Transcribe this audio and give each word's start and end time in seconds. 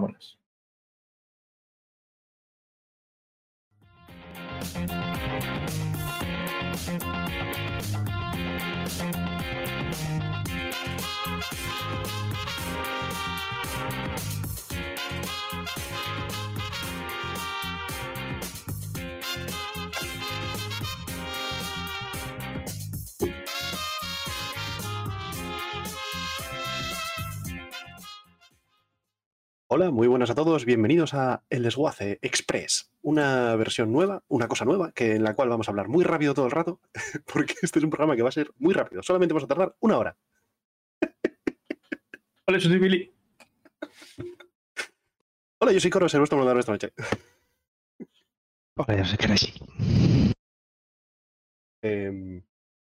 Vámonos. 0.00 0.40
Hola, 29.72 29.92
muy 29.92 30.08
buenas 30.08 30.28
a 30.30 30.34
todos. 30.34 30.64
Bienvenidos 30.64 31.14
a 31.14 31.44
El 31.48 31.62
Desguace 31.62 32.18
Express, 32.22 32.90
una 33.02 33.54
versión 33.54 33.92
nueva, 33.92 34.24
una 34.26 34.48
cosa 34.48 34.64
nueva, 34.64 34.90
que 34.90 35.14
en 35.14 35.22
la 35.22 35.36
cual 35.36 35.48
vamos 35.48 35.68
a 35.68 35.70
hablar 35.70 35.86
muy 35.86 36.02
rápido 36.02 36.34
todo 36.34 36.46
el 36.46 36.50
rato, 36.50 36.80
porque 37.32 37.54
este 37.62 37.78
es 37.78 37.84
un 37.84 37.90
programa 37.90 38.16
que 38.16 38.22
va 38.22 38.30
a 38.30 38.32
ser 38.32 38.50
muy 38.58 38.74
rápido. 38.74 39.00
Solamente 39.04 39.32
vamos 39.32 39.44
a 39.44 39.46
tardar 39.46 39.76
una 39.78 39.96
hora. 39.96 40.16
Hola, 42.48 42.58
yo 42.58 42.68
soy 42.68 42.80
Billy. 42.80 43.14
Hola, 45.60 45.70
yo 45.70 45.78
soy 45.78 45.90
Coro, 45.92 46.06
moderador 46.08 46.58
esta 46.58 46.72
noche. 46.72 46.92
Hola, 48.74 48.98
yo 48.98 49.04
soy 49.04 49.18
Crazy. 49.18 49.52
Em, 51.80 52.42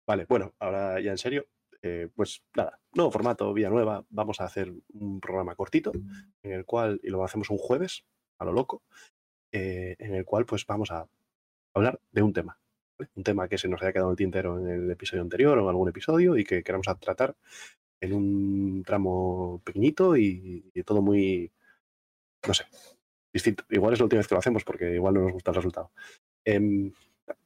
vale, 0.07 0.27
bueno, 0.29 0.53
ahora 0.59 1.01
ya 1.01 1.13
en 1.13 1.19
serio, 1.19 1.47
eh, 1.85 2.09
pues 2.17 2.43
nada, 2.57 2.81
nuevo 2.95 3.11
formato, 3.11 3.53
vía 3.53 3.69
nueva. 3.69 4.07
Vamos 4.09 4.41
a 4.41 4.45
hacer 4.45 4.73
un 4.95 5.21
programa 5.21 5.55
cortito 5.55 5.93
en 6.43 6.53
el 6.53 6.65
cual, 6.65 6.99
y 7.03 7.11
lo 7.11 7.23
hacemos 7.23 7.51
un 7.51 7.59
jueves, 7.59 8.07
a 8.39 8.47
lo 8.47 8.53
loco, 8.53 8.83
eh, 9.53 9.95
en 9.99 10.15
el 10.15 10.25
cual 10.25 10.47
pues 10.47 10.65
vamos 10.67 10.91
a 10.91 11.07
hablar 11.75 12.01
de 12.11 12.23
un 12.23 12.33
tema. 12.33 12.59
Un 13.15 13.23
tema 13.23 13.49
que 13.49 13.59
se 13.59 13.69
nos 13.69 13.83
haya 13.83 13.93
quedado 13.93 14.09
en 14.09 14.13
el 14.13 14.17
tintero 14.17 14.59
en 14.59 14.69
el 14.69 14.91
episodio 14.91 15.23
anterior 15.23 15.59
o 15.59 15.63
en 15.63 15.69
algún 15.69 15.91
episodio 15.91 16.39
y 16.39 16.45
que 16.45 16.63
queramos 16.63 16.87
tratar 16.99 17.37
en 18.01 18.15
un 18.15 18.83
tramo 18.83 19.61
pequeñito 19.63 20.17
y, 20.17 20.71
y 20.73 20.83
todo 20.85 21.03
muy, 21.03 21.53
no 22.49 22.55
sé, 22.55 22.65
distinto. 23.31 23.65
Igual 23.69 23.93
es 23.93 23.99
la 23.99 24.07
última 24.07 24.21
vez 24.21 24.29
que 24.29 24.35
lo 24.35 24.39
hacemos 24.39 24.65
porque 24.65 24.95
igual 24.95 25.13
no 25.13 25.21
nos 25.21 25.33
gusta 25.33 25.51
el 25.51 25.57
resultado. 25.57 25.91
Em, 26.47 26.93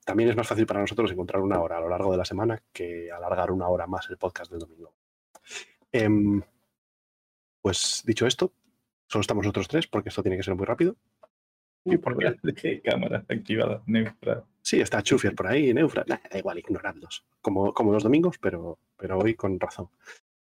también 0.08 0.30
es 0.30 0.36
más 0.36 0.48
fácil 0.48 0.64
para 0.64 0.80
nosotros 0.80 1.12
encontrar 1.12 1.42
una 1.42 1.60
hora 1.60 1.76
a 1.76 1.80
lo 1.82 1.90
largo 1.90 2.10
de 2.10 2.16
la 2.16 2.24
semana 2.24 2.62
que 2.72 3.12
alargar 3.12 3.52
una 3.52 3.68
hora 3.68 3.86
más 3.86 4.08
el 4.08 4.16
podcast 4.16 4.50
del 4.50 4.60
domingo. 4.60 4.94
Em, 5.92 6.40
pues 7.60 8.02
dicho 8.06 8.26
esto, 8.26 8.54
solo 9.06 9.20
estamos 9.20 9.44
nosotros 9.44 9.68
tres 9.68 9.86
porque 9.86 10.08
esto 10.08 10.22
tiene 10.22 10.38
que 10.38 10.42
ser 10.42 10.54
muy 10.54 10.64
rápido. 10.64 10.96
Y 11.84 11.98
por 11.98 12.16
qué 12.56 12.80
cámara 12.80 13.26
activada. 13.28 13.82
Sí, 14.62 14.80
está 14.80 15.02
Chufier 15.02 15.34
por 15.34 15.48
ahí, 15.48 15.74
Neufra. 15.74 16.06
Nah, 16.06 16.16
da 16.32 16.38
igual, 16.38 16.58
ignoradlos. 16.58 17.26
Como, 17.42 17.74
como 17.74 17.92
los 17.92 18.02
domingos, 18.02 18.38
pero, 18.38 18.78
pero 18.96 19.18
hoy 19.18 19.34
con 19.34 19.60
razón. 19.60 19.90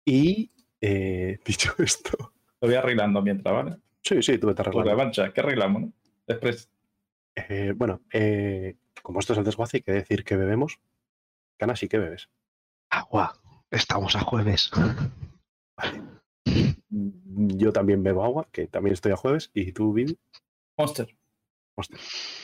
Y 0.04 0.52
eh, 0.80 1.40
dicho 1.44 1.74
esto. 1.78 2.34
Lo 2.60 2.68
voy 2.68 2.76
arreglando 2.76 3.20
mientras, 3.20 3.52
¿vale? 3.52 3.78
Sí, 4.00 4.22
sí, 4.22 4.38
tú 4.38 4.54
te 4.54 4.62
Por 4.62 4.76
la 4.76 4.80
arreglando. 4.82 5.04
mancha, 5.04 5.32
¿qué 5.32 5.40
arreglamos, 5.40 5.82
no? 5.82 5.92
Eh, 7.34 7.72
bueno, 7.76 8.02
eh, 8.12 8.76
como 9.02 9.20
esto 9.20 9.32
es 9.32 9.38
el 9.38 9.44
desguace, 9.44 9.78
hay 9.78 9.82
que 9.82 9.92
decir 9.92 10.24
que 10.24 10.36
bebemos. 10.36 10.80
Cana, 11.58 11.76
sí 11.76 11.88
que 11.88 11.98
bebes. 11.98 12.28
Agua. 12.90 13.38
Estamos 13.70 14.14
a 14.16 14.20
jueves. 14.20 14.70
Yo 16.88 17.72
también 17.72 18.02
bebo 18.02 18.24
agua, 18.24 18.48
que 18.50 18.66
también 18.66 18.94
estoy 18.94 19.12
a 19.12 19.16
jueves. 19.16 19.50
Y 19.54 19.72
tú, 19.72 19.92
Bill, 19.92 20.18
Monster. 20.78 21.14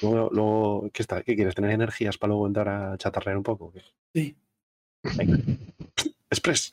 luego, 0.03 0.31
luego, 0.33 0.91
¿qué, 0.93 1.03
está? 1.03 1.23
¿qué 1.23 1.35
quieres? 1.37 1.55
¿Tener 1.55 1.71
energías 1.71 2.19
para 2.19 2.29
luego 2.31 2.47
entrar 2.47 2.69
a 2.69 2.99
chatarrear 2.99 3.37
un 3.37 3.43
poco? 3.43 3.73
qué? 3.73 3.83
Sí. 4.15 4.37
Venga. 5.17 5.39
Express. 6.31 6.71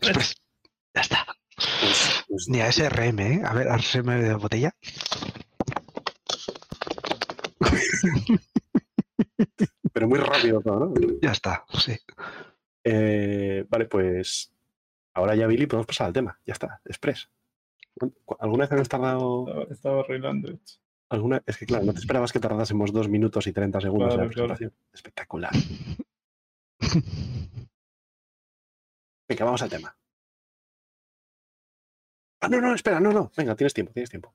Express. 0.00 0.34
Ya 0.94 1.00
está. 1.02 1.26
Pues- 1.56 2.24
pues- 2.28 2.48
Ni 2.48 2.60
a 2.60 2.68
SRM, 2.70 3.20
¿eh? 3.20 3.42
A 3.44 3.52
ver, 3.54 3.68
SRM 3.68 4.20
de 4.22 4.34
botella. 4.34 4.74
pero 9.92 10.08
muy 10.08 10.18
rápido 10.18 10.60
todo, 10.60 10.86
¿no? 10.86 10.94
Ya 11.22 11.32
está, 11.32 11.64
sí. 11.78 11.96
Eh, 12.84 13.64
vale, 13.68 13.86
pues 13.86 14.52
ahora 15.14 15.34
ya, 15.34 15.46
Billy, 15.46 15.66
podemos 15.66 15.86
pasar 15.86 16.08
al 16.08 16.12
tema. 16.12 16.38
Ya 16.44 16.52
está, 16.52 16.80
Express. 16.84 17.30
¿Cu- 18.24 18.36
¿Alguna 18.40 18.66
vez 18.66 18.80
has 18.80 18.88
tardado? 18.88 19.46
Estaba, 19.46 19.64
estaba 19.70 20.00
arreglando. 20.00 20.58
Alguna... 21.10 21.42
Es 21.46 21.56
que, 21.58 21.66
claro, 21.66 21.84
no 21.84 21.92
te 21.92 22.00
esperabas 22.00 22.32
que 22.32 22.40
tardásemos 22.40 22.92
dos 22.92 23.08
minutos 23.08 23.46
y 23.46 23.52
30 23.52 23.80
segundos 23.80 24.14
en 24.14 24.20
la 24.20 24.28
claro. 24.28 24.48
presentación. 24.48 24.72
Espectacular. 24.92 25.52
Venga, 29.28 29.44
vamos 29.44 29.62
al 29.62 29.70
tema. 29.70 29.96
Ah, 32.40 32.48
no, 32.48 32.60
no, 32.60 32.74
espera, 32.74 33.00
no, 33.00 33.12
no. 33.12 33.30
Venga, 33.36 33.54
tienes 33.56 33.72
tiempo, 33.72 33.92
tienes 33.92 34.10
tiempo. 34.10 34.34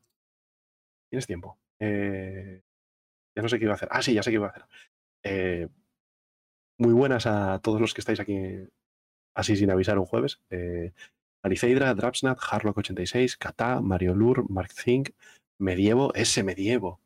Tienes 1.09 1.28
tiempo. 1.28 1.59
Eh, 1.79 2.62
ya 3.35 3.41
no 3.41 3.50
sé 3.50 3.59
qué 3.59 3.66
iba 3.66 3.73
a 3.73 3.75
hacer. 3.75 3.90
Ah, 3.91 4.01
sí, 4.01 4.13
ya 4.13 4.23
sé 4.23 4.31
qué 4.31 4.35
iba 4.35 4.47
a 4.47 4.50
hacer. 4.50 4.66
Eh, 5.23 5.67
muy 6.78 6.94
buenas 6.94 7.25
a 7.25 7.59
todos 7.59 7.81
los 7.81 7.94
que 7.94 8.01
estáis 8.01 8.19
aquí 8.19 8.67
así 9.35 9.56
sin 9.56 9.72
avisar 9.72 9.97
un 10.00 10.06
jueves. 10.06 10.41
Eh, 10.50 10.94
Aliceidra, 11.44 11.94
Drapsnat, 11.94 12.38
Harlock86, 12.38 13.38
Kata, 13.38 13.81
Mario 13.81 14.13
Lur, 14.13 14.50
Mark 14.50 14.72
Zink, 14.72 15.12
Medievo, 15.57 16.13
ese 16.13 16.44
Medievo, 16.44 17.01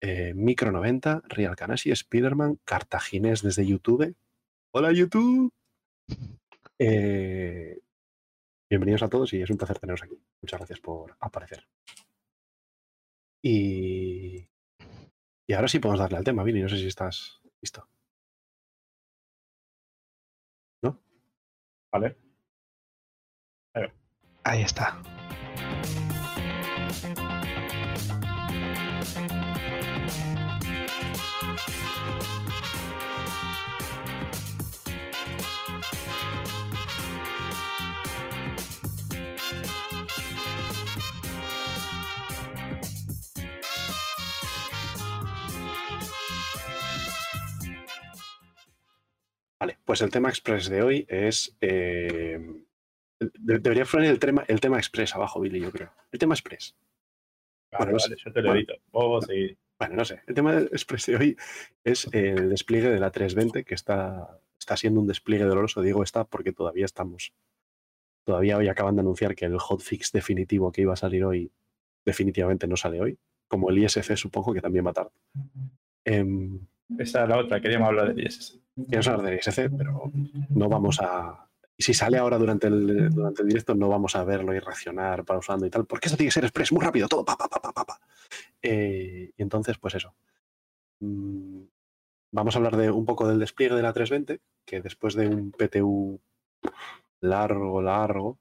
eh, 0.00 0.32
Micro 0.34 0.72
90, 0.72 1.22
Real 1.28 1.56
Canasi, 1.56 1.94
Spiderman, 1.94 2.58
Cartaginés 2.64 3.42
desde 3.42 3.66
YouTube. 3.66 4.14
Hola 4.72 4.92
YouTube. 4.92 5.52
Eh, 6.78 7.78
bienvenidos 8.68 9.04
a 9.04 9.08
todos 9.08 9.32
y 9.32 9.40
es 9.40 9.48
un 9.48 9.56
placer 9.56 9.78
teneros 9.78 10.02
aquí. 10.02 10.18
Muchas 10.42 10.58
gracias 10.58 10.80
por 10.80 11.16
aparecer. 11.20 11.68
Y, 13.42 14.48
y 15.46 15.52
ahora 15.52 15.68
sí 15.68 15.78
podemos 15.78 16.00
darle 16.00 16.18
al 16.18 16.24
tema, 16.24 16.42
Billy. 16.42 16.62
No 16.62 16.68
sé 16.68 16.78
si 16.78 16.86
estás 16.86 17.40
listo. 17.60 17.86
Vale. 21.94 22.16
Ahí 24.42 24.62
está. 24.62 25.00
Vale, 49.64 49.78
pues 49.84 50.02
el 50.02 50.10
tema 50.10 50.28
express 50.28 50.68
de 50.68 50.82
hoy 50.82 51.06
es. 51.08 51.56
eh, 51.62 52.38
de- 53.20 53.58
debería 53.58 53.84
poner 53.86 54.10
el 54.10 54.18
tema, 54.18 54.44
el 54.46 54.60
tema 54.60 54.76
express 54.76 55.14
abajo, 55.14 55.40
Billy, 55.40 55.58
yo 55.60 55.70
creo. 55.72 55.90
El 56.12 56.18
tema 56.18 56.34
express. 56.34 56.76
Vale, 57.72 57.92
Bueno, 57.92 57.98
vale, 58.02 58.16
yo 58.22 58.32
te 58.32 58.42
lo 58.42 58.48
bueno. 58.50 58.58
edito. 58.60 58.74
Vos 58.92 59.24
seguir. 59.24 59.56
Bueno, 59.78 59.96
no 59.96 60.04
sé. 60.04 60.20
El 60.26 60.34
tema 60.34 60.58
express 60.58 61.06
de 61.06 61.16
hoy 61.16 61.36
es 61.82 62.08
el 62.12 62.50
despliegue 62.50 62.90
de 62.90 63.00
la 63.00 63.10
320, 63.10 63.64
que 63.64 63.74
está, 63.74 64.38
está 64.58 64.76
siendo 64.76 65.00
un 65.00 65.06
despliegue 65.06 65.44
doloroso. 65.44 65.80
Digo 65.80 66.02
está 66.02 66.24
porque 66.24 66.52
todavía 66.52 66.84
estamos. 66.84 67.32
Todavía 68.26 68.58
hoy 68.58 68.68
acaban 68.68 68.96
de 68.96 69.00
anunciar 69.00 69.34
que 69.34 69.46
el 69.46 69.58
hotfix 69.58 70.12
definitivo 70.12 70.72
que 70.72 70.82
iba 70.82 70.92
a 70.92 70.96
salir 70.96 71.24
hoy 71.24 71.50
definitivamente 72.04 72.66
no 72.66 72.76
sale 72.76 73.00
hoy. 73.00 73.18
Como 73.48 73.70
el 73.70 73.78
ISC 73.78 74.14
supongo 74.16 74.52
que 74.52 74.60
también 74.60 74.86
va 74.86 74.92
tarde. 74.92 75.10
Em, 76.04 76.60
Esa 76.98 77.22
es 77.22 77.28
la 77.28 77.38
otra, 77.38 77.60
queríamos 77.60 77.88
hablar 77.88 78.14
del 78.14 78.26
ISS. 78.26 78.60
Queremos 78.86 79.08
hablar 79.08 79.26
del 79.26 79.38
ISC, 79.38 79.70
pero 79.76 80.12
no 80.50 80.68
vamos 80.68 81.00
a. 81.00 81.48
Si 81.76 81.92
sale 81.92 82.18
ahora 82.18 82.38
durante 82.38 82.68
el, 82.68 83.10
durante 83.10 83.42
el 83.42 83.48
directo, 83.48 83.74
no 83.74 83.88
vamos 83.88 84.14
a 84.14 84.24
verlo 84.24 84.54
y 84.54 84.60
reaccionar 84.60 85.24
pausando 85.24 85.66
y 85.66 85.70
tal, 85.70 85.86
porque 85.86 86.06
esto 86.06 86.16
tiene 86.16 86.28
que 86.28 86.34
ser 86.34 86.44
express, 86.44 86.72
muy 86.72 86.84
rápido, 86.84 87.08
todo, 87.08 87.24
pa, 87.24 87.36
pa, 87.36 87.48
pa, 87.48 87.60
pa, 87.60 87.84
pa. 87.84 88.00
Eh, 88.62 89.32
y 89.36 89.42
entonces, 89.42 89.76
pues 89.78 89.94
eso. 89.96 90.14
Mm, 91.00 91.62
Vamos 92.34 92.56
a 92.56 92.58
hablar 92.58 92.76
de 92.76 92.90
un 92.90 93.06
poco 93.06 93.28
del 93.28 93.38
despliegue 93.38 93.76
de 93.76 93.82
la 93.82 93.92
320, 93.92 94.42
que 94.66 94.80
después 94.80 95.14
de 95.14 95.28
un 95.28 95.52
PTU 95.52 96.20
largo, 97.20 97.80
largo, 97.80 98.40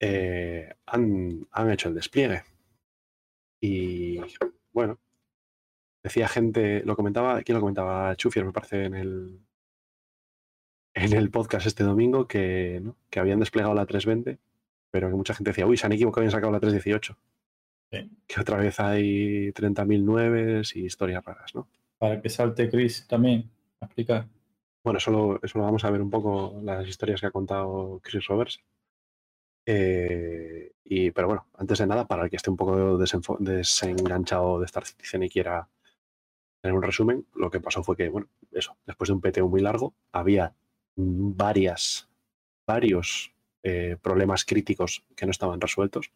eh, 0.00 0.74
han, 0.86 1.46
han 1.50 1.70
hecho 1.70 1.90
el 1.90 1.94
despliegue. 1.96 2.44
Y 3.60 4.22
bueno, 4.72 4.98
decía 6.06 6.28
gente, 6.28 6.82
lo 6.84 6.94
comentaba, 6.94 7.42
¿quién 7.42 7.54
lo 7.54 7.60
comentaba? 7.60 8.14
Chufier, 8.14 8.44
me 8.44 8.52
parece, 8.52 8.84
en 8.84 8.94
el, 8.94 9.40
en 10.94 11.12
el 11.12 11.30
podcast 11.30 11.66
este 11.66 11.82
domingo, 11.82 12.28
que, 12.28 12.80
¿no? 12.80 12.96
que 13.10 13.18
habían 13.18 13.40
desplegado 13.40 13.74
la 13.74 13.86
320, 13.86 14.38
pero 14.90 15.08
que 15.08 15.16
mucha 15.16 15.34
gente 15.34 15.50
decía, 15.50 15.66
uy, 15.66 15.76
se 15.76 15.86
han 15.86 15.92
equivocado 15.92 16.22
y 16.22 16.26
han 16.26 16.30
sacado 16.30 16.52
la 16.52 16.60
318. 16.60 17.16
Sí. 17.90 18.10
Que 18.26 18.40
otra 18.40 18.56
vez 18.56 18.78
hay 18.78 19.52
30.000 19.52 20.02
nueves 20.02 20.76
y 20.76 20.84
historias 20.84 21.24
raras, 21.24 21.54
¿no? 21.54 21.68
Para 21.98 22.20
que 22.20 22.28
salte 22.28 22.70
Chris 22.70 23.06
también 23.08 23.50
a 23.80 23.86
explicar. 23.86 24.28
Bueno, 24.84 24.98
eso 24.98 25.10
lo, 25.10 25.40
eso 25.42 25.58
lo 25.58 25.64
vamos 25.64 25.84
a 25.84 25.90
ver 25.90 26.00
un 26.00 26.10
poco 26.10 26.60
las 26.62 26.86
historias 26.86 27.20
que 27.20 27.26
ha 27.26 27.32
contado 27.32 28.00
Chris 28.02 28.26
Roberts. 28.26 28.60
Eh, 29.66 30.72
y, 30.84 31.10
pero 31.10 31.26
bueno, 31.26 31.48
antes 31.54 31.78
de 31.78 31.86
nada, 31.88 32.06
para 32.06 32.22
el 32.22 32.30
que 32.30 32.36
esté 32.36 32.50
un 32.50 32.56
poco 32.56 32.96
desenganchado 32.96 34.60
de 34.60 34.66
Star 34.66 34.86
Citizen 34.86 35.24
y 35.24 35.28
quiera 35.28 35.68
tener 36.66 36.76
un 36.76 36.82
resumen, 36.82 37.26
lo 37.34 37.50
que 37.50 37.60
pasó 37.60 37.82
fue 37.82 37.96
que, 37.96 38.08
bueno, 38.08 38.28
eso, 38.52 38.76
después 38.86 39.08
de 39.08 39.14
un 39.14 39.20
PTU 39.20 39.48
muy 39.48 39.60
largo, 39.60 39.94
había 40.12 40.54
varias, 40.96 42.08
varios 42.66 43.32
eh, 43.62 43.96
problemas 44.02 44.44
críticos 44.44 45.04
que 45.14 45.26
no 45.26 45.30
estaban 45.30 45.60
resueltos. 45.60 46.12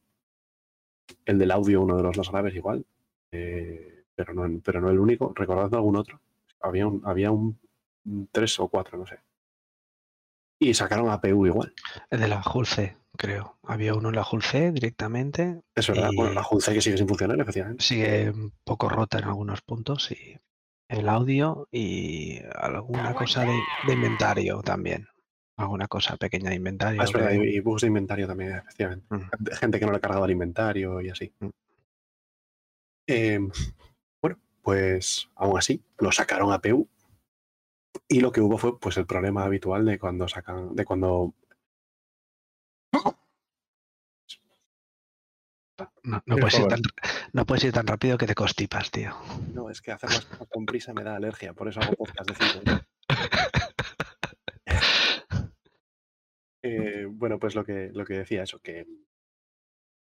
El 1.25 1.39
del 1.39 1.51
audio, 1.51 1.83
uno 1.83 1.97
de 1.97 2.03
los 2.03 2.17
más 2.17 2.31
graves 2.31 2.55
igual, 2.55 2.85
eh, 3.33 4.05
pero, 4.15 4.35
no, 4.35 4.61
pero 4.65 4.81
no 4.81 4.91
el 4.91 4.99
único. 4.99 5.33
¿Recordad 5.35 5.75
algún 5.75 5.97
otro? 5.97 6.21
Había 6.61 6.87
un, 6.87 7.03
había 7.05 7.31
un 7.31 7.59
tres 8.33 8.59
o 8.59 8.69
cuatro, 8.69 8.99
no 8.99 9.07
sé. 9.07 9.19
Y 10.63 10.75
sacaron 10.75 11.09
APU 11.11 11.47
igual. 11.47 11.73
El 12.11 12.21
de 12.21 12.29
la 12.29 12.43
C, 12.67 12.97
creo. 13.17 13.59
Había 13.63 13.95
uno 13.95 14.11
en 14.11 14.17
la 14.17 14.27
C 14.43 14.71
directamente. 14.73 15.63
Es 15.75 15.89
verdad, 15.89 16.11
bueno, 16.15 16.35
la 16.35 16.43
Junce 16.43 16.75
que 16.75 16.83
sigue 16.83 16.99
sin 16.99 17.09
funcionar, 17.09 17.41
efectivamente. 17.41 17.83
Sigue 17.83 18.31
un 18.31 18.53
poco 18.63 18.89
rota 18.91 19.19
en 19.19 19.25
algunos 19.25 19.63
puntos 19.63 20.11
y 20.13 20.39
el 20.89 21.09
audio 21.09 21.67
y 21.73 22.41
alguna 22.55 23.15
cosa 23.15 23.45
de, 23.47 23.59
de 23.87 23.93
inventario 23.95 24.61
también. 24.61 25.09
Alguna 25.57 25.89
cosa 25.89 26.17
pequeña 26.17 26.51
de 26.51 26.57
inventario. 26.57 27.01
Ah, 27.01 27.05
es 27.05 27.13
verdad, 27.13 27.31
que- 27.31 27.51
y, 27.51 27.61
bugs 27.61 27.81
de 27.83 27.87
inventario 27.89 28.27
también, 28.27 28.53
efectivamente. 28.57 29.07
Mm. 29.11 29.31
Gente- 29.31 29.57
Gente 29.57 29.81
que 29.81 29.87
no 29.87 29.93
le 29.93 30.01
cargaba 30.01 30.27
el 30.27 30.33
inventario 30.33 31.01
y 31.01 31.09
así. 31.09 31.33
Mm. 31.41 31.49
Eh, 33.09 33.39
bueno, 34.23 34.39
pues 34.63 35.29
aún 35.37 35.59
así, 35.59 35.83
lo 35.99 36.13
sacaron 36.13 36.53
a 36.53 36.61
PU. 36.61 36.87
Y 38.13 38.21
lo 38.21 38.33
que 38.33 38.41
hubo 38.41 38.59
fue 38.59 38.79
pues 38.79 38.97
el 38.97 39.07
problema 39.07 39.45
habitual 39.45 39.87
de 39.87 39.99
cuando 39.99 40.27
sacan, 40.27 40.75
de 40.75 40.85
cuando 40.85 41.35
No, 46.03 46.23
no 46.27 46.37
puedes 46.37 46.59
ir 46.59 46.67
tan, 46.67 46.81
no 47.33 47.47
puedes 47.47 47.65
ir 47.65 47.73
tan 47.73 47.87
rápido 47.87 48.19
que 48.19 48.27
te 48.27 48.35
constipas, 48.35 48.91
tío. 48.91 49.13
No, 49.55 49.71
es 49.71 49.81
que 49.81 49.93
hacer 49.93 50.11
las 50.11 50.25
cosas 50.25 50.49
con 50.51 50.67
prisa 50.67 50.93
me 50.93 51.05
da 51.05 51.17
alergia, 51.17 51.53
por 51.53 51.69
eso 51.69 51.81
hago 51.81 51.95
podcast 51.95 52.31
de 52.31 52.35
cinco. 52.35 52.85
Eh, 56.63 57.07
bueno, 57.09 57.39
pues 57.39 57.55
lo 57.55 57.65
que, 57.65 57.91
lo 57.95 58.05
que 58.05 58.19
decía 58.19 58.43
eso, 58.43 58.61
que 58.61 58.87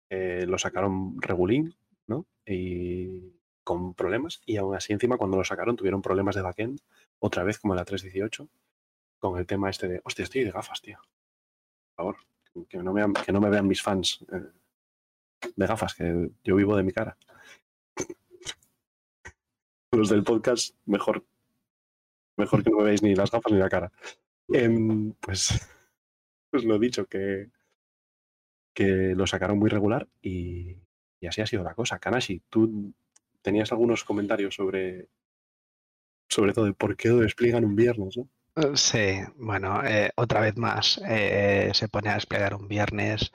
eh, 0.08 0.44
lo 0.46 0.56
sacaron 0.56 1.20
regulín, 1.20 1.74
¿no? 2.06 2.28
Y 2.46 3.34
con 3.64 3.94
problemas, 3.94 4.42
y 4.46 4.58
aún 4.58 4.76
así 4.76 4.92
encima 4.92 5.16
cuando 5.16 5.36
lo 5.36 5.44
sacaron 5.44 5.76
tuvieron 5.76 6.02
problemas 6.02 6.36
de 6.36 6.42
backend, 6.42 6.80
otra 7.18 7.42
vez 7.42 7.58
como 7.58 7.72
en 7.72 7.78
la 7.78 7.86
3.18, 7.86 8.48
con 9.18 9.38
el 9.38 9.46
tema 9.46 9.70
este 9.70 9.88
de, 9.88 10.00
hostia, 10.04 10.24
estoy 10.24 10.44
de 10.44 10.50
gafas, 10.50 10.82
tío. 10.82 10.98
Por 11.96 11.96
favor, 11.96 12.16
que 12.68 12.78
no, 12.78 12.92
vean, 12.92 13.14
que 13.14 13.32
no 13.32 13.40
me 13.40 13.48
vean 13.48 13.66
mis 13.66 13.82
fans 13.82 14.24
eh, 14.30 14.50
de 15.56 15.66
gafas, 15.66 15.94
que 15.94 16.30
yo 16.44 16.56
vivo 16.56 16.76
de 16.76 16.82
mi 16.82 16.92
cara. 16.92 17.16
Los 19.92 20.10
del 20.10 20.24
podcast, 20.24 20.76
mejor, 20.84 21.24
mejor 22.36 22.62
que 22.62 22.70
no 22.70 22.78
me 22.78 22.84
veáis 22.84 23.02
ni 23.02 23.14
las 23.14 23.30
gafas 23.30 23.52
ni 23.52 23.58
la 23.58 23.68
cara. 23.68 23.90
Em, 24.48 25.12
pues, 25.20 25.48
pues 26.50 26.64
lo 26.64 26.78
dicho, 26.78 27.06
que, 27.06 27.50
que 28.74 29.14
lo 29.14 29.26
sacaron 29.26 29.58
muy 29.58 29.70
regular 29.70 30.08
y, 30.20 30.76
y 31.20 31.26
así 31.26 31.40
ha 31.40 31.46
sido 31.46 31.62
la 31.62 31.74
cosa. 31.74 31.98
Kanashi, 31.98 32.42
tú 32.50 32.92
tenías 33.44 33.70
algunos 33.72 34.02
comentarios 34.04 34.54
sobre, 34.54 35.08
sobre 36.28 36.52
todo 36.54 36.66
el 36.66 36.74
por 36.74 36.96
qué 36.96 37.10
lo 37.10 37.18
despliegan 37.18 37.64
un 37.64 37.76
viernes, 37.76 38.16
¿no? 38.16 38.28
Eh, 38.56 38.76
Sí, 38.76 39.18
bueno, 39.36 39.84
eh, 39.84 40.10
otra 40.16 40.40
vez 40.40 40.56
más, 40.56 41.00
eh, 41.06 41.70
se 41.74 41.88
pone 41.88 42.08
a 42.08 42.14
desplegar 42.14 42.54
un 42.54 42.66
viernes. 42.66 43.30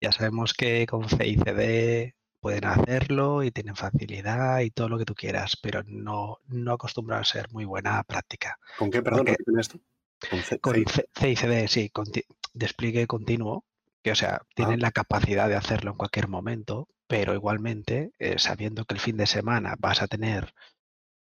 Ya 0.00 0.12
sabemos 0.12 0.52
que 0.54 0.86
con 0.86 1.08
CICD 1.08 2.14
pueden 2.40 2.64
hacerlo 2.66 3.42
y 3.42 3.50
tienen 3.50 3.76
facilidad 3.76 4.60
y 4.60 4.70
todo 4.70 4.88
lo 4.88 4.98
que 4.98 5.04
tú 5.04 5.14
quieras, 5.14 5.56
pero 5.62 5.82
no, 5.86 6.38
no 6.48 6.72
acostumbran 6.72 7.20
a 7.20 7.24
ser 7.24 7.50
muy 7.52 7.64
buena 7.64 8.02
práctica. 8.04 8.58
¿Con 8.78 8.90
qué, 8.90 9.02
perdón, 9.02 9.20
Porque- 9.20 9.32
repíteme 9.32 9.60
esto? 9.60 9.78
Con 10.30 10.40
C- 10.40 10.58
Con 10.58 10.74
C- 10.86 11.08
CICD, 11.14 11.68
sí, 11.68 11.92
despliegue 12.54 13.06
continuo, 13.06 13.64
que 14.02 14.12
o 14.12 14.14
sea, 14.14 14.42
tienen 14.54 14.80
la 14.80 14.92
capacidad 14.92 15.48
de 15.48 15.56
hacerlo 15.56 15.92
en 15.92 15.96
cualquier 15.96 16.28
momento, 16.28 16.88
pero 17.06 17.34
igualmente, 17.34 18.12
eh, 18.18 18.38
sabiendo 18.38 18.84
que 18.84 18.94
el 18.94 19.00
fin 19.00 19.16
de 19.16 19.26
semana 19.26 19.74
vas 19.78 20.02
a 20.02 20.08
tener 20.08 20.52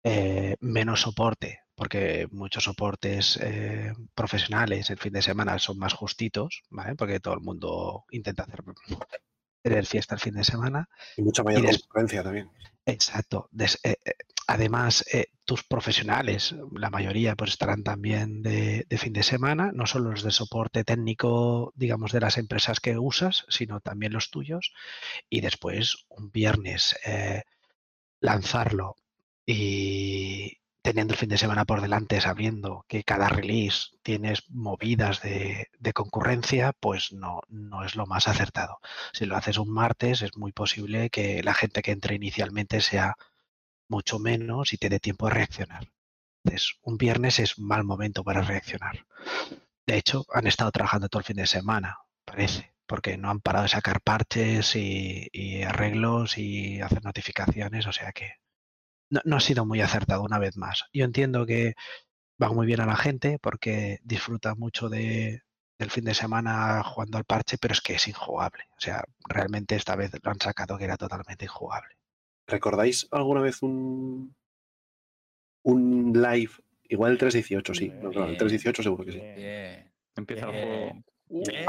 eh, 0.05 0.57
menos 0.61 1.03
soporte, 1.03 1.61
porque 1.75 2.29
muchos 2.31 2.65
soportes 2.65 3.39
eh, 3.43 3.93
profesionales 4.15 4.91
el 4.91 4.99
fin 4.99 5.13
de 5.13 5.23
semana 5.23 5.59
son 5.59 5.79
más 5.79 5.95
justitos, 5.95 6.63
¿vale? 6.71 6.95
Porque 6.97 7.21
todo 7.21 7.35
el 7.35 7.41
mundo 7.41 8.05
intenta 8.11 8.45
hacer 8.45 8.63
tener 9.63 9.87
fiesta 9.87 10.15
el 10.15 10.21
fin 10.21 10.35
de 10.35 10.45
semana. 10.45 10.89
y 11.17 11.23
mucha 11.23 11.43
mayor 11.43 11.65
y 11.65 11.79
concurrencia 11.79 12.23
también. 12.23 12.51
Exacto. 12.85 13.49
Des- 13.53 13.79
eh, 13.85 13.97
eh, 14.05 14.13
además, 14.49 15.05
eh, 15.13 15.27
tus 15.45 15.63
profesionales, 15.65 16.55
la 16.73 16.91
mayoría, 16.91 17.37
pues 17.37 17.51
estarán 17.53 17.83
también 17.83 18.43
de, 18.43 18.87
de 18.89 18.99
fin 18.99 19.13
de 19.13 19.23
semana, 19.23 19.71
no 19.73 19.87
solo 19.87 20.11
los 20.11 20.23
de 20.23 20.31
soporte 20.31 20.85
técnico, 20.85 21.73
digamos, 21.77 22.13
de 22.13 22.21
las 22.21 22.39
empresas 22.39 22.81
que 22.81 22.99
usas, 22.99 23.45
sino 23.49 23.81
también 23.81 24.13
los 24.13 24.31
tuyos. 24.31 24.73
Y 25.31 25.41
después, 25.41 26.07
un 26.09 26.31
viernes, 26.33 26.97
eh, 27.05 27.43
lanzarlo 28.21 28.97
y 29.47 30.59
teniendo 30.83 31.15
el 31.15 31.19
fin 31.19 31.29
de 31.29 31.39
semana 31.39 31.65
por 31.65 31.81
delante, 31.81 32.21
sabiendo 32.21 32.85
que 32.89 33.05
cada 33.05 33.29
release 33.29 33.91
tienes 34.03 34.51
movidas 34.51 35.23
de, 35.23 35.71
de 35.79 35.93
concurrencia, 35.93 36.73
pues 36.73 37.13
no, 37.13 37.41
no 37.49 37.85
es 37.85 37.95
lo 37.95 38.07
más 38.07 38.27
acertado. 38.29 38.81
Si 39.13 39.25
lo 39.25 39.37
haces 39.37 39.59
un 39.59 39.71
martes, 39.71 40.23
es 40.23 40.37
muy 40.37 40.53
posible 40.53 41.09
que 41.11 41.43
la 41.43 41.55
gente 41.55 41.83
que 41.83 41.93
entre 41.93 42.17
inicialmente 42.17 42.81
sea 42.81 43.17
mucho 43.89 44.19
menos 44.19 44.73
y 44.73 44.79
te 44.79 44.89
dé 44.89 44.99
tiempo 44.99 45.29
a 45.29 45.31
reaccionar. 45.31 45.89
Entonces, 46.45 46.75
un 46.83 46.99
viernes 46.99 47.39
es 47.39 47.59
un 47.59 47.67
mal 47.69 47.85
momento 47.85 48.25
para 48.25 48.43
reaccionar. 48.43 49.07
De 49.87 49.97
hecho, 49.97 50.27
han 50.33 50.47
estado 50.47 50.73
trabajando 50.73 51.09
todo 51.09 51.21
el 51.21 51.27
fin 51.27 51.37
de 51.37 51.47
semana, 51.47 51.99
parece, 52.25 52.75
porque 52.87 53.17
no 53.17 53.31
han 53.31 53.41
parado 53.41 53.65
de 53.65 53.69
sacar 53.69 54.01
parches 54.01 54.75
y, 54.75 55.29
y 55.33 55.63
arreglos 55.63 56.39
y 56.39 56.81
hacer 56.81 57.05
notificaciones, 57.05 57.87
o 57.87 57.93
sea 57.93 58.13
que 58.13 58.42
no, 59.13 59.21
no 59.25 59.37
ha 59.37 59.41
sido 59.41 59.67
muy 59.67 59.81
acertado 59.83 60.23
una 60.23 60.39
vez 60.39 60.57
más. 60.57 60.87
Yo 60.93 61.05
entiendo 61.05 61.45
que 61.45 61.75
va 62.43 62.49
muy 62.49 62.67
bien 62.67 62.81
a 62.81 62.87
la 62.87 62.97
gente 62.97 63.39
porque 63.41 63.99
disfruta 64.03 64.55
mucho 64.55 64.89
de, 64.89 65.43
del 65.79 65.91
fin 65.91 66.05
de 66.05 66.15
semana 66.15 66.83
jugando 66.83 67.19
al 67.19 67.25
parche, 67.25 67.59
pero 67.61 67.75
es 67.75 67.83
que 67.83 67.95
es 67.95 68.09
injugable. 68.09 68.65
O 68.71 68.81
sea, 68.81 69.05
realmente 69.29 69.77
esta 69.77 69.97
vez 69.97 70.13
lo 70.23 70.31
han 70.31 70.41
sacado 70.41 70.79
que 70.79 70.85
era 70.85 70.97
totalmente 70.97 71.45
injugable. 71.45 71.95
¿Recordáis 72.47 73.07
alguna 73.11 73.43
vez 73.43 73.63
un, 73.63 74.35
un 75.63 76.13
live? 76.15 76.53
Igual 76.85 77.13
el 77.13 77.19
318, 77.19 77.75
sí. 77.75 77.89
No, 77.89 78.11
no, 78.11 78.25
el 78.25 78.39
318 78.39 78.83
seguro 78.83 79.05
que 79.05 79.13
sí. 79.13 79.19
Bien. 79.19 79.93
Empieza 80.17 80.47
el 80.47 80.53
juego. 80.53 81.05
Bien. 81.29 81.63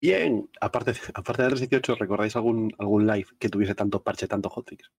Bien, 0.00 0.48
aparte, 0.60 0.92
aparte 1.14 1.42
del 1.42 1.52
318, 1.52 1.96
¿recordáis 1.96 2.36
algún, 2.36 2.72
algún 2.78 3.06
live 3.06 3.28
que 3.38 3.48
tuviese 3.48 3.74
tanto 3.74 4.02
parche, 4.02 4.28
tanto 4.28 4.48
hotfix? 4.48 4.90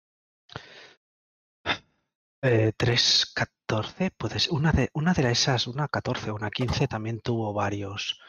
Eh, 2.41 2.71
3.14, 2.77 4.11
pues 4.17 4.49
una 4.49 4.71
de, 4.71 4.89
una 4.93 5.13
de 5.13 5.29
esas, 5.29 5.67
una 5.67 5.87
14 5.87 6.31
o 6.31 6.35
una 6.35 6.49
15 6.49 6.87
también 6.87 7.19
tuvo 7.19 7.53
varios. 7.53 8.19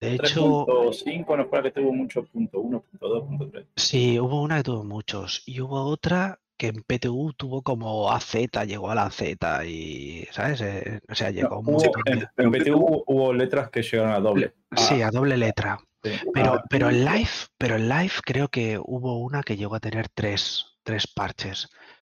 De 0.00 0.14
hecho, 0.14 0.66
3.5 0.66 1.36
no 1.36 1.46
fue 1.46 1.58
la 1.58 1.62
que 1.64 1.80
tuvo 1.80 1.92
mucho, 1.92 2.24
punto 2.24 2.60
1, 2.60 2.80
punto 2.82 3.08
2, 3.08 3.24
punto 3.24 3.50
3. 3.50 3.66
sí, 3.76 4.20
hubo 4.20 4.42
una 4.42 4.58
que 4.58 4.64
tuvo 4.64 4.84
muchos 4.84 5.42
y 5.46 5.60
hubo 5.60 5.82
otra 5.84 6.38
que 6.56 6.68
en 6.68 6.82
PTU 6.82 7.32
tuvo 7.34 7.62
como 7.62 8.10
AZ, 8.10 8.34
llegó 8.66 8.90
a 8.90 8.94
la 8.94 9.10
Z 9.10 9.64
y, 9.66 10.26
¿sabes? 10.32 10.60
Eh, 10.60 11.00
o 11.08 11.14
sea, 11.14 11.30
llegó 11.30 11.60
hubo- 11.60 11.72
montón 11.72 12.02
en, 12.06 12.26
en 12.36 12.50
BTU 12.50 13.04
hubo, 13.06 13.32
letras 13.32 13.70
que 13.70 13.82
llegaron 13.82 14.12
a 14.12 14.20
doble. 14.20 14.54
Sí, 14.76 15.02
a 15.02 15.10
doble 15.10 15.36
letra. 15.36 15.78
Sí. 16.02 16.12
Pero, 16.32 16.54
Ah, 16.54 16.64
pero 16.70 16.88
en 16.90 17.04
live, 17.04 17.28
pero 17.58 17.76
en 17.76 17.88
live 17.88 18.12
creo 18.24 18.48
que 18.48 18.78
hubo 18.78 19.18
una 19.18 19.42
que 19.42 19.56
llegó 19.56 19.74
a 19.74 19.80
tener 19.80 20.08
tres, 20.08 20.64
tres 20.82 21.06
parches. 21.06 21.68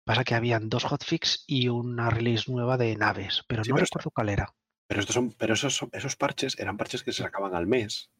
Pasa 0.04 0.24
que 0.24 0.34
habían 0.34 0.68
dos 0.68 0.84
hotfix 0.84 1.44
y 1.46 1.68
una 1.68 2.10
release 2.10 2.50
nueva 2.50 2.76
de 2.76 2.94
naves, 2.96 3.42
pero 3.48 3.64
Sí, 3.64 3.70
no 3.70 3.76
pero 3.76 3.86
recuerdo 3.86 4.10
cuál 4.10 4.28
era. 4.28 4.54
Pero, 4.88 5.00
estos 5.00 5.14
son, 5.14 5.32
pero 5.32 5.54
esos, 5.54 5.80
esos 5.92 6.14
parches 6.16 6.58
eran 6.58 6.76
parches 6.76 7.02
que 7.02 7.12
se 7.12 7.22
sacaban 7.24 7.54
al 7.54 7.66
mes. 7.66 8.10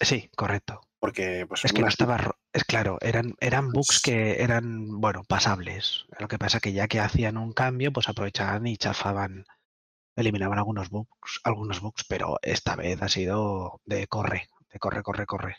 Sí, 0.00 0.30
correcto. 0.36 0.80
Porque, 0.98 1.44
pues, 1.46 1.64
Es 1.64 1.72
que 1.72 1.82
no 1.82 1.88
estaba, 1.88 2.16
ro- 2.16 2.38
es 2.52 2.64
claro, 2.64 2.98
eran, 3.02 3.34
eran 3.40 3.70
bugs 3.70 3.86
Pues- 3.88 4.00
que 4.00 4.42
eran, 4.42 5.00
bueno, 5.00 5.22
pasables. 5.28 6.06
Lo 6.18 6.26
que 6.28 6.38
pasa 6.38 6.58
que 6.60 6.72
ya 6.72 6.88
que 6.88 7.00
hacían 7.00 7.36
un 7.36 7.52
cambio, 7.52 7.92
pues 7.92 8.08
aprovechaban 8.08 8.66
y 8.66 8.76
chafaban 8.76 9.44
eliminaban 10.16 10.56
algunos 10.58 10.88
bugs, 10.88 11.40
algunos 11.44 11.80
bugs, 11.80 12.04
pero 12.08 12.38
esta 12.40 12.74
vez 12.74 13.02
ha 13.02 13.08
sido 13.08 13.82
de 13.84 14.06
corre, 14.06 14.48
de 14.72 14.78
corre, 14.78 15.02
corre, 15.02 15.26
corre. 15.26 15.56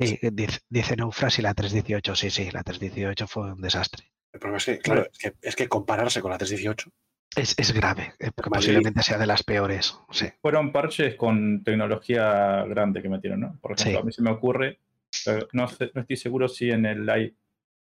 Sí, 0.00 0.18
dice, 0.32 0.60
dice 0.70 0.96
Neufras 0.96 1.38
y 1.38 1.42
la 1.42 1.52
318, 1.52 2.16
sí, 2.16 2.30
sí, 2.30 2.50
la 2.50 2.62
318 2.62 3.26
fue 3.28 3.52
un 3.52 3.60
desastre. 3.60 4.10
El 4.32 4.40
problema 4.40 4.56
es 4.56 4.64
que, 4.64 4.78
claro, 4.78 5.06
es 5.12 5.18
que, 5.18 5.34
es 5.42 5.56
que 5.56 5.68
compararse 5.68 6.22
con 6.22 6.30
la 6.30 6.38
318 6.38 6.90
Es, 7.36 7.54
es 7.58 7.72
grave, 7.72 8.12
eh, 8.18 8.30
posiblemente 8.32 9.02
sea 9.02 9.16
de 9.18 9.26
las 9.26 9.42
peores. 9.44 9.96
Sí, 10.10 10.26
Fueron 10.42 10.72
parches 10.72 11.14
con 11.14 11.62
tecnología 11.62 12.64
grande 12.64 13.00
que 13.02 13.08
metieron, 13.08 13.40
¿no? 13.40 13.58
Por 13.60 13.72
ejemplo, 13.72 13.98
Sí. 13.98 14.02
a 14.02 14.04
mí 14.04 14.12
se 14.12 14.22
me 14.22 14.30
ocurre, 14.30 14.80
pero 15.24 15.46
no, 15.52 15.68
sé- 15.68 15.90
no 15.94 16.00
estoy 16.00 16.16
seguro 16.16 16.48
si 16.48 16.70
en 16.70 16.86
el 16.86 17.06
live, 17.06 17.34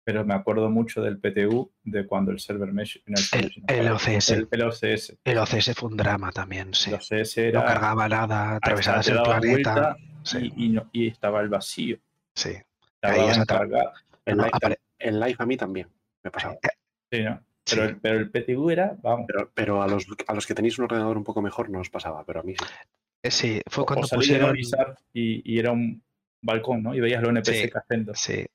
pero 0.05 0.25
me 0.27 0.35
acuerdo 0.35 0.69
mucho 0.69 1.01
del 1.01 1.19
PTU 1.19 1.71
de 1.85 2.07
cuando 2.07 2.31
el 2.31 2.41
server 2.41 2.73
mesh. 2.73 3.01
no, 3.07 3.15
el, 3.33 3.53
no, 3.57 3.75
el 3.75 3.89
OCS. 3.93 4.31
El, 4.31 4.49
el 4.51 4.63
OCS. 4.65 5.17
el 5.25 5.39
OCS 5.39 5.75
fue 5.75 5.89
un 5.89 5.97
drama 5.97 6.31
también, 6.31 6.75
sí. 6.75 6.91
El 6.91 6.97
OCS 6.97 7.37
No 7.39 7.43
era. 7.61 7.65
cargaba 7.65 8.09
nada, 8.09 8.57
atravesabas 8.57 9.09
el 9.09 9.23
planeta. 9.23 9.97
Sí, 10.25 10.53
y, 10.57 10.67
y 10.67 10.69
no- 10.71 10.91
y 10.93 11.09
estaba 11.09 11.41
el 11.41 11.49
vacío. 11.49 11.97
sí. 12.35 12.53
Tardaba 13.01 13.23
Caías 13.25 13.37
en 13.37 13.43
a 13.43 13.47
tra- 13.47 13.59
cargar. 13.59 13.93
en, 14.27 14.37
No, 14.37 14.45
live, 14.45 14.53
apare- 14.53 14.79
en 15.01 15.19
live 15.21 15.37
a 15.39 15.47
mí 15.47 15.57
también 15.57 15.89
me 16.23 16.29
ha 16.29 16.31
pasado. 16.31 16.59
Sí, 17.11 17.23
¿no? 17.25 17.41
Sí. 17.67 17.77
Pero, 17.77 17.89
el, 17.89 18.01
pero 18.01 18.19
el 18.19 18.31
PTU 18.31 18.71
era, 18.71 18.97
vamos. 19.03 19.27
Pero, 19.29 19.51
pero 19.55 19.83
a, 19.83 19.89
los, 19.89 20.07
a 20.27 20.35
los 20.35 20.47
que 20.47 20.55
tenéis 20.55 20.79
un 20.79 20.85
ordenador 20.85 21.17
un 21.17 21.25
poco 21.25 21.43
mejor 21.43 21.71
no 21.71 21.81
os 21.81 21.91
pasaba, 21.91 22.25
pero 22.25 22.41
a 22.41 22.43
mí 22.43 22.55
sí. 22.59 22.65
Eh, 23.25 23.31
Sí, 23.31 23.61
fue 23.69 23.83
o 23.83 23.87
cuando 23.87 24.07
salí 24.07 24.27
de 24.27 24.39
pusieron. 24.41 24.97
Y, 25.13 25.53
y 25.55 25.59
era 25.59 25.73
un 25.73 26.03
balcón, 26.43 26.83
¿no? 26.83 26.95
Y 26.95 27.01
veías 27.01 27.23
los 27.23 27.31
NPC 27.31 27.53
Sí. 27.55 27.71
cayendo. 27.71 28.15
Sí. 28.15 28.47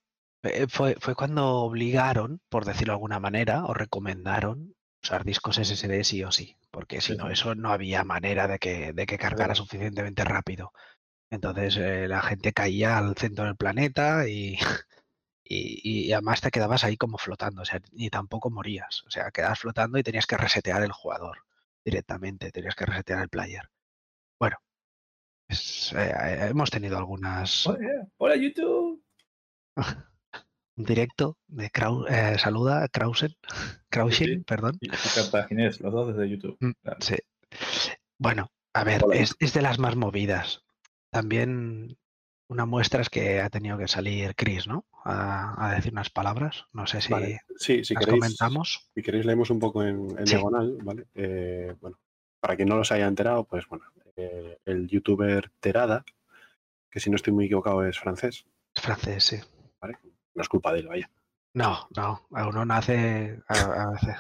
Eh, 0.44 0.68
Fue, 0.70 0.96
fue 1.00 1.16
cuando 1.16 1.48
obligaron, 1.62 2.40
por 2.50 2.66
decirlo 2.66 2.92
de 2.92 2.96
alguna 2.98 3.20
manera, 3.20 3.66
o 3.66 3.74
recomendaron 3.74 4.74
usar 5.04 5.24
discos 5.24 5.58
SSD 5.58 6.04
sí 6.04 6.24
o 6.24 6.32
sí, 6.32 6.56
porque 6.72 7.02
si 7.02 7.14
Sí, 7.14 7.18
no, 7.18 7.30
eso 7.30 7.56
no 7.56 7.72
había 7.72 8.04
manera 8.04 8.48
de 8.48 8.60
que, 8.60 8.92
de 8.94 9.06
que 9.06 9.18
cargara 9.18 9.56
suficientemente 9.56 10.24
rápido. 10.26 10.74
Entonces 11.30 11.78
eh, 11.78 12.08
la 12.08 12.22
gente 12.22 12.54
caía 12.54 12.98
al 12.98 13.16
centro 13.16 13.46
del 13.46 13.56
planeta 13.56 14.28
y, 14.28 14.58
y, 15.50 16.08
y 16.08 16.14
además 16.14 16.42
te 16.42 16.52
quedabas 16.52 16.84
ahí 16.84 16.98
como 16.98 17.18
flotando, 17.18 17.62
o 17.62 17.66
sea, 17.66 17.82
ni 17.92 18.10
tampoco 18.10 18.50
morías. 18.50 19.04
O 19.08 19.10
sea, 19.12 19.32
quedabas 19.32 19.60
flotando 19.60 19.98
y 19.98 20.04
tenías 20.04 20.26
que 20.26 20.38
resetear 20.38 20.84
el 20.84 20.92
jugador 20.92 21.40
directamente, 21.86 22.52
tenías 22.52 22.76
que 22.76 22.86
resetear 22.86 23.22
el 23.22 23.30
player. 23.30 23.70
Bueno, 24.40 24.58
eh, 25.50 25.56
eh, 25.96 26.48
hemos 26.50 26.70
tenido 26.70 26.98
algunas 26.98 27.66
Hola, 27.68 28.08
hola, 28.18 28.36
YouTube. 28.36 29.02
un 29.76 29.76
directo 30.86 31.38
de 31.48 31.70
Krau- 31.72 32.06
eh, 32.10 32.38
saluda 32.38 32.88
Krausen, 32.90 33.36
Krausen, 33.90 34.28
sí. 34.28 34.44
perdón. 34.46 34.78
Y, 34.82 34.88
y 34.88 34.90
Cartaginés, 35.16 35.80
los 35.82 35.94
dos 35.94 36.08
desde 36.10 36.30
YouTube. 36.30 36.58
Mm, 36.60 36.72
Claro. 36.84 36.98
Sí. 37.02 37.16
Bueno, 38.20 38.52
a 38.74 38.84
ver, 38.84 39.02
es, 39.14 39.36
es 39.40 39.54
de 39.54 39.62
las 39.62 39.80
más 39.80 39.96
movidas. 39.96 40.64
También 41.12 41.98
una 42.50 42.66
muestra 42.66 43.02
es 43.02 43.10
que 43.10 43.42
ha 43.42 43.50
tenido 43.50 43.78
que 43.78 43.88
salir 43.88 44.34
Chris, 44.36 44.68
¿no? 44.68 44.86
A, 45.04 45.68
a 45.70 45.76
decir 45.76 45.92
unas 45.92 46.10
palabras. 46.10 46.66
No 46.74 46.88
sé 46.88 47.02
si 47.02 47.12
Vale. 47.12 47.42
Sí, 47.58 47.84
si 47.84 47.94
las 47.94 48.06
queréis, 48.06 48.22
comentamos. 48.22 48.90
si 48.94 49.02
queréis 49.02 49.26
leemos 49.26 49.50
un 49.50 49.60
poco 49.60 49.84
en, 49.84 50.18
en 50.18 50.28
Sí. 50.28 50.36
diagonal, 50.36 50.78
¿vale? 50.84 51.08
Eh, 51.16 51.76
bueno, 51.82 52.00
para 52.40 52.56
quien 52.56 52.70
no 52.70 52.78
los 52.78 52.92
haya 52.92 53.08
enterado, 53.08 53.44
pues 53.46 53.68
bueno, 53.68 53.86
eh, 54.16 54.58
el 54.66 54.88
youtuber 54.88 55.52
Terada, 55.60 56.06
que 56.90 57.00
si 57.00 57.10
no 57.10 57.16
estoy 57.18 57.34
muy 57.34 57.46
equivocado 57.46 57.86
es 57.86 58.00
francés, 58.00 58.46
Es 58.76 58.82
francés, 58.82 59.24
sí. 59.24 59.38
no 60.34 60.42
es 60.42 60.50
culpa 60.50 60.72
de 60.74 60.80
él, 60.80 60.88
vaya. 60.88 61.10
No, 61.54 61.88
no, 61.96 62.28
uno 62.30 62.66
nace 62.66 63.40
a, 63.48 63.54
a 63.84 63.92
veces 63.92 64.16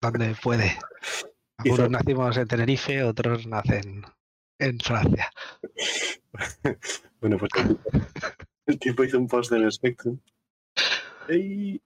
donde 0.00 0.34
puede. 0.42 0.66
Hizo- 1.64 1.82
Algunos 1.84 1.90
nacimos 1.90 2.36
en 2.36 2.48
Tenerife, 2.48 3.02
otros 3.04 3.46
nacen 3.46 4.04
en 4.62 4.78
Francia. 4.78 5.30
Bueno, 7.20 7.38
pues 7.38 7.52
el 8.66 8.78
tipo, 8.80 9.04
hizo 9.04 9.16
un 9.16 9.28
post 9.28 9.52
en 9.52 9.62
el 9.62 9.70
Spectrum. 9.70 10.18
¡Ey! 11.28 11.80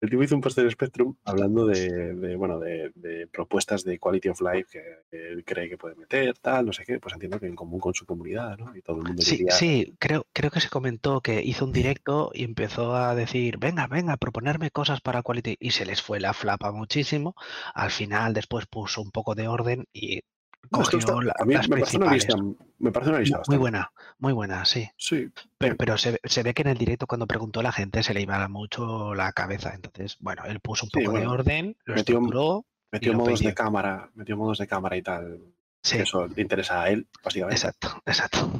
El 0.00 0.10
tipo 0.10 0.22
hizo 0.22 0.36
un 0.36 0.40
post 0.40 0.58
en 0.58 0.66
el 0.66 0.70
Spectrum 0.70 1.16
hablando 1.24 1.66
de, 1.66 2.14
de, 2.14 2.36
bueno, 2.36 2.60
de, 2.60 2.92
de 2.94 3.26
propuestas 3.26 3.82
de 3.82 3.98
quality 3.98 4.28
of 4.28 4.40
life 4.40 4.68
que 4.70 5.28
él 5.30 5.44
cree 5.44 5.68
que 5.68 5.76
puede 5.76 5.96
meter, 5.96 6.38
tal, 6.38 6.66
no 6.66 6.72
sé 6.72 6.84
qué. 6.84 7.00
Pues 7.00 7.14
entiendo 7.14 7.40
que 7.40 7.46
en 7.46 7.56
común 7.56 7.80
con 7.80 7.94
su 7.94 8.06
comunidad, 8.06 8.56
¿no? 8.58 8.76
Y 8.76 8.82
todo 8.82 8.98
el 8.98 9.04
mundo 9.04 9.22
Sí, 9.22 9.44
sí, 9.50 9.96
creo, 9.98 10.26
creo 10.32 10.52
que 10.52 10.60
se 10.60 10.68
comentó 10.68 11.20
que 11.20 11.42
hizo 11.42 11.64
un 11.64 11.72
directo 11.72 12.30
y 12.32 12.44
empezó 12.44 12.94
a 12.94 13.16
decir, 13.16 13.58
venga, 13.58 13.88
venga, 13.88 14.16
proponerme 14.18 14.70
cosas 14.70 15.00
para 15.00 15.22
Quality. 15.22 15.56
Y 15.58 15.72
se 15.72 15.84
les 15.84 16.00
fue 16.00 16.20
la 16.20 16.32
flapa 16.32 16.70
muchísimo. 16.70 17.34
Al 17.74 17.90
final, 17.90 18.34
después 18.34 18.66
puso 18.66 19.02
un 19.02 19.10
poco 19.10 19.34
de 19.34 19.48
orden 19.48 19.86
y 19.92 20.20
No, 20.70 20.78
cogió 20.78 20.98
está- 20.98 21.12
la- 21.22 21.34
a 21.38 21.44
mí 21.44 21.54
las 21.54 21.68
me 21.68 21.76
parece 21.76 21.96
una 21.96 22.12
lista, 22.12 22.34
me 22.78 22.92
parece 22.92 23.10
una 23.10 23.20
lista 23.20 23.42
Muy 23.48 23.56
buena, 23.56 23.92
muy 24.18 24.32
buena, 24.32 24.64
sí. 24.64 24.88
Sí, 24.96 25.30
Pero, 25.58 25.76
pero 25.76 25.98
se, 25.98 26.12
ve- 26.12 26.20
se 26.24 26.42
ve 26.42 26.54
que 26.54 26.62
en 26.62 26.68
el 26.68 26.78
directo 26.78 27.06
cuando 27.06 27.26
preguntó 27.26 27.62
la 27.62 27.72
gente 27.72 28.02
se 28.02 28.14
le 28.14 28.20
iba 28.22 28.46
mucho 28.48 29.14
la 29.14 29.32
cabeza. 29.32 29.72
Entonces, 29.74 30.16
bueno, 30.20 30.44
él 30.46 30.60
puso 30.60 30.86
un 30.86 30.90
Sí, 30.90 31.04
poco 31.04 31.18
de 31.18 31.26
orden, 31.26 31.76
lo 31.84 31.94
metió- 31.94 32.14
estructuró. 32.16 32.64
metió 32.92 33.12
lo 33.12 33.18
modos 33.18 33.40
de 33.40 33.54
cámara, 33.54 34.10
metió 34.14 34.36
modos 34.36 34.58
de 34.58 34.66
cámara 34.66 34.96
y 34.96 35.02
tal. 35.02 35.40
Sí, 35.82 35.98
Eso 35.98 36.26
le 36.26 36.42
interesa 36.42 36.82
a 36.82 36.90
él, 36.90 37.06
básicamente. 37.22 37.56
exacto, 37.56 38.02
exacto. 38.06 38.50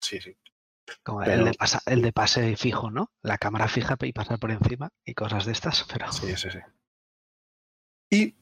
Sí, 0.00 0.20
sí. 0.20 0.36
Como 1.02 1.20
Pero- 1.20 1.32
el, 1.32 1.44
de 1.44 1.54
pasa- 1.54 1.82
el 1.86 2.02
de 2.02 2.12
pase 2.12 2.56
fijo, 2.56 2.90
¿no? 2.90 3.10
La 3.22 3.38
cámara 3.38 3.68
fija 3.68 3.96
y 4.02 4.12
pasar 4.12 4.38
por 4.38 4.50
encima 4.50 4.90
y 5.04 5.14
cosas 5.14 5.44
de 5.46 5.52
estas, 5.52 5.84
pero 5.92 6.10
Sí, 6.12 6.34
sí, 6.36 6.50
sí. 6.50 6.58
Y, 8.12 8.34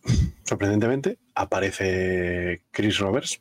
sorprendentemente, 0.42 1.18
aparece 1.32 2.64
Chris 2.72 2.98
Roberts 2.98 3.40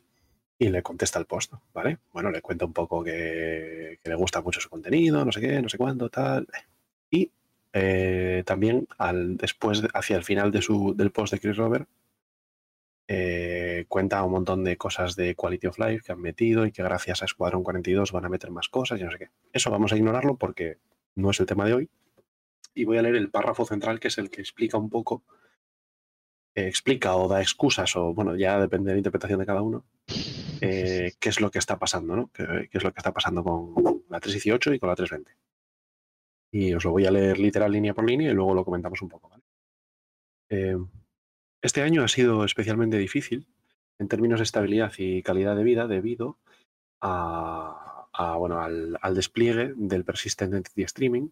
y 0.60 0.68
le 0.68 0.80
contesta 0.80 1.18
el 1.18 1.26
post, 1.26 1.54
¿vale? 1.74 1.98
Bueno, 2.12 2.30
le 2.30 2.40
cuenta 2.40 2.66
un 2.66 2.72
poco 2.72 3.02
que, 3.02 3.98
le 4.04 4.14
gusta 4.14 4.40
mucho 4.40 4.60
su 4.60 4.70
contenido, 4.70 5.24
no 5.24 5.32
sé 5.32 5.40
qué, 5.40 5.60
no 5.60 5.68
sé 5.68 5.76
cuándo, 5.76 6.08
tal. 6.08 6.46
Y 7.10 7.32
eh, 7.72 8.44
también, 8.46 8.86
al, 8.96 9.38
después, 9.38 9.82
de- 9.82 9.88
hacia 9.92 10.16
el 10.16 10.22
final 10.22 10.52
de 10.52 10.62
su, 10.62 10.94
del 10.96 11.10
post 11.10 11.32
de 11.32 11.40
Chris 11.40 11.56
Roberts, 11.56 11.88
eh, 13.08 13.86
cuenta 13.88 14.22
un 14.22 14.30
montón 14.30 14.62
de 14.62 14.76
cosas 14.76 15.16
de 15.16 15.34
Quality 15.34 15.66
of 15.66 15.80
Life 15.80 16.04
que 16.06 16.12
han 16.12 16.20
metido 16.20 16.64
y 16.64 16.70
que 16.70 16.84
gracias 16.84 17.24
a 17.24 17.26
Squadron 17.26 17.64
42 17.64 18.12
van 18.12 18.26
a 18.26 18.28
meter 18.28 18.52
más 18.52 18.68
cosas 18.68 19.00
y 19.00 19.02
no 19.02 19.10
sé 19.10 19.18
qué. 19.18 19.30
Eso 19.52 19.72
vamos 19.72 19.92
a 19.92 19.96
ignorarlo 19.96 20.36
porque 20.36 20.78
no 21.16 21.30
es 21.32 21.40
el 21.40 21.46
tema 21.46 21.66
de 21.66 21.74
hoy. 21.74 21.90
Y 22.72 22.84
voy 22.84 22.98
a 22.98 23.02
leer 23.02 23.16
el 23.16 23.30
párrafo 23.30 23.66
central 23.66 23.98
que 23.98 24.06
es 24.06 24.18
el 24.18 24.30
que 24.30 24.40
explica 24.42 24.78
un 24.78 24.88
poco, 24.88 25.24
explica 26.66 27.16
o 27.16 27.28
da 27.28 27.40
excusas 27.40 27.94
o, 27.96 28.14
bueno, 28.14 28.36
ya 28.36 28.60
depende 28.60 28.88
de 28.88 28.94
la 28.94 28.98
interpretación 28.98 29.40
de 29.40 29.46
cada 29.46 29.62
uno, 29.62 29.84
eh, 30.60 31.12
qué 31.20 31.28
es 31.28 31.40
lo 31.40 31.50
que 31.50 31.58
está 31.58 31.78
pasando, 31.78 32.16
¿no? 32.16 32.30
¿Qué, 32.32 32.68
qué 32.70 32.78
es 32.78 32.84
lo 32.84 32.92
que 32.92 32.98
está 32.98 33.12
pasando 33.12 33.42
con 33.44 34.00
la 34.10 34.20
318 34.20 34.74
y 34.74 34.78
con 34.78 34.88
la 34.88 34.96
320. 34.96 35.36
Y 36.52 36.74
os 36.74 36.84
lo 36.84 36.90
voy 36.90 37.06
a 37.06 37.10
leer 37.10 37.38
literal 37.38 37.70
línea 37.70 37.94
por 37.94 38.04
línea 38.04 38.30
y 38.30 38.34
luego 38.34 38.54
lo 38.54 38.64
comentamos 38.64 39.00
un 39.02 39.08
poco, 39.08 39.28
¿vale? 39.28 39.44
Eh, 40.50 40.76
este 41.62 41.82
año 41.82 42.02
ha 42.02 42.08
sido 42.08 42.44
especialmente 42.44 42.98
difícil 42.98 43.46
en 43.98 44.08
términos 44.08 44.40
de 44.40 44.44
estabilidad 44.44 44.92
y 44.98 45.22
calidad 45.22 45.54
de 45.54 45.62
vida 45.62 45.86
debido 45.86 46.38
a, 47.00 48.08
a, 48.12 48.36
bueno, 48.36 48.60
al, 48.60 48.98
al 49.00 49.14
despliegue 49.14 49.74
del 49.76 50.04
Persistent 50.04 50.54
Entity 50.54 50.82
Streaming 50.82 51.28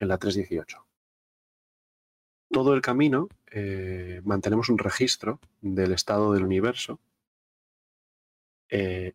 en 0.00 0.08
la 0.08 0.16
318. 0.16 0.86
Todo 2.50 2.74
el 2.74 2.80
camino 2.80 3.28
eh, 3.52 4.20
mantenemos 4.24 4.68
un 4.68 4.78
registro 4.78 5.40
del 5.60 5.92
estado 5.92 6.32
del 6.32 6.44
universo. 6.44 6.98
Eh, 8.68 9.12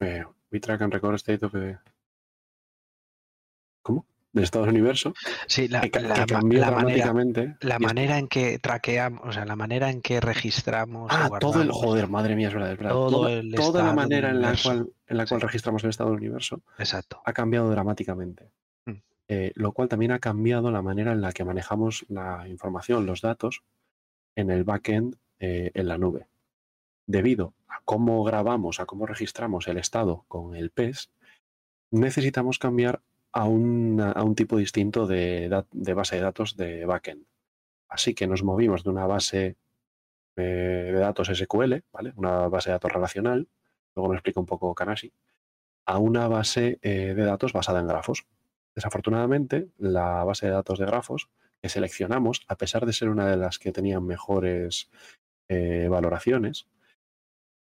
eh, 0.00 0.24
we 0.52 0.60
track 0.60 0.80
and 0.82 0.92
record 0.92 1.14
state 1.16 1.44
of 1.44 1.52
the- 1.52 1.78
¿Cómo? 3.82 4.06
Del 4.32 4.44
estado 4.44 4.66
del 4.66 4.74
universo. 4.74 5.14
sí, 5.46 5.66
la, 5.68 5.80
que, 5.80 6.00
la 6.00 6.24
que 6.26 6.34
la 6.34 6.40
manera, 6.70 7.12
la 7.60 8.18
en 8.18 8.28
que 8.28 8.58
traqueamos, 8.58 9.22
o 9.24 9.32
sea, 9.32 9.44
la 9.44 9.56
manera 9.56 9.90
en 9.90 10.02
que 10.02 10.20
registramos. 10.20 11.10
Ah, 11.12 11.30
todo 11.40 11.62
el 11.62 11.72
joder, 11.72 12.08
madre 12.08 12.36
mía, 12.36 12.48
es 12.48 12.54
verdad, 12.54 12.72
es 12.72 12.78
verdad. 12.78 12.92
todo 12.92 13.10
toda, 13.10 13.32
el 13.32 13.54
toda 13.54 13.82
la 13.82 13.94
manera 13.94 14.30
en 14.30 14.40
la 14.42 14.54
cual, 14.62 14.92
en 15.06 15.16
la 15.16 15.26
cual 15.26 15.40
Sí. 15.40 15.46
registramos 15.46 15.82
el 15.84 15.90
estado 15.90 16.10
del 16.10 16.18
universo 16.20 16.62
Exacto. 16.78 17.20
ha 17.24 17.32
cambiado 17.32 17.70
dramáticamente. 17.70 18.50
Mm. 18.84 18.92
Eh, 19.30 19.52
lo 19.56 19.72
cual 19.72 19.88
también 19.88 20.12
ha 20.12 20.20
cambiado 20.20 20.70
la 20.70 20.80
manera 20.80 21.12
en 21.12 21.20
la 21.20 21.32
que 21.32 21.44
manejamos 21.44 22.06
la 22.08 22.48
información, 22.48 23.04
los 23.04 23.20
datos 23.20 23.62
en 24.34 24.50
el 24.50 24.64
backend 24.64 25.16
eh, 25.38 25.70
en 25.74 25.86
la 25.86 25.98
nube. 25.98 26.26
Debido 27.06 27.52
a 27.68 27.82
cómo 27.84 28.24
grabamos, 28.24 28.80
a 28.80 28.86
cómo 28.86 29.04
registramos 29.04 29.68
el 29.68 29.76
estado 29.76 30.24
con 30.28 30.56
el 30.56 30.70
PES, 30.70 31.10
necesitamos 31.90 32.58
cambiar 32.58 33.02
a, 33.32 33.44
un 33.44 34.34
tipo 34.34 34.56
distinto 34.56 35.06
de, 35.06 35.48
base 35.94 36.16
de 36.16 36.22
datos 36.22 36.56
de 36.56 36.86
backend. 36.86 37.26
Así 37.90 38.14
que 38.14 38.26
nos 38.26 38.42
movimos 38.42 38.82
de 38.82 38.90
una 38.90 39.06
base 39.06 39.56
eh, 40.36 40.40
de 40.40 40.98
datos 40.98 41.28
SQL, 41.28 41.84
¿vale? 41.92 42.14
una 42.16 42.48
base 42.48 42.70
de 42.70 42.74
datos 42.74 42.92
relacional, 42.92 43.46
luego 43.94 44.08
nos 44.08 44.16
explica 44.16 44.40
un 44.40 44.46
poco 44.46 44.74
Kanashi, 44.74 45.12
a 45.84 45.98
una 45.98 46.28
base 46.28 46.78
de 46.82 47.14
datos 47.14 47.52
basada 47.52 47.80
en 47.80 47.86
grafos. 47.86 48.26
Desafortunadamente, 48.78 49.70
la 49.78 50.22
base 50.22 50.46
de 50.46 50.52
datos 50.52 50.78
de 50.78 50.86
grafos 50.86 51.28
que 51.60 51.68
seleccionamos, 51.68 52.44
a 52.46 52.54
pesar 52.54 52.86
de 52.86 52.92
ser 52.92 53.08
una 53.08 53.28
de 53.28 53.36
las 53.36 53.58
que 53.58 53.72
tenían 53.72 54.06
mejores 54.06 54.88
eh, 55.48 55.88
valoraciones 55.90 56.68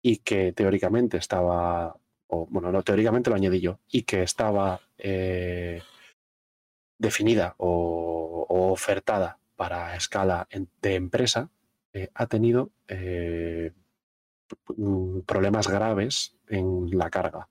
y 0.01 0.17
que 0.17 0.53
teóricamente 0.53 1.17
estaba, 1.17 1.99
o 2.25 2.47
bueno, 2.47 2.71
no, 2.71 2.81
teóricamente 2.81 3.29
lo 3.29 3.35
añadí 3.35 3.61
yo, 3.61 3.79
y 3.87 4.01
que 4.01 4.23
estaba 4.23 4.81
eh, 4.97 5.83
definida 6.97 7.53
o, 7.59 8.47
ofertada 8.71 9.37
para 9.55 9.95
escala 9.95 10.47
de 10.81 10.95
empresa, 10.95 11.51
eh, 11.93 12.09
ha 12.15 12.25
tenido 12.25 12.71
mm, 14.77 15.19
problemas 15.27 15.67
graves 15.67 16.35
en 16.47 16.89
la 16.97 17.11
carga, 17.11 17.49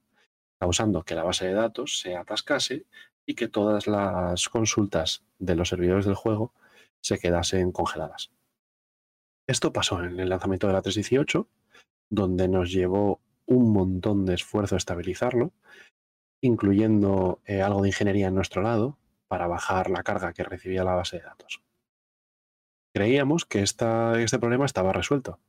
causando 0.58 1.04
que 1.04 1.14
la 1.14 1.22
base 1.22 1.46
de 1.46 1.54
datos 1.54 2.00
se 2.00 2.16
atascase 2.16 2.86
y 3.26 3.34
que 3.34 3.48
todas 3.48 3.86
las 3.86 4.48
consultas 4.48 5.24
de 5.38 5.54
los 5.54 5.68
servidores 5.68 6.04
del 6.06 6.14
juego 6.14 6.52
se 7.00 7.18
quedasen 7.18 7.72
congeladas. 7.72 8.30
Esto 9.48 9.72
pasó 9.72 10.02
en 10.02 10.18
el 10.20 10.28
lanzamiento 10.28 10.66
de 10.66 10.72
la 10.72 10.82
318, 10.82 11.48
donde 12.10 12.48
nos 12.48 12.70
llevó 12.70 13.20
un 13.46 13.72
montón 13.72 14.24
de 14.24 14.34
esfuerzo 14.34 14.76
estabilizarlo, 14.76 15.52
incluyendo 16.40 17.40
eh, 17.44 17.62
algo 17.62 17.82
de 17.82 17.88
ingeniería 17.88 18.28
en 18.28 18.34
nuestro 18.34 18.62
lado 18.62 18.98
para 19.28 19.46
bajar 19.46 19.90
la 19.90 20.02
carga 20.02 20.32
que 20.32 20.44
recibía 20.44 20.84
la 20.84 20.94
base 20.94 21.18
de 21.18 21.22
datos. 21.24 21.62
Creíamos 22.94 23.44
que 23.46 23.62
este 23.62 24.38
problema 24.38 24.66
estaba 24.66 24.92
resuelto, 24.92 25.40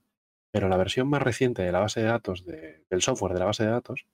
pero 0.51 0.69
la 0.69 0.77
versión 0.77 1.09
más 1.09 1.21
reciente 1.21 1.61
de 1.61 1.71
la 1.71 1.79
base 1.79 1.99
de 2.01 2.07
datos, 2.07 2.45
de- 2.45 2.85
del 2.89 3.01
software 3.01 3.33
de 3.33 3.39
la 3.39 3.45
base 3.45 3.63
de 3.65 3.71
datos, 3.71 4.05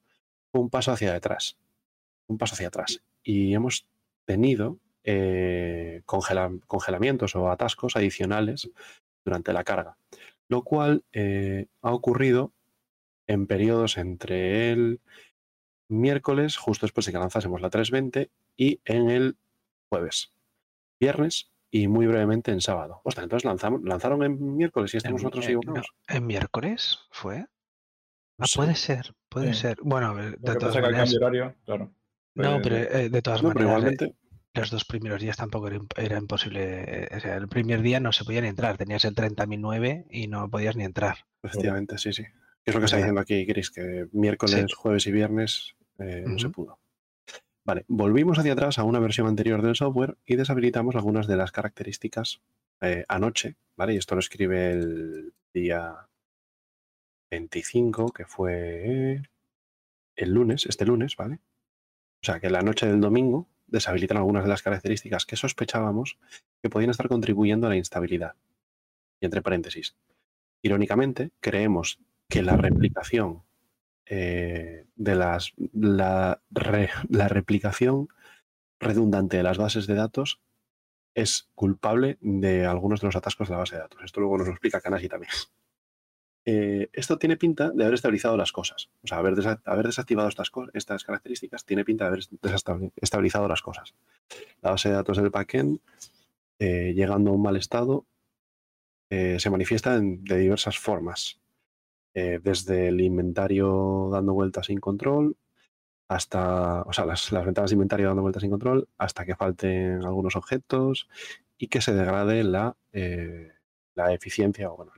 fue 0.52 0.62
un 0.62 0.70
paso 0.70 0.92
hacia 0.92 1.14
detrás, 1.14 1.58
un 2.28 2.38
paso 2.38 2.56
hacia 2.56 2.70
atrás. 2.70 3.04
Y 3.24 3.54
hemos 3.54 3.88
tenido 4.26 4.78
eh, 5.04 6.02
congela- 6.06 6.60
congelamientos 6.68 7.36
o 7.36 7.50
atascos 7.50 7.96
adicionales 7.96 8.70
durante 9.26 9.54
la 9.54 9.64
carga, 9.64 9.98
lo 10.48 10.64
cual 10.64 11.04
eh, 11.14 11.68
ha 11.82 11.92
ocurrido 11.94 12.52
en 13.28 13.48
periodos 13.48 13.98
entre 13.98 14.72
el 14.72 15.00
miércoles, 15.88 16.58
justo 16.58 16.86
después 16.86 17.06
de 17.06 17.12
que 17.12 17.18
lanzásemos 17.18 17.62
la 17.62 17.70
320, 17.70 18.30
y 18.58 18.80
en 18.86 19.10
el 19.10 19.38
jueves, 19.90 20.34
viernes 21.00 21.52
y 21.72 21.88
muy 21.88 22.08
brevemente 22.08 22.52
en 22.52 22.62
sábado. 22.62 23.02
Ostras, 23.04 23.24
entonces 23.24 23.46
lanzamos, 23.46 23.82
lanzaron 23.84 24.24
en 24.24 24.58
miércoles 24.58 24.94
y 24.94 24.98
estamos 24.98 25.22
nosotros 25.24 25.46
en- 25.46 25.52
equivocados. 25.58 25.88
no, 26.10 26.16
¿En 26.16 26.28
miércoles 26.28 27.00
fue? 27.12 27.46
Ah, 28.38 28.46
puede 28.56 28.76
ser, 28.76 29.14
puede 29.30 29.54
Sí. 29.54 29.62
ser. 29.62 29.78
Bueno, 29.82 30.16
de 30.16 30.38
todas 30.38 30.76
el 30.76 30.82
maneras. 30.82 31.10
cambio 31.12 31.20
horario, 31.20 31.56
claro. 31.66 31.92
No, 32.44 32.62
pero 32.62 32.76
de- 32.76 33.06
eh, 33.06 33.10
de 33.10 33.22
todas 33.22 33.42
No, 33.44 33.50
maneras, 33.50 33.68
eh, 33.68 33.70
igualmente, 33.70 34.16
los 34.54 34.72
dos 34.72 34.86
primeros 34.86 35.22
días 35.22 35.38
tampoco 35.38 35.68
era, 35.68 35.78
imp- 35.78 35.94
era 35.98 36.18
imposible. 36.18 36.62
eh, 36.64 37.10
O 37.16 37.20
sea, 37.20 37.36
el 37.38 37.48
primer 37.48 37.82
día 37.82 38.00
no 38.00 38.12
se 38.12 38.24
podía 38.26 38.42
ni 38.42 38.48
entrar. 38.48 38.78
Tenías 38.78 39.06
el 39.06 39.16
30.009 39.16 40.06
y 40.10 40.28
no 40.28 40.50
podías 40.50 40.76
ni 40.76 40.84
entrar. 40.84 41.26
efectivamente, 41.44 41.98
sí, 41.98 42.14
sí. 42.14 42.24
Es 42.66 42.74
lo 42.74 42.82
que 42.82 42.86
está 42.86 42.98
diciendo 42.98 43.22
aquí 43.22 43.46
Chris, 43.48 43.72
que 43.72 44.08
miércoles, 44.12 44.74
jueves 44.74 45.08
y 45.08 45.12
viernes 45.12 45.76
eh, 45.98 46.24
no 46.28 46.38
se 46.38 46.50
pudo. 46.50 46.80
Vale, 47.66 47.86
volvimos 47.88 48.38
hacia 48.40 48.54
atrás 48.54 48.80
a 48.80 48.84
una 48.84 49.00
versión 49.00 49.28
anterior 49.28 49.62
del 49.62 49.76
software 49.76 50.18
y 50.26 50.36
deshabilitamos 50.36 50.96
algunas 50.96 51.28
de 51.28 51.38
las 51.38 51.52
características 51.52 52.42
eh, 52.82 53.06
anoche, 53.08 53.56
¿vale? 53.76 53.94
Y 53.94 53.98
esto 53.98 54.16
lo 54.16 54.20
escribe 54.20 54.72
el 54.72 55.34
día 55.54 56.08
25, 57.32 58.12
que 58.12 58.26
fue 58.26 59.22
el 60.16 60.34
lunes, 60.34 60.66
este 60.66 60.86
lunes, 60.86 61.16
¿vale? 61.16 61.40
O 62.22 62.26
sea, 62.26 62.40
que 62.40 62.50
la 62.50 62.62
noche 62.62 62.86
del 62.88 63.00
domingo 63.02 63.48
deshabilitan 63.68 64.18
algunas 64.18 64.44
de 64.44 64.50
las 64.50 64.62
características 64.64 65.26
que 65.26 65.36
sospechábamos 65.36 66.18
que 66.62 66.70
podían 66.70 66.90
estar 66.92 67.08
contribuyendo 67.08 67.68
a 67.68 67.70
la 67.70 67.78
instabilidad. 67.78 68.36
Y 69.22 69.26
entre 69.26 69.42
paréntesis, 69.42 69.96
irónicamente, 70.62 71.32
creemos 71.40 72.00
que 72.30 72.42
la 72.42 72.58
replicación 72.58 73.44
eh, 74.06 74.86
la, 74.96 76.42
re- 76.52 76.90
la 77.10 77.28
replicación 77.28 78.10
redundante 78.80 79.38
de 79.38 79.44
las 79.44 79.58
bases 79.58 79.88
de 79.88 79.94
datos 79.96 80.42
es 81.14 81.50
culpable 81.54 82.18
de 82.22 82.66
algunos 82.66 83.02
de 83.02 83.08
los 83.08 83.16
atascos 83.16 83.48
de 83.50 83.54
la 83.54 83.60
base 83.60 83.76
de 83.76 83.82
datos. 83.82 84.02
Esto 84.04 84.20
luego 84.22 84.38
nos 84.38 84.48
lo 84.48 84.54
explica 84.54 84.82
Kanasi 84.82 85.08
también. 85.10 85.32
Eh, 86.52 86.90
esto 86.94 87.20
tiene 87.20 87.38
pinta 87.38 87.70
de 87.70 87.84
haber 87.84 87.94
estabilizado 87.94 88.36
las 88.36 88.52
cosas. 88.52 88.90
O 89.04 89.08
sea, 89.08 89.20
haber, 89.20 89.36
desa- 89.36 89.62
desactivado 89.84 90.28
estas, 90.30 90.50
estas 90.74 91.04
características 91.04 91.64
tiene 91.64 91.86
pinta 91.86 92.06
de 92.06 92.08
haber 92.08 92.24
estabilizado 92.96 93.48
las 93.48 93.62
cosas. 93.62 93.94
La 94.64 94.72
base 94.72 94.90
de 94.90 94.96
datos 94.96 95.18
del 95.18 95.30
backend, 95.30 95.80
eh, 96.58 96.94
llegando 96.96 97.30
a 97.30 97.34
un 97.36 97.44
mal 97.44 97.56
estado, 97.56 98.08
eh, 99.12 99.40
se 99.40 99.52
manifiesta 99.52 100.00
de 100.00 100.38
diversas 100.40 100.80
formas. 100.80 101.40
Desde 102.12 102.90
el 102.90 103.00
inventario 103.00 104.10
dando 104.12 104.34
vueltas 104.34 104.66
sin 104.66 104.80
control, 104.80 105.38
hasta, 106.10 106.82
o 106.82 106.92
sea, 106.92 107.06
las, 107.06 107.32
las 107.32 107.46
ventanas 107.46 107.70
de 107.70 107.76
inventario 107.76 108.08
dando 108.08 108.24
vueltas 108.24 108.42
sin 108.42 108.50
control, 108.50 108.90
hasta 108.98 109.24
que 109.26 109.36
falten 109.36 110.04
algunos 110.04 110.36
objetos 110.36 111.08
y 111.58 111.68
que 111.68 111.80
se 111.80 111.94
degrade 111.94 112.44
la, 112.44 112.76
la 113.96 114.14
eficiencia, 114.14 114.70
o 114.70 114.76
bueno, 114.76 114.92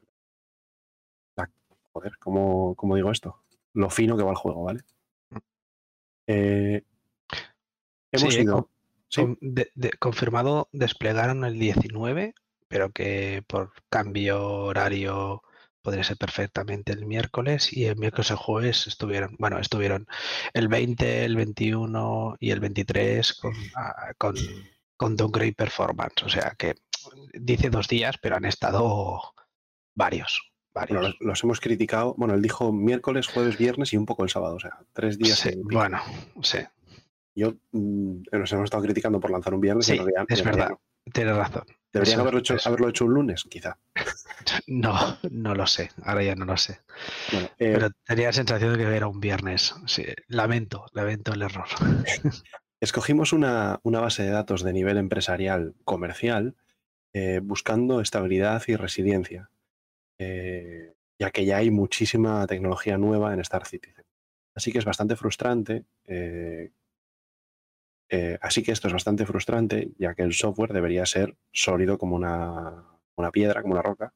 joder, 1.94 2.18
¿cómo, 2.20 2.76
cómo 2.76 2.96
digo 2.96 3.12
esto? 3.12 3.44
Lo 3.74 3.90
fino 3.90 4.18
que 4.18 4.24
va 4.24 4.32
el 4.32 4.38
juego, 4.38 4.64
¿vale? 4.64 4.82
Eh, 6.28 6.84
hemos 8.12 8.34
Sí, 8.34 8.42
ido... 8.42 8.54
con- 8.54 8.68
Sí, 9.10 9.22
con- 9.22 9.38
de- 9.42 9.70
de- 9.76 9.92
confirmado, 10.00 10.70
desplegaron 10.72 11.44
el 11.44 11.60
19, 11.60 12.34
pero 12.70 12.92
que 12.92 13.44
por 13.46 13.74
cambio 13.90 14.42
horario 14.64 15.44
podría 15.82 16.06
ser 16.06 16.16
perfectamente 16.16 16.94
el 16.94 17.06
miércoles 17.06 17.74
y 17.74 17.86
el 17.86 17.98
miércoles 17.98 18.30
y 18.30 18.34
el 18.34 18.38
jueves 18.40 18.88
estuvieron, 18.88 19.36
bueno, 19.38 19.60
estuvieron 19.60 20.08
el 20.54 20.70
20, 20.70 21.26
el 21.26 21.36
21 21.36 22.38
y 22.40 22.52
el 22.52 22.62
23 22.62 23.34
con, 23.34 23.54
ah, 23.76 24.14
con, 24.18 24.36
con 24.96 25.18
downgrade 25.18 25.54
performance. 25.56 26.24
O 26.24 26.30
sea 26.30 26.56
que 26.58 26.76
dice 27.34 27.70
dos 27.70 27.90
días, 27.90 28.16
pero 28.22 28.38
han 28.38 28.46
estado 28.46 29.20
varios. 29.94 30.51
Bueno, 30.74 31.02
los, 31.02 31.16
los 31.20 31.44
hemos 31.44 31.60
criticado. 31.60 32.14
Bueno, 32.18 32.34
él 32.34 32.42
dijo 32.42 32.72
miércoles, 32.72 33.28
jueves, 33.28 33.58
viernes 33.58 33.94
y 33.94 33.98
un 33.98 34.06
poco 34.06 34.24
el 34.24 34.30
sábado. 34.30 34.56
O 34.56 34.60
sea, 34.60 34.80
tres 34.94 35.18
días. 35.18 35.38
Sí, 35.40 35.52
bueno, 35.64 36.00
sí, 36.42 36.60
Yo 37.36 37.54
mm, 37.72 38.22
nos 38.32 38.52
hemos 38.54 38.64
estado 38.66 38.84
criticando 38.84 39.20
por 39.20 39.32
lanzar 39.32 39.54
un 39.54 39.62
viernes. 39.62 39.88
y 39.90 39.92
Sí, 39.94 39.98
en 39.98 40.06
realidad- 40.06 40.26
es 40.30 40.40
en 40.40 40.46
verdad. 40.46 40.70
no. 40.70 40.82
tienes 41.14 41.36
razón. 41.36 41.64
Deberían 41.94 42.14
Eso- 42.14 42.22
haberlo 42.22 42.40
hecho, 42.40 42.56
eso. 42.56 42.70
haberlo 42.70 42.88
hecho 42.90 43.06
un 43.06 43.14
lunes, 43.14 43.44
quizá. 43.50 43.78
No, 44.68 45.18
no 45.30 45.54
lo 45.54 45.68
sé, 45.68 45.92
ahora 46.04 46.24
ya 46.24 46.36
no 46.36 46.46
lo 46.46 46.58
sé. 46.58 46.80
Bueno, 47.32 47.48
eh, 47.60 47.74
Pero 47.74 47.90
tenía 48.06 48.28
la 48.28 48.34
sensación 48.34 48.74
de 48.74 48.80
que 48.80 48.96
era 48.96 49.08
un 49.08 49.20
viernes. 49.20 49.76
Sí, 49.86 50.06
lamento, 50.28 50.86
lamento 50.94 51.34
el 51.34 51.42
error. 51.44 51.66
escogimos 52.80 53.34
una, 53.34 53.80
una 53.84 54.00
base 54.00 54.24
de 54.24 54.30
datos 54.32 54.64
de 54.64 54.74
nivel 54.74 54.98
empresarial 54.98 55.76
comercial 55.84 56.56
eh, 57.14 57.40
buscando 57.44 58.02
estabilidad 58.02 58.64
y 58.68 58.76
resiliencia, 58.76 59.50
eh, 60.24 60.94
ya 61.20 61.32
que 61.32 61.46
ya 61.46 61.58
hay 61.58 61.72
muchísima 61.72 62.46
tecnología 62.46 62.96
nueva 62.96 63.34
en 63.34 63.40
Star 63.40 63.66
Citizen. 63.66 64.06
Así 64.54 64.72
que 64.72 64.78
es 64.78 64.86
bastante 64.86 65.16
frustrante. 65.16 65.86
eh, 66.06 66.72
eh, 68.10 68.38
así 68.42 68.62
que 68.62 68.72
esto 68.72 68.88
es 68.88 68.94
bastante 68.94 69.26
frustrante, 69.26 69.92
ya 69.98 70.14
que 70.14 70.22
el 70.22 70.34
software 70.34 70.74
debería 70.74 71.06
ser 71.06 71.36
sólido 71.52 71.98
como 71.98 72.16
una, 72.16 72.86
una 73.16 73.32
piedra, 73.32 73.62
como 73.62 73.74
una 73.74 73.82
roca. 73.82 74.14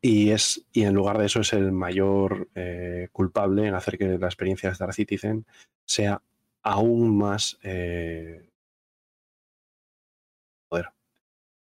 Y, 0.00 0.30
es, 0.30 0.64
y 0.72 0.84
en 0.84 0.94
lugar 0.94 1.18
de 1.18 1.26
eso 1.26 1.40
es 1.40 1.52
el 1.52 1.72
mayor 1.72 2.48
culpable 3.12 3.66
en 3.66 3.74
hacer 3.74 3.98
que 3.98 4.16
la 4.16 4.28
experiencia 4.28 4.70
de 4.70 4.72
Star 4.72 4.94
Citizen 4.94 5.44
sea 5.84 6.22
aún 6.62 7.18
más 7.18 7.58
joder, 10.70 10.86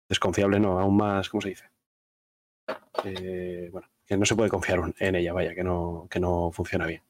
desconfiable, 0.09 0.61
no, 0.61 0.79
aún 0.79 0.97
más, 0.97 1.29
¿cómo 1.29 1.43
se 1.43 1.51
dice? 1.51 1.74
Eh, 3.05 3.69
bueno, 3.73 3.89
que 4.07 4.17
no 4.17 4.25
se 4.25 4.37
puede 4.37 4.51
confiar 4.51 4.81
en 4.99 5.15
ella, 5.15 5.33
vaya, 5.33 5.55
que 5.55 5.65
no, 5.65 6.07
que 6.11 6.21
no 6.21 6.51
funciona 6.53 6.87
bien. 6.87 7.03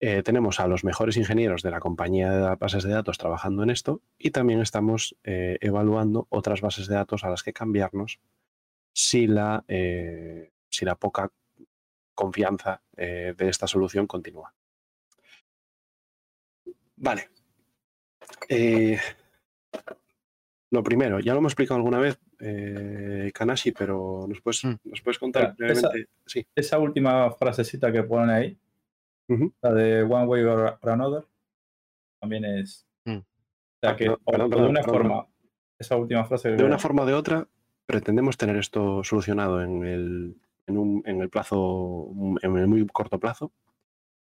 Eh, 0.00 0.22
tenemos 0.22 0.60
a 0.60 0.66
los 0.66 0.82
mejores 0.82 1.16
ingenieros 1.16 1.62
de 1.62 1.70
la 1.70 1.80
compañía 1.80 2.32
de 2.32 2.56
bases 2.56 2.84
de 2.84 2.92
datos 2.92 3.18
trabajando 3.18 3.62
en 3.62 3.70
esto 3.70 4.00
y 4.18 4.30
también 4.30 4.60
estamos 4.60 5.16
eh, 5.24 5.58
evaluando 5.60 6.26
otras 6.30 6.62
bases 6.62 6.86
de 6.88 6.94
datos 6.94 7.22
a 7.22 7.28
las 7.28 7.42
que 7.42 7.52
cambiarnos 7.52 8.18
si 8.94 9.26
la, 9.26 9.64
si 9.68 10.84
la 10.84 10.96
poca 10.96 11.30
confianza 12.14 12.82
de 12.96 13.34
esta 13.38 13.66
solución 13.66 14.06
continúa. 14.06 14.52
Vale. 16.96 17.28
Lo 20.72 20.82
primero, 20.84 21.18
ya 21.18 21.32
lo 21.32 21.40
hemos 21.40 21.52
explicado 21.52 21.76
alguna 21.78 21.98
vez, 21.98 22.20
eh, 22.38 23.30
Kanashi, 23.34 23.72
pero 23.72 24.24
nos 24.28 24.40
puedes, 24.40 24.64
Mm. 24.64 24.76
nos 24.84 25.00
puedes 25.00 25.18
contar 25.18 25.50
Espera, 25.50 25.72
esa- 25.72 25.88
brevemente. 25.88 26.12
Sí. 26.26 26.46
Esa 26.54 26.78
última 26.78 27.30
frasecita 27.32 27.90
que 27.90 28.02
ponen 28.04 28.30
ahí, 28.30 28.58
la 29.62 29.72
de 29.72 30.02
One 30.02 30.26
Way 30.26 30.42
or, 30.44 30.78
Another, 30.82 31.24
también 32.20 32.44
es. 32.44 32.86
Mm. 33.04 33.16
O 33.16 33.24
sea 33.80 33.90
Ah, 33.90 33.96
que, 33.96 34.04
perdón, 34.06 34.20
o- 34.24 34.30
perdón, 34.30 34.52
o 34.52 34.62
de 34.64 34.68
una 34.70 34.80
perdón, 34.82 34.94
forma, 34.94 35.26
esa 35.78 35.96
última 35.96 36.24
frase. 36.24 36.50
De 36.50 36.64
una 36.64 36.78
forma 36.78 37.02
o 37.02 37.06
de 37.06 37.14
otra, 37.14 37.48
pretendemos 37.86 38.36
tener 38.36 38.56
esto 38.56 39.02
solucionado 39.02 39.62
en 39.62 39.84
el, 39.84 40.36
en, 40.68 40.78
un, 40.78 41.02
en 41.06 41.20
el 41.20 41.28
plazo, 41.30 42.08
en 42.42 42.56
el 42.56 42.66
muy 42.68 42.86
corto 42.86 43.18
plazo, 43.18 43.52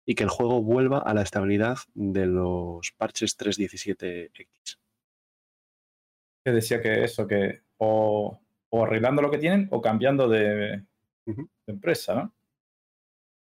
y 0.05 0.13
que 0.13 0.23
el 0.23 0.29
juego 0.29 0.61
vuelva 0.61 0.99
a 0.99 1.13
la 1.15 1.23
estabilidad 1.23 1.77
de 1.95 2.27
los 2.27 2.91
parches 2.91 3.35
3.17x. 3.37 4.77
Que 6.45 6.51
decía 6.51 6.79
que 6.81 7.03
eso, 7.03 7.25
que 7.27 7.63
o, 7.77 8.39
o 8.69 8.83
arreglando 8.85 9.21
lo 9.21 9.31
que 9.31 9.39
tienen 9.39 9.67
o 9.71 9.81
cambiando 9.81 10.29
de, 10.29 10.83
de 11.25 11.47
empresa, 11.65 12.13
¿no? 12.15 12.35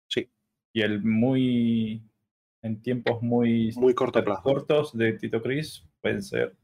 Sí. 0.09 0.31
Y 0.73 0.83
el 0.83 1.03
muy. 1.03 2.03
En 2.63 2.81
tiempos 2.81 3.21
muy, 3.21 3.73
Muy 3.77 3.93
corto 3.95 4.25
plazo. 4.25 4.43
cortos 4.43 4.97
de 4.97 5.13
Tito 5.15 5.43
Chris 5.43 5.85
pueden 6.01 6.23
ser 6.23 6.57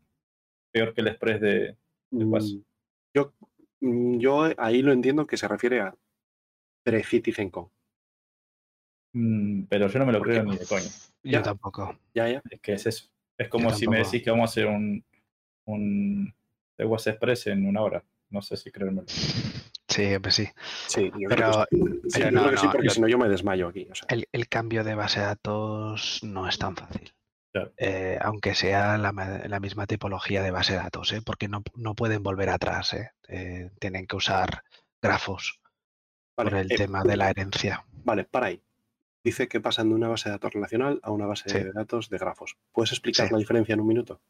peor 0.72 0.94
que 0.94 1.00
el 1.02 1.08
express 1.08 1.40
de. 1.42 1.76
después. 2.10 2.54
Mm, 2.54 2.60
Yo, 3.12 3.34
mm, 3.80 4.18
yo 4.18 4.48
ahí 4.56 4.80
lo 4.82 4.92
entiendo 4.92 5.26
que 5.26 5.36
se 5.36 5.46
refiere 5.48 5.80
a 5.80 5.94
pre-Citizen 6.84 7.50
Con. 7.50 7.68
Mm, 9.12 9.64
pero 9.64 9.88
yo 9.88 9.98
no 9.98 10.06
me 10.06 10.12
lo 10.12 10.20
creo 10.22 10.44
ni 10.44 10.56
de 10.56 10.64
coña. 10.66 10.84
Yo 11.24 11.30
Ya. 11.32 11.42
tampoco. 11.42 11.98
Ya, 12.14 12.28
ya. 12.28 12.42
Es 12.48 12.60
que 12.60 12.72
es 12.74 12.86
eso. 12.86 13.10
Es 13.36 13.48
como 13.48 13.70
si 13.70 13.88
me 13.88 13.98
decís 13.98 14.22
que 14.22 14.30
vamos 14.30 14.48
a 14.48 14.52
hacer 14.52 14.66
un. 14.68 15.04
Un 15.70 16.34
Teguas 16.76 17.06
Express 17.06 17.46
en 17.48 17.66
una 17.66 17.82
hora. 17.82 18.02
No 18.30 18.42
sé 18.42 18.56
si 18.56 18.70
creérmelo. 18.70 19.06
Sí, 19.88 20.18
pues 20.22 20.34
sí. 20.36 20.48
Sí, 20.86 21.10
yo 21.18 21.28
Pero- 21.28 21.66
creo 21.66 21.66
que 21.70 22.10
sí. 22.10 22.20
Yo 22.20 22.28
creo 22.28 22.50
que 22.50 22.56
sí, 22.56 22.66
porque 22.70 22.90
si 22.90 23.00
no 23.00 23.08
yo 23.08 23.18
me 23.18 23.28
desmayo 23.28 23.68
aquí. 23.68 23.88
o 23.90 23.94
sea. 23.94 24.06
El, 24.08 24.28
el 24.32 24.48
cambio 24.48 24.84
de 24.84 24.94
base 24.94 25.20
de 25.20 25.26
datos 25.26 26.20
no 26.22 26.48
es 26.48 26.58
tan 26.58 26.76
fácil. 26.76 27.12
Claro. 27.52 27.72
Eh, 27.78 28.16
aunque 28.22 28.54
sea 28.54 28.96
la, 28.98 29.10
ma- 29.10 29.40
la 29.48 29.58
misma 29.58 29.88
tipología 29.88 30.42
de 30.42 30.52
base 30.52 30.74
de 30.74 30.78
datos, 30.78 31.12
¿eh? 31.12 31.20
porque 31.24 31.48
no, 31.48 31.64
no 31.74 31.94
pueden 31.96 32.22
volver 32.22 32.48
atrás. 32.50 32.92
¿eh? 32.94 33.10
Eh, 33.26 33.70
tienen 33.80 34.06
que 34.06 34.14
usar 34.14 34.62
grafos 35.02 35.58
Vale, 36.36 36.50
por 36.50 36.58
el 36.60 36.70
eh, 36.70 36.76
tema 36.76 37.02
de 37.02 37.16
la 37.16 37.28
herencia. 37.30 37.84
Vale, 38.04 38.22
para 38.24 38.46
ahí. 38.46 38.62
Dice 39.24 39.48
que 39.48 39.60
pasan 39.60 39.88
de 39.88 39.96
una 39.96 40.06
base 40.08 40.28
de 40.28 40.34
datos 40.36 40.52
relacional 40.52 41.00
a 41.02 41.10
una 41.10 41.26
base 41.26 41.48
Sí. 41.48 41.58
de 41.58 41.72
datos 41.72 42.08
de 42.08 42.18
grafos. 42.18 42.56
¿Puedes 42.72 42.92
explicar 42.92 43.26
Sí. 43.26 43.32
la 43.32 43.38
diferencia 43.40 43.72
en 43.72 43.80
un 43.80 43.88
minuto? 43.88 44.20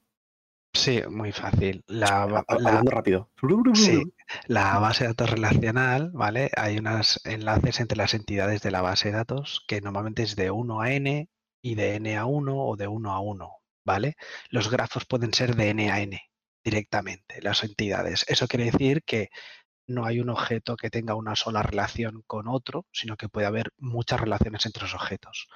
Sí, 0.72 1.02
muy 1.09 1.33
fácil. 1.33 1.83
La, 1.87 2.26
la- 2.26 2.44
Hablando 2.48 2.90
rápido. 2.90 3.30
Sí, 3.74 4.12
la 4.46 4.78
base 4.78 5.04
de 5.04 5.09
datos 5.09 5.30
relacional, 5.30 6.11
¿vale? 6.12 6.50
Hay 6.56 6.78
unos 6.78 7.20
enlaces 7.24 7.80
entre 7.80 7.98
las 7.98 8.14
entidades 8.14 8.62
de 8.62 8.70
la 8.70 8.80
base 8.83 9.09
de 9.11 9.16
datos 9.16 9.64
que 9.66 9.80
normalmente 9.80 10.22
es 10.22 10.37
de 10.37 10.50
1 10.50 10.80
a 10.80 10.92
n 10.92 11.28
y 11.62 11.74
de 11.74 11.96
n 11.96 12.16
a 12.16 12.24
1 12.26 12.56
o 12.56 12.76
de 12.76 12.87
1 12.88 13.12
a 13.12 13.20
1, 13.20 13.50
¿vale? 13.85 14.14
Los 14.50 14.70
grafos 14.70 15.04
pueden 15.06 15.35
ser 15.35 15.56
de 15.56 15.70
n 15.70 15.90
a 15.90 16.00
n 16.00 16.20
directamente, 16.64 17.42
las 17.42 17.64
entidades. 17.64 18.24
Eso 18.28 18.46
quiere 18.46 18.66
decir 18.66 19.02
que 19.04 19.30
no 19.88 20.04
hay 20.06 20.20
un 20.20 20.30
objeto 20.30 20.76
que 20.76 20.90
tenga 20.90 21.14
una 21.16 21.35
sola 21.35 21.62
relación 21.62 22.22
con 22.26 22.46
otro, 22.48 22.87
sino 22.92 23.16
que 23.16 23.28
puede 23.28 23.46
haber 23.48 23.70
muchas 23.78 24.20
relaciones 24.20 24.64
entre 24.66 24.83
los 24.85 24.94
objetos. 24.94 25.48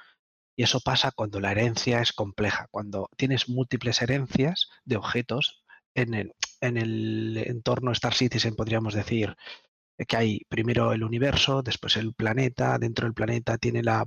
Y 0.56 0.62
eso 0.62 0.80
pasa 0.80 1.12
cuando 1.12 1.40
la 1.40 1.50
herencia 1.52 2.00
es 2.00 2.12
compleja, 2.12 2.68
cuando 2.70 3.08
tienes 3.16 3.48
múltiples 3.48 4.02
herencias 4.02 4.68
de 4.84 4.96
objetos 4.96 5.64
en 5.94 6.14
el, 6.14 6.32
en 6.60 6.76
el 6.76 7.36
entorno 7.46 7.92
Star 7.92 8.14
Citizen, 8.14 8.54
podríamos 8.54 8.94
decir 8.94 9.36
que 10.08 10.16
hay 10.16 10.40
primero 10.48 10.92
el 10.92 11.04
universo, 11.04 11.62
después 11.62 11.96
el 11.96 12.14
planeta, 12.14 12.78
dentro 12.78 13.06
del 13.06 13.14
planeta 13.14 13.58
tiene 13.58 13.82
la, 13.82 14.06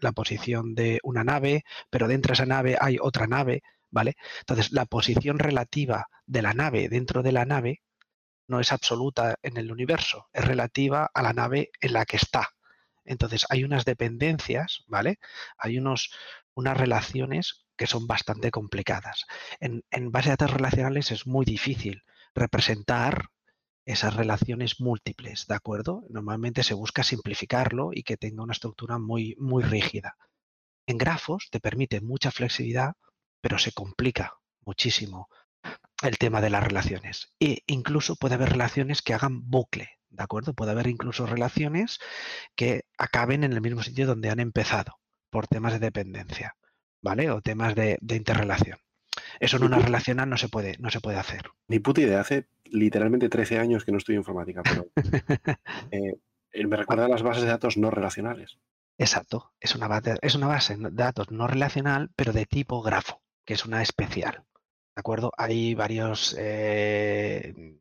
la 0.00 0.12
posición 0.12 0.74
de 0.74 1.00
una 1.02 1.24
nave, 1.24 1.64
pero 1.90 2.08
dentro 2.08 2.30
de 2.30 2.34
esa 2.34 2.46
nave 2.46 2.76
hay 2.80 2.98
otra 3.00 3.26
nave, 3.26 3.62
¿vale? 3.90 4.16
Entonces, 4.40 4.72
la 4.72 4.86
posición 4.86 5.38
relativa 5.38 6.06
de 6.26 6.42
la 6.42 6.54
nave 6.54 6.88
dentro 6.88 7.22
de 7.22 7.32
la 7.32 7.44
nave 7.44 7.82
no 8.48 8.60
es 8.60 8.72
absoluta 8.72 9.36
en 9.42 9.56
el 9.56 9.72
universo, 9.72 10.28
es 10.32 10.44
relativa 10.44 11.10
a 11.12 11.22
la 11.22 11.32
nave 11.32 11.70
en 11.80 11.92
la 11.92 12.06
que 12.06 12.16
está. 12.16 12.48
Entonces, 13.08 13.46
hay 13.48 13.64
unas 13.64 13.84
dependencias, 13.84 14.84
¿vale? 14.86 15.18
Hay 15.56 15.78
unos, 15.78 16.10
unas 16.54 16.76
relaciones 16.76 17.66
que 17.76 17.86
son 17.86 18.06
bastante 18.06 18.50
complicadas. 18.50 19.24
En, 19.60 19.84
en 19.90 20.10
base 20.12 20.28
de 20.28 20.36
datos 20.36 20.52
relacionales 20.52 21.10
es 21.10 21.26
muy 21.26 21.44
difícil 21.44 22.02
representar 22.34 23.30
esas 23.84 24.14
relaciones 24.14 24.80
múltiples, 24.80 25.46
¿de 25.46 25.54
acuerdo? 25.54 26.04
Normalmente 26.10 26.62
se 26.62 26.74
busca 26.74 27.02
simplificarlo 27.02 27.90
y 27.92 28.02
que 28.02 28.18
tenga 28.18 28.42
una 28.42 28.52
estructura 28.52 28.98
muy, 28.98 29.34
muy 29.38 29.62
rígida. 29.62 30.16
En 30.86 30.98
grafos 30.98 31.48
te 31.50 31.58
permite 31.58 32.02
mucha 32.02 32.30
flexibilidad, 32.30 32.92
pero 33.40 33.58
se 33.58 33.72
complica 33.72 34.34
muchísimo 34.66 35.28
el 36.02 36.18
tema 36.18 36.40
de 36.40 36.50
las 36.50 36.64
relaciones. 36.64 37.34
E 37.40 37.62
incluso 37.66 38.16
puede 38.16 38.34
haber 38.34 38.50
relaciones 38.50 39.00
que 39.00 39.14
hagan 39.14 39.48
bucle, 39.48 39.97
¿de 40.10 40.22
acuerdo? 40.22 40.54
Puede 40.54 40.72
haber 40.72 40.86
incluso 40.86 41.26
relaciones 41.26 41.98
que 42.54 42.84
acaben 42.96 43.44
en 43.44 43.52
el 43.52 43.60
mismo 43.60 43.82
sitio 43.82 44.06
donde 44.06 44.30
han 44.30 44.40
empezado, 44.40 44.98
por 45.30 45.46
temas 45.46 45.72
de 45.72 45.78
dependencia, 45.78 46.56
¿vale? 47.02 47.30
O 47.30 47.40
temas 47.40 47.74
de, 47.74 47.98
de 48.00 48.16
interrelación. 48.16 48.78
Eso 49.40 49.56
en 49.56 49.64
una 49.64 49.78
relacional 49.78 50.28
no 50.28 50.36
se 50.36 50.48
puede, 50.48 50.76
no 50.78 50.90
se 50.90 51.00
puede 51.00 51.18
hacer. 51.18 51.42
Ni 51.68 51.78
puta 51.78 52.00
idea. 52.00 52.20
Hace 52.20 52.48
literalmente 52.64 53.28
13 53.28 53.58
años 53.58 53.84
que 53.84 53.92
no 53.92 53.98
estudio 53.98 54.18
informática, 54.18 54.62
pero 54.62 54.88
eh, 55.90 56.14
eh, 56.52 56.66
me 56.66 56.76
recuerda 56.76 57.06
a 57.06 57.08
las 57.08 57.22
bases 57.22 57.42
de 57.42 57.48
datos 57.50 57.76
no 57.76 57.90
relacionales. 57.90 58.58
Exacto, 58.98 59.52
es 59.60 59.76
una, 59.76 59.86
base, 59.86 60.16
es 60.22 60.34
una 60.34 60.48
base 60.48 60.76
de 60.76 60.90
datos 60.90 61.30
no 61.30 61.46
relacional, 61.46 62.10
pero 62.16 62.32
de 62.32 62.46
tipo 62.46 62.82
grafo, 62.82 63.22
que 63.44 63.54
es 63.54 63.64
una 63.64 63.80
especial. 63.80 64.44
¿De 64.96 65.00
acuerdo? 65.00 65.30
Hay 65.36 65.74
varios, 65.74 66.34
eh, 66.36 67.78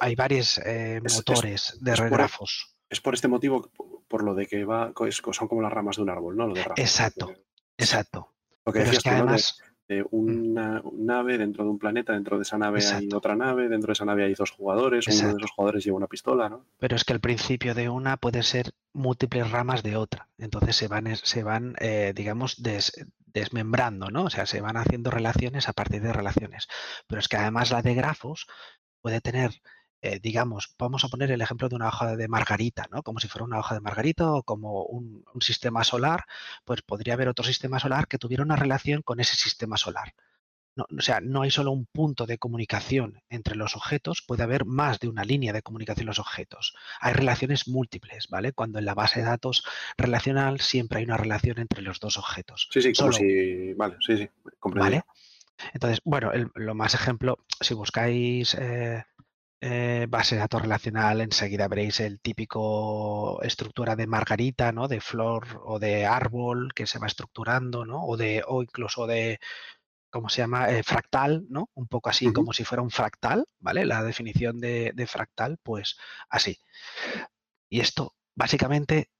hay 0.00 0.14
varios 0.14 0.58
eh, 0.58 1.00
Es- 1.04 1.12
es- 1.12 1.16
motores 1.16 1.78
de 1.80 1.92
es 1.92 2.00
por- 2.00 2.10
grafos. 2.10 2.76
Es 2.88 3.00
por 3.00 3.14
este 3.14 3.28
motivo, 3.28 3.70
por- 4.08 4.22
lo 4.22 4.34
de 4.34 4.46
que 4.46 4.64
va, 4.64 4.92
son 5.32 5.48
como 5.48 5.60
las 5.62 5.72
ramas 5.72 5.96
de 5.96 6.02
un 6.02 6.10
árbol, 6.10 6.36
¿no? 6.36 6.46
Lo 6.46 6.54
de 6.54 6.60
grafos. 6.62 6.78
Exacto, 6.78 7.32
exacto. 7.76 8.32
Lo 8.64 8.72
que 8.72 8.78
Pero 8.80 8.90
decías 8.90 8.98
es 8.98 9.02
que 9.04 9.10
tú, 9.10 9.16
¿no? 9.16 9.18
De- 9.18 9.22
además, 9.28 9.60
de 9.88 10.04
una 10.10 10.82
nave 10.94 11.38
dentro 11.38 11.62
de 11.64 11.70
un 11.70 11.78
planeta, 11.78 12.12
dentro 12.12 12.36
de 12.38 12.42
esa 12.42 12.58
nave 12.58 12.80
hay 12.84 13.08
otra 13.14 13.36
nave, 13.36 13.68
dentro 13.68 13.88
de 13.88 13.92
esa 13.92 14.04
nave 14.04 14.24
hay 14.24 14.34
dos 14.34 14.50
jugadores, 14.50 15.06
uno 15.06 15.28
de 15.28 15.36
esos 15.38 15.50
jugadores 15.52 15.84
lleva 15.84 15.96
una 15.96 16.08
pistola, 16.08 16.48
¿no? 16.48 16.66
pero 16.78 16.96
es 16.96 17.04
que 17.04 17.12
el 17.12 17.20
principio 17.20 17.72
de 17.74 17.88
una 17.88 18.16
puede 18.16 18.42
ser 18.42 18.72
múltiples 18.92 19.48
ramas 19.50 19.84
de 19.84 19.96
otra. 19.96 20.28
Entonces 20.38 20.74
se 20.74 20.88
van, 20.88 21.14
se 21.16 21.44
van 21.44 21.76
eh, 21.78 22.12
digamos, 22.16 22.60
des- 22.62 22.92
desmembrando, 23.26 24.10
¿no? 24.10 24.24
O 24.24 24.30
sea, 24.30 24.46
se 24.46 24.60
van 24.60 24.76
haciendo 24.76 25.10
relaciones 25.10 25.68
a 25.68 25.72
partir 25.72 26.02
de 26.02 26.12
relaciones. 26.12 26.66
Pero 27.06 27.20
es 27.20 27.28
que 27.28 27.36
además 27.36 27.70
la 27.70 27.82
de 27.82 27.94
grafos 27.94 28.46
puede 29.06 29.20
tener, 29.20 29.52
eh, 30.02 30.18
digamos, 30.20 30.74
vamos 30.76 31.04
a 31.04 31.08
poner 31.08 31.30
el 31.30 31.40
ejemplo 31.40 31.68
de 31.68 31.76
una 31.76 31.86
hoja 31.86 32.16
de 32.16 32.26
margarita, 32.26 32.88
¿no? 32.90 33.04
Como 33.04 33.20
si 33.20 33.28
fuera 33.28 33.44
una 33.44 33.60
hoja 33.60 33.76
de 33.76 33.80
margarita 33.80 34.32
o 34.32 34.42
como 34.42 34.82
un, 34.82 35.24
un 35.32 35.42
sistema 35.42 35.84
solar, 35.84 36.24
pues 36.64 36.82
podría 36.82 37.14
haber 37.14 37.28
otro 37.28 37.44
sistema 37.44 37.78
solar 37.78 38.08
que 38.08 38.18
tuviera 38.18 38.42
una 38.42 38.56
relación 38.56 39.02
con 39.02 39.20
ese 39.20 39.36
sistema 39.36 39.76
solar. 39.76 40.12
No, 40.74 40.86
o 40.90 41.00
sea, 41.00 41.20
no 41.20 41.42
hay 41.42 41.52
solo 41.52 41.70
un 41.70 41.86
punto 41.86 42.26
de 42.26 42.36
comunicación 42.36 43.22
entre 43.28 43.54
los 43.54 43.76
objetos, 43.76 44.22
puede 44.26 44.42
haber 44.42 44.64
más 44.64 44.98
de 44.98 45.06
una 45.06 45.22
línea 45.22 45.52
de 45.52 45.62
comunicación 45.62 46.02
en 46.02 46.08
los 46.08 46.18
objetos. 46.18 46.74
Hay 47.00 47.12
relaciones 47.12 47.68
múltiples, 47.68 48.26
¿vale? 48.28 48.50
Cuando 48.54 48.80
en 48.80 48.86
la 48.86 48.94
base 48.94 49.20
de 49.20 49.26
datos 49.26 49.62
relacional 49.96 50.58
siempre 50.58 50.98
hay 50.98 51.04
una 51.04 51.16
relación 51.16 51.60
entre 51.60 51.80
los 51.80 52.00
dos 52.00 52.18
objetos. 52.18 52.68
Sí, 52.72 52.82
sí, 52.82 52.92
como 52.92 53.12
Solo, 53.12 53.24
si. 53.24 53.72
Vale, 53.74 53.98
sí, 54.00 54.16
sí. 54.16 54.28
¿vale? 54.64 55.04
Entonces, 55.72 56.00
bueno, 56.04 56.32
el- 56.32 56.50
lo 56.54 56.74
más 56.74 56.94
ejemplo, 56.94 57.38
si 57.60 57.74
buscáis 57.74 58.54
eh, 58.54 59.04
eh, 59.62 60.06
base 60.08 60.36
de 60.36 60.40
datos 60.42 60.62
relacional, 60.62 61.20
enseguida 61.22 61.68
veréis 61.68 62.00
el 62.00 62.20
típico 62.20 63.42
estructura 63.42 63.96
de 63.96 64.06
margarita, 64.06 64.72
¿no? 64.72 64.88
De 64.88 65.00
flor 65.00 65.62
o 65.64 65.78
de 65.78 66.06
árbol 66.06 66.72
que 66.74 66.86
se 66.86 66.98
va 66.98 67.06
estructurando, 67.08 67.84
¿no? 67.86 68.04
O 68.04 68.16
de, 68.16 68.44
o 68.46 68.62
incluso 68.62 69.06
de, 69.06 69.40
¿cómo 70.10 70.28
se 70.30 70.42
llama? 70.42 70.70
Eh, 70.70 70.82
fractal, 70.82 71.46
¿no? 71.50 71.70
Un 71.74 71.88
poco 71.88 72.10
así 72.10 72.32
como 72.32 72.52
si 72.52 72.64
fuera 72.64 72.82
un 72.82 72.90
fractal, 72.90 73.46
¿vale? 73.60 73.84
La 73.86 74.02
definición 74.04 74.60
de, 74.60 74.92
de 74.94 75.06
fractal, 75.06 75.58
pues 75.62 75.96
así. 76.30 76.58
Y 77.70 77.80
esto, 77.80 78.14
básicamente, 78.34 79.10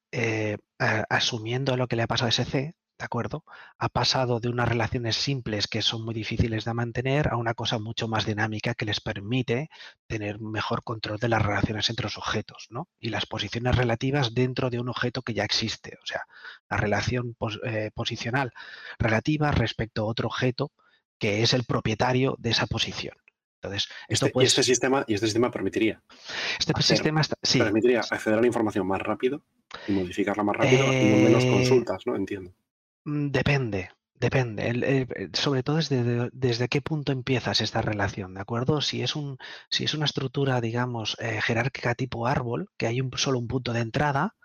asumiendo 1.09 1.77
lo 1.77 1.87
que 1.87 1.95
le 1.95 2.03
ha 2.03 2.07
pasado 2.07 2.27
a 2.27 2.29
SC, 2.29 2.75
¿de 2.97 3.05
acuerdo? 3.05 3.43
Ha 3.77 3.89
pasado 3.89 4.39
de 4.39 4.49
unas 4.49 4.67
relaciones 4.67 5.15
simples 5.15 5.67
que 5.67 5.81
son 5.81 6.03
muy 6.03 6.13
difíciles 6.15 6.65
de 6.65 6.73
mantener 6.73 7.27
a 7.29 7.37
una 7.37 7.53
cosa 7.53 7.77
mucho 7.79 8.07
más 8.07 8.25
dinámica 8.25 8.73
que 8.73 8.85
les 8.85 9.01
permite 9.01 9.69
tener 10.07 10.39
mejor 10.39 10.83
control 10.83 11.17
de 11.19 11.29
las 11.29 11.41
relaciones 11.43 11.89
entre 11.89 12.05
los 12.05 12.17
objetos, 12.17 12.67
¿no? 12.71 12.87
Y 12.99 13.09
las 13.09 13.25
posiciones 13.25 13.75
relativas 13.75 14.33
dentro 14.33 14.69
de 14.69 14.79
un 14.79 14.89
objeto 14.89 15.21
que 15.21 15.33
ya 15.35 15.43
existe. 15.43 15.97
O 16.01 16.05
sea, 16.05 16.23
la 16.69 16.77
relación 16.77 17.35
pos- 17.35 17.59
eh, 17.63 17.91
posicional 17.93 18.51
relativa 18.97 19.51
respecto 19.51 20.01
a 20.01 20.05
otro 20.05 20.27
objeto 20.27 20.71
que 21.19 21.43
es 21.43 21.53
el 21.53 21.63
propietario 21.65 22.35
de 22.39 22.49
esa 22.51 22.65
posición. 22.67 23.15
Entonces, 23.61 23.89
esto 24.07 24.25
Este, 24.25 24.27
y, 24.27 24.31
pues, 24.33 24.47
este 24.49 24.63
sistema, 24.63 25.03
y 25.07 25.15
este 25.15 25.25
sistema 25.27 25.49
permitiría, 25.49 26.01
este 26.59 26.73
hacer- 26.73 26.83
sistema 26.97 27.21
está, 27.21 27.35
sí, 27.41 27.57
permitiría 27.59 28.01
acceder 28.01 28.37
a 28.37 28.41
la 28.41 28.47
información 28.47 28.87
más 28.87 29.01
rápido 29.01 29.43
y 29.87 29.91
modificarla 29.93 30.43
más 30.43 30.55
rápido 30.55 30.93
y 31.01 31.09
con 31.09 31.23
menos 31.23 31.43
Eh, 31.45 31.49
consultas, 31.49 32.03
¿no? 32.05 32.15
Entiendo. 32.15 32.53
Mm, 33.07 33.29
Depende, 33.31 33.89
Depende, 34.19 34.67
el- 34.69 34.83
el- 34.83 35.07
el- 35.15 35.35
sobre 35.35 35.61
todo 35.61 35.75
desde, 35.75 36.29
desde 36.33 36.67
qué 36.69 36.81
punto 36.81 37.11
empiezas 37.11 37.61
esta 37.61 37.83
relación, 37.83 38.33
¿de 38.33 38.41
acuerdo? 38.41 38.81
Si 38.81 39.03
es 39.03 39.15
un, 39.15 39.37
si 39.69 39.83
es 39.83 39.93
una 39.93 40.05
estructura, 40.05 40.59
digamos, 40.59 41.15
eh, 41.19 41.39
jerárquica 41.39 41.93
tipo 41.93 42.25
árbol, 42.25 42.67
que 42.77 42.87
hay 42.87 42.99
un, 42.99 43.11
solo 43.15 43.37
un 43.37 43.47
punto 43.47 43.73
de 43.73 43.81
entrada, 43.81 44.35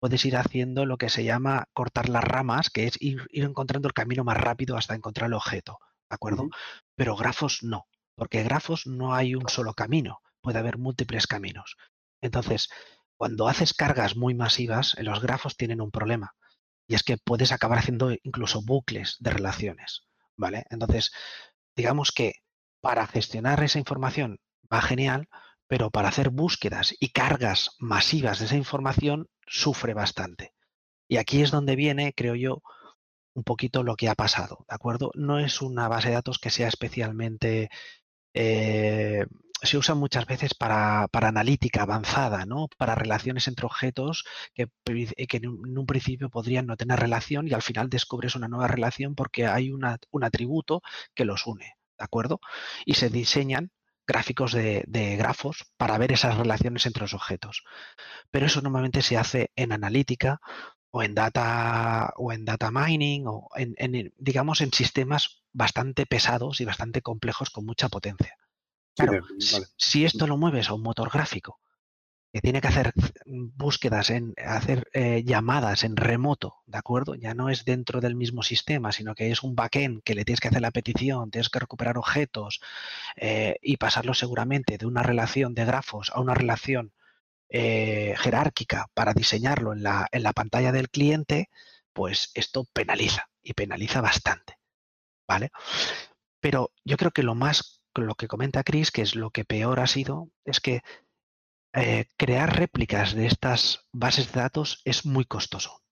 puedes 0.00 0.24
ir 0.26 0.36
haciendo 0.36 0.86
lo 0.86 0.98
que 0.98 1.10
se 1.10 1.24
llama 1.24 1.66
cortar 1.74 2.08
las 2.10 2.24
ramas, 2.24 2.70
que 2.70 2.86
es 2.88 3.00
ir, 3.02 3.26
ir 3.30 3.44
encontrando 3.44 3.88
el 3.88 3.94
camino 3.94 4.24
más 4.24 4.38
rápido 4.38 4.76
hasta 4.76 4.94
encontrar 4.94 5.28
el 5.28 5.34
objeto, 5.34 5.78
¿de 6.10 6.14
acuerdo? 6.16 6.48
Pero 6.96 7.16
grafos 7.16 7.62
no, 7.62 7.86
porque 8.16 8.42
grafos 8.44 8.86
no 8.86 9.14
hay 9.14 9.34
un 9.36 9.48
solo 9.48 9.74
camino, 9.74 10.20
puede 10.42 10.58
haber 10.60 10.78
múltiples 10.78 11.26
caminos. 11.26 11.76
Entonces, 12.22 12.68
cuando 13.16 13.48
haces 13.48 13.74
cargas 13.74 14.16
muy 14.16 14.34
masivas, 14.34 14.96
en 14.98 15.06
los 15.06 15.20
grafos 15.22 15.56
tienen 15.56 15.80
un 15.80 15.90
problema 15.90 16.34
y 16.86 16.94
es 16.94 17.02
que 17.02 17.16
puedes 17.16 17.52
acabar 17.52 17.78
haciendo 17.78 18.12
incluso 18.22 18.62
bucles 18.62 19.16
de 19.20 19.30
relaciones, 19.30 20.02
¿vale? 20.36 20.64
Entonces, 20.70 21.12
digamos 21.76 22.12
que 22.12 22.34
para 22.80 23.06
gestionar 23.06 23.62
esa 23.62 23.78
información 23.78 24.38
va 24.72 24.82
genial, 24.82 25.28
pero 25.66 25.90
para 25.90 26.08
hacer 26.08 26.30
búsquedas 26.30 26.94
y 27.00 27.08
cargas 27.10 27.70
masivas 27.78 28.38
de 28.38 28.46
esa 28.46 28.56
información 28.56 29.28
sufre 29.46 29.94
bastante. 29.94 30.54
Y 31.08 31.16
aquí 31.16 31.42
es 31.42 31.50
donde 31.50 31.76
viene, 31.76 32.12
creo 32.14 32.34
yo, 32.34 32.62
un 33.34 33.44
poquito 33.44 33.82
lo 33.82 33.96
que 33.96 34.08
ha 34.08 34.14
pasado, 34.14 34.64
¿de 34.68 34.74
acuerdo? 34.74 35.10
No 35.14 35.38
es 35.38 35.60
una 35.62 35.88
base 35.88 36.08
de 36.08 36.14
datos 36.14 36.38
que 36.38 36.50
sea 36.50 36.68
especialmente... 36.68 37.70
eh, 38.34 39.26
se 39.64 39.78
usa 39.78 39.94
muchas 39.94 40.26
veces 40.26 40.54
para, 40.54 41.08
para 41.08 41.28
analítica 41.28 41.82
avanzada, 41.82 42.46
¿no? 42.46 42.68
Para 42.76 42.94
relaciones 42.94 43.48
entre 43.48 43.66
objetos 43.66 44.24
que, 44.54 44.68
eh, 44.86 45.26
que 45.26 45.36
en 45.38 45.46
un, 45.48 45.86
principio 45.86 46.30
podrían 46.30 46.66
no 46.66 46.76
tener 46.76 46.98
relación 47.00 47.48
y 47.48 47.52
al 47.52 47.62
final 47.62 47.88
descubres 47.90 48.36
una 48.36 48.48
nueva 48.48 48.68
relación 48.68 49.14
porque 49.14 49.46
hay 49.46 49.70
una- 49.70 49.98
un 50.10 50.24
atributo 50.24 50.82
que 51.14 51.24
los 51.24 51.46
une, 51.46 51.76
¿de 51.98 52.04
acuerdo? 52.04 52.40
Y 52.86 52.94
se 52.94 53.10
diseñan 53.10 53.70
gráficos 54.06 54.52
de, 54.52 54.84
de 54.86 55.16
grafos 55.16 55.64
para 55.76 55.98
ver 55.98 56.12
esas 56.12 56.36
relaciones 56.36 56.86
entre 56.86 57.02
los 57.02 57.14
objetos. 57.14 57.64
Pero 58.30 58.46
eso 58.46 58.60
normalmente 58.62 59.02
se 59.02 59.16
hace 59.18 59.50
en 59.56 59.72
analítica 59.72 60.40
o 60.90 61.02
en 61.02 61.14
data 61.14 62.12
o 62.16 62.32
en 62.32 62.44
data 62.44 62.70
mining 62.70 63.24
o 63.26 63.48
en, 63.56 64.12
digamos 64.18 64.60
en 64.60 64.72
sistemas 64.72 65.42
bastante 65.52 66.06
pesados 66.06 66.60
y 66.60 66.64
bastante 66.64 67.02
complejos 67.02 67.50
con 67.50 67.64
mucha 67.66 67.88
potencia. 67.88 68.36
Claro, 68.96 69.24
si- 69.38 69.54
vale. 69.54 69.66
si 69.76 70.04
esto 70.04 70.26
lo 70.26 70.36
mueves 70.36 70.68
a 70.68 70.74
un 70.74 70.82
motor 70.82 71.10
gráfico 71.10 71.60
que 72.32 72.40
tiene 72.40 72.60
que 72.60 72.66
hacer 72.68 72.92
mm, 73.26 73.50
búsquedas 73.56 74.10
en 74.10 74.34
hacer 74.44 74.88
eh, 74.92 75.22
llamadas 75.24 75.84
en 75.84 75.96
remoto, 75.96 76.56
¿de 76.66 76.78
acuerdo? 76.78 77.14
Ya 77.14 77.32
no 77.34 77.48
es 77.48 77.64
dentro 77.64 78.00
del 78.00 78.16
mismo 78.16 78.42
sistema, 78.42 78.90
sino 78.90 79.14
que 79.14 79.30
es 79.30 79.42
un 79.44 79.54
backend 79.54 80.02
que 80.02 80.14
le 80.16 80.24
tienes 80.24 80.40
que 80.40 80.48
hacer 80.48 80.60
la 80.62 80.72
petición, 80.72 81.30
tienes 81.30 81.48
que 81.48 81.60
recuperar 81.60 81.96
objetos 81.96 82.60
eh, 83.16 83.56
y 83.62 83.76
pasarlo 83.76 84.14
seguramente 84.14 84.78
de 84.78 84.86
una 84.86 85.02
relación 85.04 85.54
de 85.54 85.64
grafos 85.64 86.10
a 86.12 86.20
una 86.20 86.34
relación 86.34 86.92
eh, 87.48 88.14
jerárquica 88.18 88.88
para 88.94 89.12
diseñarlo 89.14 89.72
en 89.72 89.82
la, 89.84 90.08
en 90.10 90.24
la 90.24 90.32
pantalla 90.32 90.72
del 90.72 90.90
cliente, 90.90 91.50
pues 91.92 92.32
esto 92.34 92.64
penaliza 92.72 93.28
y 93.42 93.52
penaliza 93.54 94.00
bastante, 94.00 94.58
¿vale? 95.28 95.52
Pero 96.40 96.72
yo 96.84 96.96
creo 96.96 97.10
que 97.12 97.22
lo 97.22 97.34
más, 97.34 97.73
lo 97.96 98.14
que 98.14 98.28
comenta 98.28 98.64
Chris, 98.64 98.90
que 98.90 99.02
es 99.02 99.14
lo 99.14 99.30
que 99.30 99.44
peor 99.44 99.80
ha 99.80 99.86
sido, 99.86 100.30
es 100.44 100.60
que 100.60 100.82
eh, 101.74 102.06
crear 102.16 102.56
réplicas 102.56 103.14
de 103.14 103.26
estas 103.26 103.86
bases 103.92 104.32
de 104.32 104.40
datos 104.40 104.80
es 104.84 105.06
muy 105.06 105.24
costoso. 105.24 105.82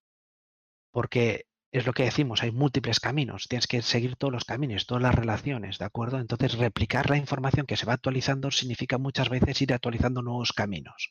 Porque 0.92 1.46
es 1.72 1.86
lo 1.86 1.92
que 1.94 2.04
decimos, 2.04 2.42
hay 2.42 2.52
múltiples 2.52 3.00
caminos, 3.00 3.48
tienes 3.48 3.66
que 3.66 3.80
seguir 3.80 4.16
todos 4.16 4.32
los 4.32 4.44
caminos, 4.44 4.86
todas 4.86 5.02
las 5.02 5.14
relaciones, 5.14 5.78
¿de 5.78 5.86
acuerdo? 5.86 6.18
Entonces, 6.18 6.58
replicar 6.58 7.08
la 7.08 7.16
información 7.16 7.66
que 7.66 7.78
se 7.78 7.86
va 7.86 7.94
actualizando 7.94 8.50
significa 8.50 8.98
muchas 8.98 9.30
veces 9.30 9.60
ir 9.62 9.72
actualizando 9.72 10.22
nuevos 10.22 10.52
caminos. 10.52 11.10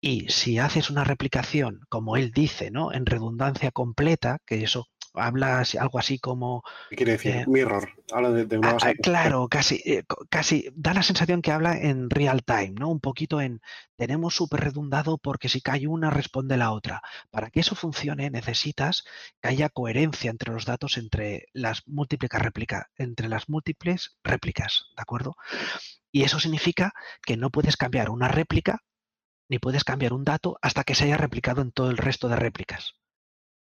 Y 0.00 0.28
si 0.30 0.58
haces 0.58 0.90
una 0.90 1.04
replicación, 1.04 1.80
como 1.88 2.16
él 2.16 2.32
dice, 2.32 2.70
¿no? 2.70 2.92
En 2.92 3.06
redundancia 3.06 3.70
completa, 3.70 4.38
que 4.46 4.64
eso 4.64 4.88
habla 5.14 5.62
algo 5.78 5.98
así 5.98 6.18
como 6.18 6.62
¿Qué 6.88 6.96
quiere 6.96 7.12
decir? 7.12 7.36
Eh, 7.36 7.44
Mirror. 7.46 7.88
Habla 8.12 8.30
de, 8.30 8.46
de 8.46 8.58
una 8.58 8.70
Ah, 8.70 8.74
base 8.74 8.90
ah, 8.90 8.94
claro, 8.94 9.48
casi, 9.48 9.76
eh, 9.84 10.04
casi 10.30 10.68
da 10.74 10.94
la 10.94 11.02
sensación 11.02 11.42
que 11.42 11.52
habla 11.52 11.76
en 11.78 12.10
real 12.10 12.44
time, 12.44 12.72
¿no? 12.78 12.88
Un 12.90 13.00
poquito 13.00 13.40
en 13.40 13.60
tenemos 13.96 14.34
súper 14.36 14.60
redundado 14.60 15.18
porque 15.18 15.48
si 15.48 15.60
cae 15.60 15.86
una 15.88 16.10
responde 16.10 16.56
la 16.56 16.72
otra. 16.72 17.02
Para 17.30 17.50
que 17.50 17.60
eso 17.60 17.74
funcione 17.74 18.30
necesitas 18.30 19.04
que 19.40 19.48
haya 19.48 19.68
coherencia 19.68 20.30
entre 20.30 20.52
los 20.52 20.64
datos 20.64 20.96
entre 20.98 21.46
las 21.52 21.82
múltiples 21.86 22.30
réplica, 22.30 22.90
entre 22.96 23.28
las 23.28 23.48
múltiples 23.48 24.18
réplicas, 24.22 24.86
¿de 24.96 25.02
acuerdo? 25.02 25.36
Y 26.12 26.24
eso 26.24 26.40
significa 26.40 26.92
que 27.22 27.36
no 27.36 27.50
puedes 27.50 27.76
cambiar 27.76 28.10
una 28.10 28.28
réplica 28.28 28.82
ni 29.48 29.58
puedes 29.58 29.84
cambiar 29.84 30.12
un 30.12 30.24
dato 30.24 30.58
hasta 30.62 30.84
que 30.84 30.94
se 30.94 31.04
haya 31.04 31.16
replicado 31.16 31.62
en 31.62 31.72
todo 31.72 31.90
el 31.90 31.96
resto 31.98 32.28
de 32.28 32.36
réplicas. 32.36 32.94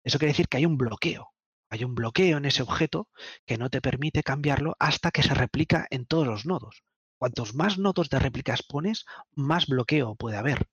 Eso 0.04 0.18
quiere 0.18 0.32
decir 0.32 0.48
que 0.48 0.58
hay 0.58 0.66
un 0.66 0.76
bloqueo. 0.78 1.32
Hay 1.70 1.84
un 1.84 1.94
bloqueo 1.94 2.36
en 2.36 2.44
ese 2.44 2.62
objeto 2.62 3.08
que 3.46 3.56
no 3.56 3.70
te 3.70 3.80
permite 3.80 4.24
cambiarlo 4.24 4.76
hasta 4.80 5.12
que 5.12 5.22
se 5.22 5.34
replica 5.34 5.86
en 5.90 6.04
todos 6.04 6.26
los 6.26 6.44
nodos. 6.44 6.82
Cuantos 7.16 7.54
más 7.54 7.78
nodos 7.78 8.10
de 8.10 8.18
réplicas 8.18 8.64
pones, 8.64 9.04
más 9.36 9.66
bloqueo 9.66 10.16
puede 10.16 10.36
haber. 10.36 10.68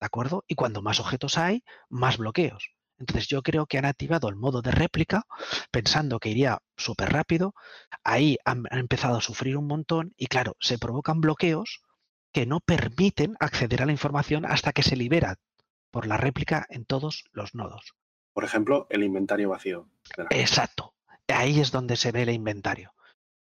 ¿De 0.00 0.06
acuerdo? 0.06 0.44
Y 0.46 0.54
cuando 0.54 0.82
más 0.82 1.00
objetos 1.00 1.38
hay, 1.38 1.64
más 1.88 2.18
bloqueos. 2.18 2.74
Entonces 2.98 3.26
yo 3.26 3.42
creo 3.42 3.66
que 3.66 3.78
han 3.78 3.86
activado 3.86 4.28
el 4.28 4.36
modo 4.36 4.60
de 4.60 4.70
réplica 4.70 5.24
pensando 5.70 6.20
que 6.20 6.28
iría 6.28 6.60
súper 6.76 7.10
rápido. 7.10 7.54
Ahí 8.04 8.36
han, 8.44 8.64
han 8.70 8.80
empezado 8.80 9.16
a 9.16 9.22
sufrir 9.22 9.56
un 9.56 9.66
montón 9.66 10.12
y 10.16 10.26
claro, 10.26 10.56
se 10.60 10.78
provocan 10.78 11.20
bloqueos 11.20 11.80
que 12.32 12.44
no 12.44 12.60
permiten 12.60 13.34
acceder 13.40 13.82
a 13.82 13.86
la 13.86 13.92
información 13.92 14.44
hasta 14.44 14.72
que 14.72 14.82
se 14.82 14.96
libera 14.96 15.36
por 15.90 16.06
la 16.06 16.18
réplica 16.18 16.66
en 16.68 16.84
todos 16.84 17.24
los 17.32 17.54
nodos. 17.54 17.94
Por 18.32 18.44
ejemplo, 18.44 18.86
el 18.90 19.02
inventario 19.02 19.50
vacío. 19.50 19.88
Exacto. 20.30 20.94
Ahí 21.28 21.60
es 21.60 21.70
donde 21.70 21.96
se 21.96 22.12
ve 22.12 22.22
el 22.22 22.30
inventario. 22.30 22.94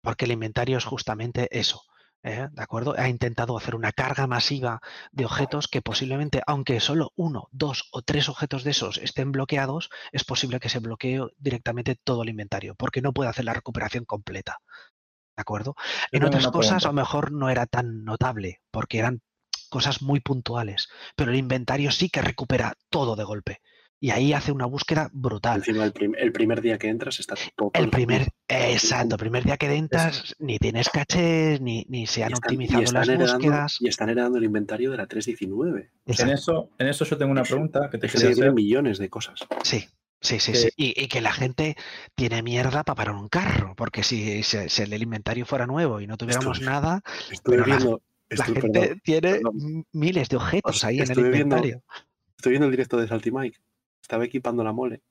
Porque 0.02 0.24
el 0.24 0.32
inventario 0.32 0.78
es 0.78 0.84
justamente 0.84 1.48
eso. 1.50 1.82
¿eh? 2.22 2.48
¿De 2.50 2.62
acuerdo? 2.62 2.94
Ha 2.96 3.08
intentado 3.08 3.56
hacer 3.56 3.74
una 3.74 3.92
carga 3.92 4.26
masiva 4.26 4.80
de 5.12 5.24
objetos 5.24 5.68
que 5.68 5.82
posiblemente, 5.82 6.42
aunque 6.46 6.80
solo 6.80 7.12
uno, 7.16 7.48
dos 7.50 7.88
o 7.92 8.02
tres 8.02 8.28
objetos 8.28 8.64
de 8.64 8.70
esos 8.70 8.98
estén 8.98 9.32
bloqueados, 9.32 9.90
es 10.12 10.24
posible 10.24 10.60
que 10.60 10.68
se 10.68 10.80
bloquee 10.80 11.20
directamente 11.38 11.96
todo 12.02 12.22
el 12.22 12.28
inventario, 12.28 12.74
porque 12.74 13.02
no 13.02 13.12
puede 13.12 13.30
hacer 13.30 13.44
la 13.44 13.54
recuperación 13.54 14.04
completa. 14.04 14.58
¿De 15.36 15.42
acuerdo? 15.42 15.74
Yo 16.12 16.18
En 16.18 16.24
otras 16.24 16.48
cosas 16.48 16.84
a 16.84 16.88
lo 16.88 16.94
mejor 16.94 17.32
no 17.32 17.48
era 17.48 17.66
tan 17.66 18.04
notable, 18.04 18.60
porque 18.70 18.98
eran 18.98 19.22
cosas 19.70 20.02
muy 20.02 20.20
puntuales, 20.20 20.88
pero 21.16 21.30
el 21.30 21.38
inventario 21.38 21.90
sí 21.90 22.10
que 22.10 22.22
recupera 22.22 22.74
todo 22.90 23.16
de 23.16 23.24
golpe. 23.24 23.60
Y 24.02 24.10
ahí 24.12 24.32
hace 24.32 24.50
una 24.50 24.64
búsqueda 24.64 25.10
brutal. 25.12 25.58
Encima, 25.58 25.84
el, 25.84 25.92
prim- 25.92 26.14
el 26.16 26.32
primer 26.32 26.62
día 26.62 26.78
que 26.78 26.88
entras 26.88 27.20
está 27.20 27.34
todo. 27.54 27.70
El 27.74 27.90
primer, 27.90 28.28
exacto, 28.48 29.16
el 29.16 29.18
primer 29.18 29.44
día 29.44 29.58
que 29.58 29.70
entras, 29.74 30.34
ni 30.38 30.58
tienes 30.58 30.88
cachés, 30.88 31.60
ni, 31.60 31.84
ni 31.88 32.06
se 32.06 32.24
han 32.24 32.30
y 32.30 32.32
están, 32.32 32.52
y 32.52 32.54
optimizado 32.54 32.82
están 32.82 33.00
las 33.00 33.08
heredando, 33.10 33.34
búsquedas. 33.38 33.76
y 33.80 33.88
están 33.88 34.08
heredando 34.08 34.38
el 34.38 34.44
inventario 34.44 34.90
de 34.90 34.96
la 34.96 35.06
319. 35.06 35.80
En 36.06 36.12
Exacto. 36.12 36.32
eso, 36.32 36.70
en 36.78 36.86
eso 36.88 37.04
yo 37.04 37.18
tengo 37.18 37.30
una 37.30 37.42
pregunta 37.42 37.90
que 37.90 37.98
te 37.98 38.08
quería 38.08 38.30
hacer. 38.30 38.52
millones 38.54 38.96
de 38.98 39.10
cosas. 39.10 39.40
Sí, 39.64 39.86
sí, 40.20 40.40
sí, 40.40 40.52
que- 40.52 40.58
sí. 40.58 40.68
Y, 40.76 41.04
y 41.04 41.08
que 41.08 41.20
la 41.20 41.32
gente 41.32 41.76
tiene 42.14 42.42
mierda 42.42 42.84
para 42.84 42.94
parar 42.96 43.14
un 43.16 43.28
carro, 43.28 43.74
porque 43.76 44.02
si, 44.02 44.42
si 44.42 44.82
el 44.82 45.02
inventario 45.02 45.44
fuera 45.44 45.66
nuevo 45.66 46.00
y 46.00 46.06
no 46.06 46.16
tuviéramos 46.16 46.56
Estoy- 46.58 46.66
nada, 46.72 47.02
Pero 47.44 47.66
la- 47.66 47.76
viendo. 47.76 48.02
la 48.30 48.44
gente 48.46 48.60
perdón, 48.62 49.00
tiene 49.04 49.32
perdón. 49.34 49.84
miles 49.92 50.30
de 50.30 50.36
objetos 50.36 50.76
Os- 50.76 50.84
ahí 50.84 51.00
en 51.00 51.02
el 51.02 51.16
viendo- 51.16 51.26
inventario. 51.36 51.82
Estoy 52.38 52.52
viendo 52.52 52.64
el 52.64 52.70
directo 52.70 52.96
de 52.96 53.06
Salty 53.06 53.30
Mike. 53.30 53.58
Estaba 54.10 54.24
equipando 54.24 54.64
la 54.64 54.72
mole. 54.72 55.04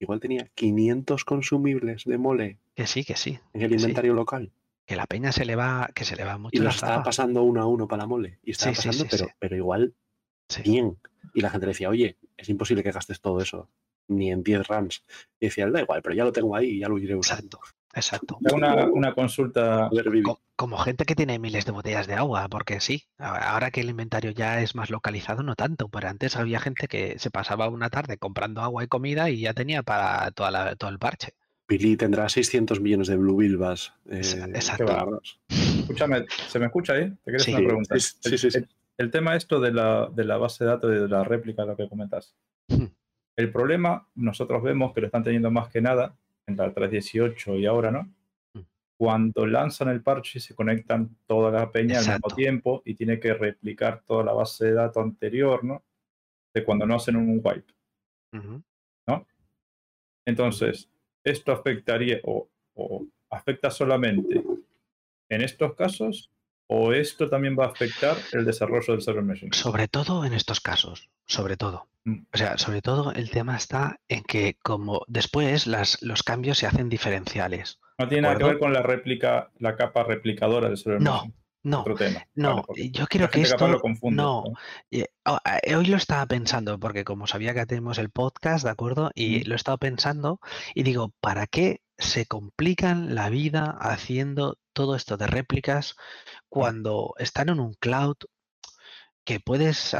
Igual 0.00 0.18
tenía 0.18 0.48
500 0.54 1.26
consumibles 1.26 2.04
de 2.06 2.16
mole 2.16 2.60
Que 2.74 2.86
sí, 2.86 3.04
que 3.04 3.14
sí. 3.14 3.38
en 3.52 3.60
el 3.60 3.68
sí. 3.68 3.74
inventario 3.76 4.14
local. 4.14 4.50
Que 4.86 4.96
la 4.96 5.04
peña 5.06 5.32
se 5.32 5.44
le 5.44 5.54
va, 5.54 5.90
que 5.94 6.06
se 6.06 6.16
le 6.16 6.24
va 6.24 6.36
Y 6.36 6.38
mucho 6.38 6.62
los 6.62 6.80
la 6.80 6.88
estaba 6.88 7.02
pasando 7.02 7.42
uno 7.42 7.60
a 7.60 7.66
uno 7.66 7.86
para 7.86 8.04
la 8.04 8.06
mole. 8.06 8.38
Y 8.42 8.52
estaba 8.52 8.74
Sí, 8.74 8.88
pasando, 8.88 9.04
sí, 9.04 9.08
pero, 9.10 9.26
pero 9.38 9.56
igual 9.56 9.94
bien. 10.64 10.98
Y 11.34 11.42
la 11.42 11.50
gente 11.50 11.66
decía, 11.66 11.90
oye, 11.90 12.16
es 12.38 12.48
imposible 12.48 12.82
que 12.82 12.90
gastes 12.90 13.20
todo 13.20 13.38
eso, 13.38 13.68
ni 14.08 14.30
en 14.30 14.42
10 14.42 14.66
runs. 14.68 15.02
Y 15.40 15.46
decía, 15.46 15.68
da 15.70 15.80
igual, 15.80 16.02
pero 16.02 16.14
ya 16.14 16.24
lo 16.24 16.32
tengo 16.32 16.54
ahí 16.56 16.70
y 16.70 16.78
ya 16.80 16.88
lo 16.88 16.98
iré 16.98 17.14
usando. 17.14 17.58
Exacto, 17.94 18.38
exacto. 18.40 18.56
Una, 18.56 18.86
una 18.86 19.14
consulta. 19.14 19.88
Joder, 19.88 20.10
Vivi. 20.10 20.22
Co- 20.24 20.40
Como 20.56 20.78
gente 20.78 21.04
que 21.04 21.14
tiene 21.14 21.38
miles 21.38 21.66
de 21.66 21.72
botellas 21.72 22.06
de 22.06 22.14
agua, 22.14 22.48
porque 22.48 22.80
sí, 22.80 23.04
ahora 23.18 23.70
que 23.70 23.80
el 23.82 23.90
inventario 23.90 24.30
ya 24.30 24.60
es 24.62 24.74
más 24.74 24.90
localizado, 24.90 25.42
no 25.42 25.54
tanto, 25.56 25.88
pero 25.88 26.08
antes 26.08 26.36
había 26.36 26.60
gente 26.60 26.88
que 26.88 27.18
se 27.18 27.30
pasaba 27.30 27.68
una 27.68 27.90
tarde 27.90 28.16
comprando 28.18 28.60
agua 28.62 28.84
y 28.84 28.86
comida 28.88 29.28
y 29.30 29.40
ya 29.40 29.52
tenía 29.54 29.82
para 29.82 30.30
toda 30.30 30.50
la- 30.50 30.76
todo 30.76 30.90
el 30.90 30.98
parche. 30.98 31.34
Billy 31.68 31.96
tendrá 31.96 32.28
600 32.28 32.80
millones 32.80 33.08
de 33.08 33.16
Blue 33.16 33.36
Bilbas. 33.36 33.94
Eh, 34.10 34.20
Exacto. 34.54 35.20
Escúchame, 35.48 36.26
¿se 36.48 36.58
me 36.58 36.66
escucha 36.66 36.94
ahí? 36.94 37.10
Te 37.24 37.30
hacer 37.36 37.40
Sí, 37.40 37.54
una 37.54 37.64
pregunta. 37.66 37.98
sí, 37.98 38.38
sí, 38.38 38.46
El-. 38.48 38.56
El, 38.56 38.68
el 38.98 39.10
tema 39.10 39.36
esto 39.36 39.58
de 39.60 39.72
la, 39.72 40.08
de 40.14 40.24
la 40.24 40.36
base 40.36 40.64
de 40.64 40.70
datos 40.70 40.90
y 40.92 40.94
de 40.98 41.08
la 41.08 41.24
réplica, 41.24 41.64
lo 41.64 41.76
que 41.76 41.88
comentas. 41.88 42.34
Hmm. 42.68 42.86
El 43.36 43.50
problema, 43.50 44.06
nosotros 44.14 44.62
vemos 44.62 44.92
que 44.92 45.00
lo 45.00 45.06
están 45.06 45.22
teniendo 45.24 45.50
más 45.50 45.68
que 45.68 45.80
nada 45.80 46.14
en 46.46 46.56
la 46.56 46.72
3.18 46.74 47.58
y 47.58 47.66
ahora 47.66 47.90
no, 47.90 48.08
Mm. 48.54 48.60
cuando 48.98 49.46
lanzan 49.46 49.88
el 49.88 50.02
parche 50.02 50.38
se 50.38 50.54
conectan 50.54 51.16
toda 51.26 51.50
la 51.50 51.70
peña 51.70 51.98
al 52.00 52.06
mismo 52.06 52.28
tiempo 52.36 52.82
y 52.84 52.94
tiene 52.94 53.18
que 53.18 53.32
replicar 53.32 54.02
toda 54.06 54.22
la 54.24 54.32
base 54.34 54.66
de 54.66 54.72
datos 54.74 55.02
anterior, 55.02 55.64
¿no? 55.64 55.82
De 56.52 56.62
cuando 56.64 56.86
no 56.86 56.96
hacen 56.96 57.16
un 57.16 57.40
wipe. 57.42 57.72
Ujú. 58.34 58.62
Entonces, 60.24 60.88
esto 61.24 61.50
afectaría 61.50 62.20
o, 62.24 62.48
o 62.74 63.04
afecta 63.30 63.70
solamente 63.70 64.42
en 65.28 65.42
estos 65.42 65.74
casos 65.74 66.30
o 66.66 66.92
esto 66.92 67.28
también 67.28 67.56
va 67.58 67.64
a 67.64 67.68
afectar 67.68 68.16
el 68.32 68.44
desarrollo 68.44 68.92
del 68.94 69.02
server 69.02 69.22
meshing. 69.22 69.52
Sobre 69.52 69.88
todo 69.88 70.24
en 70.24 70.32
estos 70.32 70.60
casos, 70.60 71.10
sobre 71.26 71.56
todo. 71.56 71.88
Mm. 72.04 72.22
O 72.32 72.36
sea, 72.36 72.58
sobre 72.58 72.82
todo 72.82 73.12
el 73.12 73.30
tema 73.30 73.56
está 73.56 74.00
en 74.08 74.22
que 74.22 74.56
como 74.62 75.02
después 75.08 75.66
las, 75.66 76.02
los 76.02 76.22
cambios 76.22 76.58
se 76.58 76.66
hacen 76.66 76.88
diferenciales. 76.88 77.78
No 77.98 78.08
tiene 78.08 78.22
nada 78.22 78.38
que 78.38 78.44
ver 78.44 78.58
con 78.58 78.72
la 78.72 78.82
réplica, 78.82 79.50
la 79.58 79.76
capa 79.76 80.02
replicadora 80.02 80.68
del 80.68 80.78
server 80.78 81.00
No, 81.00 81.16
meshing. 81.16 81.34
No, 81.64 81.80
Otro 81.82 81.94
tema. 81.94 82.26
no, 82.34 82.64
Vale, 82.66 82.90
yo 82.90 83.06
creo 83.06 83.30
que 83.30 83.42
esto 83.42 83.68
lo 83.68 83.80
confunde. 83.80 84.20
no. 84.22 84.42
¿no? 84.46 85.38
Hoy 85.78 85.86
lo 85.86 85.96
estaba 85.96 86.26
pensando 86.26 86.78
porque 86.80 87.04
como 87.04 87.26
sabía 87.26 87.54
que 87.54 87.66
tenemos 87.66 87.98
el 87.98 88.10
podcast, 88.10 88.64
¿de 88.64 88.70
acuerdo? 88.70 89.10
Y 89.14 89.40
Mm. 89.40 89.42
lo 89.48 89.54
he 89.54 89.56
estado 89.56 89.78
pensando 89.78 90.40
y 90.74 90.82
digo, 90.82 91.12
¿para 91.20 91.46
qué 91.46 91.80
se 91.98 92.26
complican 92.26 93.14
la 93.14 93.28
vida 93.30 93.76
haciendo 93.80 94.58
todo 94.72 94.96
esto 94.96 95.16
de 95.16 95.28
réplicas 95.28 95.94
cuando 96.48 97.14
están 97.18 97.48
en 97.48 97.60
un 97.60 97.74
cloud 97.74 98.16
que 99.24 99.38
puedes 99.38 99.94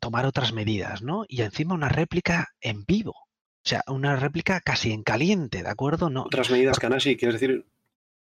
tomar 0.00 0.26
otras 0.26 0.52
medidas, 0.52 1.02
¿no? 1.02 1.24
Y 1.28 1.42
encima 1.42 1.74
una 1.74 1.88
réplica 1.88 2.48
en 2.60 2.84
vivo. 2.84 3.12
O 3.12 3.68
sea, 3.68 3.82
una 3.86 4.16
réplica 4.16 4.60
casi 4.60 4.90
en 4.92 5.04
caliente, 5.04 5.62
¿de 5.62 5.68
acuerdo? 5.68 6.10
No, 6.10 6.22
Otras 6.22 6.50
medidas, 6.50 6.78
Kanashi, 6.80 7.16
quieres 7.16 7.40
decir 7.40 7.64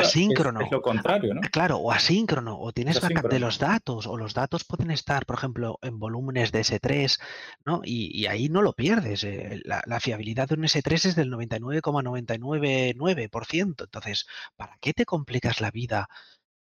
asíncrono. 0.08 0.62
Es, 0.62 0.72
lo 0.72 0.82
contrario, 0.82 1.34
¿no? 1.34 1.42
Claro, 1.52 1.78
o 1.78 1.92
asíncrono, 1.92 2.60
o 2.60 2.72
tienes 2.72 2.98
Es 2.98 3.02
backup 3.02 3.30
de 3.32 3.40
los 3.40 3.58
datos, 3.60 4.08
o 4.08 4.18
los 4.18 4.34
datos 4.34 4.64
pueden 4.64 4.92
estar, 4.92 5.26
por 5.26 5.38
ejemplo, 5.38 5.78
en 5.82 6.00
volúmenes 6.00 6.52
de 6.52 6.62
S3, 6.62 7.20
¿no? 7.66 7.82
Y, 7.84 8.16
y 8.18 8.28
ahí 8.28 8.50
no 8.50 8.62
lo 8.62 8.74
pierdes. 8.74 9.24
eh, 9.24 9.62
La, 9.66 9.82
la 9.86 10.00
fiabilidad 10.00 10.48
de 10.50 10.56
un 10.56 10.64
S3 10.66 11.06
es 11.06 11.16
del 11.16 11.30
99,999%. 11.32 13.84
Entonces, 13.86 14.28
¿para 14.56 14.78
qué 14.80 14.94
te 14.94 15.06
complicas 15.06 15.62
la 15.62 15.72
vida 15.72 16.08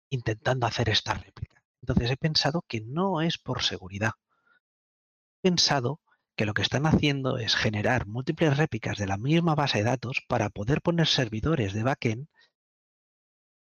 intentando 0.10 0.68
hacer 0.68 0.90
esta 0.90 1.14
réplica? 1.14 1.62
Entonces 1.82 2.12
he 2.12 2.18
pensado 2.18 2.64
que 2.68 2.82
no 2.82 3.22
es 3.22 3.38
por 3.38 3.62
seguridad. 3.64 4.12
He 5.44 5.50
pensado 5.50 6.00
que 6.36 6.46
lo 6.46 6.54
que 6.54 6.62
están 6.62 6.86
haciendo 6.86 7.38
es 7.38 7.56
generar 7.56 8.08
múltiples 8.08 8.58
réplicas 8.58 8.98
de 8.98 9.08
la 9.08 9.18
misma 9.18 9.56
base 9.56 9.80
de 9.80 9.84
datos 9.86 10.24
para 10.28 10.50
poder 10.50 10.82
poner 10.82 11.08
servidores 11.08 11.74
de 11.74 11.84
backend 11.84 12.28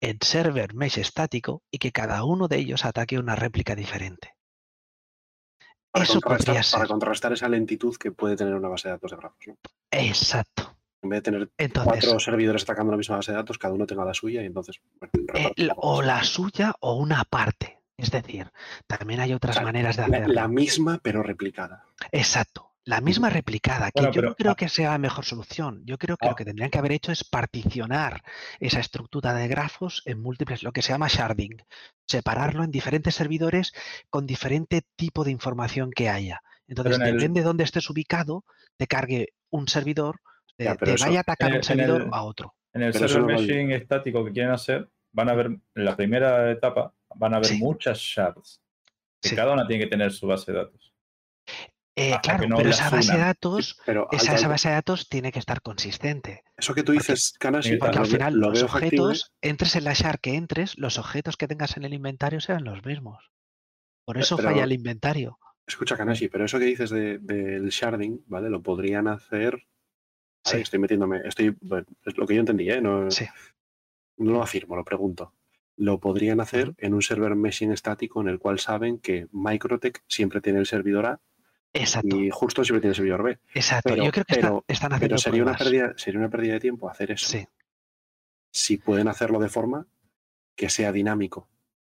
en 0.00 0.18
server 0.20 0.74
mesh 0.74 0.98
estático 0.98 1.62
y 1.70 1.78
que 1.78 1.92
cada 1.92 2.24
uno 2.24 2.48
de 2.48 2.58
ellos 2.58 2.84
ataque 2.84 3.18
una 3.18 3.36
réplica 3.36 3.74
diferente. 3.74 4.34
Para, 5.90 6.04
Eso 6.04 6.20
podría 6.20 6.46
para 6.46 6.62
ser. 6.62 6.86
contrarrestar 6.86 7.32
esa 7.32 7.48
lentitud 7.48 7.96
que 7.96 8.12
puede 8.12 8.36
tener 8.36 8.54
una 8.54 8.68
base 8.68 8.88
de 8.88 8.92
datos 8.92 9.10
de 9.12 9.16
grafos. 9.16 9.46
¿no? 9.46 9.56
Exacto. 9.90 10.76
En 11.02 11.10
vez 11.10 11.18
de 11.18 11.22
tener 11.22 11.50
Entonces, 11.56 12.04
cuatro 12.04 12.20
servidores 12.20 12.64
atacando 12.64 12.90
la 12.90 12.98
misma 12.98 13.16
base 13.16 13.30
de 13.30 13.36
datos, 13.36 13.58
cada 13.58 13.74
uno 13.74 13.86
tenga 13.86 14.04
la 14.04 14.12
suya 14.12 14.42
y 14.42 14.46
entonces. 14.46 14.80
bueno, 14.98 15.12
eh, 15.56 15.68
o 15.76 16.02
la 16.02 16.22
suya 16.24 16.74
o 16.80 16.96
una 16.96 17.24
parte. 17.24 17.75
Es 17.98 18.10
decir, 18.10 18.50
también 18.86 19.20
hay 19.20 19.32
otras 19.32 19.56
O 19.56 19.58
sea, 19.58 19.64
maneras 19.64 19.96
de 19.96 20.02
hacerlo. 20.04 20.34
la 20.34 20.48
misma, 20.48 21.00
pero 21.02 21.22
replicada. 21.22 21.84
Exacto. 22.12 22.72
La 22.84 23.00
misma 23.00 23.30
replicada, 23.30 23.86
que 23.90 24.00
Bueno, 24.00 24.12
yo 24.12 24.20
pero- 24.20 24.28
no 24.28 24.34
creo 24.36 24.52
ah. 24.52 24.56
que 24.56 24.68
sea 24.68 24.90
la 24.90 24.98
mejor 24.98 25.24
solución. 25.24 25.82
Yo 25.86 25.98
creo 25.98 26.16
que 26.16 26.26
Ah. 26.26 26.30
lo 26.30 26.36
que 26.36 26.44
tendrían 26.44 26.70
que 26.70 26.78
haber 26.78 26.92
hecho 26.92 27.10
es 27.10 27.24
particionar 27.24 28.22
esa 28.60 28.78
estructura 28.80 29.32
de 29.34 29.48
grafos 29.48 30.02
en 30.04 30.20
múltiples, 30.20 30.62
lo 30.62 30.70
que 30.72 30.82
se 30.82 30.92
llama 30.92 31.08
sharding. 31.08 31.56
Separarlo 32.06 32.62
en 32.62 32.70
diferentes 32.70 33.14
servidores 33.14 33.72
con 34.08 34.26
diferente 34.26 34.82
tipo 34.94 35.24
de 35.24 35.32
información 35.32 35.90
que 35.90 36.08
haya. 36.10 36.42
Entonces, 36.68 36.96
en 37.00 37.06
el- 37.06 37.16
depende 37.16 37.40
de 37.40 37.44
dónde 37.46 37.64
estés 37.64 37.88
ubicado, 37.90 38.44
te 38.76 38.86
cargue 38.86 39.30
un 39.50 39.66
servidor, 39.68 40.20
te, 40.56 40.64
Ya, 40.64 40.74
pero 40.76 40.92
te 40.92 40.94
eso- 40.96 41.06
vaya 41.06 41.20
a 41.20 41.22
atacar 41.22 41.54
un 41.54 41.62
servidor 41.64 42.02
el- 42.02 42.08
a 42.12 42.22
otro. 42.22 42.54
En 42.72 42.82
el 42.82 42.92
Pero 42.92 43.08
server 43.08 43.36
meshing 43.40 43.72
estático 43.72 44.24
que 44.24 44.32
quieren 44.32 44.52
hacer, 44.52 44.88
van 45.12 45.28
a 45.30 45.34
ver, 45.34 45.46
en 45.46 45.84
la 45.84 45.96
primera 45.96 46.50
etapa, 46.52 46.92
van 47.16 47.34
a 47.34 47.36
haber 47.38 47.48
Sí. 47.50 47.58
muchas 47.58 47.98
shards. 47.98 48.60
Que 49.20 49.30
Sí. 49.30 49.36
cada 49.36 49.52
una 49.52 49.66
tiene 49.66 49.84
que 49.84 49.90
tener 49.90 50.12
su 50.12 50.26
base 50.26 50.52
de 50.52 50.58
datos. 50.58 50.92
Eh, 51.98 52.14
claro, 52.22 52.46
no 52.46 52.56
pero 52.58 52.68
esa 52.68 52.90
base 52.90 53.12
de 53.12 53.18
datos, 53.18 53.78
Pero 53.86 54.06
esa, 54.12 54.46
base 54.48 54.68
de 54.68 54.74
datos 54.74 55.08
tiene 55.08 55.32
que 55.32 55.38
estar 55.38 55.62
consistente. 55.62 56.44
eso 56.56 56.74
que 56.74 56.82
tú 56.82 56.92
dices, 56.92 57.32
Kanashi, 57.38 57.76
porque 57.78 57.98
al 57.98 58.06
final 58.06 58.34
lo 58.34 58.50
los 58.50 58.58
veo 58.60 58.68
factible. 58.68 59.00
objetos, 59.00 59.32
entres 59.40 59.76
en 59.76 59.84
la 59.84 59.94
shard 59.94 60.20
que 60.20 60.34
entres, 60.34 60.76
los 60.76 60.98
objetos 60.98 61.38
que 61.38 61.48
tengas 61.48 61.76
en 61.78 61.84
el 61.84 61.94
inventario 61.94 62.40
serán 62.40 62.64
los 62.64 62.84
mismos. 62.84 63.30
Por 64.04 64.18
eso 64.18 64.36
pero- 64.36 64.50
falla 64.50 64.64
el 64.64 64.72
inventario. 64.72 65.38
Escucha, 65.66 65.96
Kanashi, 65.96 66.28
pero 66.28 66.44
eso 66.44 66.58
que 66.58 66.66
dices 66.66 66.90
de- 66.90 67.18
del 67.18 67.68
sharding, 67.70 68.24
¿vale? 68.26 68.50
Lo 68.50 68.62
podrían 68.62 69.08
hacer. 69.08 69.66
Sí. 70.44 70.58
Estoy 70.58 70.78
metiéndome. 70.78 71.22
Estoy. 71.24 71.56
bueno, 71.62 71.86
es 72.04 72.16
lo 72.16 72.26
que 72.26 72.34
yo 72.34 72.40
entendí, 72.40 72.70
¿eh? 72.70 72.80
No, 72.80 73.10
Sí. 73.10 73.26
no 74.18 74.32
lo 74.32 74.42
afirmo, 74.42 74.76
lo 74.76 74.84
pregunto. 74.84 75.32
Lo 75.76 76.00
podrían 76.00 76.40
hacer 76.40 76.74
en 76.78 76.94
un 76.94 77.02
server 77.02 77.34
meshing 77.34 77.70
estático 77.72 78.20
en 78.22 78.28
el 78.28 78.38
cual 78.38 78.58
saben 78.58 78.98
que 78.98 79.26
Microtech 79.32 80.02
siempre 80.08 80.40
tiene 80.40 80.58
el 80.58 80.66
servidor 80.66 81.06
A 81.06 81.20
Exacto, 81.74 82.16
y 82.16 82.30
justo 82.30 82.64
siempre 82.64 82.80
tiene 82.80 82.92
el 82.92 82.96
servidor 82.96 83.22
B. 83.22 83.38
exacto. 83.52 83.90
pero- 83.90 84.04
Yo 84.04 84.10
creo 84.10 84.24
que 84.24 84.34
está- 84.34 84.60
están 84.68 84.92
haciendo 84.94 85.14
Pero 85.14 85.18
sería 85.18 85.42
una, 85.42 85.54
pérdida, 85.56 85.92
sería 85.96 86.20
una 86.20 86.30
pérdida 86.30 86.54
de 86.54 86.60
tiempo 86.60 86.88
hacer 86.88 87.10
eso. 87.10 87.26
Sí, 87.28 87.46
Si 88.50 88.78
pueden 88.78 89.08
hacerlo 89.08 89.38
de 89.38 89.50
forma 89.50 89.86
que 90.54 90.70
sea 90.70 90.90
dinámico. 90.92 91.50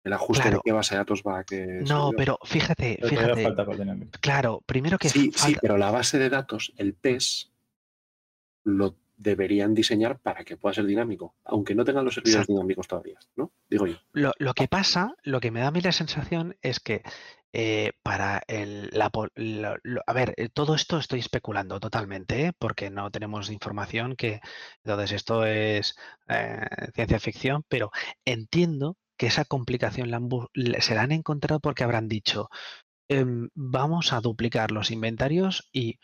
El 0.04 0.12
ajuste 0.12 0.42
Claro. 0.44 0.56
de 0.58 0.62
qué 0.64 0.72
base 0.72 0.94
de 0.94 0.98
datos 0.98 1.22
va 1.26 1.38
a 1.38 1.44
qué. 1.44 1.66
no, 1.66 1.84
servidor. 1.86 2.14
pero 2.16 2.38
fíjate, 2.44 2.96
Pero 3.00 3.08
fíjate. 3.08 3.42
falta. 3.42 3.66
Claro, 4.20 4.62
primero 4.66 4.98
que 4.98 5.08
Sí, 5.08 5.30
sí, 5.34 5.56
pero 5.60 5.78
la 5.78 5.90
base 5.90 6.18
de 6.18 6.28
datos, 6.28 6.72
el 6.76 6.92
PES, 6.94 7.50
lo 8.64 8.96
deberían 9.20 9.74
diseñar 9.74 10.18
para 10.18 10.44
que 10.44 10.56
pueda 10.56 10.72
ser 10.74 10.86
dinámico, 10.86 11.34
aunque 11.44 11.74
no 11.74 11.84
tengan 11.84 12.06
los 12.06 12.14
servidores 12.14 12.40
Exacto. 12.44 12.52
dinámicos 12.54 12.88
todavía, 12.88 13.18
¿no? 13.36 13.52
Digo 13.68 13.86
yo. 13.86 13.96
Lo, 14.12 14.32
lo 14.38 14.54
que 14.54 14.66
pasa, 14.66 15.14
lo 15.22 15.40
que 15.40 15.50
me 15.50 15.60
da 15.60 15.66
a 15.68 15.70
mí 15.70 15.82
la 15.82 15.92
sensación 15.92 16.56
es 16.62 16.80
que 16.80 17.02
eh, 17.52 17.92
para 18.02 18.42
el, 18.48 18.88
la, 18.92 19.10
po- 19.10 19.28
lo- 19.34 19.76
lo- 19.82 20.00
a 20.06 20.12
ver, 20.14 20.32
eh, 20.38 20.48
todo 20.48 20.74
esto 20.74 20.96
estoy 20.98 21.20
especulando 21.20 21.80
totalmente, 21.80 22.46
¿eh? 22.46 22.52
porque 22.58 22.88
no 22.88 23.10
tenemos 23.10 23.50
información 23.50 24.16
que, 24.16 24.40
entonces 24.84 25.12
esto 25.12 25.44
es 25.44 25.96
eh, 26.28 26.60
ciencia 26.94 27.20
ficción, 27.20 27.62
pero 27.68 27.90
entiendo 28.24 28.96
que 29.18 29.26
esa 29.26 29.44
complicación 29.44 30.10
la 30.10 30.16
han 30.16 30.28
se 30.80 30.94
la 30.94 31.02
han 31.02 31.12
encontrado 31.12 31.60
porque 31.60 31.84
habrán 31.84 32.08
dicho, 32.08 32.48
em, 33.08 33.50
vamos 33.54 34.14
a 34.14 34.20
duplicar 34.22 34.70
los 34.70 34.90
inventarios 34.90 35.68
y 35.72 35.98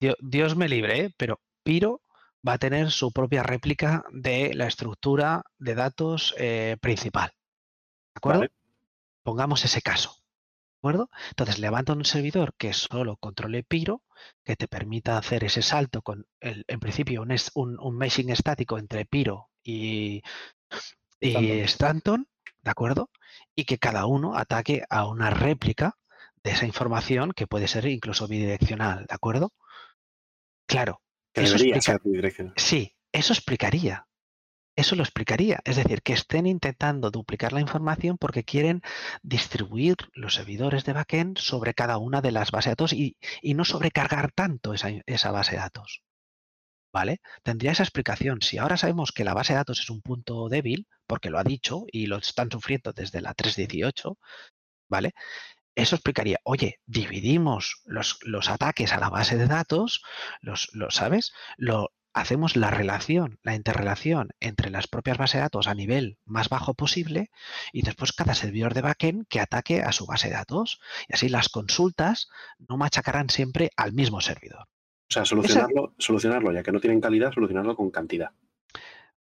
Dio- 0.00 0.16
Dios 0.20 0.56
me 0.56 0.68
libre, 0.68 1.10
pero 1.16 1.40
Piro 1.62 2.02
va 2.46 2.54
a 2.54 2.58
tener 2.58 2.90
su 2.90 3.12
propia 3.12 3.42
réplica 3.42 4.04
de 4.12 4.54
la 4.54 4.66
estructura 4.66 5.44
de 5.58 5.74
datos 5.74 6.34
eh, 6.38 6.76
principal. 6.80 7.30
¿De 8.14 8.18
acuerdo? 8.18 8.40
Vale. 8.40 8.52
Pongamos 9.22 9.64
ese 9.64 9.80
caso. 9.80 10.10
¿De 10.10 10.78
acuerdo? 10.88 11.10
Entonces 11.30 11.58
levanta 11.58 11.94
un 11.94 12.04
servidor 12.04 12.54
que 12.58 12.74
solo 12.74 13.16
controle 13.16 13.62
Piro, 13.62 14.02
que 14.44 14.56
te 14.56 14.68
permita 14.68 15.16
hacer 15.16 15.42
ese 15.44 15.62
salto 15.62 16.02
con, 16.02 16.26
el, 16.40 16.64
en 16.68 16.80
principio, 16.80 17.22
un, 17.22 17.34
un, 17.54 17.78
un 17.80 17.96
meshing 17.96 18.28
estático 18.28 18.78
entre 18.78 19.06
Piro 19.06 19.48
y, 19.62 20.22
y 21.20 21.30
Stanton. 21.30 21.64
Stanton, 21.64 22.28
¿de 22.62 22.70
acuerdo? 22.70 23.10
Y 23.54 23.64
que 23.64 23.78
cada 23.78 24.04
uno 24.04 24.36
ataque 24.36 24.84
a 24.90 25.06
una 25.06 25.30
réplica 25.30 25.96
de 26.42 26.50
esa 26.50 26.66
información 26.66 27.32
que 27.32 27.46
puede 27.46 27.66
ser 27.66 27.86
incluso 27.86 28.28
bidireccional, 28.28 29.06
¿de 29.06 29.14
acuerdo? 29.14 29.54
Claro, 30.66 31.00
Que 31.34 31.42
eso 31.42 31.54
debería 31.54 31.76
explica- 31.76 31.98
ser 31.98 32.10
bidireccional. 32.10 32.54
Sí, 32.56 32.94
eso 33.12 33.32
explicaría. 33.32 34.06
Eso 34.76 34.96
lo 34.96 35.02
explicaría. 35.04 35.60
Es 35.64 35.76
decir, 35.76 36.02
que 36.02 36.14
estén 36.14 36.46
intentando 36.46 37.10
duplicar 37.10 37.52
la 37.52 37.60
información 37.60 38.16
porque 38.18 38.42
quieren 38.44 38.82
distribuir 39.22 39.96
los 40.14 40.34
servidores 40.34 40.84
de 40.84 40.92
backend 40.94 41.38
sobre 41.38 41.74
cada 41.74 41.98
una 41.98 42.20
de 42.20 42.32
las 42.32 42.50
bases 42.50 42.66
de 42.66 42.70
datos 42.72 42.92
y, 42.92 43.16
y 43.40 43.54
no 43.54 43.64
sobrecargar 43.64 44.32
tanto 44.32 44.74
esa, 44.74 44.88
esa 45.06 45.30
base 45.30 45.52
de 45.52 45.58
datos. 45.58 46.02
¿Vale? 46.92 47.20
Tendría 47.42 47.72
esa 47.72 47.82
explicación. 47.82 48.40
Si 48.40 48.58
ahora 48.58 48.76
sabemos 48.76 49.10
que 49.12 49.24
la 49.24 49.34
base 49.34 49.52
de 49.52 49.58
datos 49.58 49.80
es 49.80 49.90
un 49.90 50.00
punto 50.00 50.48
débil, 50.48 50.86
porque 51.08 51.30
lo 51.30 51.38
ha 51.38 51.44
dicho 51.44 51.84
y 51.90 52.06
lo 52.06 52.18
están 52.18 52.50
sufriendo 52.50 52.92
desde 52.92 53.20
la 53.20 53.34
3.18, 53.34 54.16
¿vale? 54.88 55.12
Eso 55.74 55.96
explicaría, 55.96 56.38
oye, 56.44 56.80
dividimos 56.86 57.82
los, 57.84 58.18
los 58.22 58.48
ataques 58.48 58.92
a 58.92 59.00
la 59.00 59.10
base 59.10 59.36
de 59.36 59.46
datos, 59.46 60.02
los, 60.40 60.70
los 60.72 60.94
¿sabes? 60.94 61.32
Lo, 61.56 61.92
hacemos 62.14 62.54
la 62.56 62.70
relación, 62.70 63.38
la 63.42 63.54
interrelación 63.54 64.30
entre 64.40 64.70
las 64.70 64.86
propias 64.86 65.18
bases 65.18 65.34
de 65.34 65.40
datos 65.40 65.66
a 65.66 65.74
nivel 65.74 66.16
más 66.24 66.48
bajo 66.48 66.74
posible 66.74 67.30
y 67.72 67.82
después 67.82 68.12
cada 68.12 68.34
servidor 68.34 68.72
de 68.72 68.82
backend 68.82 69.26
que 69.28 69.40
ataque 69.40 69.82
a 69.82 69.92
su 69.92 70.06
base 70.06 70.28
de 70.28 70.34
datos. 70.34 70.80
Y 71.08 71.14
así 71.14 71.28
las 71.28 71.48
consultas 71.48 72.28
no 72.68 72.76
machacarán 72.76 73.28
siempre 73.28 73.70
al 73.76 73.92
mismo 73.92 74.20
servidor. 74.20 74.68
O 75.10 75.12
sea, 75.12 75.24
solucionarlo, 75.24 75.94
solucionarlo, 75.98 76.52
ya 76.52 76.62
que 76.62 76.72
no 76.72 76.80
tienen 76.80 77.00
calidad, 77.00 77.32
solucionarlo 77.32 77.76
con 77.76 77.90
cantidad. 77.90 78.30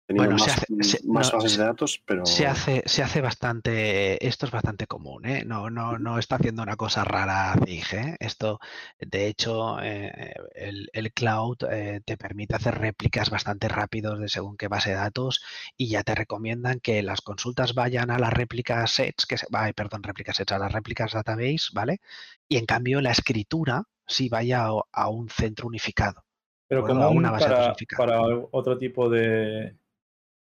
Teniendo 0.07 0.35
Bueno, 0.35 0.45
se 0.45 0.51
hace- 0.51 0.83
se- 0.83 1.07
más 1.07 1.31
no, 1.31 1.37
bases 1.37 1.51
se- 1.53 1.57
de 1.57 1.63
datos, 1.65 2.01
pero 2.05 2.25
Se 2.27 2.45
hace, 2.45 2.83
se 2.85 3.01
hace 3.01 3.21
bastante, 3.21 4.27
esto 4.27 4.45
es 4.45 4.51
bastante 4.51 4.85
común, 4.85 5.25
¿eh? 5.25 5.43
No, 5.45 5.71
no, 5.71 5.97
no 5.97 6.19
está 6.19 6.35
haciendo 6.35 6.61
una 6.61 6.75
cosa 6.75 7.03
rara 7.03 7.55
Zig, 7.65 7.85
¿eh? 7.93 8.15
Esto, 8.19 8.59
de 8.99 9.27
hecho, 9.27 9.79
eh, 9.81 10.33
el, 10.53 10.89
el 10.93 11.11
cloud 11.11 11.57
eh, 11.71 12.01
te 12.05 12.17
permite 12.17 12.55
hacer 12.55 12.77
réplicas 12.77 13.31
bastante 13.31 13.67
rápidos 13.67 14.19
de 14.19 14.29
según 14.29 14.57
qué 14.57 14.67
base 14.67 14.91
de 14.91 14.95
datos 14.97 15.41
y 15.75 15.87
ya 15.89 16.03
te 16.03 16.13
recomiendan 16.13 16.79
que 16.79 17.01
las 17.01 17.21
consultas 17.21 17.73
vayan 17.73 18.11
a 18.11 18.19
las 18.19 18.31
réplicas 18.31 18.91
sets, 18.91 19.25
que 19.25 19.37
se, 19.39 19.47
ay, 19.53 19.73
perdón, 19.73 20.03
réplicas 20.03 20.35
sets, 20.37 20.51
a 20.51 20.59
las 20.59 20.71
réplicas 20.71 21.13
database, 21.13 21.69
¿vale? 21.73 21.99
Y 22.47 22.57
en 22.57 22.67
cambio 22.67 23.01
la 23.01 23.11
escritura 23.11 23.83
sí 24.05 24.29
vaya 24.29 24.67
a, 24.67 24.71
a 24.91 25.09
un 25.09 25.29
centro 25.29 25.67
unificado. 25.67 26.23
Pero 26.67 26.85
como 26.85 27.09
una 27.09 27.31
base 27.31 27.45
para, 27.45 27.65
unificada. 27.67 28.05
para 28.05 28.21
otro 28.51 28.77
tipo 28.77 29.09
de, 29.09 29.75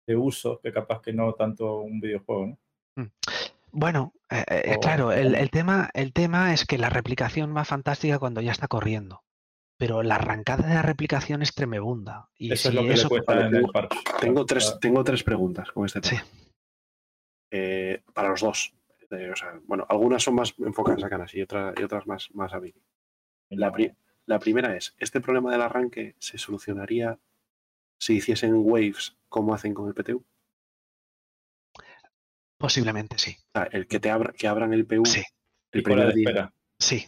de 0.07 0.17
uso, 0.17 0.61
que 0.63 0.73
capaz 0.73 1.01
que 1.03 1.13
no 1.13 1.33
tanto 1.35 1.79
un 1.81 2.01
videojuego, 2.01 2.47
¿no? 2.97 3.11
Bueno, 3.75 4.13
eh, 4.31 4.45
eh, 4.49 4.75
O- 4.77 4.81
claro, 4.81 5.13
el, 5.13 5.35
el 5.35 5.51
tema, 5.51 5.89
el 5.95 6.13
tema 6.13 6.53
es 6.53 6.67
que 6.67 6.77
la 6.79 6.91
replicación 6.91 7.57
va 7.57 7.65
fantástica 7.65 8.19
cuando 8.19 8.41
ya 8.43 8.53
está 8.53 8.69
corriendo, 8.69 9.23
pero 9.79 10.03
la 10.03 10.17
arrancada 10.17 10.69
de 10.69 10.75
la 10.75 10.83
replicación 10.83 11.41
es 11.41 11.55
tremebunda. 11.55 12.29
Y 12.37 12.53
Eso 12.53 12.69
es 12.69 12.75
si 12.75 12.81
lo 12.81 12.87
que 12.87 12.93
eso, 12.95 13.05
le 13.05 13.09
cuesta 13.09 13.33
vale, 13.35 13.47
en 13.47 13.55
el 13.55 13.61
tengo- 13.63 13.73
parche. 13.73 13.99
tengo 14.21 14.45
tres, 14.45 14.79
tengo 14.81 15.05
tres 15.05 15.23
preguntas 15.23 15.71
con 15.73 15.87
este 15.87 16.01
Sí. 16.03 16.17
tema. 16.17 16.29
Eh, 17.51 18.03
para 18.13 18.29
los 18.31 18.41
dos. 18.41 18.75
Eh, 19.11 19.31
o 19.31 19.37
sea, 19.37 19.59
bueno, 19.67 19.87
algunas 19.89 20.23
son 20.23 20.35
más 20.35 20.55
enfocadas 20.59 21.05
a 21.05 21.09
Canas 21.11 21.35
y, 21.35 21.43
otras 21.43 21.75
y 21.79 21.83
otras 21.83 22.07
más, 22.07 22.31
más 22.35 22.53
a. 22.55 22.61
La, 23.51 23.71
pri- 23.73 23.95
la 24.27 24.39
primera 24.39 24.75
es, 24.77 24.95
¿este 24.99 25.21
problema 25.21 25.51
del 25.53 25.61
arranque 25.63 26.15
se 26.19 26.39
solucionaría 26.39 27.19
si 27.99 28.15
hiciesen 28.17 28.55
waves 28.57 29.17
como 29.33 29.53
hacen 29.55 29.75
con 29.75 29.89
el 29.89 29.95
PTU? 29.95 30.25
posiblemente 32.59 33.19
sí. 33.19 33.37
O 33.55 33.59
sea, 33.59 33.69
el 33.73 33.89
que 33.89 33.99
te 33.99 34.09
abra, 34.11 34.33
que 34.33 34.47
abran 34.47 34.73
el 34.73 34.87
PU 34.87 35.05
Sí, 35.05 35.23
el 35.73 35.81
y 35.81 35.83
cola 35.83 35.97
primer 35.97 36.15
de 36.15 36.15
día. 36.21 36.29
espera. 36.29 36.55
sí. 36.79 37.07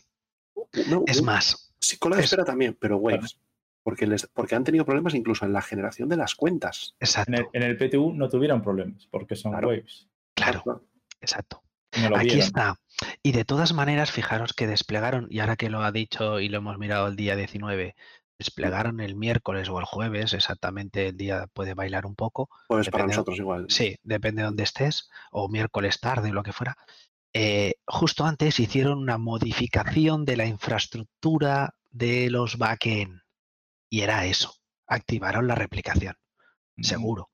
No, 0.89 1.05
Es 1.07 1.19
no, 1.21 1.27
más, 1.27 1.73
sí, 1.79 1.97
cola 1.99 2.17
de 2.17 2.23
es- 2.23 2.27
espera 2.27 2.45
también, 2.45 2.75
pero 2.81 2.97
waves. 2.97 3.39
Porque, 3.85 4.07
les, 4.07 4.27
porque 4.27 4.55
han 4.55 4.65
tenido 4.65 4.85
problemas 4.87 5.15
incluso 5.15 5.45
en 5.45 5.53
la 5.53 5.61
generación 5.63 6.09
de 6.09 6.17
las 6.17 6.35
cuentas. 6.35 6.97
exacto, 6.99 7.31
En 7.33 7.39
el, 7.39 7.47
en 7.53 7.63
el 7.63 7.77
PTU 7.77 8.15
no 8.15 8.29
tuvieron 8.29 8.63
problemas, 8.63 9.07
porque 9.11 9.37
son 9.37 9.53
Claro. 9.53 9.69
waves. 9.69 10.09
claro, 10.35 10.83
exacto. 11.21 11.63
No 12.01 12.17
Aquí 12.17 12.25
vieron. 12.25 12.43
está. 12.43 12.81
Y 13.23 13.31
de 13.33 13.45
todas 13.45 13.73
maneras, 13.75 14.11
fijaros 14.11 14.55
que 14.55 14.67
desplegaron, 14.67 15.29
y 15.31 15.39
ahora 15.39 15.55
que 15.57 15.71
lo 15.71 15.83
ha 15.83 15.93
dicho 15.93 16.41
y 16.41 16.49
lo 16.49 16.59
hemos 16.59 16.79
mirado 16.79 17.07
el 17.07 17.15
día 17.15 17.37
19, 17.37 17.95
desplegaron 18.39 19.01
el 19.01 19.15
miércoles 19.17 19.69
o 19.69 19.79
el 19.79 19.85
jueves, 19.85 20.33
exactamente 20.33 21.09
el 21.09 21.17
día 21.17 21.47
puede 21.53 21.75
bailar 21.75 22.07
un 22.07 22.15
poco, 22.15 22.51
Pues 22.69 22.91
para 22.91 23.07
nosotros 23.07 23.39
igual. 23.39 23.67
Sí, 23.69 23.97
depende 24.03 24.43
de 24.43 24.47
dónde 24.47 24.65
estés, 24.65 25.09
o 25.31 25.49
miércoles 25.49 26.01
tarde, 26.01 26.31
o 26.31 26.35
lo 26.35 26.43
que 26.43 26.53
fuera. 26.53 26.77
Eh, 27.33 27.75
justo 27.87 28.25
antes 28.25 28.61
hicieron 28.61 28.99
una 28.99 29.19
modificación 29.19 30.25
de 30.25 30.37
la 30.37 30.47
infraestructura 30.47 31.75
de 31.91 32.31
los 32.31 32.59
backend. 32.59 33.23
Y 33.91 34.03
era 34.03 34.27
eso. 34.27 34.55
Activaron 34.87 35.47
la 35.47 35.55
replicación, 35.55 36.17
seguro. 36.81 37.31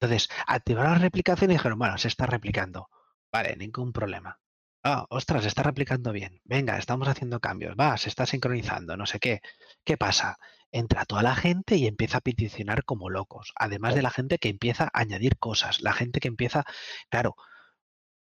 Entonces, 0.00 0.28
activaron 0.46 0.92
la 0.92 0.98
replicación 0.98 1.50
y 1.50 1.54
dijeron, 1.54 1.78
bueno, 1.78 1.96
se 1.98 2.08
está 2.08 2.26
replicando. 2.26 2.88
Vale, 3.32 3.56
ningún 3.56 3.92
problema. 3.92 4.38
Ah, 4.86 5.06
ostras, 5.08 5.42
se 5.42 5.48
está 5.48 5.62
replicando 5.62 6.12
bien. 6.12 6.40
Venga, 6.44 6.76
estamos 6.76 7.08
haciendo 7.08 7.40
cambios. 7.40 7.74
Va, 7.80 7.96
se 7.96 8.10
está 8.10 8.26
sincronizando, 8.26 8.96
no 8.98 9.06
sé 9.06 9.18
qué. 9.18 9.40
¿Qué 9.82 9.96
pasa? 9.96 10.36
Entra 10.70 11.06
toda 11.06 11.22
la 11.22 11.34
gente 11.34 11.76
y 11.76 11.86
empieza 11.86 12.18
a 12.18 12.20
peticionar 12.20 12.84
como 12.84 13.08
locos. 13.08 13.52
Además 13.56 13.94
de 13.94 14.02
la 14.02 14.10
gente 14.10 14.38
que 14.38 14.50
empieza 14.50 14.84
a 14.92 15.00
añadir 15.00 15.38
cosas. 15.38 15.80
La 15.80 15.94
gente 15.94 16.20
que 16.20 16.28
empieza, 16.28 16.64
claro, 17.08 17.34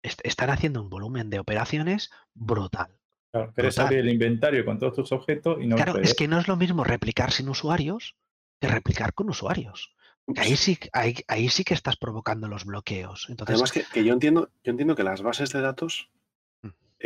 est- 0.02 0.20
están 0.22 0.50
haciendo 0.50 0.80
un 0.80 0.90
volumen 0.90 1.28
de 1.28 1.40
operaciones 1.40 2.10
brutal. 2.34 2.98
Claro, 3.32 3.52
querés 3.52 3.74
Brutal. 3.74 3.86
abrir 3.86 3.98
el 4.00 4.12
inventario 4.12 4.64
con 4.64 4.78
todos 4.78 4.94
tus 4.94 5.10
objetos 5.10 5.58
y 5.60 5.66
no 5.66 5.74
Claro, 5.74 5.98
es 5.98 6.14
que 6.14 6.28
no 6.28 6.38
es 6.38 6.46
lo 6.46 6.56
mismo 6.56 6.84
replicar 6.84 7.32
sin 7.32 7.48
usuarios 7.48 8.14
que 8.60 8.68
replicar 8.68 9.12
con 9.12 9.28
usuarios. 9.28 9.92
Ahí 10.36 10.56
sí, 10.56 10.78
ahí, 10.92 11.16
ahí 11.26 11.48
sí 11.48 11.64
que 11.64 11.74
estás 11.74 11.96
provocando 11.96 12.46
los 12.46 12.64
bloqueos. 12.64 13.26
Entonces, 13.28 13.54
Además 13.54 13.72
que, 13.72 13.82
que 13.92 14.04
yo 14.04 14.12
entiendo, 14.12 14.50
yo 14.62 14.70
entiendo 14.70 14.94
que 14.94 15.02
las 15.02 15.20
bases 15.20 15.50
de 15.50 15.60
datos. 15.60 16.10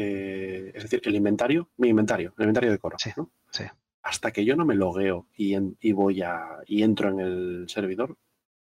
Eh, 0.00 0.70
es 0.76 0.84
decir, 0.84 1.00
el 1.04 1.16
inventario, 1.16 1.68
mi 1.76 1.88
inventario, 1.88 2.32
el 2.38 2.44
inventario 2.44 2.70
de 2.70 2.78
Coro, 2.78 2.96
Sí, 3.00 3.10
¿no? 3.16 3.32
sí. 3.50 3.64
hasta 4.02 4.30
que 4.30 4.44
yo 4.44 4.54
no 4.54 4.64
me 4.64 4.76
logueo 4.76 5.26
y, 5.36 5.54
en- 5.54 5.76
y 5.80 5.90
voy 5.92 6.22
a 6.22 6.58
y 6.66 6.84
entro 6.84 7.08
en 7.10 7.18
el 7.20 7.64
servidor, 7.68 8.16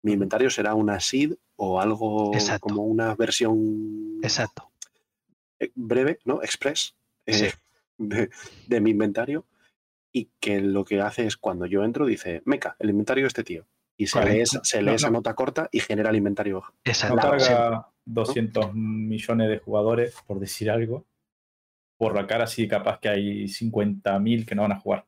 mi 0.03 0.13
inventario 0.13 0.51
será 0.51 0.75
una 0.75 1.01
SID 1.01 1.35
o 1.57 1.81
algo 1.81 2.33
Exacto. 2.35 2.69
como 2.69 2.83
una 2.85 3.15
versión 3.15 4.19
exacto. 4.23 4.71
eh, 5.59 5.71
breve, 5.75 6.19
¿no? 6.27 6.43
Express 6.43 6.95
eh, 7.25 7.33
Sí. 7.33 7.47
de, 7.99 8.29
de 8.69 8.81
mi 8.81 8.91
inventario 8.91 9.47
y 10.13 10.29
que 10.39 10.61
lo 10.61 10.85
que 10.85 11.01
hace 11.01 11.25
es 11.27 11.37
cuando 11.39 11.65
yo 11.67 11.83
entro 11.85 12.05
dice, 12.05 12.43
meca, 12.45 12.77
el 12.79 12.91
inventario 12.91 13.25
de 13.25 13.29
este 13.29 13.45
tío. 13.45 13.67
Y 13.97 14.07
se 14.09 14.13
Correcto. 14.19 14.35
lee, 14.35 14.41
esa- 14.43 14.61
se 14.65 14.81
lee 14.83 14.87
No, 14.91 14.93
esa 14.97 15.07
no. 15.09 15.15
nota 15.19 15.35
corta 15.35 15.69
y 15.73 15.81
genera 15.81 16.11
el 16.11 16.17
inventario. 16.17 16.61
No 16.61 16.73
Exacto. 16.85 17.17
carga 17.17 17.89
200 18.05 18.75
millones 18.75 19.49
de 19.49 19.59
jugadores, 19.59 20.15
por 20.27 20.39
decir 20.41 20.71
algo, 20.71 21.07
por 21.97 22.15
la 22.17 22.27
cara 22.27 22.47
sí 22.47 22.69
capaz 22.69 22.99
que 23.01 23.09
hay 23.09 23.49
50.000 23.49 24.47
que 24.47 24.55
no 24.55 24.63
van 24.63 24.73
a 24.73 24.81
jugar. 24.81 25.07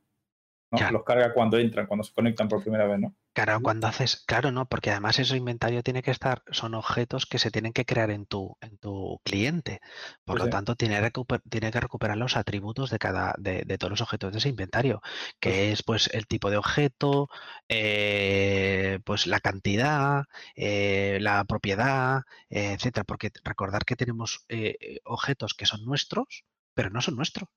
¿no? 0.72 0.78
Claro. 0.78 0.92
Los 0.92 1.04
carga 1.04 1.32
cuando 1.34 1.58
entran, 1.58 1.86
cuando 1.86 2.04
se 2.04 2.14
conectan 2.14 2.48
por 2.48 2.62
primera 2.62 2.86
vez, 2.86 3.00
¿no? 3.00 3.16
Claro, 3.36 3.60
cuando 3.62 3.88
haces, 3.88 4.22
claro, 4.26 4.52
no, 4.52 4.68
porque 4.68 4.90
además 4.92 5.18
ese 5.18 5.36
inventario 5.36 5.82
tiene 5.82 6.02
que 6.04 6.12
estar, 6.12 6.44
son 6.52 6.72
objetos 6.74 7.26
que 7.26 7.40
se 7.40 7.50
tienen 7.50 7.72
que 7.72 7.84
crear 7.84 8.10
en 8.12 8.26
tu, 8.26 8.56
en 8.60 8.78
tu 8.78 9.20
cliente. 9.24 9.80
Por 10.24 10.38
lo 10.38 10.44
sí. 10.44 10.50
tanto, 10.50 10.76
tiene, 10.76 11.00
recuper- 11.02 11.42
tiene 11.50 11.72
que 11.72 11.80
recuperar 11.80 12.16
los 12.16 12.36
atributos 12.36 12.90
de 12.90 12.98
cada, 13.00 13.34
de, 13.38 13.64
de 13.66 13.76
todos 13.76 13.90
los 13.90 14.00
objetos 14.02 14.30
de 14.32 14.38
ese 14.38 14.50
inventario, 14.50 15.02
que 15.40 15.72
es 15.72 15.82
pues 15.82 16.08
el 16.14 16.28
tipo 16.28 16.48
de 16.48 16.58
objeto, 16.58 17.28
eh, 17.68 19.00
pues 19.04 19.26
la 19.26 19.40
cantidad, 19.40 20.24
eh, 20.54 21.18
la 21.20 21.44
propiedad, 21.44 22.22
eh, 22.50 22.74
etcétera. 22.74 23.02
Porque 23.04 23.32
recordar 23.42 23.84
que 23.84 23.96
tenemos 23.96 24.44
eh, 24.48 25.00
objetos 25.04 25.54
que 25.54 25.66
son 25.66 25.84
nuestros, 25.84 26.44
pero 26.74 26.90
no 26.90 27.00
son 27.00 27.16
nuestros. 27.16 27.48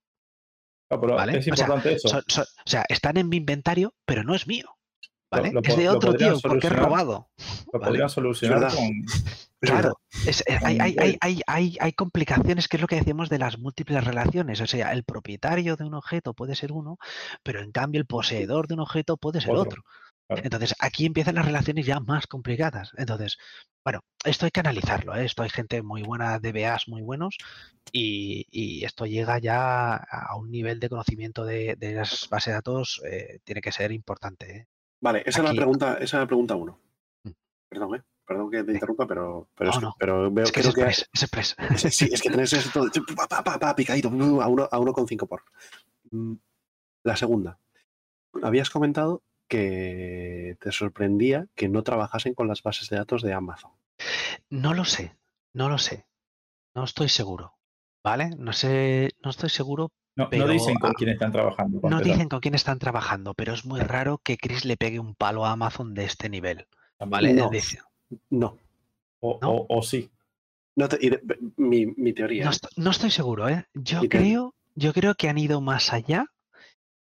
Pero 0.90 1.16
Vale, 1.16 1.38
es 1.38 1.40
o 1.40 1.42
sea, 1.56 1.66
importante 1.66 1.94
eso. 1.94 2.08
Son- 2.08 2.24
son- 2.28 2.46
o 2.46 2.70
sea, 2.70 2.86
están 2.88 3.18
en 3.18 3.28
mi 3.28 3.38
inventario, 3.38 3.94
pero 4.06 4.24
no 4.24 4.34
es 4.36 4.48
mío. 4.48 4.70
¿Vale? 5.30 5.52
lo 5.52 5.60
es 5.62 5.76
de 5.76 5.90
otro 5.90 6.14
tío 6.14 6.40
porque 6.40 6.68
es 6.68 6.74
robado. 6.74 7.30
Lo 7.74 7.80
¿vale? 7.80 7.86
podrían 7.92 8.10
solucionar 8.10 8.74
con. 8.74 8.90
Claro, 9.60 10.00
es- 10.26 10.42
eh, 10.48 10.58
hay, 10.64 10.96
hay, 11.20 11.42
hay, 11.48 11.78
hay, 11.80 11.92
complicaciones, 11.94 12.68
que 12.70 12.78
es 12.78 12.82
lo 12.82 12.88
que 12.88 12.96
decíamos 12.96 13.28
de 13.28 13.40
las 13.40 13.58
múltiples 13.58 14.04
relaciones. 14.06 14.62
O 14.62 14.68
sea, 14.68 14.94
el 14.94 15.04
propietario 15.04 15.76
de 15.76 15.84
un 15.84 15.96
objeto 15.96 16.34
puede 16.34 16.56
ser 16.56 16.72
uno, 16.72 16.98
pero 17.44 17.62
en 17.62 17.72
cambio 17.74 18.00
el 18.00 18.06
poseedor 18.08 18.68
de 18.68 18.76
un 18.76 18.80
objeto 18.82 19.18
puede 19.18 19.42
ser 19.42 19.52
Otro, 19.52 19.64
otro. 19.64 19.84
Entonces, 20.30 20.76
aquí 20.80 21.06
empiezan 21.06 21.36
las 21.36 21.46
relaciones 21.46 21.86
ya 21.86 22.00
más 22.02 22.28
complicadas. 22.28 22.92
Entonces, 22.98 23.38
bueno, 23.84 24.02
esto 24.26 24.46
hay 24.46 24.52
que 24.52 24.60
analizarlo. 24.60 25.16
¿eh? 25.16 25.24
Esto 25.26 25.44
hay 25.44 25.50
gente 25.50 25.82
muy 25.82 26.04
buena, 26.04 26.38
DBAs 26.40 26.90
muy 26.90 27.02
buenos, 27.02 27.38
y, 27.94 28.46
y 28.52 28.84
esto 28.84 29.06
llega 29.06 29.40
ya 29.40 29.96
a 29.96 30.36
un 30.36 30.52
nivel 30.52 30.80
de 30.82 30.90
conocimiento 30.90 31.46
de, 31.46 31.76
de 31.78 31.94
las 31.94 32.28
bases 32.30 32.48
de 32.52 32.54
datos, 32.56 33.02
eh, 33.10 33.40
tiene 33.46 33.62
que 33.62 33.72
ser 33.72 33.92
importante. 33.94 34.58
¿eh? 34.58 34.68
Vale, 35.00 35.20
esa 35.26 35.40
es 35.40 35.44
la 35.46 35.50
Aquí- 35.52 35.58
pregunta, 35.60 35.94
esa 35.94 36.04
es 36.18 36.22
la 36.22 36.28
pregunta 36.28 36.56
uno. 36.56 36.80
Mm. 37.24 37.32
Perdón, 37.70 37.96
¿eh? 37.96 38.04
Perdón 38.26 38.52
que 38.52 38.64
te 38.66 38.74
interrumpa, 38.74 39.08
pero, 39.08 39.48
pero, 39.56 39.70
No, 39.70 39.74
es 39.74 39.80
que, 39.80 39.86
no. 39.86 39.96
pero 39.98 40.32
veo 40.32 40.44
Es 40.44 40.52
que 40.52 40.60
es 40.60 40.66
creo 40.66 40.76
que 40.76 40.82
express, 40.92 41.10
es 41.14 41.24
express. 41.24 41.56
Sí, 41.82 41.90
sí, 41.92 42.10
es 42.12 42.22
que 42.22 42.30
tenés 42.30 42.54
pa, 43.30 43.42
pa, 43.42 43.58
pa, 43.58 43.74
picadito 43.74 44.10
a 44.10 44.12
uno, 44.12 44.68
a 44.70 44.80
uno 44.80 44.92
con 44.92 45.08
cinco 45.08 45.26
por. 45.28 45.44
Mm, 46.12 46.34
La 47.04 47.16
segunda. 47.16 47.58
Habías 48.44 48.70
comentado 48.70 49.24
que 49.48 50.58
te 50.60 50.72
sorprendía 50.72 51.48
que 51.56 51.70
no 51.70 51.84
trabajasen 51.84 52.34
con 52.34 52.48
las 52.48 52.62
bases 52.64 52.90
de 52.90 52.98
datos 52.98 53.22
de 53.22 53.34
Amazon. 53.34 53.72
No 54.50 54.74
lo 54.74 54.86
sé, 54.86 55.18
no 55.54 55.70
lo 55.70 55.78
sé. 55.78 56.06
No 56.76 56.84
estoy 56.84 57.10
seguro. 57.10 57.54
¿Vale? 58.04 58.30
No 58.38 58.54
sé, 58.54 59.10
no 59.24 59.32
estoy 59.32 59.50
seguro. 59.50 59.92
No, 60.16 60.30
dicen 60.48 60.76
con 60.80 60.92
ah, 60.92 60.94
quién 60.98 61.10
están 61.12 61.32
trabajando. 61.32 61.80
No 61.84 61.98
empezar. 61.98 62.04
dicen 62.14 62.30
con 62.30 62.40
quién 62.40 62.56
están 62.56 62.80
trabajando, 62.80 63.34
pero 63.34 63.54
es 63.54 63.66
muy 63.66 63.80
raro 63.82 64.18
que 64.20 64.38
Chris 64.38 64.66
le 64.66 64.78
pegue 64.78 65.00
un 65.00 65.14
palo 65.14 65.46
a 65.46 65.52
Amazon 65.52 65.94
de 65.94 66.06
este 66.06 66.30
nivel. 66.30 66.68
¿Vale? 67.00 67.34
No. 67.34 67.52
No. 68.30 68.58
O, 69.20 69.40
¿no? 69.42 69.50
o- 69.52 69.78
o 69.80 69.82
sí. 69.84 70.10
no 70.76 70.88
te- 70.88 70.98
y 71.02 71.10
de- 71.10 71.22
mi, 71.58 71.86
mi 71.88 72.14
teoría. 72.14 72.46
no, 72.46 72.52
¿eh? 72.52 72.54
est- 72.54 72.78
no 72.78 72.90
estoy 72.92 73.12
seguro, 73.12 73.50
¿eh? 73.50 73.66
Yo 73.74 74.02
creo, 74.10 74.56
yo 74.76 74.94
creo 74.94 75.16
que 75.16 75.30
han 75.30 75.38
ido 75.38 75.60
más 75.62 75.92
allá 75.94 76.26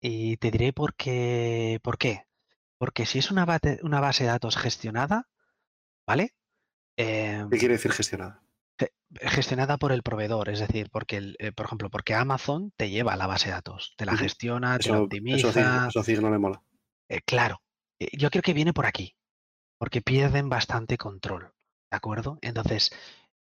y 0.01 0.37
te 0.37 0.51
diré 0.51 0.73
por 0.73 0.95
qué. 0.95 1.79
¿Por 1.81 1.97
qué? 1.97 2.23
Porque 2.79 3.05
si 3.05 3.19
es 3.19 3.29
una, 3.29 3.45
bate- 3.45 3.79
una 3.83 3.99
base 3.99 4.23
de 4.23 4.31
datos 4.31 4.57
gestionada, 4.57 5.27
¿vale? 6.07 6.33
Eh, 6.97 7.45
¿Qué 7.51 7.57
quiere 7.59 7.75
decir 7.75 7.91
gestionada? 7.91 8.41
gestionada 9.21 9.77
por 9.77 9.91
el 9.91 10.03
proveedor, 10.03 10.49
es 10.49 10.59
decir, 10.59 10.89
porque, 10.91 11.17
el, 11.17 11.35
eh, 11.39 11.51
por 11.51 11.65
ejemplo, 11.65 11.89
porque 11.89 12.13
Amazon 12.13 12.71
te 12.77 12.89
lleva 12.89 13.15
la 13.15 13.27
base 13.27 13.47
de 13.47 13.53
datos, 13.53 13.95
te 13.97 14.05
la 14.05 14.15
gestiona, 14.15 14.77
te 14.77 14.89
la 14.89 15.01
optimiza. 15.01 15.49
eso, 15.49 15.51
sí, 15.51 15.59
eso 15.89 16.03
sí 16.03 16.13
no 16.21 16.29
le 16.29 16.37
mola. 16.37 16.61
Eh, 17.09 17.21
claro, 17.25 17.61
eh, 17.99 18.09
yo 18.17 18.29
creo 18.29 18.43
que 18.43 18.53
viene 18.53 18.71
por 18.73 18.85
aquí, 18.85 19.15
porque 19.77 20.01
pierden 20.01 20.47
bastante 20.49 20.97
control, 20.97 21.53
¿de 21.91 21.97
acuerdo? 21.97 22.37
Entonces, 22.41 22.91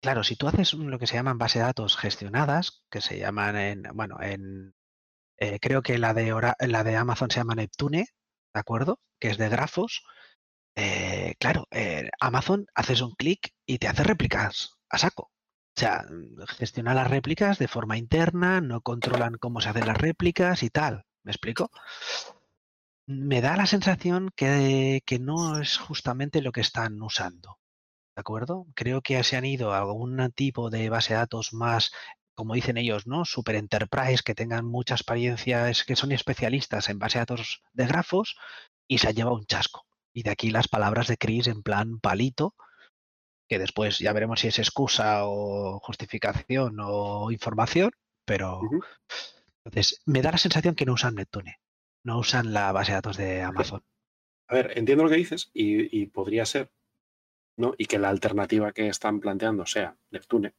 claro, 0.00 0.22
si 0.24 0.36
tú 0.36 0.46
haces 0.48 0.74
lo 0.74 0.98
que 0.98 1.06
se 1.06 1.14
llaman 1.14 1.38
base 1.38 1.58
de 1.58 1.66
datos 1.66 1.96
gestionadas, 1.96 2.84
que 2.90 3.00
se 3.00 3.18
llaman 3.18 3.56
en, 3.56 3.82
bueno, 3.94 4.16
en, 4.22 4.74
eh, 5.38 5.58
creo 5.60 5.82
que 5.82 5.98
la 5.98 6.14
de, 6.14 6.34
la 6.60 6.84
de 6.84 6.96
Amazon 6.96 7.30
se 7.30 7.40
llama 7.40 7.56
Neptune, 7.56 8.06
¿de 8.58 8.60
acuerdo? 8.62 9.00
Que 9.20 9.28
es 9.30 9.38
de 9.38 9.48
grafos. 9.48 10.02
eh, 10.76 11.34
claro, 11.40 11.66
eh, 11.72 12.10
Amazon 12.20 12.66
haces 12.74 13.00
un 13.02 13.14
clic 13.16 13.52
y 13.66 13.78
te 13.78 13.88
hace 13.88 14.04
réplicas 14.04 14.78
a 14.90 14.98
saco. 14.98 15.24
O 15.76 15.80
sea, 15.80 16.04
mm, 16.10 16.44
gestiona 16.58 16.94
las 16.94 17.08
réplicas 17.10 17.58
de 17.58 17.68
forma 17.68 17.98
interna, 17.98 18.60
no 18.60 18.80
controlan 18.82 19.34
cómo 19.40 19.60
se 19.60 19.70
hacen 19.70 19.86
las 19.86 19.96
réplicas 19.98 20.62
y 20.64 20.70
tal. 20.70 21.04
¿Me 21.24 21.32
explico? 21.32 21.70
me 23.06 23.40
da 23.40 23.56
la 23.56 23.66
sensación 23.66 24.30
que, 24.36 25.02
que 25.06 25.18
no 25.18 25.58
es 25.60 25.78
justamente 25.78 26.42
lo 26.42 26.52
que 26.52 26.60
están 26.60 27.00
usando. 27.02 27.58
¿De 28.16 28.20
acuerdo? 28.20 28.66
Creo 28.74 29.02
que 29.02 29.22
se 29.24 29.36
han 29.36 29.44
ido 29.46 29.72
a 29.72 29.78
algún 29.80 30.32
tipo 30.32 30.70
de 30.70 30.90
base 30.90 31.14
de 31.14 31.20
datos 31.20 31.52
más, 31.54 31.90
como 32.38 32.54
dicen 32.54 32.76
ellos, 32.76 33.08
¿no? 33.08 33.24
Super 33.24 33.56
enterprise, 33.56 34.22
que 34.24 34.36
tengan 34.36 34.64
mucha 34.64 34.94
experiencia, 34.94 35.68
es 35.70 35.82
que 35.82 35.96
son 35.96 36.12
especialistas 36.12 36.88
en 36.88 37.00
base 37.00 37.18
de 37.18 37.22
datos 37.22 37.64
de 37.72 37.84
grafos 37.84 38.36
y 38.86 38.98
se 38.98 39.08
han 39.08 39.16
llevado 39.16 39.34
un 39.34 39.44
chasco. 39.44 39.86
Y 40.12 40.22
de 40.22 40.30
aquí 40.30 40.50
las 40.52 40.68
palabras 40.68 41.08
de 41.08 41.16
Chris 41.16 41.48
en 41.48 41.64
plan 41.64 41.98
palito, 41.98 42.54
que 43.48 43.58
después 43.58 43.98
ya 43.98 44.12
veremos 44.12 44.38
si 44.38 44.46
es 44.46 44.60
excusa 44.60 45.22
o 45.24 45.80
justificación 45.80 46.76
o 46.80 47.32
información, 47.32 47.90
pero 48.24 48.60
entonces 49.64 50.00
me 50.06 50.22
da 50.22 50.30
la 50.30 50.38
sensación 50.38 50.76
que 50.76 50.86
no 50.86 50.92
usan 50.92 51.16
Neptune, 51.16 51.56
no 52.04 52.20
usan 52.20 52.52
la 52.52 52.70
base 52.70 52.92
de 52.92 52.98
datos 52.98 53.16
de 53.16 53.42
Amazon. 53.42 53.82
A 54.46 54.54
ver, 54.54 54.78
entiendo 54.78 55.02
lo 55.02 55.10
que 55.10 55.16
dices 55.16 55.50
y, 55.52 56.02
y 56.02 56.06
podría 56.06 56.46
ser, 56.46 56.70
¿no? 57.56 57.74
Y 57.76 57.86
que 57.86 57.98
la 57.98 58.10
alternativa 58.10 58.70
que 58.70 58.86
están 58.86 59.18
planteando 59.18 59.66
sea 59.66 59.96
Neptune. 60.12 60.54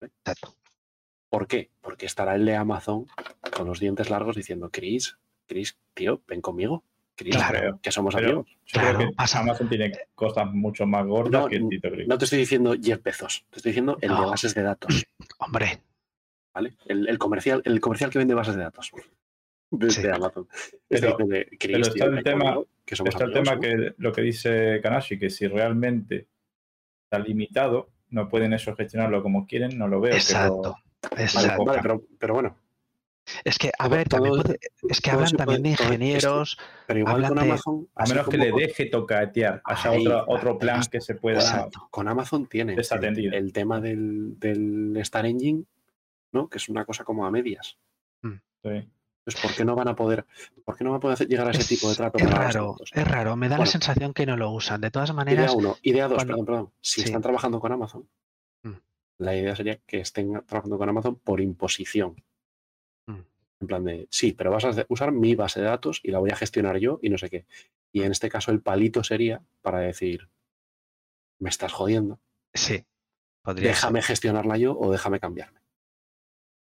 Exacto. 0.00 0.59
¿Por 1.30 1.46
qué? 1.46 1.70
Porque 1.80 2.06
estará 2.06 2.34
el 2.34 2.44
de 2.44 2.56
Amazon 2.56 3.06
con 3.56 3.66
los 3.66 3.78
dientes 3.80 4.10
largos 4.10 4.36
diciendo, 4.36 4.68
Chris, 4.72 5.16
Chris, 5.46 5.78
tío, 5.94 6.20
ven 6.26 6.40
conmigo. 6.40 6.84
Chris, 7.16 7.36
Claro. 7.36 7.78
que 7.82 7.92
somos 7.92 8.14
Pero- 8.14 8.26
amigos. 8.28 8.46
Yo 8.66 8.80
Claro, 8.80 8.98
creo 8.98 9.10
que 9.10 9.14
pasa- 9.16 9.40
Amazon 9.40 9.68
tiene 9.68 9.92
cosas 10.14 10.46
mucho 10.52 10.86
más 10.86 11.06
gordas 11.06 11.42
No, 11.42 11.48
que 11.48 11.60
Tito 11.60 11.90
Gris. 11.90 12.08
No 12.08 12.16
te 12.18 12.24
estoy 12.24 12.38
diciendo 12.40 12.74
Jeff 12.80 13.02
Bezos, 13.02 13.44
te 13.50 13.56
estoy 13.58 13.70
diciendo 13.72 13.98
el 14.00 14.08
de 14.10 14.14
bases 14.26 14.54
de 14.54 14.62
datos, 14.62 15.04
Hombre, 15.38 15.82
¿vale? 16.54 16.74
El, 16.86 17.08
el 17.08 17.18
comercial, 17.18 17.60
el 17.64 17.80
comercial 17.80 18.10
que 18.10 18.18
vende 18.18 18.34
bases 18.34 18.56
de 18.56 18.62
datos 18.62 18.90
desde 19.70 20.02
Sí. 20.02 20.08
Amazon. 20.08 20.48
Pero- 20.88 21.16
Chris, 21.16 21.58
pero 21.60 21.78
está 21.82 21.92
tío, 21.92 22.04
el 22.06 22.24
tema- 22.24 22.44
conmigo, 22.44 22.66
que 22.86 22.96
somos 22.96 23.14
Está 23.14 23.24
el 23.24 23.32
tema 23.34 23.54
¿no? 23.54 23.60
que 23.60 23.94
lo 23.98 24.12
que 24.12 24.22
dice 24.22 24.80
Kanashi, 24.82 25.18
que 25.18 25.30
si 25.30 25.46
realmente 25.46 26.26
está 27.04 27.18
limitado, 27.22 27.90
no 28.08 28.28
pueden 28.28 28.52
eso 28.54 28.74
gestionarlo 28.74 29.22
como 29.22 29.46
quieren, 29.46 29.76
no 29.78 29.86
lo 29.88 30.00
veo. 30.00 30.14
exacto. 30.14 30.62
Vale, 30.72 30.84
exacto. 31.16 31.64
vale, 31.64 31.80
pero, 31.82 32.02
pero 32.18 32.34
bueno, 32.34 32.56
Es 33.44 33.58
que, 33.58 33.70
a 33.78 33.86
ver, 33.88 34.08
también 34.08 34.32
todo- 34.34 34.42
puede- 34.42 34.58
es 34.88 35.00
que 35.00 35.10
hablan 35.10 35.30
también 35.32 35.62
de 35.62 35.68
ingenieros. 35.70 36.58
pero 36.86 36.98
igual 37.00 37.28
con 37.28 37.36
de- 37.36 37.42
Amazon, 37.42 37.88
a 37.94 38.02
así 38.02 38.12
menos 38.12 38.28
que 38.28 38.38
como 38.38 38.44
le 38.58 38.66
deje 38.66 38.86
tocatear, 38.86 39.60
haya 39.64 39.90
Ahí, 39.90 40.04
otro 40.26 40.52
ahí 40.52 40.58
plan 40.58 40.82
que 40.90 41.00
se 41.00 41.14
pueda. 41.14 41.38
Exacto. 41.40 41.86
con 41.90 42.08
Amazon 42.08 42.46
tiene 42.46 42.74
el, 42.74 43.52
tema 43.52 43.80
del, 43.80 44.38
del 44.38 44.96
Star 44.98 45.26
Engine, 45.26 45.64
¿no? 46.32 46.48
Que 46.48 46.58
es 46.58 46.68
una 46.68 46.84
cosa 46.84 47.04
como 47.04 47.24
a 47.26 47.30
medias. 47.30 47.76
Sí. 48.22 48.68
Entonces, 48.68 49.42
¿por 49.42 49.54
qué 49.54 49.64
no 49.64 49.74
van 49.76 49.88
a 49.88 49.94
poder, 49.94 50.26
por 50.64 50.76
qué 50.76 50.82
no 50.84 50.90
van 50.90 50.96
a 50.98 51.00
poder 51.00 51.14
hacer- 51.14 51.28
llegar 51.28 51.46
a 51.46 51.50
ese 51.50 51.60
Es, 51.60 51.68
tipo 51.68 51.88
de 51.88 51.94
trato 51.96 52.18
es 52.18 52.24
de 52.26 52.30
raro, 52.30 52.76
es 52.92 53.06
raro. 53.08 53.36
Me 53.36 53.48
da 53.48 53.56
Bueno. 53.56 53.64
la 53.66 53.70
sensación 53.70 54.12
que 54.12 54.26
no 54.26 54.36
lo 54.36 54.50
usan. 54.50 54.80
De 54.80 54.90
todas 54.90 55.10
Idea 55.10 55.14
maneras, 55.16 55.54
uno. 55.54 55.76
Idea 55.82 56.08
dos, 56.08 56.16
cuando- 56.16 56.32
perdón, 56.34 56.46
perdón. 56.46 56.70
Si 56.80 57.00
sí. 57.02 57.06
están 57.06 57.22
trabajando 57.22 57.60
con 57.60 57.70
Amazon. 57.72 58.06
La 59.20 59.36
idea 59.36 59.54
sería 59.54 59.76
que 59.86 60.00
estén 60.00 60.32
trabajando 60.46 60.78
con 60.78 60.88
Amazon 60.88 61.16
por 61.16 61.40
imposición. 61.40 62.22
Mm. 63.06 63.20
En 63.60 63.66
plan 63.66 63.84
de, 63.84 64.08
sí, 64.10 64.32
pero 64.32 64.50
vas 64.50 64.64
a 64.64 64.86
usar 64.88 65.12
mi 65.12 65.34
base 65.34 65.60
de 65.60 65.66
datos 65.66 66.00
y 66.02 66.10
la 66.10 66.18
voy 66.18 66.30
a 66.30 66.36
gestionar 66.36 66.78
yo 66.78 66.98
y 67.02 67.10
no 67.10 67.18
sé 67.18 67.28
qué. 67.28 67.46
Y 67.92 68.02
en 68.02 68.12
este 68.12 68.30
caso 68.30 68.50
el 68.50 68.62
palito 68.62 69.04
sería 69.04 69.42
para 69.60 69.80
decir, 69.80 70.30
me 71.38 71.50
estás 71.50 71.72
jodiendo, 71.72 72.18
sí, 72.54 72.76
ser. 72.76 72.86
déjame 73.56 74.00
gestionarla 74.02 74.56
yo 74.56 74.78
o 74.78 74.90
déjame 74.90 75.20
cambiarme. 75.20 75.60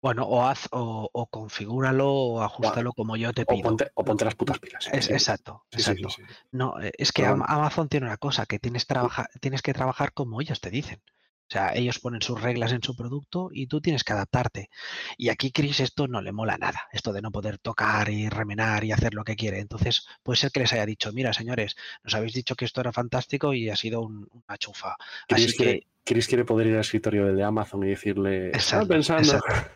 Bueno, 0.03 0.25
o 0.27 0.43
haz 0.45 0.67
o, 0.73 1.09
o 1.13 1.27
configúralo 1.29 2.13
o 2.13 2.43
ajustalo 2.43 2.93
como 2.93 3.17
yo 3.17 3.33
te 3.33 3.43
O 3.43 3.47
pido. 3.47 3.63
ponte, 3.63 3.91
o 3.95 4.05
ponte 4.05 4.25
las 4.25 4.35
putas 4.35 4.59
pilas. 4.59 4.89
Es- 4.93 5.07
Sí, 5.07 5.13
exacto, 5.13 5.65
sí, 5.71 5.79
exacto. 5.79 6.11
sí. 6.11 6.23
No, 6.51 6.81
eh, 6.81 6.91
es 6.99 7.13
que 7.13 7.25
Amazon 7.25 7.89
tiene 7.89 8.07
una 8.07 8.17
cosa, 8.17 8.45
que 8.47 8.59
tienes, 8.59 8.87
trabaja- 8.89 9.29
tienes 9.41 9.63
que 9.63 9.73
trabajar 9.73 10.13
como 10.13 10.41
ellos 10.41 10.61
te 10.61 10.71
dicen. 10.71 11.01
O 11.49 11.53
sea, 11.53 11.75
ellos 11.75 11.99
ponen 11.99 12.23
sus 12.23 12.41
reglas 12.41 12.73
en 12.73 12.83
su 12.83 12.97
producto 12.97 13.51
y 13.53 13.67
tú 13.67 13.81
tienes 13.83 14.05
que 14.05 14.15
adaptarte. 14.15 14.71
Y 15.19 15.29
aquí 15.29 15.53
Chris 15.53 15.81
esto 15.81 16.09
no 16.09 16.23
le 16.23 16.33
mola 16.33 16.57
nada, 16.57 16.89
esto 16.93 17.13
de 17.13 17.21
no 17.21 17.31
poder 17.31 17.59
tocar 17.59 18.09
y 18.09 18.29
remenar 18.31 18.85
y 18.85 18.93
hacer 18.93 19.13
lo 19.13 19.23
que 19.23 19.37
quiere. 19.37 19.59
Entonces, 19.61 20.07
puede 20.23 20.39
ser 20.39 20.51
que 20.51 20.61
les 20.61 20.73
haya 20.73 20.87
dicho, 20.87 21.13
mira, 21.13 21.33
señores, 21.35 21.77
nos 22.05 22.15
habéis 22.15 22.33
dicho 22.33 22.55
que 22.55 22.65
esto 22.65 22.81
era 22.81 22.93
fantástico 22.93 23.53
y 23.53 23.69
ha 23.69 23.77
sido 23.77 24.01
un- 24.01 24.27
una 24.33 24.57
chufa. 24.57 24.97
Chris 25.29 25.47
Así 25.49 25.57
quiere, 25.57 25.81
que, 25.81 25.87
Chris 26.05 26.27
quiere 26.27 26.45
poder 26.47 26.69
ir 26.69 26.75
al 26.75 26.81
escritorio 26.81 27.27
del 27.27 27.37
de 27.37 27.45
Amazon 27.45 27.85
y 27.85 27.91
decirle, 27.91 28.47
estaba 28.49 28.83
Exacto, 28.85 28.89
pensando. 28.89 29.23
exacto. 29.35 29.71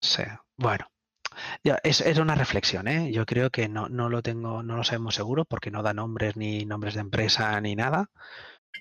sí, 0.00 0.22
bueno. 0.56 0.86
Ya, 1.64 1.80
es, 1.82 2.00
es 2.00 2.18
una 2.18 2.36
reflexión, 2.36 2.86
¿eh? 2.86 3.10
Yo 3.12 3.26
creo 3.26 3.50
que 3.50 3.68
no, 3.68 3.88
no 3.88 4.08
lo 4.08 4.22
tengo, 4.22 4.62
no 4.62 4.76
lo 4.76 4.84
sabemos 4.84 5.16
seguro 5.16 5.44
porque 5.44 5.70
no 5.72 5.82
da 5.82 5.92
nombres 5.92 6.36
ni 6.36 6.64
nombres 6.64 6.94
de 6.94 7.00
empresa 7.00 7.60
ni 7.60 7.74
nada. 7.74 8.06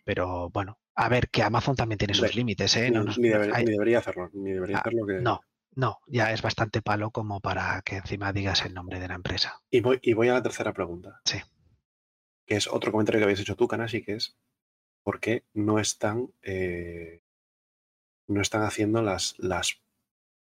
Pero 0.05 0.49
bueno, 0.51 0.77
a 0.95 1.09
ver, 1.09 1.29
que 1.29 1.43
Amazon 1.43 1.75
también 1.75 1.97
tiene 1.97 2.13
sus 2.13 2.35
límites, 2.35 2.75
¿eh? 2.77 2.89
Ni, 2.89 2.97
No, 2.97 3.03
nos- 3.03 3.17
ni 3.17 3.29
deber- 3.29 3.51
hay- 3.53 3.65
ni 3.65 3.71
debería 3.71 3.99
hacerlo, 3.99 4.29
ni 4.33 4.51
debería 4.51 4.77
Ah, 4.77 4.79
hacerlo 4.81 5.05
que... 5.07 5.13
no, 5.21 5.41
no, 5.75 5.99
ya 6.07 6.31
es 6.31 6.41
bastante 6.41 6.81
palo 6.81 7.09
como 7.11 7.39
para 7.39 7.81
que 7.83 7.97
encima 7.97 8.31
digas 8.33 8.63
el 8.65 8.73
nombre 8.73 8.99
de 8.99 9.07
la 9.07 9.15
empresa. 9.15 9.61
Y 9.71 9.81
voy, 9.81 9.99
y 10.01 10.13
voy 10.13 10.29
a 10.29 10.33
la 10.33 10.43
tercera 10.43 10.71
pregunta. 10.73 11.19
Sí. 11.25 11.39
Que 12.45 12.55
es 12.57 12.67
otro 12.67 12.91
comentario 12.91 13.19
que 13.19 13.23
habías 13.23 13.39
hecho 13.39 13.55
tú, 13.55 13.67
Kanasi, 13.67 14.03
que 14.03 14.13
es 14.15 14.35
¿por 15.03 15.19
qué 15.19 15.43
no 15.53 15.79
están 15.79 16.29
eh, 16.43 17.21
no 18.27 18.41
están 18.41 18.61
haciendo 18.63 19.01
las, 19.01 19.35
las, 19.37 19.81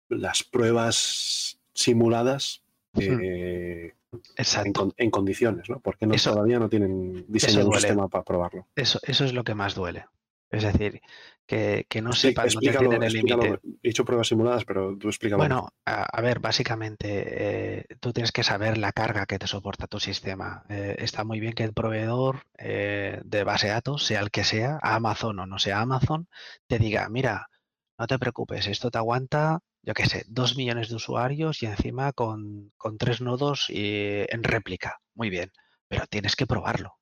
las 0.09 0.43
pruebas 0.43 1.59
simuladas 1.75 2.63
eh, 2.99 3.95
en, 4.37 4.73
con- 4.75 4.93
en 4.99 5.11
condiciones, 5.11 5.71
¿no? 5.71 5.81
¿Por 5.81 5.97
qué 5.97 6.07
no, 6.07 6.15
Eso- 6.15 6.33
todavía 6.33 6.59
no 6.59 6.69
tienen 6.69 7.25
diseñado 7.29 7.69
un 7.69 7.75
sistema 7.75 8.09
para 8.09 8.25
probarlo? 8.25 8.69
Eso, 8.77 8.99
eso 9.05 9.25
es 9.25 9.33
lo 9.33 9.45
que 9.45 9.55
más 9.55 9.75
duele. 9.75 10.05
Es 10.53 10.63
decir, 10.63 11.01
que, 11.47 11.87
que 11.89 12.03
no 12.03 12.13
sepan 12.13 12.49
dónde 12.49 12.71
explícalo, 12.71 12.91
tienen 12.91 13.09
el 13.09 13.13
límite. 13.15 13.59
He 13.83 13.89
dicho 13.89 14.05
pruebas 14.05 14.29
simuladas, 14.29 14.65
pero 14.65 14.97
tú 14.99 15.09
explícalo. 15.09 15.39
Bueno, 15.39 15.71
a, 15.85 16.05
a 16.05 16.21
ver, 16.21 16.41
básicamente 16.41 17.09
eh, 17.09 17.87
tú 18.01 18.13
tienes 18.13 18.33
que 18.33 18.43
saber 18.43 18.77
la 18.79 18.93
carga 18.93 19.27
que 19.27 19.39
te 19.39 19.47
soporta 19.47 19.87
tu 19.87 19.99
sistema. 19.99 20.65
Eh, 20.69 20.97
está 20.99 21.25
muy 21.25 21.41
bien 21.41 21.55
que 21.55 21.65
el 21.65 21.73
proveedor 21.73 22.43
eh, 22.59 23.21
de 23.25 23.45
base 23.45 23.69
de 23.69 23.73
datos, 23.73 24.05
sea 24.05 24.21
el 24.21 24.31
que 24.31 24.45
sea, 24.45 24.79
Amazon 24.83 25.39
o 25.39 25.47
no 25.47 25.59
sea 25.59 25.81
Amazon, 25.81 26.29
te 26.67 26.79
diga, 26.79 27.09
mira, 27.09 27.49
no 27.99 28.07
te 28.07 28.19
preocupes, 28.19 28.67
esto 28.67 28.91
te 28.91 28.99
aguanta, 28.99 29.61
yo 29.83 29.95
qué 29.95 30.07
sé, 30.07 30.25
dos 30.29 30.57
millones 30.57 30.91
de 30.91 30.97
usuarios 30.97 31.63
y 31.63 31.67
encima 31.67 32.13
con, 32.13 32.73
con 32.77 32.99
tres 32.99 33.21
nodos 33.21 33.71
y 33.71 34.25
en 34.29 34.43
réplica. 34.43 34.99
Muy 35.15 35.31
bien, 35.31 35.51
pero 35.89 36.07
tienes 36.07 36.37
que 36.37 36.47
probarlo. 36.47 36.99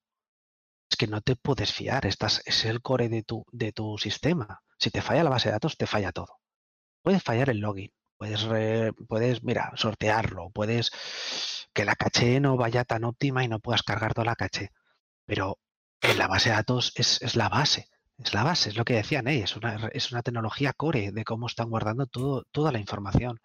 Es 0.90 0.96
que 0.96 1.06
no 1.06 1.20
te 1.20 1.36
puedes 1.36 1.72
fiar, 1.72 2.04
estás, 2.06 2.42
es 2.44 2.64
el 2.64 2.82
core 2.82 3.08
de 3.08 3.22
tu, 3.22 3.44
de 3.52 3.72
tu 3.72 3.96
sistema. 3.98 4.62
Si 4.78 4.90
te 4.90 5.02
falla 5.02 5.24
la 5.24 5.30
base 5.30 5.48
de 5.48 5.52
datos, 5.54 5.76
te 5.76 5.86
falla 5.86 6.12
todo. 6.12 6.38
Puede 7.02 7.20
fallar 7.20 7.50
el 7.50 7.60
login, 7.60 7.92
puedes, 8.18 8.42
re- 8.44 8.92
puedes, 9.08 9.42
mira, 9.44 9.72
sortearlo, 9.76 10.50
puedes 10.50 10.90
que 11.74 11.84
la 11.84 11.96
caché 11.96 12.40
no 12.40 12.56
vaya 12.56 12.84
tan 12.84 13.04
óptima 13.04 13.44
y 13.44 13.48
no 13.48 13.60
puedas 13.60 13.82
cargar 13.82 14.14
toda 14.14 14.26
la 14.26 14.36
caché. 14.36 14.70
Pero 15.26 15.60
en 16.02 16.18
la 16.18 16.28
base 16.28 16.50
de 16.50 16.56
datos 16.56 16.92
es, 16.96 17.22
es 17.22 17.36
la 17.36 17.48
base, 17.50 17.88
es 18.18 18.34
la 18.34 18.44
base, 18.44 18.70
es 18.70 18.76
lo 18.76 18.84
que 18.84 18.94
decían 18.94 19.28
ellos, 19.28 19.52
es 19.52 19.56
una, 19.58 19.88
es 19.92 20.12
una 20.12 20.22
tecnología 20.22 20.72
core 20.74 21.12
de 21.12 21.24
cómo 21.24 21.46
están 21.48 21.70
guardando 21.70 22.06
todo, 22.06 22.44
toda 22.52 22.72
la 22.72 22.80
información. 22.80 23.40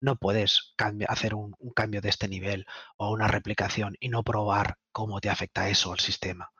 No 0.00 0.16
puedes 0.16 0.74
hacer 1.08 1.34
un, 1.34 1.54
un 1.58 1.72
cambio 1.72 2.00
de 2.02 2.10
este 2.10 2.28
nivel 2.28 2.66
o 2.98 3.10
una 3.12 3.28
replicación 3.28 3.96
y 4.00 4.08
no 4.10 4.24
probar 4.24 4.76
cómo 4.92 5.20
te 5.20 5.30
afecta 5.30 5.68
eso 5.70 5.92
al 5.92 6.00
sistema. 6.00 6.50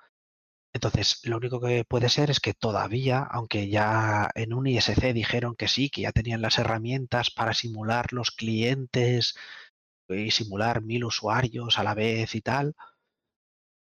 Entonces, 0.77 1.21
lo 1.25 1.39
único 1.39 1.59
que 1.59 1.87
puede 1.87 2.11
ser 2.11 2.29
es 2.29 2.39
que 2.39 2.53
todavía, 2.53 3.21
aunque 3.21 3.71
ya 3.71 4.29
en 4.35 4.53
un 4.53 4.67
ISC 4.67 5.15
dijeron 5.15 5.57
que 5.57 5.69
sí, 5.69 5.89
que 5.89 6.03
ya 6.03 6.13
tenían 6.13 6.43
las 6.43 6.59
herramientas 6.59 7.31
para 7.31 7.55
simular 7.55 8.13
los 8.13 8.31
clientes 8.31 9.35
y 10.07 10.31
simular 10.33 10.83
mil 10.83 11.05
usuarios 11.05 11.79
a 11.79 11.83
la 11.83 11.95
vez 11.95 12.35
y 12.35 12.43
tal, 12.43 12.75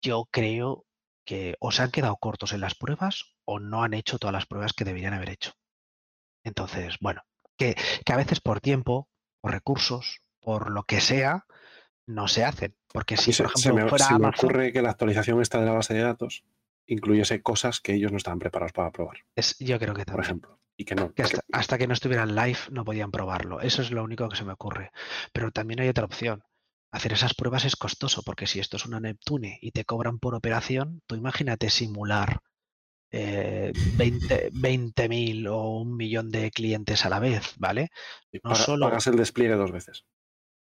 yo 0.01 0.27
creo 0.31 0.87
que 1.27 1.57
o 1.59 1.71
se 1.71 1.83
han 1.83 1.91
quedado 1.91 2.17
cortos 2.17 2.53
en 2.53 2.61
las 2.61 2.73
pruebas 2.73 3.35
o 3.45 3.59
no 3.59 3.83
han 3.83 3.93
hecho 3.93 4.17
todas 4.17 4.33
las 4.33 4.47
pruebas 4.47 4.73
que 4.73 4.83
deberían 4.83 5.13
haber 5.13 5.29
hecho. 5.29 5.53
Entonces, 6.43 6.97
bueno, 7.01 7.21
que, 7.55 7.75
que 8.03 8.13
a 8.13 8.17
veces 8.17 8.41
por 8.41 8.61
tiempo, 8.61 9.07
por 9.41 9.51
recursos, 9.51 10.21
por 10.39 10.71
lo 10.71 10.85
que 10.85 11.01
sea, 11.01 11.45
no 12.07 12.27
se 12.27 12.45
hacen. 12.45 12.75
Porque 12.91 13.15
si, 13.15 13.31
se, 13.31 13.43
por 13.43 13.51
se 13.59 13.69
ejemplo, 13.69 13.83
me, 13.83 13.89
fuera 13.91 14.05
se 14.05 14.13
me 14.13 14.25
Amazon, 14.25 14.49
ocurre 14.49 14.73
que 14.73 14.81
la 14.81 14.89
actualización 14.89 15.39
esta 15.39 15.59
de 15.59 15.67
la 15.67 15.73
base 15.73 15.93
de 15.93 16.01
datos 16.01 16.43
incluyese 16.93 17.41
cosas 17.41 17.79
que 17.79 17.93
ellos 17.93 18.11
no 18.11 18.17
estaban 18.17 18.39
preparados 18.39 18.73
para 18.73 18.91
probar, 18.91 19.17
es, 19.35 19.57
yo 19.59 19.77
creo 19.79 19.93
que 19.93 20.05
por 20.05 20.15
también. 20.15 20.25
ejemplo. 20.25 20.59
Y 20.77 20.85
que 20.85 20.95
no. 20.95 21.13
que 21.13 21.23
hasta, 21.23 21.41
hasta 21.51 21.77
que 21.77 21.87
no 21.87 21.93
estuvieran 21.93 22.35
live 22.35 22.59
no 22.71 22.85
podían 22.85 23.11
probarlo. 23.11 23.59
Eso 23.59 23.81
es 23.81 23.91
lo 23.91 24.01
único 24.03 24.29
que 24.29 24.37
se 24.37 24.45
me 24.45 24.53
ocurre. 24.53 24.91
Pero 25.33 25.51
también 25.51 25.81
hay 25.81 25.89
otra 25.89 26.05
opción. 26.05 26.43
Hacer 26.91 27.11
esas 27.13 27.33
pruebas 27.33 27.65
es 27.65 27.75
costoso, 27.75 28.23
porque 28.23 28.47
si 28.47 28.59
esto 28.61 28.77
es 28.77 28.85
una 28.85 28.99
Neptune 29.01 29.59
y 29.61 29.71
te 29.71 29.83
cobran 29.83 30.19
por 30.19 30.35
operación, 30.35 31.01
tú 31.05 31.15
imagínate 31.15 31.69
simular 31.69 32.39
eh, 33.11 33.73
20 33.97 34.51
20.000 34.51 35.47
o 35.47 35.79
un 35.81 35.95
millón 35.97 36.29
de 36.31 36.49
clientes 36.51 37.05
a 37.05 37.09
la 37.09 37.19
vez, 37.19 37.55
¿vale? 37.57 37.89
y 38.31 38.39
no 38.43 38.55
solo- 38.55 38.85
pagas 38.87 39.07
el 39.07 39.17
despliegue 39.17 39.55
dos 39.55 39.71
veces. 39.71 40.05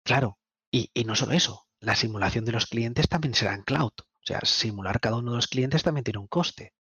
Claro. 0.06 0.38
Y, 0.72 0.90
y 0.94 1.04
no 1.04 1.16
solo 1.16 1.34
eso, 1.34 1.66
la 1.80 1.96
simulación 1.96 2.46
de 2.46 2.52
los 2.54 2.66
clientes 2.68 3.08
también 3.10 3.34
será 3.34 3.54
en 3.56 3.64
cloud. 3.64 3.92
O 4.28 4.34
sea, 4.34 4.42
simular 4.44 5.00
cada 5.00 5.16
uno 5.16 5.32
de 5.32 5.38
los 5.38 5.48
clientes 5.48 5.84
también 5.84 6.04
tiene 6.04 6.20
un 6.20 6.28
coste, 6.28 6.74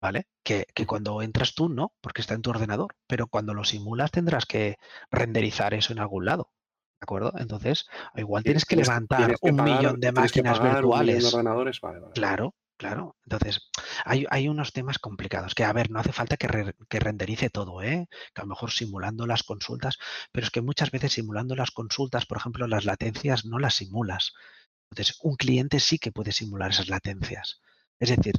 ¿vale? 0.00 0.28
Que, 0.44 0.66
que 0.72 0.86
cuando 0.86 1.20
entras 1.20 1.52
tú 1.52 1.68
no, 1.68 1.92
porque 2.00 2.20
está 2.20 2.34
en 2.34 2.42
tu 2.42 2.50
ordenador, 2.50 2.94
pero 3.08 3.26
cuando 3.26 3.54
lo 3.54 3.64
simulas 3.64 4.12
tendrás 4.12 4.46
que 4.46 4.76
renderizar 5.10 5.74
eso 5.74 5.92
en 5.92 5.98
algún 5.98 6.26
lado, 6.26 6.52
¿de 7.00 7.04
acuerdo? 7.04 7.32
Entonces, 7.38 7.86
igual 8.14 8.44
tienes 8.44 8.64
que 8.64 8.76
levantar 8.76 9.18
tienes 9.18 9.40
que 9.40 9.50
un 9.50 9.56
pagar- 9.56 9.78
millón 9.78 10.00
de 10.00 10.12
máquinas 10.12 10.60
millón 10.60 10.74
de 10.74 10.80
virtuales. 10.80 11.24
ordenadores, 11.34 11.80
vale, 11.80 11.98
vale. 11.98 12.12
Claro, 12.14 12.54
claro. 12.76 13.16
Entonces, 13.24 13.68
hay, 14.04 14.24
hay 14.30 14.46
unos 14.46 14.72
temas 14.72 15.00
complicados 15.00 15.56
que, 15.56 15.64
a 15.64 15.72
ver, 15.72 15.90
no 15.90 15.98
hace 15.98 16.12
falta 16.12 16.36
que, 16.36 16.46
re- 16.46 16.76
que 16.88 17.00
renderice 17.00 17.50
todo, 17.50 17.82
¿eh? 17.82 18.06
Que 18.32 18.42
a 18.42 18.44
lo 18.44 18.50
mejor 18.50 18.70
simulando 18.70 19.26
las 19.26 19.42
consultas, 19.42 19.98
pero 20.30 20.44
es 20.46 20.52
que 20.52 20.62
muchas 20.62 20.92
veces 20.92 21.14
simulando 21.14 21.56
las 21.56 21.72
consultas, 21.72 22.26
por 22.26 22.38
ejemplo, 22.38 22.68
las 22.68 22.84
latencias 22.84 23.44
no 23.44 23.58
las 23.58 23.74
simulas. 23.74 24.34
Entonces, 24.92 25.16
un 25.22 25.36
cliente 25.36 25.80
sí 25.80 25.98
que 25.98 26.12
puede 26.12 26.32
simular 26.32 26.70
esas 26.70 26.88
latencias. 26.88 27.60
Es 27.98 28.10
decir, 28.10 28.34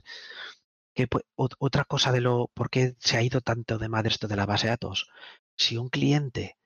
que 0.94 1.08
otra 1.36 1.84
cosa 1.86 2.12
de 2.12 2.22
lo, 2.22 2.52
¿por 2.54 2.70
qué 2.70 2.96
se 3.00 3.18
ha 3.18 3.24
ido 3.24 3.42
tanto 3.42 3.80
de 3.80 3.90
madre 3.90 4.10
esto 4.10 4.28
de 4.28 4.36
la 4.36 4.46
base 4.46 4.68
de 4.68 4.72
datos? 4.72 5.10
Si 5.58 5.78
un 5.78 5.90
cliente 5.90 6.58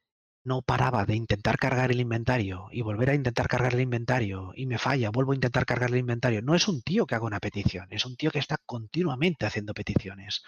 no 0.43 0.61
paraba 0.61 1.05
de 1.05 1.15
intentar 1.15 1.57
cargar 1.57 1.91
el 1.91 2.01
inventario 2.01 2.67
y 2.71 2.81
volver 2.81 3.11
a 3.11 3.15
intentar 3.15 3.47
cargar 3.47 3.75
el 3.75 3.81
inventario 3.81 4.51
y 4.55 4.65
me 4.65 4.77
falla, 4.77 5.09
vuelvo 5.09 5.31
a 5.31 5.35
intentar 5.35 5.65
cargar 5.65 5.91
el 5.91 5.97
inventario, 5.97 6.41
no 6.41 6.53
es 6.53 6.67
un 6.67 6.81
tío 6.81 7.05
que 7.05 7.15
haga 7.15 7.25
una 7.25 7.39
petición, 7.39 7.87
es 7.89 8.05
un 8.05 8.17
tío 8.17 8.29
que 8.29 8.39
está 8.39 8.57
continuamente 8.65 9.45
haciendo 9.45 9.73
peticiones 9.73 10.43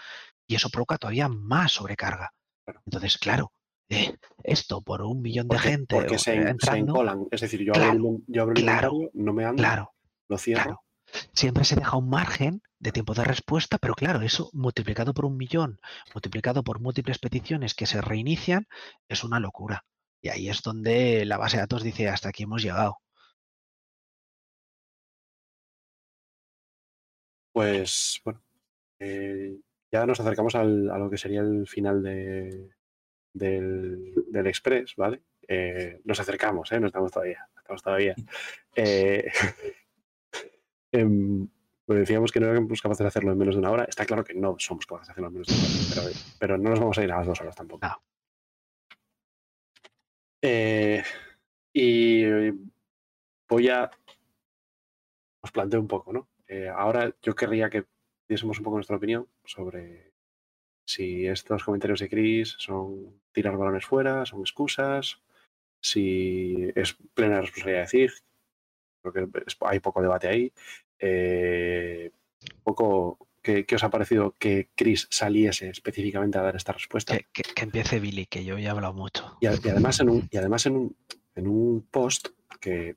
y 0.47 0.55
eso 0.55 0.69
provoca 0.69 0.97
todavía 0.97 1.29
más 1.29 1.71
sobrecarga. 1.71 2.33
Entonces, 2.85 3.17
claro, 3.17 3.53
eh, 3.89 4.15
esto 4.43 4.81
por 4.81 5.01
un 5.01 5.21
millón 5.21 5.47
de 5.47 5.59
gente 5.59 5.95
porque 5.95 6.17
se, 6.19 6.35
encolan. 6.77 7.27
Es 7.31 7.41
decir, 7.41 7.63
yo 7.63 7.73
Claro, 7.73 7.91
abro 7.91 8.09
el, 8.09 8.23
yo 8.27 8.41
abro 8.43 8.53
el 8.55 8.61
claro, 8.61 8.93
no 9.13 9.33
me 9.33 9.45
anda, 9.45 9.61
claro, 9.61 9.93
lo 10.27 10.37
cierro. 10.37 10.83
Siempre 11.33 11.63
se 11.63 11.75
deja 11.75 11.97
un 11.97 12.07
margen 12.07 12.61
de 12.77 12.91
tiempo 12.91 13.15
de 13.15 13.23
respuesta, 13.23 13.79
pero 13.79 13.95
claro, 13.95 14.21
eso 14.21 14.51
multiplicado 14.53 15.13
por 15.13 15.25
un 15.25 15.37
millón, 15.37 15.79
multiplicado 16.13 16.63
por 16.63 16.79
múltiples 16.79 17.17
peticiones 17.17 17.73
que 17.73 17.87
se 17.87 17.99
reinician, 17.99 18.67
es 19.07 19.23
una 19.23 19.39
locura. 19.39 19.85
Y 20.21 20.29
ahí 20.29 20.49
es 20.49 20.61
donde 20.61 21.25
la 21.25 21.37
base 21.37 21.57
de 21.57 21.61
datos 21.61 21.81
dice, 21.81 22.09
hasta 22.09 22.29
aquí 22.29 22.43
hemos 22.43 22.61
llegado. 22.61 22.97
Pues 27.51 28.21
bueno, 28.23 28.41
eh, 28.99 29.57
ya 29.91 30.05
nos 30.05 30.19
acercamos 30.19 30.55
al- 30.55 30.89
a 30.91 30.97
lo 30.97 31.09
que 31.09 31.17
sería 31.17 31.41
el 31.41 31.67
final 31.67 32.03
de, 32.03 32.69
del, 33.39 34.13
del 34.27 34.47
Express, 34.47 34.95
¿vale? 34.95 35.21
Eh, 35.47 35.99
nos 36.03 36.19
acercamos, 36.19 36.71
¿eh? 36.71 36.79
No 36.79 36.87
estamos 36.87 37.11
todavía, 37.11 37.47
no 37.55 37.59
estamos 37.59 37.81
todavía. 37.81 38.15
Eh, 38.75 39.31
em, 40.91 41.47
pues 41.85 41.99
decíamos 41.99 42.31
que 42.31 42.39
no 42.39 42.47
éramos 42.47 42.81
capaces 42.81 43.03
de 43.03 43.07
hacerlo 43.07 43.31
en 43.31 43.37
menos 43.39 43.55
de 43.55 43.59
una 43.59 43.71
hora. 43.71 43.85
Está 43.85 44.05
claro 44.05 44.23
que 44.23 44.35
no 44.35 44.55
somos 44.59 44.85
capaces 44.85 45.07
de 45.07 45.11
hacerlo 45.13 45.29
en 45.29 45.33
menos 45.33 45.47
de 45.47 45.55
una 45.55 45.63
hora, 45.63 45.89
pero, 45.89 46.19
pero 46.39 46.57
no 46.59 46.69
nos 46.69 46.79
vamos 46.79 46.97
a 46.99 47.03
ir 47.03 47.11
a 47.11 47.17
las 47.17 47.27
dos 47.27 47.41
horas 47.41 47.55
tampoco. 47.55 47.87
No. 47.87 48.03
Eh, 50.41 51.03
y 51.73 52.23
voy 53.47 53.69
a... 53.69 53.89
Os 55.41 55.51
planteo 55.51 55.79
un 55.79 55.87
poco, 55.87 56.13
¿no? 56.13 56.29
Eh, 56.47 56.67
ahora 56.67 57.15
yo 57.21 57.33
querría 57.35 57.69
que 57.69 57.85
diésemos 58.27 58.57
un 58.59 58.63
poco 58.63 58.77
nuestra 58.77 58.97
opinión 58.97 59.27
sobre 59.43 60.08
si 60.89 61.27
estos 61.27 61.63
comentarios 61.63 61.99
de 61.99 62.09
Chris 62.09 62.55
son 62.57 63.21
tirar 63.31 63.55
balones 63.55 63.85
fuera, 63.85 64.25
son 64.25 64.39
excusas, 64.41 65.21
si 65.79 66.55
es 66.75 66.97
plena 67.13 67.41
responsabilidad 67.41 67.81
de 67.83 67.87
CIG. 67.87 68.11
Creo 69.03 69.13
que 69.13 69.43
hay 69.61 69.79
poco 69.79 70.01
debate 70.01 70.27
ahí. 70.27 70.51
Eh, 70.97 72.09
poco, 72.63 73.27
¿qué, 73.43 73.65
qué 73.67 73.75
os 73.75 73.83
ha 73.83 73.91
parecido 73.91 74.31
que 74.39 74.69
Chris 74.75 75.07
saliese 75.11 75.69
específicamente 75.69 76.39
a 76.39 76.41
dar 76.41 76.55
esta 76.55 76.73
respuesta? 76.73 77.15
Que, 77.15 77.25
que- 77.31 77.43
que 77.53 77.63
empiece 77.63 77.99
Billy, 77.99 78.25
que 78.25 78.43
yo 78.43 78.57
ya 78.57 78.69
he 78.69 78.71
hablado 78.71 78.93
mucho. 78.95 79.37
Y, 79.41 79.45
a- 79.45 79.53
y 79.63 79.69
además, 79.69 79.99
en 79.99 80.09
un, 80.09 80.27
y 80.31 80.37
además 80.37 80.65
en, 80.65 80.75
un, 80.75 80.97
en 81.35 81.47
un 81.47 81.87
post 81.91 82.29
que 82.59 82.95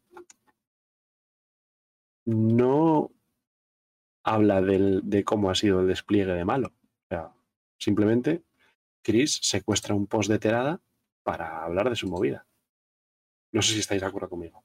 no 2.24 3.11
habla 4.24 4.62
del- 4.62 5.03
de 5.05 5.24
cómo 5.24 5.51
ha 5.51 5.55
sido 5.55 5.80
el 5.80 5.88
despliegue 5.88 6.32
de 6.32 6.45
malo. 6.47 6.72
Simplemente 7.83 8.45
Chris 9.05 9.41
secuestra 9.43 9.95
un 9.95 10.07
post 10.07 10.30
de 10.30 10.39
Terada 10.39 10.80
para 11.24 11.64
hablar 11.64 11.91
de 11.91 11.97
su 11.97 12.09
movida. 12.09 12.47
No 13.53 13.61
sé 13.61 13.72
si 13.74 13.80
estáis 13.80 14.01
de 14.01 14.07
acuerdo 14.07 14.28
conmigo. 14.28 14.64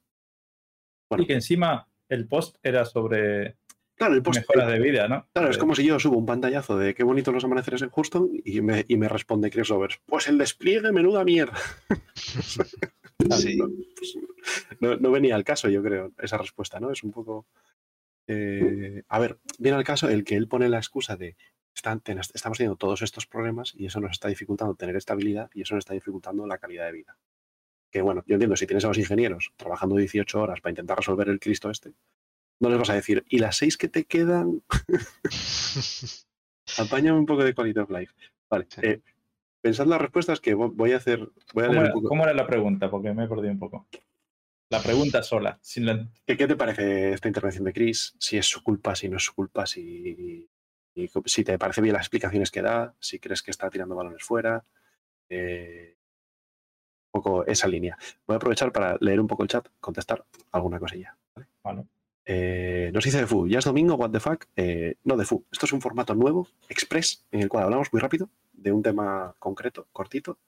Bueno. 1.10 1.24
Y 1.24 1.26
que 1.26 1.34
encima 1.34 1.88
el 2.08 2.28
post 2.28 2.56
era 2.62 2.84
sobre 2.84 3.56
Claro, 3.96 4.14
el 4.14 4.22
post, 4.22 4.38
mejoras 4.38 4.70
de 4.70 4.78
vida, 4.78 5.08
¿no? 5.08 5.26
Claro, 5.32 5.50
es 5.50 5.56
Eh, 5.56 5.58
como 5.58 5.74
si 5.74 5.84
yo 5.84 5.98
subo 5.98 6.16
un 6.16 6.26
pantallazo 6.26 6.78
de 6.78 6.94
qué 6.94 7.02
bonitos 7.02 7.34
los 7.34 7.42
amaneceres 7.44 7.82
en 7.82 7.90
Houston 7.90 8.30
y 8.44 8.60
me, 8.60 8.84
y 8.86 8.96
me 8.96 9.08
responde 9.08 9.50
Chris 9.50 9.70
Overs, 9.72 10.00
pues 10.06 10.28
el 10.28 10.38
despliegue, 10.38 10.92
menuda 10.92 11.24
mierda. 11.24 11.58
Sí. 13.36 13.56
No, 13.56 13.66
pues, 13.96 14.16
no- 14.78 14.96
no 14.96 15.10
venía 15.10 15.34
al 15.34 15.42
caso, 15.42 15.68
yo 15.68 15.82
creo, 15.82 16.12
esa 16.18 16.38
respuesta, 16.38 16.78
¿no? 16.78 16.92
Es 16.92 17.02
un 17.02 17.10
poco... 17.10 17.46
eh, 18.28 19.02
a 19.08 19.18
ver, 19.18 19.40
viene 19.58 19.76
al 19.76 19.82
caso 19.82 20.08
el 20.08 20.22
que 20.22 20.36
él 20.36 20.46
pone 20.46 20.68
la 20.68 20.78
excusa 20.78 21.16
de 21.16 21.36
"Están- 21.78 22.00
ten- 22.00 22.18
estamos 22.18 22.58
teniendo 22.58 22.76
todos 22.76 23.02
estos 23.02 23.26
problemas 23.26 23.72
y 23.76 23.86
eso 23.86 24.00
nos 24.00 24.10
está 24.10 24.26
dificultando 24.28 24.74
tener 24.74 24.96
estabilidad 24.96 25.48
y 25.54 25.62
eso 25.62 25.74
nos 25.76 25.82
está 25.82 25.94
dificultando 25.94 26.44
la 26.46 26.58
calidad 26.58 26.86
de 26.86 26.92
vida. 26.92 27.16
Que 27.90 28.02
bueno, 28.02 28.22
yo 28.26 28.34
entiendo, 28.34 28.56
si 28.56 28.66
tienes 28.66 28.84
a 28.84 28.88
los 28.88 28.98
ingenieros 28.98 29.52
trabajando 29.56 29.96
18 29.96 30.40
horas 30.40 30.60
para 30.60 30.72
intentar 30.72 30.98
resolver 30.98 31.28
el 31.28 31.38
Cristo 31.40 31.70
este, 31.70 31.92
no 32.60 32.68
les 32.68 32.78
vas 32.78 32.90
a 32.90 32.94
decir, 32.94 33.24
¿y 33.28 33.38
las 33.38 33.56
seis 33.56 33.76
que 33.76 33.88
te 33.88 34.04
quedan? 34.04 34.62
Apáñame 36.78 37.18
un 37.18 37.26
poco 37.26 37.44
de 37.44 37.54
quality 37.54 37.78
of 37.80 37.90
life. 37.90 38.12
Vale. 38.50 38.66
Eh, 38.82 39.00
pensad 39.62 39.86
las 39.86 40.00
respuestas 40.00 40.40
que 40.40 40.54
vo- 40.56 40.72
voy 40.74 40.92
a 40.92 40.96
hacer. 40.96 41.20
Voy 41.54 41.64
a 41.64 41.68
¿Cómo 41.68 41.72
leer 41.72 41.78
un 41.78 41.84
era, 41.86 41.92
poco. 41.94 42.08
cómo 42.08 42.24
era 42.24 42.34
la 42.34 42.46
pregunta? 42.46 42.90
Porque 42.90 43.12
me 43.14 43.24
he 43.24 43.28
perdido 43.28 43.52
un 43.52 43.58
poco. 43.58 43.86
La 44.70 44.82
pregunta 44.82 45.22
sola, 45.22 45.58
sin 45.62 45.86
la- 45.86 46.06
¿Qué, 46.26 46.36
qué 46.36 46.46
te 46.46 46.56
parece 46.56 47.12
esta 47.14 47.28
intervención 47.28 47.64
de 47.64 47.72
Chris? 47.72 48.14
Si 48.18 48.36
es 48.36 48.46
su 48.46 48.62
culpa, 48.62 48.94
si 48.94 49.08
no 49.08 49.16
es 49.16 49.22
su 49.24 49.34
culpa, 49.34 49.64
si, 49.66 50.46
y 50.98 51.10
si 51.26 51.44
te 51.44 51.58
parece 51.58 51.80
bien 51.80 51.94
las 51.94 52.02
explicaciones 52.02 52.50
que 52.50 52.62
da, 52.62 52.94
si 53.00 53.18
crees 53.18 53.42
que 53.42 53.50
está 53.50 53.70
tirando 53.70 53.94
balones 53.94 54.22
fuera. 54.22 54.64
eh, 55.28 55.96
un 57.12 57.22
poco 57.22 57.46
esa 57.46 57.68
línea. 57.68 57.96
Voy 58.26 58.34
a 58.34 58.36
aprovechar 58.36 58.72
para 58.72 58.96
leer 59.00 59.20
un 59.20 59.26
poco 59.26 59.42
el 59.42 59.48
chat, 59.48 59.66
contestar 59.80 60.24
alguna 60.52 60.78
cosilla. 60.78 61.16
¿vale? 61.34 61.48
Vale. 61.62 61.84
Eh, 62.24 62.90
nos 62.92 63.04
dice 63.04 63.18
Defu, 63.18 63.48
ya 63.48 63.58
es 63.60 63.64
domingo, 63.64 63.94
what 63.94 64.10
the 64.10 64.20
fuck. 64.20 64.44
Eh, 64.56 64.96
no, 65.04 65.16
Defu, 65.16 65.44
esto 65.50 65.64
es 65.66 65.72
un 65.72 65.80
formato 65.80 66.14
nuevo, 66.14 66.46
express, 66.68 67.24
en 67.30 67.40
el 67.40 67.48
cual 67.48 67.64
hablamos 67.64 67.88
muy 67.92 68.00
rápido 68.02 68.28
de 68.52 68.72
un 68.72 68.82
tema 68.82 69.34
concreto, 69.38 69.86
cortito, 69.92 70.38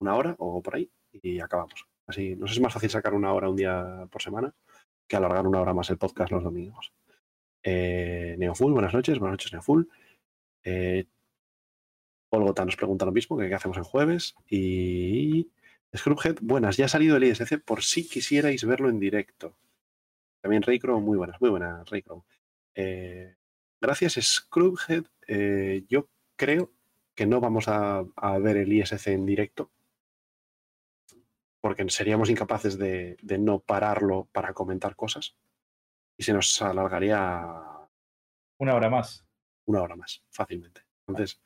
una 0.00 0.16
hora 0.16 0.34
o 0.38 0.60
por 0.60 0.74
ahí, 0.74 0.90
y 1.12 1.38
acabamos. 1.38 1.86
Así, 2.06 2.34
nos 2.34 2.50
es 2.50 2.60
más 2.60 2.72
fácil 2.72 2.90
sacar 2.90 3.14
una 3.14 3.32
hora 3.32 3.48
un 3.48 3.56
día 3.56 4.08
por 4.10 4.20
semana 4.22 4.52
que 5.06 5.16
alargar 5.16 5.46
una 5.46 5.60
hora 5.60 5.74
más 5.74 5.90
el 5.90 5.98
podcast 5.98 6.32
los 6.32 6.42
domingos. 6.42 6.92
Eh, 7.62 8.36
Neofull, 8.38 8.72
buenas 8.72 8.94
noches, 8.94 9.18
buenas 9.18 9.34
noches 9.34 9.52
Neofull. 9.52 9.88
Eh, 10.64 11.06
Paul 12.30 12.44
Gota 12.44 12.64
nos 12.64 12.76
pregunta 12.76 13.04
lo 13.04 13.12
mismo, 13.12 13.36
que 13.36 13.48
qué 13.48 13.54
hacemos 13.54 13.76
en 13.76 13.84
jueves. 13.84 14.34
Y 14.48 15.50
Scrubhead, 15.96 16.38
buenas, 16.40 16.76
ya 16.76 16.86
ha 16.86 16.88
salido 16.88 17.16
el 17.16 17.24
ISC 17.24 17.58
por 17.64 17.82
si 17.82 18.08
quisierais 18.08 18.64
verlo 18.64 18.88
en 18.88 19.00
directo. 19.00 19.56
También 20.40 20.62
Raycrow, 20.62 21.00
muy 21.00 21.18
buenas, 21.18 21.40
muy 21.40 21.50
buenas 21.50 21.88
Raycrow. 21.88 22.24
Eh, 22.74 23.36
gracias 23.80 24.14
Scrubhead, 24.14 25.04
eh, 25.26 25.84
yo 25.88 26.08
creo 26.36 26.72
que 27.14 27.26
no 27.26 27.40
vamos 27.40 27.66
a, 27.68 28.04
ver 28.40 28.56
el 28.56 28.72
ISC 28.72 29.08
en 29.08 29.26
directo 29.26 29.70
porque 31.60 31.86
seríamos 31.90 32.30
incapaces 32.30 32.78
de 32.78 33.38
no 33.38 33.58
pararlo 33.58 34.28
para 34.32 34.54
comentar 34.54 34.96
cosas 34.96 35.36
y 36.20 36.22
se 36.22 36.34
nos 36.34 36.60
alargaría 36.60 37.40
Una 38.58 38.74
hora 38.74 38.90
más. 38.90 39.24
una 39.64 39.80
hora 39.80 39.96
más, 39.96 40.22
fácilmente. 40.28 40.82
Entonces, 41.08 41.40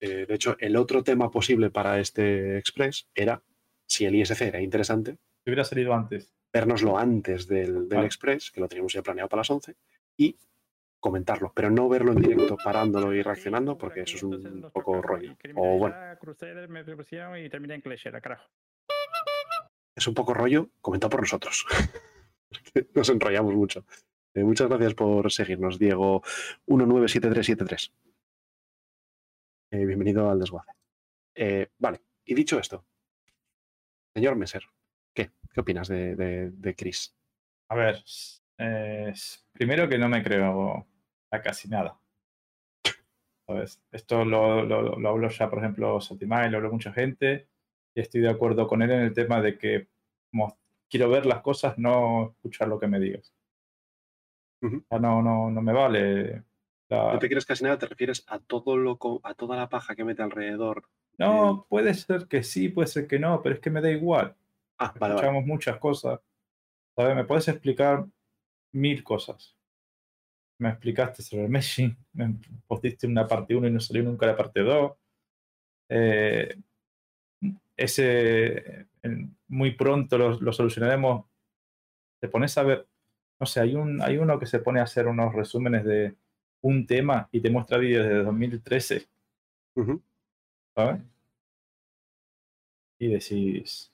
eh, 0.00 0.26
de 0.26 0.34
hecho, 0.34 0.54
el 0.60 0.76
otro 0.76 1.02
tema 1.02 1.30
posible 1.30 1.70
para 1.70 1.98
este 1.98 2.58
Express 2.58 3.08
era, 3.14 3.42
si 3.86 4.04
el 4.04 4.14
ISC 4.16 4.42
era 4.42 4.60
interesante, 4.60 5.12
Si 5.12 5.48
hubiera 5.50 5.64
salido 5.64 5.94
antes. 5.94 6.34
vernoslo 6.52 6.98
antes 6.98 7.46
del, 7.46 7.88
del 7.88 7.96
Vale. 7.96 8.06
Express, 8.06 8.50
que 8.50 8.60
lo 8.60 8.68
teníamos 8.68 8.92
ya 8.92 9.02
planeado 9.02 9.30
para 9.30 9.40
las 9.40 9.50
11, 9.50 9.74
y 10.18 10.36
comentarlo, 11.00 11.50
pero 11.56 11.70
no 11.70 11.88
verlo 11.88 12.12
en 12.12 12.20
directo, 12.20 12.58
parándolo 12.62 13.14
y 13.14 13.22
reaccionando, 13.22 13.78
porque 13.78 14.02
eso 14.02 14.16
es 14.16 14.22
un 14.24 14.70
poco 14.70 15.00
rollo. 15.00 15.38
O 15.54 15.78
bueno, 15.78 15.96
es 19.96 20.06
un 20.06 20.14
poco 20.14 20.34
rollo 20.34 20.68
comentado 20.82 21.08
por 21.10 21.20
nosotros. 21.20 21.64
Nos 22.94 23.08
enrollamos 23.08 23.54
mucho. 23.54 23.84
Eh, 24.38 24.44
muchas 24.44 24.68
gracias 24.68 24.94
por 24.94 25.32
seguirnos, 25.32 25.80
Diego 25.80 26.22
197373. 26.66 27.92
Eh, 29.72 29.84
bienvenido 29.84 30.30
al 30.30 30.38
desguace. 30.38 30.70
Eh, 31.34 31.70
vale, 31.76 32.02
y 32.24 32.34
dicho 32.34 32.56
esto, 32.56 32.84
señor 34.14 34.36
Messer, 34.36 34.62
¿qué? 35.12 35.32
¿Qué 35.52 35.60
opinas 35.60 35.88
de, 35.88 36.14
de, 36.14 36.74
Chris? 36.76 37.16
A 37.68 37.74
ver, 37.74 38.04
primero 39.52 39.88
que 39.88 39.98
no 39.98 40.08
me 40.08 40.22
creo 40.22 40.86
a 41.32 41.42
casi 41.42 41.68
nada. 41.68 41.98
Esto 43.90 44.24
lo, 44.24 44.62
lo, 44.62 45.00
lo 45.00 45.08
habló 45.08 45.28
ya, 45.30 45.50
por 45.50 45.58
ejemplo, 45.58 46.00
Sotimay, 46.00 46.48
lo 46.48 46.58
habló 46.58 46.70
mucha 46.70 46.92
gente, 46.92 47.48
y 47.92 48.00
estoy 48.00 48.20
de 48.20 48.30
acuerdo 48.30 48.68
con 48.68 48.82
él 48.82 48.90
en 48.92 49.00
el 49.00 49.14
tema 49.14 49.42
de 49.42 49.58
que 49.58 49.88
quiero 50.88 51.10
ver 51.10 51.26
las 51.26 51.40
cosas, 51.40 51.76
no 51.76 52.36
escuchar 52.36 52.68
lo 52.68 52.78
que 52.78 52.86
me 52.86 53.00
digas. 53.00 53.34
O 54.62 54.68
sea, 54.88 54.98
no, 54.98 55.22
no, 55.22 55.50
no 55.50 55.62
me 55.62 55.72
vale. 55.72 56.44
la- 56.88 57.12
¿No 57.12 57.18
te 57.18 57.28
crees 57.28 57.46
casi 57.46 57.64
nada? 57.64 57.78
¿Te 57.78 57.86
refieres 57.86 58.24
a 58.26 58.38
todo 58.38 58.76
lo 58.76 58.98
a 59.22 59.34
toda 59.34 59.56
la 59.56 59.68
paja 59.68 59.94
que 59.94 60.04
mete 60.04 60.22
alrededor? 60.22 60.88
No, 61.18 61.66
puede 61.68 61.94
ser 61.94 62.26
que 62.28 62.42
sí, 62.42 62.68
puede 62.68 62.88
ser 62.88 63.06
que 63.06 63.18
no, 63.18 63.42
pero 63.42 63.54
es 63.56 63.60
que 63.60 63.70
me 63.70 63.80
da 63.80 63.90
igual. 63.90 64.34
Ah, 64.78 64.94
vale, 64.98 65.14
vale. 65.14 65.26
Escuchamos 65.26 65.46
muchas 65.46 65.78
cosas. 65.78 66.20
¿Sabes? 66.96 67.16
¿Me 67.16 67.24
puedes 67.24 67.46
explicar 67.48 68.06
mil 68.72 69.02
cosas? 69.04 69.56
Me 70.60 70.70
explicaste 70.70 71.22
sobre 71.22 71.44
el 71.44 71.50
meshing, 71.50 71.96
me 72.14 72.34
postiste 72.66 73.06
una 73.06 73.26
parte 73.26 73.54
1 73.54 73.68
y 73.68 73.70
no 73.70 73.78
salió 73.80 74.02
nunca 74.02 74.26
la 74.26 74.36
parte 74.36 74.60
2. 74.60 74.92
Eh, 75.88 76.56
ese 77.76 78.86
muy 79.48 79.72
pronto 79.72 80.18
lo, 80.18 80.40
lo 80.40 80.52
solucionaremos. 80.52 81.26
Te 82.20 82.28
pones 82.28 82.56
a 82.58 82.62
ver, 82.64 82.88
no 83.40 83.46
sé, 83.46 83.60
hay, 83.60 83.74
un, 83.74 84.02
hay 84.02 84.18
uno 84.18 84.38
que 84.38 84.46
se 84.46 84.58
pone 84.60 84.80
a 84.80 84.84
hacer 84.84 85.06
unos 85.08 85.34
resúmenes 85.34 85.84
de 85.84 86.14
un 86.62 86.86
tema 86.86 87.28
y 87.32 87.40
te 87.40 87.50
muestra 87.50 87.78
vídeos 87.78 88.06
de 88.06 88.22
2013. 88.24 89.06
Ujú. 89.76 90.02
¿sabes? 90.74 91.00
Y 92.98 93.08
decís, 93.08 93.92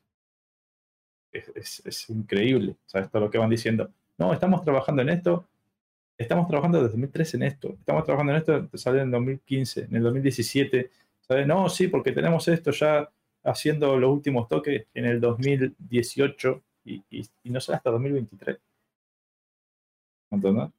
es, 1.33 1.49
es- 1.55 1.83
es 1.87 2.11
increíble, 2.11 2.77
¿sabes? 2.87 3.11
Todo 3.11 3.23
lo 3.23 3.31
que 3.31 3.39
van 3.39 3.51
diciendo. 3.51 3.91
No, 4.19 4.33
estamos 4.33 4.63
trabajando 4.65 5.03
en 5.03 5.09
esto, 5.11 5.47
estamos 6.19 6.47
trabajando 6.49 6.79
desde 6.79 6.91
2013 6.93 7.37
en 7.39 7.43
esto, 7.45 7.75
estamos 7.79 8.05
trabajando 8.05 8.33
en 8.33 8.39
esto, 8.39 8.69
sale 8.79 9.03
en 9.03 9.11
2015, 9.11 9.83
en 9.85 9.97
el 9.97 10.03
2017, 10.03 10.91
¿sabes? 11.21 11.47
No, 11.47 11.69
sí, 11.69 11.89
porque 11.89 12.13
tenemos 12.13 12.47
esto 12.49 12.71
ya 12.73 13.11
haciendo 13.45 13.99
los 13.99 14.11
últimos 14.13 14.49
toques 14.49 14.87
en 14.95 15.05
el 15.07 15.21
2018 15.21 16.63
y, 16.85 17.03
y, 17.11 17.27
y 17.45 17.51
no 17.51 17.61
sale 17.61 17.77
hasta 17.77 17.91
2023. 17.91 18.59
¿Entendés? 20.35 20.71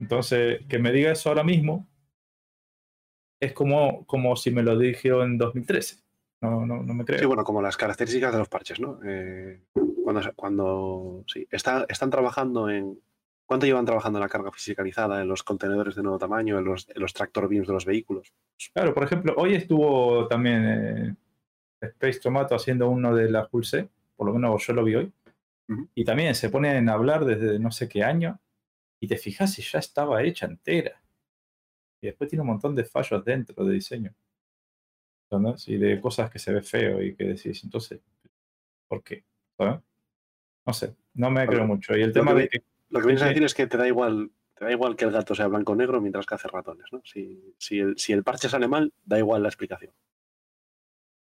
Entonces, 0.00 0.66
que 0.68 0.78
me 0.78 0.92
diga 0.92 1.12
eso 1.12 1.28
ahora 1.28 1.44
mismo 1.44 1.86
es 3.40 3.52
como, 3.52 4.06
como 4.06 4.36
si 4.36 4.50
me 4.50 4.62
lo 4.62 4.78
dijeron 4.78 5.32
en 5.32 5.38
2013. 5.38 5.96
No, 6.40 6.66
no, 6.66 6.82
no 6.82 6.94
me 6.94 7.04
creo. 7.04 7.18
Sí, 7.20 7.24
bueno, 7.26 7.44
como 7.44 7.62
las 7.62 7.76
características 7.76 8.32
de 8.32 8.38
los 8.38 8.48
parches, 8.48 8.80
¿no? 8.80 8.98
Eh, 9.04 9.62
cuando, 10.02 10.20
cuando 10.34 11.24
sí, 11.26 11.46
está- 11.50 11.86
están 11.88 12.10
trabajando 12.10 12.68
en. 12.68 12.98
¿Cuánto 13.44 13.66
llevan 13.66 13.84
trabajando 13.84 14.18
en 14.18 14.22
la 14.22 14.28
carga 14.28 14.50
fiscalizada, 14.50 15.20
en 15.20 15.28
los 15.28 15.42
contenedores 15.42 15.94
de 15.94 16.02
nuevo 16.02 16.18
tamaño, 16.18 16.58
en 16.58 16.64
los, 16.64 16.88
en 16.88 17.02
los 17.02 17.12
tractor 17.12 17.48
beams 17.48 17.66
de 17.66 17.74
los 17.74 17.84
vehículos? 17.84 18.32
Claro, 18.72 18.94
por 18.94 19.02
ejemplo, 19.02 19.34
hoy 19.36 19.54
estuvo 19.54 20.26
también 20.26 20.64
eh, 20.64 21.14
Space 21.82 22.20
Tomato 22.20 22.54
haciendo 22.54 22.88
uno 22.88 23.14
de 23.14 23.30
la 23.30 23.48
C, 23.62 23.88
por 24.16 24.28
lo 24.28 24.32
menos 24.32 24.66
yo 24.66 24.72
lo 24.72 24.84
vi 24.84 24.94
hoy. 24.94 25.12
Ujú. 25.68 25.86
Y 25.94 26.04
también 26.04 26.34
se 26.34 26.48
ponen 26.48 26.88
a 26.88 26.94
hablar 26.94 27.24
desde 27.26 27.58
no 27.58 27.70
sé 27.70 27.88
qué 27.88 28.02
año 28.04 28.38
y 29.02 29.08
te 29.08 29.16
fijas 29.16 29.52
si 29.52 29.62
ya 29.62 29.80
estaba 29.80 30.22
hecha 30.22 30.46
entera. 30.46 31.02
Y 32.00 32.06
después 32.06 32.30
tiene 32.30 32.42
un 32.42 32.46
montón 32.46 32.76
de 32.76 32.84
fallos 32.84 33.24
dentro 33.24 33.64
de 33.64 33.74
diseño. 33.74 34.14
Y 35.66 35.76
de 35.76 36.00
cosas 36.00 36.30
que 36.30 36.38
se 36.38 36.52
ve 36.52 36.62
feo 36.62 37.02
y 37.02 37.16
que 37.16 37.24
decís, 37.24 37.64
entonces, 37.64 38.00
¿por 38.86 39.02
qué? 39.02 39.24
No 39.58 40.72
sé, 40.72 40.94
no 41.14 41.30
me 41.30 41.46
creo 41.48 41.66
mucho. 41.66 41.96
Y 41.96 42.02
el 42.02 42.08
Lo 42.08 42.12
tema 42.14 42.34
que 42.34 42.40
de 42.42 42.48
que 42.48 42.62
Lo 42.90 43.00
que 43.00 43.06
vienes 43.06 43.22
a 43.22 43.28
decir 43.28 43.42
es 43.42 43.54
que 43.54 43.66
te 43.66 43.76
da 43.76 43.88
igual, 43.88 44.30
te 44.54 44.66
da 44.66 44.70
igual 44.70 44.94
que 44.94 45.04
el 45.04 45.10
gato 45.10 45.34
sea 45.34 45.48
blanco 45.48 45.72
o 45.72 45.74
negro 45.74 46.00
mientras 46.00 46.26
que 46.26 46.36
hace 46.36 46.46
ratones, 46.46 46.86
¿no? 46.92 47.00
Si, 47.04 47.54
si, 47.58 47.80
el, 47.80 47.98
si 47.98 48.12
el 48.12 48.22
parche 48.22 48.48
sale 48.48 48.68
mal, 48.68 48.92
da 49.04 49.18
igual 49.18 49.42
la 49.42 49.48
explicación. 49.48 49.92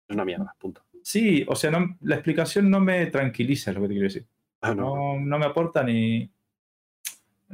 Es 0.07 0.15
una 0.15 0.25
mierda, 0.25 0.55
punto. 0.61 0.85
sí, 1.03 1.45
o 1.49 1.57
sea, 1.57 1.73
no- 1.73 1.97
la 2.03 2.15
explicación 2.15 2.71
no 2.71 2.79
me 2.79 3.07
tranquiliza, 3.07 3.71
es 3.71 3.77
lo 3.77 3.83
que 3.83 3.89
te 3.89 3.95
quiero 3.95 4.09
decir. 4.09 4.29
Ah, 4.61 4.75
no, 4.75 4.95
no, 4.95 5.21
no 5.21 5.39
me 5.39 5.47
aporta 5.47 5.83
ni. 5.83 6.31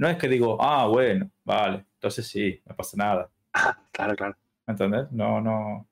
No 0.01 0.09
es 0.09 0.17
que 0.17 0.29
digo, 0.29 0.57
ah, 0.59 0.87
bueno, 0.87 1.31
vale, 1.45 1.85
entonces 1.93 2.27
sí, 2.27 2.59
no 2.65 2.75
pasa 2.75 2.97
nada. 2.97 3.31
claro, 3.93 4.17
claro. 4.17 4.35
¿Me 4.67 4.73
entendés? 4.73 5.13
No, 5.13 5.43
no. 5.43 5.87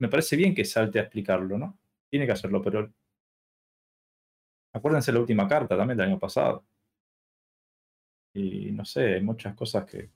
Me 0.00 0.08
parece 0.08 0.34
bien 0.34 0.52
que 0.52 0.64
salte 0.64 0.98
a 0.98 1.02
explicarlo, 1.02 1.56
¿no? 1.56 1.78
Tiene 2.10 2.26
que 2.26 2.32
hacerlo, 2.32 2.60
pero. 2.60 2.92
Acuérdense 4.72 5.12
la 5.12 5.20
última 5.20 5.46
carta 5.46 5.76
también 5.76 5.96
del 5.96 6.08
año 6.08 6.18
pasado. 6.18 6.64
Y 8.34 8.72
no 8.72 8.84
sé, 8.84 9.14
hay 9.14 9.22
muchas 9.22 9.54
cosas 9.54 9.84
que. 9.84 10.10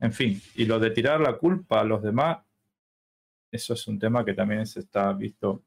en 0.00 0.12
fin, 0.12 0.40
y 0.56 0.64
lo 0.64 0.80
de 0.80 0.90
tirar 0.90 1.20
la 1.20 1.38
culpa 1.38 1.80
a 1.80 1.84
los 1.84 2.02
demás, 2.02 2.38
eso 3.52 3.74
es 3.74 3.86
un 3.86 4.00
tema 4.00 4.24
que 4.24 4.34
también 4.34 4.66
se 4.66 4.80
está 4.80 5.12
visto, 5.12 5.62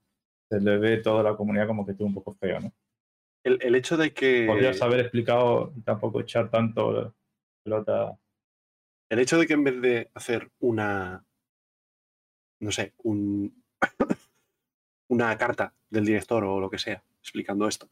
se 0.49 0.59
le 0.59 0.77
ve 0.77 0.97
toda 0.97 1.23
la 1.23 1.37
comunidad 1.37 1.67
como 1.67 1.85
que 1.85 1.93
estuvo 1.93 2.09
un 2.09 2.15
poco 2.15 2.33
feo, 2.33 2.59
¿no? 2.59 2.73
El, 3.45 3.59
el 3.61 3.75
hecho 3.75 3.95
de 3.95 4.11
que. 4.13 4.45
podrías 4.47 4.81
haber 4.81 4.99
explicado 5.01 5.71
y 5.77 5.81
tampoco 5.81 6.19
echar 6.19 6.49
tanto 6.49 6.91
la 6.91 7.13
pelota. 7.63 8.19
El 9.09 9.19
hecho 9.19 9.37
de 9.37 9.45
que 9.45 9.53
en 9.53 9.63
vez 9.63 9.81
de 9.81 10.09
hacer 10.15 10.51
una, 10.59 11.23
no 12.59 12.71
sé, 12.71 12.93
un, 13.03 13.63
una 15.09 15.37
carta 15.37 15.73
del 15.89 16.05
director 16.05 16.43
o 16.43 16.59
lo 16.59 16.69
que 16.71 16.79
sea, 16.79 17.03
explicando 17.21 17.67
esto, 17.67 17.87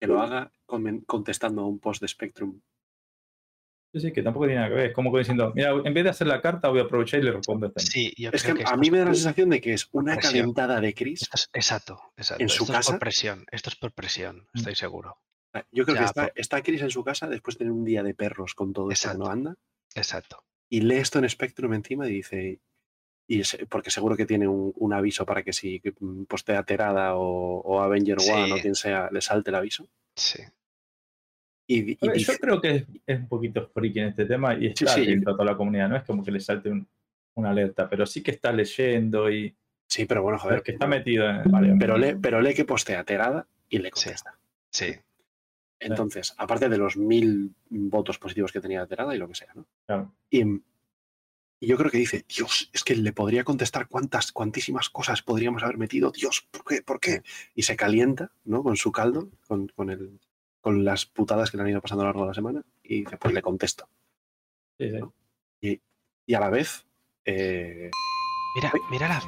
que 0.00 0.06
lo 0.06 0.20
haga 0.22 0.50
comen- 0.66 1.04
contestando 1.04 1.60
a 1.62 1.66
un 1.66 1.78
post 1.78 2.00
de 2.00 2.08
Spectrum. 2.08 2.60
Sí, 3.92 3.98
sí, 4.00 4.12
que 4.12 4.22
tampoco 4.22 4.46
tiene 4.46 4.60
nada 4.60 4.68
que 4.70 4.74
ver. 4.76 4.86
Es 4.90 4.94
como 4.94 5.12
que 5.12 5.18
diciendo, 5.18 5.52
mira, 5.54 5.70
en 5.72 5.92
vez 5.94 6.04
de 6.04 6.10
hacer 6.10 6.26
la 6.28 6.40
carta, 6.40 6.68
voy 6.68 6.78
a 6.78 6.82
aprovechar 6.82 7.18
y 7.20 7.24
le 7.24 7.32
respondo 7.32 7.66
a 7.66 7.68
este. 7.70 7.80
Sí, 7.80 8.12
yo 8.16 8.30
Es 8.32 8.42
creo 8.44 8.54
que, 8.54 8.60
que 8.62 8.64
a 8.64 8.70
esto 8.70 8.78
mí 8.78 8.86
es 8.86 8.92
me 8.92 8.98
da 9.00 9.04
la 9.06 9.14
sensación 9.14 9.50
de 9.50 9.60
que 9.60 9.72
es 9.72 9.88
una 9.90 10.14
presión. 10.14 10.32
calentada 10.42 10.80
de 10.80 10.94
Chris. 10.94 11.22
esto 11.22 11.34
es- 11.36 11.50
exacto, 11.52 12.00
exacto. 12.16 12.42
¿En 12.42 12.48
su 12.48 12.62
esto 12.62 12.72
es 12.72 12.78
casa? 12.78 12.92
por 12.92 13.00
presión. 13.00 13.44
Esto 13.50 13.68
es 13.70 13.76
por 13.76 13.92
presión, 13.92 14.46
Mm. 14.52 14.58
estoy 14.58 14.74
seguro. 14.76 15.16
Yo 15.72 15.84
creo 15.84 15.98
que 15.98 16.04
está, 16.04 16.22
por- 16.28 16.32
está 16.36 16.62
Chris 16.62 16.82
en 16.82 16.90
su 16.90 17.02
casa 17.02 17.26
después 17.26 17.56
de 17.56 17.58
tener 17.64 17.72
un 17.72 17.84
día 17.84 18.04
de 18.04 18.14
perros 18.14 18.54
con 18.54 18.72
todo 18.72 18.92
esto 18.92 19.10
que 19.10 19.18
no 19.18 19.24
Exacto. 19.24 19.32
anda 19.32 19.54
Exacto. 19.96 20.44
y 20.68 20.82
lee 20.82 20.98
esto 20.98 21.18
en 21.18 21.28
Spectrum 21.28 21.74
encima 21.74 22.06
y 22.06 22.12
dice, 22.12 22.60
y 23.26 23.40
es- 23.40 23.58
porque 23.68 23.90
seguro 23.90 24.16
que 24.16 24.26
tiene 24.26 24.46
un, 24.46 24.72
un 24.76 24.92
aviso 24.92 25.26
para 25.26 25.42
que 25.42 25.52
si 25.52 25.82
mm, 25.98 26.24
postea 26.26 26.62
Terada 26.62 27.16
o, 27.16 27.58
o 27.62 27.80
Avenger 27.80 28.20
Sí. 28.20 28.30
One 28.30 28.52
o 28.52 28.56
quien 28.58 28.76
sea, 28.76 29.08
le 29.10 29.20
salte 29.20 29.50
el 29.50 29.56
aviso. 29.56 29.88
Sí. 30.14 30.40
Y, 31.72 31.92
y 31.92 31.98
A 32.02 32.06
ver, 32.06 32.16
dice, 32.16 32.32
yo 32.32 32.38
creo 32.38 32.60
que 32.60 32.70
es, 32.76 32.84
es 33.06 33.18
un 33.20 33.28
poquito 33.28 33.68
friki 33.72 34.00
en 34.00 34.08
este 34.08 34.24
tema 34.24 34.54
y 34.54 34.68
Sí, 34.74 34.84
está 34.84 34.94
sí. 34.94 35.06
de 35.06 35.20
toda 35.22 35.44
la 35.44 35.56
comunidad. 35.56 35.88
No 35.88 35.96
es 35.96 36.02
como 36.04 36.24
que 36.24 36.32
le 36.32 36.40
salte 36.40 36.68
un- 36.68 36.86
una 37.34 37.50
alerta, 37.50 37.88
pero 37.88 38.04
sí 38.06 38.22
que 38.24 38.32
está 38.32 38.50
leyendo 38.52 39.30
y 39.30 39.54
sí, 39.86 40.04
pero 40.04 40.22
bueno, 40.22 40.36
a 40.36 40.40
joder, 40.40 40.56
ver, 40.56 40.62
que 40.64 40.72
está 40.72 40.86
metido 40.88 41.28
en 41.30 41.42
varios. 41.50 41.76
pero 41.78 41.96
lee, 41.96 42.16
pero 42.20 42.40
lee 42.40 42.54
que 42.54 42.64
postea 42.64 43.04
Terada 43.04 43.46
y 43.68 43.78
le 43.78 43.90
Sí. 43.94 44.04
contesta. 44.06 44.36
Sí. 44.72 44.96
Entonces, 45.78 46.34
aparte 46.36 46.68
de 46.68 46.76
los 46.76 46.96
mil 46.96 47.54
votos 47.70 48.18
positivos 48.18 48.50
que 48.52 48.60
tenía 48.60 48.84
Terada 48.86 49.14
y 49.14 49.18
lo 49.18 49.28
que 49.28 49.34
sea, 49.36 49.48
¿no? 49.54 49.64
Claro. 49.86 50.12
Y, 50.28 50.42
y 50.42 51.66
yo 51.66 51.76
creo 51.76 51.90
que 51.90 51.98
dice, 51.98 52.24
Dios, 52.28 52.68
es 52.72 52.82
que 52.82 52.96
le 52.96 53.12
podría 53.12 53.44
contestar 53.44 53.86
cuántas, 53.88 54.32
cuantísimas 54.32 54.90
cosas 54.90 55.22
podríamos 55.22 55.62
haber 55.62 55.78
metido, 55.78 56.10
Dios, 56.10 56.46
¿por 56.50 56.64
qué? 56.64 56.82
¿Por 56.82 56.98
qué? 57.00 57.22
Y 57.54 57.62
se 57.62 57.76
calienta, 57.76 58.32
¿no? 58.44 58.62
Con 58.62 58.76
su 58.76 58.90
caldo, 58.92 59.30
con, 59.46 59.68
con, 59.68 59.88
el, 59.90 60.18
con 60.60 60.84
las 60.84 61.06
putadas 61.06 61.50
que 61.50 61.56
le 61.56 61.62
han 61.62 61.70
ido 61.70 61.80
pasando 61.80 62.02
a 62.02 62.06
lo 62.06 62.10
largo 62.10 62.22
de 62.22 62.28
la 62.28 62.34
semana, 62.34 62.62
y 62.82 63.04
dice, 63.04 63.16
pues 63.16 63.34
le 63.34 63.42
contesto. 63.42 63.88
Sí, 64.78 64.90
sí. 65.60 65.80
Y 66.26 66.34
a 66.34 66.40
la 66.40 66.50
vez, 66.50 66.86
eh, 67.24 67.90
Mira, 68.54 68.72
mira 68.90 69.08
la. 69.08 69.22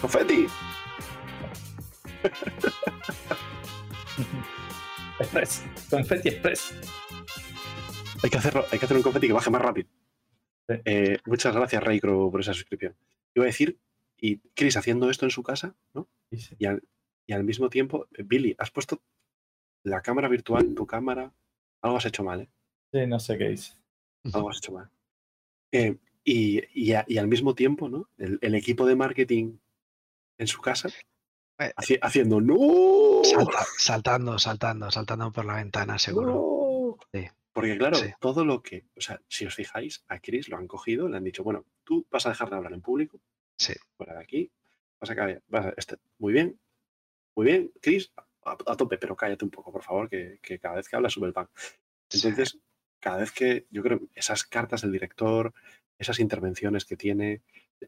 confeti. 0.00 0.46
Express. 5.20 5.64
Confetti 5.90 6.28
Express. 6.28 6.74
Hay 8.22 8.30
que 8.30 8.38
hacerlo, 8.38 8.64
hay 8.70 8.78
que 8.78 8.84
hacer 8.84 8.96
un 8.96 9.02
confeti 9.02 9.26
que 9.28 9.32
baje 9.32 9.50
más 9.50 9.62
rápido. 9.62 9.88
Sí. 10.68 10.76
Eh, 10.84 11.18
muchas 11.24 11.54
gracias, 11.54 11.82
Raycro, 11.82 12.30
por 12.30 12.40
esa 12.40 12.54
suscripción. 12.54 12.94
Iba 13.38 13.44
a 13.44 13.46
decir, 13.46 13.78
y 14.16 14.38
Chris 14.54 14.76
haciendo 14.76 15.10
esto 15.10 15.24
en 15.26 15.30
su 15.30 15.42
casa, 15.42 15.74
¿no? 15.94 16.08
Dice. 16.30 16.56
Y 16.58 16.66
al, 16.66 16.82
y 17.26 17.32
al 17.32 17.44
mismo 17.44 17.70
tiempo, 17.70 18.06
eh, 18.16 18.22
Billy, 18.24 18.54
has 18.58 18.70
puesto 18.70 19.00
la 19.84 20.02
cámara 20.02 20.28
virtual 20.28 20.74
tu 20.74 20.86
cámara. 20.86 21.32
Algo 21.82 21.96
has 21.96 22.06
hecho 22.06 22.24
mal, 22.24 22.40
¿eh? 22.42 22.48
Sí, 22.92 23.06
no 23.06 23.20
sé 23.20 23.38
qué 23.38 23.48
dice. 23.50 23.74
Algo 24.32 24.50
has 24.50 24.58
hecho 24.58 24.72
mal. 24.72 24.90
Eh, 25.72 25.96
y, 26.24 26.60
y 26.74 26.92
a- 26.94 27.04
y 27.06 27.18
al 27.18 27.28
mismo 27.28 27.54
tiempo, 27.54 27.88
¿no? 27.88 28.08
El, 28.18 28.38
el 28.42 28.54
equipo 28.54 28.86
de 28.86 28.96
marketing 28.96 29.58
en 30.38 30.46
su 30.46 30.60
casa 30.60 30.88
Eh. 31.58 31.72
haci- 31.76 31.98
haciendo 32.02 32.40
¡No! 32.40 33.22
Salta- 33.24 33.66
saltando, 33.78 34.38
saltando, 34.38 34.90
saltando 34.90 35.30
por 35.32 35.44
la 35.44 35.56
ventana, 35.56 35.98
seguro. 35.98 36.32
¡No! 36.32 36.96
Sí. 37.20 37.28
Porque 37.60 37.78
claro, 37.78 37.96
Sí. 37.96 38.10
todo 38.20 38.44
lo 38.44 38.62
que, 38.62 38.84
o 38.96 39.00
sea, 39.00 39.20
si 39.28 39.46
os 39.46 39.54
fijáis, 39.54 40.04
a 40.08 40.18
Chris 40.20 40.48
lo 40.48 40.56
han 40.56 40.66
cogido, 40.66 41.08
le 41.08 41.16
han 41.16 41.24
dicho, 41.24 41.42
bueno, 41.44 41.64
tú 41.84 42.06
vas 42.10 42.26
a 42.26 42.30
dejar 42.30 42.50
de 42.50 42.56
hablar 42.56 42.72
en 42.72 42.80
público, 42.82 43.20
Sí. 43.58 43.74
fuera 43.96 44.14
de 44.14 44.20
aquí, 44.20 44.50
vas 45.00 45.10
a 45.10 45.14
callar, 45.16 45.42
vas 45.48 45.66
a, 45.66 45.74
este- 45.76 45.96
muy 46.18 46.32
bien, 46.32 46.58
muy 47.34 47.46
bien, 47.46 47.72
Chris, 47.80 48.12
a, 48.44 48.52
a 48.52 48.76
tope, 48.76 48.98
pero 48.98 49.16
cállate 49.16 49.44
un 49.44 49.50
poco, 49.50 49.72
por 49.72 49.82
favor, 49.82 50.08
que, 50.08 50.38
que 50.42 50.58
cada 50.58 50.76
vez 50.76 50.88
que 50.88 50.96
hablas 50.96 51.12
sube 51.12 51.26
el 51.26 51.32
pan. 51.32 51.48
Entonces, 52.12 52.58
cada 53.00 53.18
vez 53.18 53.32
que, 53.32 53.66
yo 53.70 53.82
creo, 53.82 54.00
esas 54.14 54.44
cartas 54.44 54.82
del 54.82 54.92
director, 54.92 55.52
esas 55.98 56.18
intervenciones 56.20 56.84
que 56.84 56.96
tiene, 56.96 57.42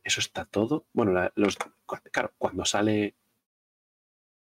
eso 0.05 0.21
está 0.21 0.45
todo. 0.45 0.87
Bueno, 0.93 1.13
la- 1.13 1.33
los, 1.37 1.57
cu- 1.57 1.97
claro, 2.13 2.33
cuando 2.39 2.65
sale, 2.65 3.15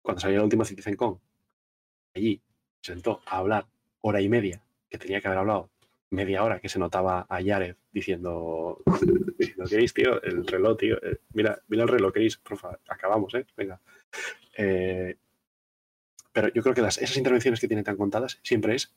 cuando 0.02 0.20
salió 0.20 0.38
la 0.38 0.44
última 0.44 0.64
CitizenCon, 0.64 1.20
allí 2.14 2.40
se 2.82 2.92
sentó 2.94 3.20
a 3.26 3.38
hablar 3.38 3.66
hora 4.00 4.20
y 4.20 4.28
media, 4.28 4.62
que 4.90 4.98
tenía 4.98 5.20
que 5.20 5.28
haber 5.28 5.38
hablado 5.38 5.70
media 6.10 6.42
hora, 6.42 6.58
que 6.58 6.68
se 6.68 6.78
notaba 6.80 7.24
a 7.28 7.40
Yared 7.40 7.76
diciendo, 7.92 8.82
diciendo 9.38 9.64
Chris, 9.68 9.94
tío, 9.94 10.20
el 10.22 10.44
reloj, 10.46 10.76
tío, 10.76 10.96
eh, 11.04 11.20
mira, 11.32 11.60
mira 11.68 11.84
el 11.84 11.88
reloj, 11.88 12.12
Chris, 12.12 12.36
por 12.36 12.58
favor, 12.58 12.80
acabamos, 12.88 13.32
¿eh? 13.34 13.46
Venga. 13.56 13.80
Eh, 14.56 15.16
pero 16.32 16.48
yo 16.52 16.62
creo 16.62 16.74
que 16.74 16.82
las, 16.82 16.98
esas 16.98 17.16
intervenciones 17.16 17.60
que 17.60 17.68
tiene 17.68 17.82
tan 17.84 17.96
contadas 17.96 18.40
siempre 18.42 18.74
es 18.74 18.92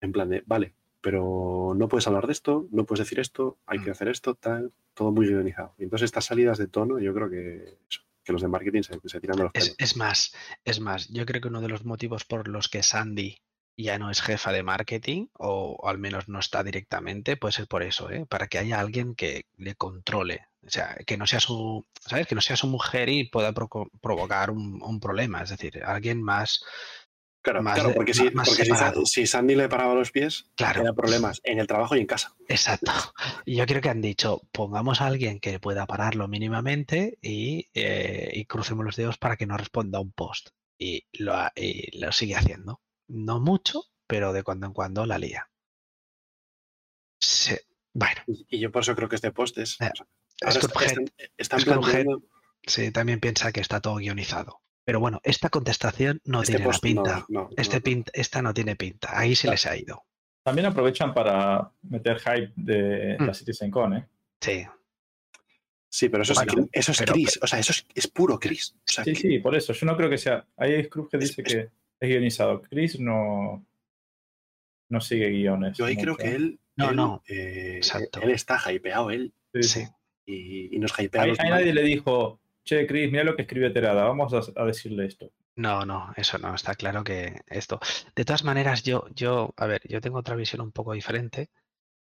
en 0.00 0.12
plan 0.12 0.28
de, 0.28 0.42
vale, 0.46 0.74
pero 1.00 1.72
no 1.76 1.88
puedes 1.88 2.06
hablar 2.06 2.26
de 2.26 2.32
esto, 2.32 2.66
no 2.72 2.84
puedes 2.84 3.04
decir 3.06 3.20
esto, 3.20 3.58
hay 3.66 3.78
que 3.78 3.90
Mm. 3.90 3.92
hacer 3.92 4.08
esto, 4.08 4.34
tal, 4.34 4.72
todo 4.92 5.12
muy 5.12 5.26
guionizado. 5.26 5.74
Y 5.78 5.84
entonces 5.84 6.06
estas 6.06 6.24
salidas 6.26 6.58
de 6.58 6.66
tono, 6.66 6.98
yo 6.98 7.14
creo 7.14 7.30
que, 7.30 7.78
eso, 7.88 8.00
que 8.24 8.32
los 8.32 8.42
de 8.42 8.48
marketing 8.48 8.82
se, 8.82 8.98
se 9.04 9.20
tiran 9.20 9.36
de 9.36 9.42
los 9.44 9.52
Es, 9.54 9.74
es 9.78 9.96
más, 9.96 10.34
es 10.64 10.80
más, 10.80 11.08
yo 11.10 11.24
creo 11.26 11.40
que 11.40 11.48
uno 11.48 11.60
de 11.60 11.68
los 11.68 11.84
motivos 11.84 12.24
por 12.24 12.48
los 12.48 12.68
que 12.68 12.82
Sandy 12.82 13.38
ya 13.76 13.98
no 13.98 14.10
es 14.10 14.20
jefa 14.22 14.52
de 14.52 14.62
marketing, 14.62 15.26
o, 15.34 15.76
o 15.80 15.88
al 15.88 15.98
menos 15.98 16.28
no 16.28 16.38
está 16.38 16.62
directamente, 16.62 17.36
puede 17.36 17.52
ser 17.52 17.66
por 17.66 17.82
eso, 17.82 18.10
¿eh? 18.10 18.26
para 18.28 18.46
que 18.46 18.58
haya 18.58 18.80
alguien 18.80 19.14
que 19.14 19.46
le 19.56 19.74
controle. 19.74 20.46
O 20.66 20.70
sea, 20.70 20.96
que 21.06 21.16
no 21.18 21.26
sea 21.26 21.40
su, 21.40 21.84
¿sabes? 22.00 22.26
Que 22.26 22.34
no 22.34 22.40
sea 22.40 22.56
su 22.56 22.66
mujer 22.66 23.08
y 23.10 23.24
pueda 23.24 23.52
provocar 23.52 24.50
un, 24.50 24.82
un 24.82 24.98
problema. 24.98 25.42
Es 25.42 25.50
decir, 25.50 25.82
alguien 25.84 26.22
más, 26.22 26.64
Claro, 27.42 27.62
más 27.62 27.74
claro 27.74 27.92
porque, 27.94 28.14
si, 28.14 28.30
más 28.30 28.48
porque 28.48 28.64
si, 29.04 29.26
Sandy 29.26 29.54
le 29.54 29.68
paraba 29.68 29.94
los 29.94 30.10
pies, 30.10 30.46
Claro. 30.56 30.80
era 30.80 30.94
problemas 30.94 31.42
en 31.44 31.58
el 31.58 31.66
trabajo 31.66 31.94
y 31.94 32.00
en 32.00 32.06
casa. 32.06 32.34
exacto. 32.48 32.90
Yo 33.46 33.66
creo 33.66 33.82
que 33.82 33.90
han 33.90 34.00
dicho, 34.00 34.40
pongamos 34.50 35.02
a 35.02 35.06
alguien 35.06 35.40
que 35.40 35.60
pueda 35.60 35.84
pararlo 35.84 36.26
mínimamente 36.26 37.18
y, 37.20 37.68
eh, 37.74 38.30
y 38.32 38.46
crucemos 38.46 38.86
los 38.86 38.96
dedos 38.96 39.18
para 39.18 39.36
que 39.36 39.46
no 39.46 39.58
responda 39.58 39.98
a 39.98 40.00
un 40.00 40.12
post. 40.12 40.48
Y 40.78 41.04
lo, 41.12 41.34
y 41.54 41.98
lo 41.98 42.10
sigue 42.12 42.34
haciendo. 42.36 42.80
No 43.08 43.40
mucho, 43.40 43.82
pero 44.06 44.32
de 44.32 44.42
cuando 44.42 44.66
en 44.66 44.72
cuando 44.72 45.06
la 45.06 45.18
lía. 45.18 45.48
Sí, 47.20 47.54
Bueno, 47.92 48.20
Y, 48.26 48.58
yo 48.58 48.70
por 48.72 48.82
eso 48.82 48.94
creo 48.94 49.08
que 49.08 49.16
este 49.16 49.30
post 49.30 49.58
es... 49.58 49.80
Eh, 49.80 49.90
están, 50.40 51.06
están 51.38 51.62
planteando... 51.62 52.22
sí, 52.66 52.90
también 52.90 53.20
piensa 53.20 53.52
que 53.52 53.60
está 53.60 53.80
todo 53.80 53.96
guionizado. 53.96 54.60
Pero 54.84 55.00
bueno, 55.00 55.20
esta 55.22 55.48
contestación 55.48 56.20
no 56.24 56.42
este 56.42 56.56
tiene 56.56 56.70
la 56.70 56.78
pinta. 56.78 57.26
no, 57.28 57.42
no, 57.44 57.50
Este 57.56 57.76
no. 57.76 57.82
pin- 57.82 58.10
esta 58.12 58.42
no 58.42 58.52
tiene 58.52 58.76
pinta. 58.76 59.18
Ahí 59.18 59.34
se 59.34 59.48
les 59.48 59.64
ha 59.66 59.76
ido. 59.76 60.04
También 60.42 60.66
aprovechan 60.66 61.14
para 61.14 61.70
meter 61.82 62.18
hype 62.18 62.52
de 62.56 63.16
Mm. 63.18 63.24
la 63.24 63.32
CitizenCon, 63.34 63.94
¿eh? 63.96 64.08
Sí. 64.40 64.66
Sí, 65.88 66.08
pero 66.10 66.22
eso 66.24 66.32
es, 66.32 66.38
Bueno, 66.44 66.68
eso 66.72 66.92
es 66.92 66.98
pero- 66.98 67.12
Chris, 67.14 67.38
o 67.40 67.46
sea, 67.46 67.58
eso 67.60 67.72
es, 67.72 67.86
es 67.94 68.08
puro 68.08 68.38
Chris. 68.38 68.74
O 68.76 68.92
sea, 68.92 69.04
Sí, 69.04 69.12
que- 69.14 69.20
sí, 69.20 69.38
por 69.38 69.54
eso. 69.54 69.72
Yo 69.72 69.86
no 69.86 69.96
creo 69.96 70.10
que 70.10 70.18
sea. 70.18 70.46
Ahí 70.56 70.72
hay 70.74 70.84
Scrooge 70.84 71.10
que 71.12 71.16
Es- 71.18 71.28
dice 71.36 71.42
es- 71.46 71.54
que 71.54 71.70
es 72.04 72.10
guionizado. 72.10 72.62
Chris 72.62 72.98
no, 73.00 73.64
no 74.88 75.00
sigue 75.00 75.28
guiones. 75.30 75.76
Yo 75.76 75.86
ahí 75.86 75.96
creo 75.96 76.16
que 76.16 76.34
él, 76.34 76.60
No, 76.76 76.90
él, 76.90 76.96
no. 76.96 77.22
eh, 77.28 77.76
Exacto. 77.76 78.20
él 78.22 78.30
está 78.30 78.60
hypeado, 78.72 79.10
él, 79.10 79.32
Sí, 79.60 79.84
y, 80.26 80.74
y 80.74 80.78
nos 80.78 80.98
hypea. 80.98 81.22
a 81.22 81.26
nadie 81.48 81.72
le 81.72 81.82
dijo, 81.82 82.40
che, 82.64 82.86
Chris, 82.86 83.10
mira 83.10 83.24
lo 83.24 83.36
que 83.36 83.42
escribió 83.42 83.72
Terada, 83.72 84.04
vamos 84.04 84.32
a, 84.34 84.40
a 84.60 84.64
decirle 84.66 85.06
esto. 85.06 85.30
No, 85.56 85.84
no, 85.86 86.12
eso 86.16 86.36
no, 86.38 86.52
está 86.54 86.74
claro 86.74 87.04
que 87.04 87.40
esto. 87.46 87.78
De 88.16 88.24
todas 88.24 88.42
maneras, 88.42 88.82
yo, 88.82 89.06
yo, 89.14 89.54
a 89.56 89.66
ver, 89.66 89.80
yo 89.88 90.00
tengo 90.00 90.18
otra 90.18 90.34
visión 90.34 90.60
un 90.62 90.72
poco 90.72 90.92
diferente. 90.92 91.50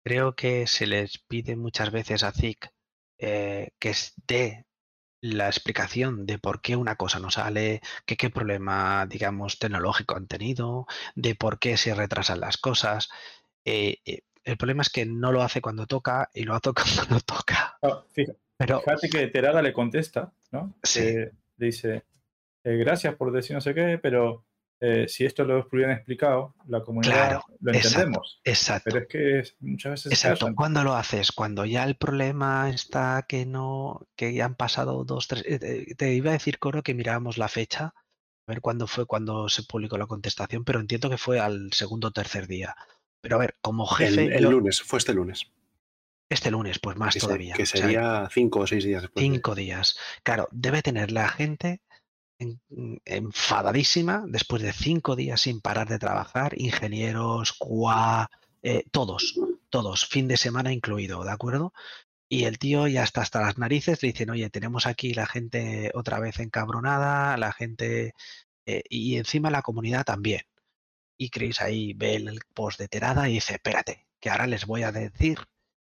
Creo 0.04 0.36
que 0.36 0.68
se 0.68 0.86
les 0.86 1.18
pide 1.18 1.56
muchas 1.56 1.92
veces 1.92 2.24
a 2.24 2.32
ZIC 2.32 2.70
eh, 3.18 3.70
que 3.80 3.90
es- 3.90 4.14
dé 4.28 4.66
la 5.22 5.48
explicación 5.48 6.26
de 6.26 6.40
por 6.40 6.62
qué 6.62 6.76
una 6.76 6.96
cosa 6.96 7.20
no 7.20 7.30
sale, 7.30 7.82
que 8.06 8.18
qué 8.18 8.30
problema, 8.30 9.06
digamos, 9.08 9.60
tecnológico 9.60 10.16
han 10.16 10.28
tenido, 10.28 10.88
de 11.16 11.36
por 11.36 11.60
qué 11.60 11.78
se 11.78 11.94
retrasan 11.94 12.40
las 12.40 12.58
cosas. 12.58 13.10
Eh, 13.64 14.00
eh, 14.06 14.24
el 14.44 14.58
problema 14.58 14.82
es 14.82 14.90
que 14.90 15.06
no 15.06 15.32
lo 15.32 15.44
hace 15.44 15.62
cuando 15.62 15.86
toca 15.86 16.30
y 16.34 16.44
lo 16.44 16.56
hace 16.56 16.72
cuando 16.74 17.16
no 17.16 17.20
toca. 17.22 17.78
Ah, 17.82 18.04
Pero 18.58 18.82
Fíjate 18.82 19.10
que 19.10 19.28
Terada 19.28 19.62
le 19.62 19.74
contesta, 19.74 20.34
¿no? 20.52 20.74
Sí. 20.82 21.02
Eh, 21.02 21.32
dice, 21.56 22.04
gracias 22.64 23.16
por 23.16 23.32
decir 23.32 23.56
no 23.56 23.62
sé 23.62 23.76
qué, 23.76 24.00
pero 24.02 24.46
eh, 24.84 25.06
si 25.08 25.26
esto 25.26 25.44
lo 25.46 25.68
hubieran 25.72 25.96
explicado, 25.96 26.56
la 26.68 26.82
comunidad 26.82 27.14
Claro, 27.14 27.44
lo 27.60 27.72
exacto. 27.72 27.88
entendemos. 28.00 28.42
exacto. 28.44 28.84
Pero 28.86 28.98
es 29.04 29.08
que 29.08 29.40
es- 29.40 29.56
muchas 29.60 29.92
veces 29.92 30.12
Exacto. 30.12 30.50
¿Cuándo 30.56 30.84
lo 30.84 30.96
haces? 30.96 31.32
Cuando 31.32 31.66
ya 31.66 31.84
el 31.84 31.96
problema 31.96 32.70
está 32.70 33.24
que 33.28 33.46
no, 33.46 34.08
que 34.16 34.34
ya 34.34 34.46
han 34.46 34.56
pasado 34.56 35.04
dos, 35.06 35.28
tres. 35.28 35.44
eh, 35.46 35.60
eh, 35.62 35.96
Te 35.96 36.14
iba 36.14 36.32
a 36.32 36.34
decir, 36.34 36.58
Coro, 36.58 36.82
que 36.82 36.96
mirábamos 36.96 37.38
la 37.38 37.48
fecha, 37.48 37.94
a 38.48 38.52
ver 38.52 38.60
cuándo 38.62 38.88
fue 38.88 39.06
cuando 39.06 39.48
se 39.50 39.62
publicó 39.64 39.98
la 40.00 40.08
contestación, 40.08 40.66
pero 40.66 40.80
entiendo 40.80 41.10
que 41.12 41.18
fue 41.20 41.40
al 41.40 41.72
segundo 41.74 42.08
o 42.08 42.12
tercer 42.12 42.48
día. 42.48 42.76
Pero 43.22 43.36
a 43.36 43.40
ver, 43.40 43.56
como 43.62 43.84
El, 44.00 44.08
jefe, 44.08 44.36
el 44.36 44.42
yo- 44.44 44.52
lunes, 44.52 44.82
fue 44.82 44.98
este 44.98 45.14
lunes. 45.14 45.46
este 46.28 46.50
lunes, 46.50 46.80
pues 46.80 46.98
más 46.98 47.14
Que, 47.14 47.20
se- 47.20 47.26
todavía. 47.28 47.54
que 47.54 47.64
o 47.64 47.66
sea, 47.68 47.82
sería 47.82 48.30
cinco 48.34 48.62
o 48.62 48.68
seis 48.68 48.84
días 48.84 49.04
después. 49.04 49.22
de- 49.24 49.30
cinco 49.32 49.54
días. 49.54 49.96
Claro, 50.24 50.48
debe 50.52 50.82
tener 50.82 51.12
la 51.12 51.30
gente 51.30 51.68
en- 51.68 51.82
enfadadísima 53.06 54.24
después 54.28 54.62
de 54.62 54.74
cinco 54.74 55.16
días 55.16 55.42
sin 55.42 55.62
parar 55.62 55.88
de 55.88 56.00
trabajar, 56.00 56.54
ingenieros, 56.60 57.54
QA, 57.54 58.30
eh, 58.64 58.84
todos, 58.92 59.36
todos, 59.70 60.06
fin 60.06 60.28
de 60.28 60.38
semana 60.38 60.72
incluido, 60.74 61.24
¿de 61.24 61.32
acuerdo? 61.32 61.74
Y 62.30 62.46
el 62.46 62.60
tío 62.60 62.88
ya 62.88 63.04
está 63.04 63.22
hasta 63.22 63.42
las 63.42 63.58
narices, 63.58 64.02
le 64.02 64.12
dicen, 64.12 64.30
oye, 64.30 64.50
tenemos 64.50 64.86
aquí 64.86 65.14
la 65.14 65.28
gente 65.28 65.92
otra 65.94 66.20
vez 66.20 66.40
encabronada, 66.40 67.36
la 67.38 67.52
gente, 67.52 68.14
eh, 68.66 68.84
y 68.90 69.18
encima 69.18 69.52
la 69.52 69.62
comunidad 69.62 70.06
también. 70.06 70.42
Y 71.18 71.30
Chris 71.30 71.62
ahí 71.62 71.94
ve 71.94 72.16
el 72.16 72.40
post 72.54 72.80
de 72.80 72.88
Terada 72.88 73.30
y 73.30 73.34
dice, 73.34 73.56
espérate, 73.56 74.08
que 74.20 74.30
ahora 74.30 74.48
les 74.48 74.66
voy 74.66 74.84
a 74.84 74.92
decir 74.92 75.40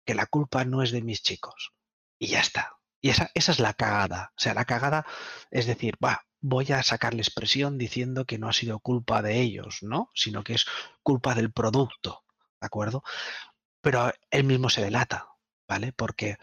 que 0.05 0.15
la 0.15 0.27
culpa 0.27 0.65
no 0.65 0.83
es 0.83 0.93
de 0.93 1.03
mis 1.03 1.23
chicos. 1.23 1.73
Y 2.19 2.29
ya 2.29 2.41
está. 2.41 2.79
Y 3.01 3.11
esa, 3.11 3.31
esa 3.35 3.53
es 3.53 3.59
la 3.59 3.75
cagada. 3.75 4.33
O 4.37 4.41
sea, 4.41 4.55
la 4.55 4.65
cagada 4.65 5.07
es 5.51 5.67
decir, 5.67 5.97
va, 6.03 6.27
voy 6.49 6.71
a 6.71 6.83
sacarles 6.85 7.31
presión 7.31 7.77
diciendo 7.77 8.25
que 8.25 8.39
no 8.39 8.49
ha 8.49 8.53
sido 8.53 8.79
culpa 8.79 9.21
de 9.21 9.41
ellos, 9.41 9.79
¿no? 9.83 10.11
Sino 10.15 10.45
que 10.45 10.55
es 10.55 10.65
culpa 11.03 11.35
del 11.35 11.53
producto, 11.53 12.25
¿de 12.61 12.67
acuerdo? 12.67 13.03
Pero 13.81 14.13
él 14.31 14.45
mismo 14.45 14.71
se 14.71 14.81
delata, 14.81 15.27
¿vale? 15.67 15.93
Porque 15.93 16.37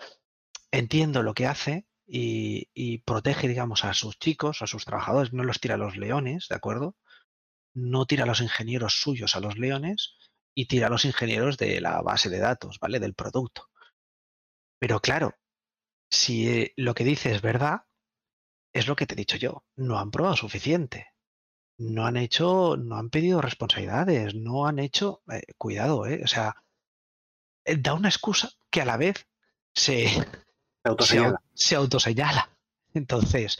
entiendo 0.72 1.24
lo 1.24 1.34
que 1.34 1.48
hace 1.48 1.88
y, 2.06 2.68
y 2.74 2.98
protege, 2.98 3.48
digamos, 3.48 3.86
a 3.86 3.94
sus 3.94 4.20
chicos, 4.20 4.62
a 4.62 4.68
sus 4.68 4.84
trabajadores, 4.84 5.32
no 5.32 5.46
los 5.46 5.62
tira 5.62 5.76
a 5.76 5.78
los 5.78 5.96
leones, 5.96 6.48
¿de 6.50 6.56
acuerdo? 6.56 6.98
No 7.74 8.06
tira 8.06 8.24
a 8.24 8.28
los 8.28 8.42
ingenieros 8.42 9.00
suyos 9.00 9.38
a 9.38 9.40
los 9.40 9.58
leones 9.58 10.18
y 10.54 10.66
tira 10.66 10.88
a 10.88 10.90
los 10.90 11.06
ingenieros 11.06 11.58
de 11.58 11.80
la 11.80 12.02
base 12.02 12.30
de 12.30 12.40
datos, 12.40 12.78
¿vale? 12.82 13.00
Del 13.00 13.14
producto. 13.14 13.70
Pero 14.80 15.00
claro, 15.00 15.34
si 16.10 16.50
eh, 16.50 16.74
lo 16.76 16.94
que 16.94 17.06
dice 17.06 17.32
es 17.34 17.42
verdad, 17.42 17.84
es 18.74 18.88
lo 18.88 18.96
que 18.96 19.06
te 19.06 19.14
he 19.14 19.18
dicho 19.18 19.38
yo. 19.38 19.64
No 19.76 20.00
han 20.00 20.12
probado 20.12 20.36
suficiente. 20.36 21.08
No 21.78 22.06
han 22.06 22.18
hecho, 22.18 22.78
no 22.78 22.98
han 22.98 23.10
pedido 23.10 23.42
responsabilidades, 23.42 24.36
no 24.36 24.68
han 24.68 24.80
hecho, 24.80 25.24
eh, 25.32 25.42
cuidado, 25.58 26.06
¿eh? 26.06 26.22
O 26.24 26.28
sea, 26.28 26.56
eh, 27.66 27.78
da 27.78 27.94
una 27.94 28.10
excusa 28.10 28.50
que 28.70 28.82
a 28.82 28.86
la 28.86 28.98
vez 28.98 29.28
se, 29.74 30.08
Se 30.08 30.14
se, 30.84 30.90
autoseñala. 30.90 31.30
au- 31.38 31.42
se 31.54 31.76
autoseñala. 31.76 32.50
Entonces, 32.94 33.58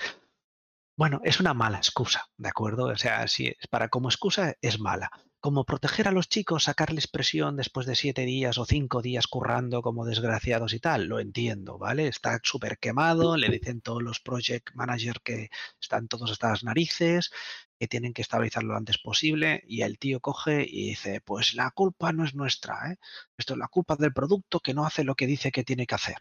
Bueno, 0.96 1.22
es 1.24 1.40
una 1.40 1.56
mala 1.56 1.78
excusa, 1.78 2.28
¿de 2.38 2.50
acuerdo? 2.50 2.86
O 2.86 2.96
sea, 2.96 3.28
si 3.28 3.48
es 3.48 3.68
para 3.68 3.90
como 3.90 4.10
excusa 4.10 4.54
es 4.62 4.80
mala. 4.80 5.10
Como 5.44 5.66
proteger 5.66 6.08
a 6.08 6.14
los 6.14 6.30
chicos, 6.30 6.64
sacarles 6.64 7.10
presión 7.10 7.58
después 7.58 7.86
de 7.86 7.96
siete 7.96 8.22
días 8.24 8.58
o 8.58 8.66
cinco 8.66 9.02
días 9.02 9.28
currando 9.28 9.82
como 9.82 10.06
desgraciados 10.06 10.74
y 10.74 10.80
tal, 10.80 11.08
lo 11.08 11.20
entiendo, 11.20 11.78
¿vale? 11.78 12.08
Está 12.08 12.40
súper 12.42 12.78
quemado, 12.78 13.36
le 13.36 13.50
dicen 13.50 13.82
todos 13.82 14.02
los 14.02 14.22
project 14.22 14.74
managers 14.74 15.20
que 15.22 15.50
están 15.82 16.08
todos 16.08 16.32
hasta 16.32 16.52
las 16.52 16.64
narices, 16.64 17.30
que 17.78 17.90
tienen 17.90 18.14
que 18.14 18.22
estabilizarlo 18.22 18.72
lo 18.72 18.78
antes 18.78 19.00
posible, 19.00 19.62
y 19.68 19.82
el 19.82 20.00
tío 20.00 20.22
coge 20.22 20.66
y 20.66 20.92
dice, 20.92 21.20
pues 21.20 21.56
la 21.56 21.72
culpa 21.72 22.14
no 22.14 22.24
es 22.24 22.36
nuestra, 22.36 22.94
¿eh? 22.94 22.98
Esto 23.38 23.56
es 23.56 23.60
la 23.60 23.68
culpa 23.68 23.98
del 23.98 24.14
producto 24.14 24.62
que 24.62 24.74
no 24.74 24.86
hace 24.86 25.04
lo 25.04 25.16
que 25.16 25.28
dice 25.28 25.52
que 25.52 25.66
tiene 25.66 25.86
que 25.86 25.96
hacer. 25.96 26.20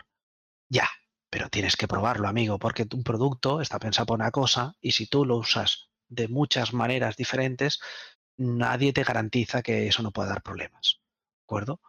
Ya, 0.68 0.88
pero 1.30 1.48
tienes 1.48 1.76
que 1.76 1.86
probarlo, 1.86 2.26
amigo, 2.26 2.58
porque 2.58 2.88
un 2.92 3.04
producto 3.04 3.60
está 3.60 3.78
pensado 3.78 4.06
para 4.06 4.24
una 4.24 4.32
cosa 4.32 4.74
y 4.80 4.90
si 4.90 5.06
tú 5.06 5.24
lo 5.24 5.36
usas 5.36 5.92
de 6.08 6.28
muchas 6.28 6.74
maneras 6.74 7.16
diferentes, 7.16 7.80
nadie 8.36 8.92
te 8.92 9.04
garantiza 9.04 9.62
que 9.62 9.86
eso 9.88 10.02
no 10.02 10.12
pueda 10.12 10.30
dar 10.30 10.42
problemas. 10.42 11.00
¿De 11.38 11.44
acuerdo? 11.44 11.80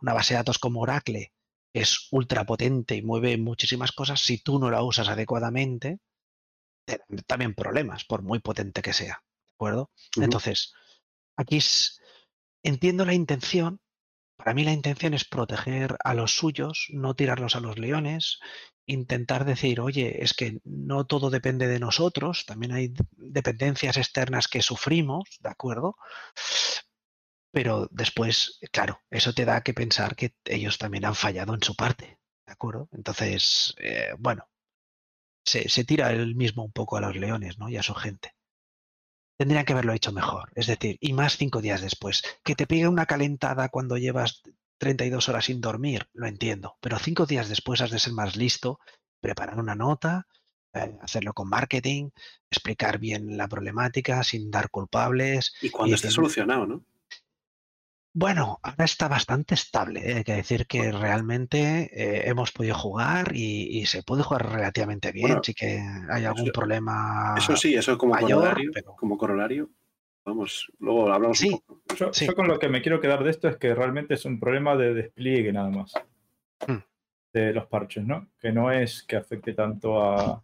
Una 0.00 0.14
base 0.14 0.34
de 0.34 0.38
datos 0.38 0.58
como 0.58 0.80
Oracle 0.80 1.32
es 1.72 2.08
ultra 2.10 2.44
potente 2.44 2.96
y 2.96 3.02
mueve 3.02 3.36
muchísimas 3.38 3.92
cosas. 3.92 4.20
Si 4.20 4.38
tú 4.38 4.58
no 4.58 4.70
la 4.70 4.82
usas 4.82 5.08
adecuadamente, 5.08 5.98
te 6.84 6.98
dan 7.08 7.22
también 7.26 7.54
problemas, 7.54 8.04
por 8.04 8.22
muy 8.22 8.38
potente 8.40 8.82
que 8.82 8.92
sea. 8.92 9.22
¿De 9.46 9.52
acuerdo? 9.54 9.90
Entonces, 10.24 10.72
aquí 11.36 11.56
es- 11.58 12.00
entiendo 12.62 13.04
la 13.04 13.14
intención. 13.14 13.80
Para 14.36 14.54
mí 14.54 14.64
la 14.64 14.72
intención 14.72 15.14
es 15.14 15.24
proteger 15.24 15.96
a 16.04 16.14
los 16.14 16.36
suyos, 16.36 16.86
no 16.90 17.14
tirarlos 17.14 17.56
a 17.56 17.60
los 17.60 17.78
leones, 17.78 18.38
intentar 18.86 19.44
decir, 19.44 19.80
oye, 19.80 20.22
es 20.22 20.34
que 20.34 20.60
no 20.64 21.06
todo 21.06 21.30
depende 21.30 21.66
de 21.66 21.80
nosotros, 21.80 22.44
también 22.46 22.72
hay 22.72 22.94
dependencias 23.16 23.96
externas 23.96 24.46
que 24.48 24.62
sufrimos, 24.62 25.24
¿de 25.40 25.48
acuerdo? 25.50 25.96
Pero 27.50 27.88
después, 27.90 28.58
claro, 28.70 29.00
eso 29.10 29.32
te 29.32 29.44
da 29.44 29.62
que 29.62 29.74
pensar 29.74 30.14
que 30.16 30.34
ellos 30.44 30.78
también 30.78 31.04
han 31.06 31.14
fallado 31.14 31.54
en 31.54 31.62
su 31.62 31.74
parte, 31.74 32.18
¿de 32.46 32.52
acuerdo? 32.52 32.88
Entonces, 32.92 33.74
eh, 33.78 34.10
bueno, 34.18 34.48
se, 35.46 35.68
se 35.70 35.84
tira 35.84 36.12
él 36.12 36.36
mismo 36.36 36.64
un 36.64 36.72
poco 36.72 36.98
a 36.98 37.02
los 37.02 37.16
leones, 37.16 37.58
¿no? 37.58 37.70
Y 37.70 37.78
a 37.78 37.84
su 37.84 37.94
gente. 37.94 38.35
Tendrían 39.36 39.64
que 39.64 39.72
haberlo 39.72 39.92
hecho 39.92 40.12
mejor, 40.12 40.50
es 40.54 40.66
decir, 40.66 40.96
y 41.00 41.12
más 41.12 41.36
cinco 41.36 41.60
días 41.60 41.80
después. 41.80 42.22
Que 42.42 42.54
te 42.54 42.66
pegue 42.66 42.88
una 42.88 43.06
calentada 43.06 43.68
cuando 43.68 43.98
llevas 43.98 44.42
32 44.78 45.28
horas 45.28 45.46
sin 45.46 45.60
dormir, 45.60 46.08
lo 46.12 46.26
entiendo, 46.26 46.76
pero 46.80 46.98
cinco 46.98 47.26
días 47.26 47.48
después 47.48 47.80
has 47.80 47.90
de 47.90 47.98
ser 47.98 48.12
más 48.12 48.36
listo, 48.36 48.78
preparar 49.20 49.58
una 49.58 49.74
nota, 49.74 50.26
eh, 50.72 50.96
hacerlo 51.00 51.32
con 51.32 51.48
marketing, 51.48 52.10
explicar 52.50 52.98
bien 52.98 53.36
la 53.36 53.48
problemática 53.48 54.22
sin 54.24 54.50
dar 54.50 54.70
culpables. 54.70 55.54
Y 55.62 55.70
cuando 55.70 55.94
esté 55.94 56.10
solucionado, 56.10 56.66
¿no? 56.66 56.84
Bueno, 58.18 58.58
ahora 58.62 58.86
está 58.86 59.08
bastante 59.08 59.52
estable. 59.54 60.00
¿eh? 60.10 60.14
Hay 60.16 60.24
que 60.24 60.32
decir 60.32 60.66
que 60.66 60.90
realmente 60.90 61.90
eh, 61.92 62.30
hemos 62.30 62.50
podido 62.50 62.74
jugar 62.74 63.32
y, 63.36 63.78
y 63.78 63.84
se 63.84 64.02
puede 64.02 64.22
jugar 64.22 64.50
relativamente 64.52 65.12
bien. 65.12 65.26
Bueno, 65.28 65.42
sí 65.44 65.52
que 65.52 65.82
hay 66.10 66.24
algún 66.24 66.44
eso- 66.44 66.52
problema. 66.52 67.34
Eso 67.36 67.54
sí, 67.56 67.74
eso 67.74 67.98
como 67.98 68.14
mayor, 68.14 68.38
corolario, 68.40 68.70
pero- 68.72 68.96
como 68.96 69.18
corolario. 69.18 69.68
Vamos, 70.24 70.66
luego 70.78 71.12
hablamos 71.12 71.36
Sí. 71.36 71.50
un 71.50 71.60
poco. 71.60 71.82
Yo, 71.94 72.10
Sí. 72.14 72.26
yo 72.26 72.34
con 72.34 72.48
lo 72.48 72.58
que 72.58 72.70
me 72.70 72.80
quiero 72.80 73.02
quedar 73.02 73.22
de 73.22 73.30
esto 73.30 73.48
es 73.48 73.58
que 73.58 73.74
realmente 73.74 74.14
es 74.14 74.24
un 74.24 74.40
problema 74.40 74.76
de 74.76 74.94
despliegue 74.94 75.52
nada 75.52 75.68
más. 75.68 75.92
Hmm. 76.66 76.78
De 77.34 77.52
los 77.52 77.66
parches, 77.66 78.02
¿no? 78.02 78.28
Que 78.40 78.50
no 78.50 78.72
es 78.72 79.02
que 79.02 79.16
afecte 79.16 79.52
tanto 79.52 80.02
a, 80.02 80.42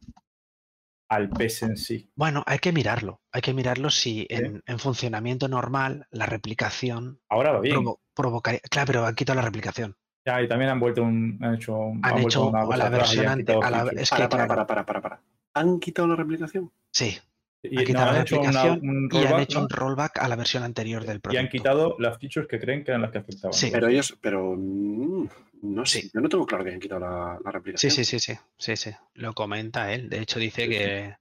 al 1.14 1.28
pez 1.30 1.62
en 1.62 1.76
sí. 1.76 2.10
Bueno, 2.14 2.42
hay 2.46 2.58
que 2.58 2.72
mirarlo. 2.72 3.20
Hay 3.32 3.42
que 3.42 3.52
mirarlo 3.54 3.90
si 3.90 4.26
en, 4.30 4.62
en 4.66 4.78
funcionamiento 4.78 5.48
normal 5.48 6.06
la 6.10 6.26
replicación 6.26 7.20
Ahora 7.28 7.52
va 7.52 7.60
bien. 7.60 7.76
provo- 7.76 8.00
provocaría. 8.14 8.60
Claro, 8.70 8.86
pero 8.86 9.06
han 9.06 9.14
quitado 9.14 9.36
la 9.36 9.42
replicación. 9.44 9.96
Ya, 10.24 10.40
y 10.40 10.48
también 10.48 10.70
han 10.70 10.78
vuelto 10.80 11.02
un, 11.02 11.38
han 11.42 11.54
hecho, 11.56 11.76
un- 11.76 12.00
Han 12.04 12.12
vuelto 12.12 12.28
hecho 12.28 12.46
una 12.46 12.62
a 12.62 12.76
la 12.76 12.86
y 12.86 12.90
versión 12.90 13.26
han 13.26 13.32
ante- 13.32 13.42
quitado 13.52 13.62
a 13.64 13.70
la- 13.70 13.78
features. 13.80 14.02
es 14.02 14.10
que 14.10 14.16
Para, 14.16 14.28
para, 14.28 14.46
para, 14.46 14.66
para, 14.66 14.86
para, 14.86 15.00
para. 15.02 15.20
¿Han 15.54 15.80
quitado 15.80 16.08
la 16.08 16.16
replicación? 16.16 16.72
Sí, 16.92 17.18
Y 17.62 17.68
han 17.68 17.74
no, 17.74 17.86
quitado 17.86 18.08
han 18.08 18.14
la 18.16 18.20
hecho 18.22 18.40
una- 18.40 18.50
replicación 18.50 18.88
un 18.88 19.08
y 19.12 19.16
han 19.18 19.22
rollback, 19.24 19.40
hecho 19.42 19.58
¿no? 19.58 19.64
un 19.64 19.68
rollback 19.70 20.18
a 20.18 20.28
la 20.28 20.36
versión 20.36 20.62
anterior 20.62 21.04
del 21.04 21.16
y 21.16 21.20
producto. 21.20 21.40
han 21.40 21.48
quitado 21.48 21.96
las 21.98 22.18
features 22.18 22.48
que 22.48 22.58
creen 22.58 22.84
que 22.84 22.90
eran 22.92 23.02
las 23.02 23.10
que 23.10 23.18
afectaban. 23.18 23.52
Sí. 23.52 23.68
Pero 23.72 23.88
ellos, 23.88 24.16
pero 24.20 24.54
mm, 24.56 25.28
no 25.62 25.86
sé, 25.86 26.10
yo 26.12 26.20
no 26.20 26.28
tengo 26.28 26.44
claro 26.46 26.62
que 26.64 26.70
hayan 26.70 26.80
quitado 26.80 27.00
la, 27.00 27.38
la 27.42 27.50
Sí, 27.50 27.50
replicación. 27.52 27.92
sí, 27.92 28.04
sí, 28.04 28.18
sí, 28.20 28.34
sí, 28.58 28.76
sí. 28.76 28.90
Lo 29.14 29.32
comenta 29.32 29.92
él. 29.92 30.08
De 30.10 30.20
hecho, 30.20 30.38
dice 30.38 30.62
Sí, 30.66 30.72
sí. 30.72 30.78
que 30.78 31.16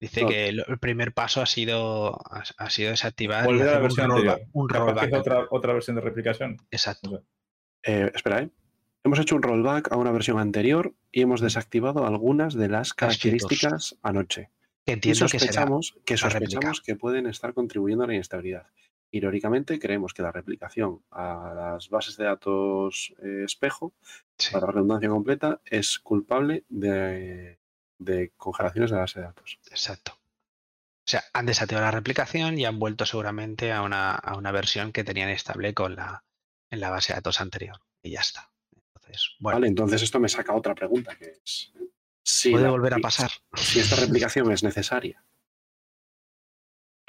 dice 0.00 0.22
No. 0.22 0.28
que 0.28 0.48
el 0.48 0.64
el 0.66 0.78
primer 0.78 1.12
paso 1.12 1.42
ha 1.42 1.46
sido 1.46 2.14
ha, 2.30 2.42
ha 2.58 2.70
sido 2.70 2.90
desactivar 2.90 3.44
y 3.44 3.46
Volver 3.48 3.68
a 3.68 3.72
la 3.72 3.76
un 3.78 3.82
versión 3.82 4.10
rollback. 4.10 4.42
Un 4.52 4.68
rollback. 4.68 5.12
otra, 5.14 5.46
otra 5.50 5.72
versión 5.72 5.96
de 5.96 6.02
replicación. 6.02 6.56
Exacto. 6.70 7.24
Eh, 7.82 8.10
espera, 8.14 8.42
¿eh? 8.42 8.50
Hemos 9.02 9.18
hecho 9.18 9.34
un 9.34 9.42
rollback 9.42 9.90
a 9.92 9.96
una 9.96 10.10
versión 10.12 10.38
anterior 10.38 10.94
y 11.10 11.22
hemos 11.22 11.40
desactivado 11.40 12.06
algunas 12.06 12.52
de 12.54 12.68
las 12.68 12.92
características 12.92 13.96
anoche. 14.02 14.50
Que 14.84 14.92
Y 14.92 14.94
entiendo 14.94 15.26
que 15.26 15.38
será. 15.38 15.52
sospechamos, 15.52 15.94
que, 16.04 16.16
sospechamos 16.18 16.80
que 16.82 16.96
pueden 16.96 17.26
estar 17.26 17.54
contribuyendo 17.54 18.04
a 18.04 18.06
la 18.08 18.14
inestabilidad. 18.14 18.66
Irónicamente, 19.12 19.78
creemos 19.78 20.14
que 20.14 20.22
la 20.22 20.30
replicación 20.32 21.02
a 21.10 21.52
las 21.54 21.88
bases 21.88 22.16
de 22.16 22.24
datos 22.24 23.12
eh, 23.22 23.42
espejo, 23.44 23.92
sí. 24.38 24.52
para 24.52 24.68
redundancia 24.68 25.08
completa, 25.08 25.60
es 25.64 25.98
culpable 25.98 26.64
de, 26.68 27.58
de 27.98 28.32
congelaciones 28.36 28.90
de 28.90 28.96
la 28.96 29.02
base 29.02 29.18
de 29.20 29.26
datos. 29.26 29.58
Exacto. 29.70 30.12
O 30.14 31.10
sea, 31.10 31.24
han 31.32 31.46
desactivado 31.46 31.86
la 31.86 31.90
replicación 31.90 32.56
y 32.58 32.64
han 32.66 32.78
vuelto 32.78 33.04
seguramente 33.04 33.72
a 33.72 33.82
una, 33.82 34.14
a 34.14 34.36
una 34.36 34.52
versión 34.52 34.92
que 34.92 35.02
tenían 35.02 35.28
estable 35.28 35.74
con 35.74 35.96
la, 35.96 36.24
en 36.70 36.78
la 36.78 36.90
base 36.90 37.12
de 37.12 37.16
datos 37.16 37.40
anterior. 37.40 37.80
Y 38.02 38.10
ya 38.12 38.20
está. 38.20 38.52
Entonces, 38.94 39.30
bueno, 39.40 39.56
Vale, 39.56 39.66
entonces 39.66 40.02
esto 40.02 40.20
me 40.20 40.28
saca 40.28 40.54
otra 40.54 40.74
pregunta, 40.76 41.16
que 41.16 41.40
es 41.42 41.72
si, 42.22 42.52
puede 42.52 42.64
la- 42.66 42.70
volver 42.70 42.94
a 42.94 42.98
pasar. 42.98 43.30
si 43.54 43.80
esta 43.80 43.96
replicación 43.96 44.52
es 44.52 44.62
necesaria 44.62 45.24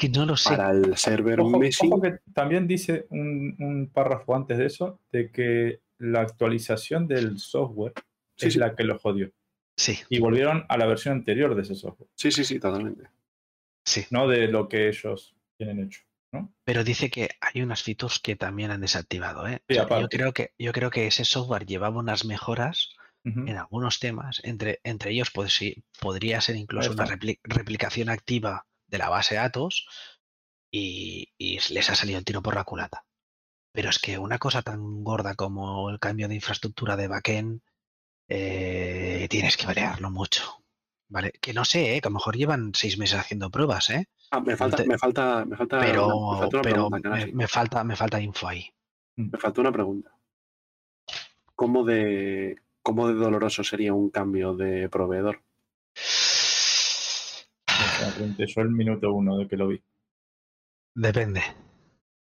Que 0.02 0.10
no 0.10 0.26
lo 0.26 0.36
sé. 0.36 0.49
para 0.49 0.72
el 0.72 0.97
server 0.97 1.39
Ojo, 1.39 1.60
Messi. 1.60 1.88
ojo 1.88 2.02
que 2.02 2.18
también 2.34 2.68
dice 2.68 3.06
un, 3.12 3.56
un 3.60 3.89
párrafo 3.93 4.36
antes 4.36 4.58
de 4.58 4.66
eso, 4.66 4.99
de 5.12 5.30
que 5.32 5.80
la 5.99 6.22
actualización 6.22 7.08
del 7.08 7.38
software 7.39 7.93
Sí, 8.36 8.47
es 8.47 8.54
sí. 8.54 8.60
la 8.60 8.76
que 8.76 8.84
lo 8.84 8.97
jodió. 8.97 9.32
Sí, 9.78 9.99
Y 10.10 10.20
volvieron 10.20 10.66
a 10.68 10.78
la 10.78 10.88
versión 10.88 11.14
anterior 11.16 11.54
de 11.56 11.62
ese 11.62 11.76
software, 11.76 12.10
sí, 12.16 12.32
sí, 12.32 12.43
sí, 12.43 12.60
totalmente. 12.60 13.04
sí. 13.86 14.06
no 14.10 14.28
de 14.28 14.47
lo 14.47 14.68
que 14.68 14.88
ellos 14.89 15.36
tienen 15.58 15.80
hecho. 15.86 16.02
Pero 16.64 16.84
dice 16.84 17.10
que 17.12 17.30
hay 17.41 17.62
unas 17.62 17.84
features 17.84 18.20
que 18.20 18.36
también 18.38 18.72
han 18.72 18.80
desactivado. 18.82 19.47
¿eh? 19.47 19.62
Sí, 19.70 19.78
O 19.78 19.88
sea, 19.88 19.99
yo, 19.99 20.08
creo 20.08 20.34
que, 20.34 20.54
yo 20.58 20.72
creo 20.72 20.89
que 20.89 21.06
ese 21.08 21.26
software 21.26 21.66
llevaba 21.66 21.99
unas 21.99 22.24
mejoras 22.26 22.89
en 23.26 23.56
algunos 23.58 23.99
temas. 23.99 24.39
Entre, 24.43 24.80
entre 24.84 25.12
ellos, 25.12 25.30
pues 25.32 25.54
sí, 25.54 25.84
podría 25.99 26.39
ser 26.41 26.56
incluso 26.56 26.91
una 26.93 27.06
repli- 27.06 27.39
replicación 27.43 28.10
activa 28.10 28.66
de 28.92 28.98
la 28.98 29.10
base 29.10 29.36
de 29.36 29.42
datos 29.42 29.88
y, 30.70 31.30
y 31.38 31.60
les 31.74 31.89
ha 31.89 31.96
salido 31.96 32.20
el 32.20 32.26
tiro 32.26 32.42
por 32.42 32.56
la 32.56 32.64
culata. 32.64 33.06
Pero 33.74 33.89
es 33.89 34.00
que 34.00 34.18
una 34.18 34.38
cosa 34.38 34.62
tan 34.62 35.04
gorda 35.04 35.36
como 35.36 35.89
el 35.89 36.00
cambio 36.00 36.28
de 36.28 36.36
infraestructura 36.36 36.98
de 36.98 37.08
backend, 37.08 37.62
eh, 38.28 39.28
tienes 39.30 39.58
que 39.58 39.66
variarlo 39.66 40.12
mucho. 40.12 40.44
¿Vale? 41.10 41.34
Que 41.42 41.54
no 41.54 41.66
sé, 41.66 41.96
¿eh? 41.96 42.02
que 42.02 42.08
a 42.08 42.12
lo 42.12 42.16
mejor 42.16 42.38
llevan 42.38 42.72
seis 42.74 42.98
meses 42.98 43.20
haciendo 43.20 43.50
pruebas, 43.50 43.89
¿eh? 43.89 44.08
Ah, 44.32 44.39
me 44.39 44.56
falta, 44.56 44.86
me 44.86 44.98
falta, 44.98 45.44
me 45.44 45.58
falta, 45.58 45.80
pero, 45.82 46.08
me 46.08 46.39
falta 46.39 46.58
una 46.58 46.62
pero 46.62 46.89
pregunta, 46.89 47.10
me, 47.10 47.26
me 47.34 47.48
falta, 47.50 47.84
me 47.84 47.96
falta 47.98 48.22
info 48.22 48.48
ahí. 48.48 48.74
Me 49.18 49.38
falta 49.38 49.60
una 49.60 49.74
pregunta. 49.74 50.18
¿Cómo 51.54 51.84
de, 51.84 52.56
¿Cómo 52.82 53.10
de 53.10 53.16
doloroso 53.16 53.62
sería 53.64 53.94
un 53.94 54.10
cambio 54.10 54.54
de 54.56 54.88
proveedor? 54.88 55.44
Pregunté 58.10 58.47
yo 58.47 58.62
el 58.62 58.70
minuto 58.70 59.14
uno 59.14 59.38
de 59.38 59.47
que 59.47 59.58
lo 59.58 59.68
vi. 59.68 59.84
Depende. 60.95 61.41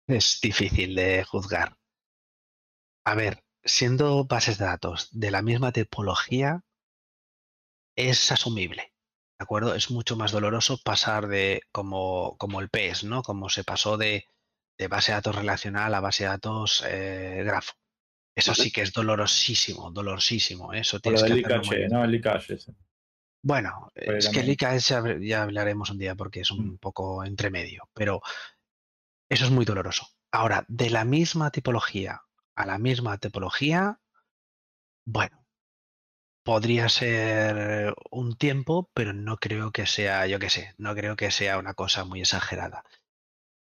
Es 0.07 0.39
difícil 0.43 0.95
de 0.95 1.25
juzgar. 1.25 1.77
A 3.05 3.15
ver, 3.15 3.43
siendo 3.65 4.25
bases 4.25 4.59
de 4.59 4.67
datos 4.67 5.09
de 5.13 5.31
la 5.31 5.43
misma 5.43 5.73
tipología, 5.73 6.63
es 7.97 8.31
asumible. 8.33 8.93
¿De 9.39 9.45
acuerdo? 9.45 9.75
Es 9.75 9.91
mucho 9.91 10.17
más 10.17 10.31
doloroso 10.33 10.79
pasar 10.85 11.27
de 11.27 11.63
como, 11.73 12.37
como 12.39 12.61
el 12.61 12.69
PES, 12.69 13.05
¿no? 13.05 13.23
Como 13.23 13.49
se 13.49 13.65
pasó 13.65 13.97
de, 13.97 14.27
de 14.79 14.89
base 14.89 15.13
de 15.13 15.17
datos 15.17 15.35
relacional 15.35 15.95
a 15.95 16.01
base 16.01 16.25
de 16.25 16.31
datos 16.31 16.85
eh, 16.87 17.43
grafo. 17.45 17.73
Eso 18.35 18.55
sí 18.55 18.71
que 18.71 18.83
es 18.83 18.93
dolorosísimo, 18.93 19.91
dolorosísimo. 19.91 20.73
¿eh? 20.73 20.81
Eso 20.81 21.01
que 21.01 21.11
hacerlo 21.11 21.61
bien. 21.71 21.89
¿no? 21.91 22.05
El 22.05 22.15
IKH. 22.15 22.51
ese. 22.51 22.75
Bueno, 23.43 23.91
Fue 23.95 24.19
es 24.19 24.29
que 24.29 24.41
el 24.41 24.57
ya, 25.21 25.43
hablaremos 25.43 25.91
un 25.91 25.99
día 25.99 26.15
porque 26.15 26.41
es 26.41 26.51
un 26.51 26.75
Mm. 26.75 26.79
poco 26.79 27.25
entre 27.25 27.51
medio, 27.51 27.89
pero 27.93 28.21
eso 29.29 29.45
es 29.45 29.51
muy 29.51 29.65
doloroso. 29.65 30.07
Ahora, 30.31 30.65
de 30.69 30.91
la 30.91 31.05
misma 31.05 31.51
tipología 31.51 32.23
a 32.55 32.67
la 32.67 32.79
misma 32.79 33.19
tipología, 33.19 33.99
bueno, 35.05 35.47
podría 36.45 36.89
ser 36.89 37.95
un 38.11 38.37
tiempo, 38.37 38.91
pero 38.95 39.13
no 39.13 39.37
creo 39.39 39.73
que 39.73 39.87
sea, 39.87 40.27
yo 40.27 40.39
qué 40.39 40.51
sé, 40.51 40.75
no 40.79 40.95
creo 40.95 41.17
que 41.17 41.31
sea 41.31 41.59
una 41.59 41.75
cosa 41.75 42.05
muy 42.05 42.21
exagerada. 42.21 42.85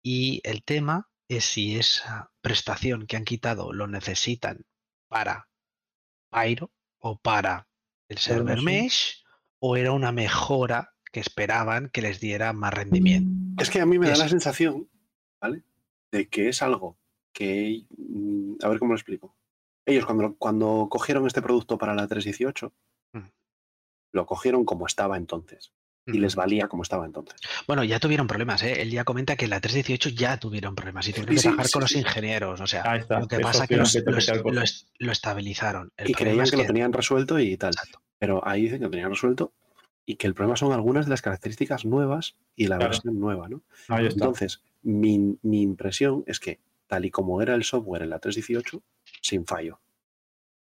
Y 0.04 0.42
el 0.44 0.64
tema 0.64 1.10
es 1.28 1.46
si 1.46 1.78
esa 1.78 2.32
prestación 2.42 3.06
que 3.06 3.18
han 3.18 3.26
quitado 3.26 3.74
lo 3.74 3.88
necesitan 3.88 4.66
para 5.08 5.50
Pyro 6.32 6.72
o 7.00 7.20
para 7.20 7.68
el 8.10 8.18
server 8.18 8.62
mesh 8.62 9.24
o 9.60 9.76
era 9.78 9.92
una 9.92 10.12
mejora 10.12 10.94
que 11.12 11.20
esperaban 11.20 11.90
que 11.90 12.02
les 12.02 12.20
diera 12.20 12.54
más 12.54 12.74
rendimiento. 12.74 13.62
Es 13.62 13.70
que 13.70 13.82
a 13.82 13.86
mí 13.86 13.98
me 14.00 14.08
da 14.08 14.14
Es- 14.14 14.20
la 14.20 14.30
sensación, 14.30 14.90
¿vale? 15.42 15.64
De 16.12 16.28
que 16.28 16.50
es 16.50 16.62
algo 16.62 16.98
que. 17.34 17.86
mm, 17.98 18.56
A 18.64 18.70
ver 18.70 18.80
cómo 18.80 18.94
lo 18.94 18.98
explico. 18.98 19.36
Ellos, 19.86 20.06
cuando, 20.06 20.36
cuando 20.36 20.88
cogieron 20.90 21.26
este 21.28 21.42
producto 21.42 21.78
para 21.78 21.96
la 21.96 22.08
318, 22.08 22.74
Mm. 23.14 23.28
lo 24.14 24.26
cogieron 24.26 24.66
como 24.66 24.86
estaba 24.86 25.18
entonces. 25.18 25.74
Y 26.14 26.20
les 26.20 26.36
valía 26.36 26.68
como 26.68 26.84
estaba 26.84 27.06
entonces. 27.06 27.36
Bueno, 27.68 27.84
ya 27.84 28.00
tuvieron 28.00 28.28
problemas, 28.28 28.64
¿eh? 28.64 28.82
Él 28.82 28.92
ya 28.92 29.04
comenta 29.04 29.36
que 29.36 29.46
en 29.46 29.52
la 29.52 29.60
318 29.62 30.10
ya 30.10 30.38
tuvieron 30.38 30.76
problemas 30.76 31.08
y 31.08 31.14
tuvieron 31.14 31.36
Sí, 31.36 31.42
que 31.42 31.42
trabajar 31.50 31.66
sí, 31.68 31.72
con 31.74 31.82
los 31.82 31.92
ingenieros. 31.96 32.62
O 32.62 32.68
sea, 32.68 32.96
está. 32.98 33.20
lo 33.20 33.28
que 33.28 33.40
pasa 33.40 33.64
es 33.64 33.70
que 33.70 33.78
los- 33.78 33.94
lo, 33.96 34.02
tocar 34.04 34.18
est- 34.20 34.30
cosas. 34.42 34.56
lo 34.56 34.62
est- 34.62 34.88
lo 35.00 35.12
estabilizaron. 35.12 35.92
El 35.98 36.10
y 36.10 36.14
creían 36.14 36.42
es 36.46 36.52
que, 36.52 36.58
lo 36.58 36.66
tenían 36.66 36.94
resuelto 36.94 37.40
y 37.40 37.56
tal. 37.58 37.72
Exacto. 37.74 38.02
Pero 38.18 38.46
ahí 38.48 38.64
dicen 38.64 38.80
que 38.80 38.86
lo 38.86 38.92
tenían 38.92 39.10
resuelto 39.12 39.54
y 40.06 40.16
que 40.16 40.28
el 40.28 40.34
problema 40.34 40.56
son 40.58 40.74
algunas 40.74 41.06
de 41.06 41.12
las 41.12 41.22
características 41.22 41.86
nuevas 41.86 42.36
y 42.56 42.68
la 42.68 42.78
Claro. 42.78 42.92
versión 42.92 43.20
nueva, 43.20 43.48
¿no? 43.50 43.62
Ahí 43.88 44.08
está. 44.08 44.26
Entonces, 44.26 44.62
mi, 44.82 45.38
mi 45.44 45.62
impresión 45.62 46.24
es 46.28 46.40
que, 46.40 46.60
tal 46.88 47.06
y 47.06 47.12
como 47.12 47.42
era 47.42 47.54
el 47.56 47.64
software 47.64 48.02
en 48.04 48.10
la 48.10 48.20
318, 48.20 48.82
sin 49.22 49.46
fallo. 49.46 49.80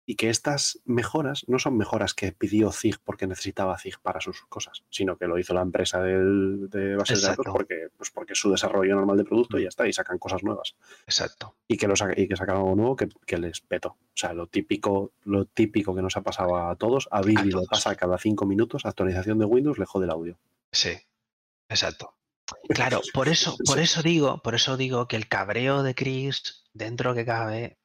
Y 0.09 0.15
que 0.15 0.29
estas 0.29 0.79
mejoras 0.85 1.43
no 1.47 1.59
son 1.59 1.75
mejoras 1.75 2.13
que 2.13 2.31
pidió 2.31 2.71
ZIG 2.71 2.97
porque 3.03 3.27
necesitaba 3.27 3.77
ZIG 3.77 3.99
para 3.99 4.21
sus 4.21 4.45
cosas, 4.45 4.83
sino 4.89 5.17
que 5.17 5.27
lo 5.27 5.37
hizo 5.37 5.53
la 5.53 5.61
empresa 5.61 6.01
del- 6.01 6.69
de 6.69 6.95
bases 6.95 7.21
de 7.21 7.27
datos 7.27 7.45
porque, 7.51 7.89
pues 7.97 8.09
porque 8.11 8.31
es 8.31 8.39
su 8.39 8.49
desarrollo 8.49 8.95
normal 8.95 9.17
de 9.17 9.25
producto 9.25 9.59
y 9.59 9.63
ya 9.63 9.67
está, 9.67 9.85
y 9.85 9.91
sacan 9.91 10.17
cosas 10.17 10.43
nuevas. 10.43 10.75
Exacto. 11.05 11.55
Y 11.67 11.75
que, 11.75 11.87
lo 11.89 11.95
y 12.15 12.27
que 12.27 12.37
sacaron 12.37 12.61
algo 12.61 12.75
nuevo 12.77 12.95
que, 12.95 13.09
que 13.25 13.37
les 13.37 13.59
petó. 13.59 13.89
O 13.89 13.97
sea, 14.15 14.31
lo 14.31 14.47
típico, 14.47 15.11
lo 15.25 15.43
típico 15.43 15.93
que 15.93 16.01
nos 16.01 16.15
ha 16.15 16.21
pasado 16.21 16.55
a 16.55 16.73
todos, 16.77 17.09
a 17.11 17.21
Billy 17.21 17.51
le 17.51 17.67
pasa 17.69 17.93
cada 17.97 18.17
cinco 18.17 18.45
minutos, 18.45 18.85
actualización 18.85 19.39
de 19.39 19.45
Windows, 19.45 19.77
le 19.77 19.85
jode 19.85 20.05
el 20.05 20.11
audio. 20.11 20.39
Sí, 20.71 20.91
exacto. 21.67 22.13
Claro, 22.69 23.01
por 23.13 23.27
eso, 23.27 23.57
por 23.65 23.79
eso 23.79 24.01
digo, 24.01 24.41
por 24.41 24.55
eso 24.55 24.77
digo 24.77 25.07
que 25.09 25.17
el 25.17 25.27
cabreo 25.27 25.83
de 25.83 25.95
Chris, 25.95 26.63
dentro 26.73 27.13
que 27.13 27.25
cabe, 27.25 27.77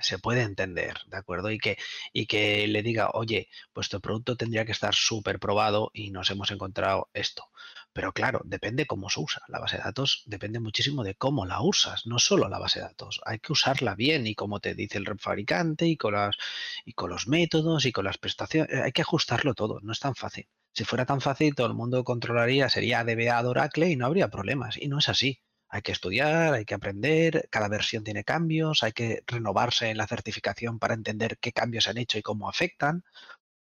se 0.00 0.18
puede 0.18 0.42
entender, 0.42 0.98
¿de 1.06 1.16
acuerdo? 1.16 1.50
Y 1.50 1.58
que, 1.58 1.78
y 2.12 2.26
que 2.26 2.66
le 2.68 2.82
diga, 2.82 3.10
oye, 3.14 3.48
vuestro 3.74 4.00
producto 4.00 4.36
tendría 4.36 4.64
que 4.64 4.72
estar 4.72 4.94
súper 4.94 5.38
probado 5.38 5.90
y 5.94 6.10
nos 6.10 6.30
hemos 6.30 6.50
encontrado 6.50 7.08
esto. 7.14 7.50
Pero 7.92 8.12
claro, 8.12 8.40
depende 8.44 8.86
cómo 8.86 9.10
se 9.10 9.20
usa. 9.20 9.42
La 9.48 9.58
base 9.58 9.76
de 9.76 9.82
datos 9.82 10.22
depende 10.26 10.60
muchísimo 10.60 11.02
de 11.04 11.14
cómo 11.14 11.46
la 11.46 11.60
usas, 11.62 12.06
no 12.06 12.18
solo 12.18 12.48
la 12.48 12.58
base 12.58 12.80
de 12.80 12.86
datos. 12.86 13.20
Hay 13.24 13.38
que 13.40 13.52
usarla 13.52 13.94
bien 13.94 14.26
y 14.26 14.34
como 14.34 14.60
te 14.60 14.74
dice 14.74 14.98
el 14.98 15.18
fabricante 15.18 15.86
y 15.86 15.96
con, 15.96 16.14
las, 16.14 16.36
y 16.84 16.92
con 16.92 17.10
los 17.10 17.26
métodos 17.28 17.86
y 17.86 17.92
con 17.92 18.04
las 18.04 18.18
prestaciones. 18.18 18.72
Hay 18.82 18.92
que 18.92 19.02
ajustarlo 19.02 19.54
todo, 19.54 19.80
no 19.80 19.92
es 19.92 20.00
tan 20.00 20.14
fácil. 20.14 20.48
Si 20.72 20.84
fuera 20.84 21.06
tan 21.06 21.20
fácil, 21.20 21.54
todo 21.54 21.66
el 21.66 21.74
mundo 21.74 22.04
controlaría, 22.04 22.68
sería 22.68 23.02
DBA 23.04 23.42
de 23.42 23.48
Oracle 23.48 23.90
y 23.90 23.96
no 23.96 24.06
habría 24.06 24.28
problemas. 24.28 24.76
Y 24.80 24.88
no 24.88 24.98
es 24.98 25.08
así. 25.08 25.40
Hay 25.68 25.82
que 25.82 25.92
estudiar, 25.92 26.54
hay 26.54 26.64
que 26.64 26.74
aprender, 26.74 27.48
cada 27.50 27.68
versión 27.68 28.04
tiene 28.04 28.24
cambios, 28.24 28.82
hay 28.82 28.92
que 28.92 29.22
renovarse 29.26 29.90
en 29.90 29.98
la 29.98 30.06
certificación 30.06 30.78
para 30.78 30.94
entender 30.94 31.38
qué 31.38 31.52
cambios 31.52 31.84
se 31.84 31.90
han 31.90 31.98
hecho 31.98 32.18
y 32.18 32.22
cómo 32.22 32.48
afectan. 32.48 33.04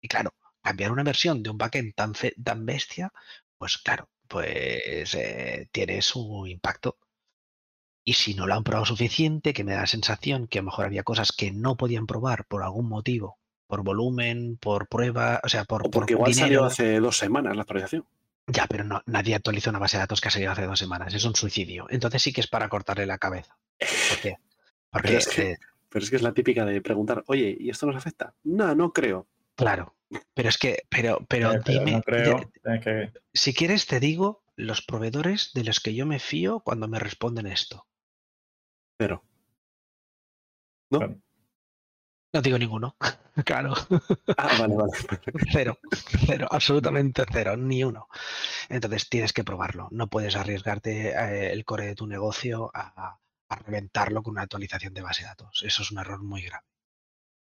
Y 0.01 0.07
claro, 0.09 0.35
cambiar 0.63 0.91
una 0.91 1.03
versión 1.03 1.43
de 1.43 1.49
un 1.51 1.57
backend 1.57 1.95
tan, 1.95 2.15
fe- 2.15 2.35
tan 2.43 2.65
bestia, 2.65 3.11
pues 3.57 3.77
claro, 3.79 4.09
pues 4.27 5.13
eh, 5.15 5.69
tiene 5.71 6.01
su 6.01 6.45
impacto. 6.47 6.97
Y 8.03 8.13
si 8.13 8.33
no 8.33 8.45
lo 8.45 8.55
han 8.55 8.65
probado 8.65 8.85
suficiente, 8.85 9.53
que 9.53 9.63
me 9.63 9.71
da 9.71 9.79
la 9.81 9.87
sensación 9.87 10.47
que 10.47 10.59
a 10.59 10.61
lo 10.61 10.65
mejor 10.65 10.85
había 10.85 11.03
cosas 11.03 11.31
que 11.31 11.51
no 11.51 11.77
podían 11.77 12.07
probar 12.07 12.45
por 12.45 12.61
algún 12.61 12.89
motivo, 12.89 13.39
por 13.67 13.83
volumen, 13.83 14.57
por 14.57 14.89
prueba, 14.89 15.39
o 15.45 15.47
sea, 15.47 15.63
por, 15.63 15.83
O 15.83 15.89
por 15.91 16.01
porque 16.01 16.13
igual 16.13 16.33
salió 16.33 16.65
hace 16.65 16.99
dos 16.99 17.17
semanas 17.17 17.55
la 17.55 17.61
actualización. 17.61 18.05
Ya, 18.51 18.65
pero 18.67 18.83
no, 18.83 19.01
nadie 19.05 19.35
actualiza 19.35 19.69
una 19.69 19.79
base 19.79 19.97
de 19.97 20.01
datos 20.01 20.21
que 20.21 20.27
ha 20.27 20.31
salido 20.31 20.51
hace 20.51 20.65
dos 20.65 20.79
semanas. 20.79 21.13
Es 21.13 21.23
un 21.25 21.35
suicidio. 21.35 21.85
Entonces 21.89 22.21
sí 22.21 22.33
que 22.33 22.41
es 22.41 22.47
para 22.47 22.67
cortarle 22.69 23.05
la 23.05 23.17
cabeza. 23.17 23.57
¿Por 23.79 24.19
qué? 24.21 24.35
Porque, 24.91 25.07
Pero 25.07 25.17
es 25.19 25.27
que- 25.27 25.51
eh, 25.51 25.57
Pero 25.89 26.03
es 26.03 26.09
que 26.09 26.15
es 26.15 26.21
la 26.23 26.33
típica 26.33 26.65
de 26.65 26.81
preguntar, 26.81 27.23
oye, 27.27 27.55
¿y 27.59 27.69
esto 27.69 27.85
nos 27.85 27.95
afecta? 27.95 28.33
No, 28.43 28.73
no 28.75 28.91
creo. 28.93 29.27
claro. 29.55 29.95
Pero 30.33 30.49
es 30.49 30.57
que, 30.57 30.79
pero, 30.89 31.23
pero 31.29 31.53
Eh, 31.53 31.61
pero 31.63 31.79
dime, 31.79 31.91
no 31.91 32.01
creo. 32.01 32.51
tienes 32.63 32.83
que- 32.83 33.13
si 33.31 33.53
quieres 33.53 33.85
te 33.85 33.99
digo 33.99 34.43
los 34.55 34.81
proveedores 34.81 35.51
de 35.53 35.63
los 35.63 35.79
que 35.79 35.93
yo 35.93 36.07
me 36.07 36.17
fío 36.17 36.61
cuando 36.61 36.87
me 36.87 36.97
responden 36.97 37.45
esto. 37.45 37.85
Pero. 38.97 39.23
¿No? 40.89 40.99
No 42.33 42.41
digo 42.41 42.57
ninguno. 42.57 42.95
claro. 43.45 43.73
Ah, 44.37 44.57
vale, 44.59 44.75
vale. 44.75 44.91
Cero, 45.51 45.79
cero, 46.25 46.47
absolutamente 46.51 47.23
cero, 47.31 47.57
ni 47.57 47.83
uno. 47.83 48.07
Entonces 48.69 49.09
tienes 49.09 49.33
que 49.33 49.43
probarlo. 49.43 49.87
No 49.91 50.07
puedes 50.07 50.35
arriesgarte 50.35 51.09
eh, 51.09 51.51
el 51.51 51.65
core 51.65 51.87
de 51.87 51.95
tu 51.95 52.07
negocio 52.07 52.69
a, 52.73 53.19
a 53.49 53.55
reventarlo 53.55 54.21
con 54.21 54.33
una 54.33 54.43
actualización 54.43 54.93
de 54.93 55.01
base 55.01 55.23
de 55.23 55.29
datos. 55.29 55.63
Eso 55.65 55.81
es 55.81 55.91
un 55.91 55.99
error 55.99 56.21
muy 56.23 56.43
grave. 56.43 56.65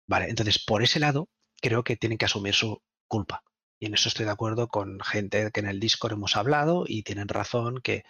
Vale, 0.06 0.28
entonces 0.28 0.64
por 0.64 0.82
ese 0.82 1.00
lado 1.00 1.28
creo 1.60 1.82
que 1.82 1.96
tienen 1.96 2.18
que 2.18 2.26
asumir 2.26 2.54
su 2.54 2.80
culpa. 3.08 3.42
Y 3.78 3.86
en 3.86 3.94
eso 3.94 4.08
estoy 4.08 4.24
de 4.24 4.32
acuerdo 4.32 4.68
con 4.68 5.00
gente 5.00 5.50
que 5.52 5.60
en 5.60 5.66
el 5.66 5.80
Discord 5.80 6.14
hemos 6.14 6.36
hablado 6.36 6.84
y 6.86 7.02
tienen 7.02 7.28
razón 7.28 7.80
que 7.82 8.04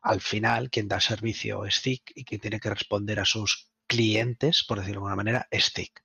al 0.00 0.20
final 0.20 0.70
quien 0.70 0.88
da 0.88 1.00
servicio 1.00 1.64
es 1.64 1.82
TIC 1.82 2.12
y 2.14 2.24
quien 2.24 2.40
tiene 2.40 2.58
que 2.58 2.70
responder 2.70 3.20
a 3.20 3.24
sus 3.24 3.70
clientes, 3.86 4.64
por 4.64 4.78
decirlo 4.78 5.00
de 5.00 5.04
alguna 5.04 5.16
manera, 5.16 5.48
es 5.50 5.72
TIC. 5.72 6.02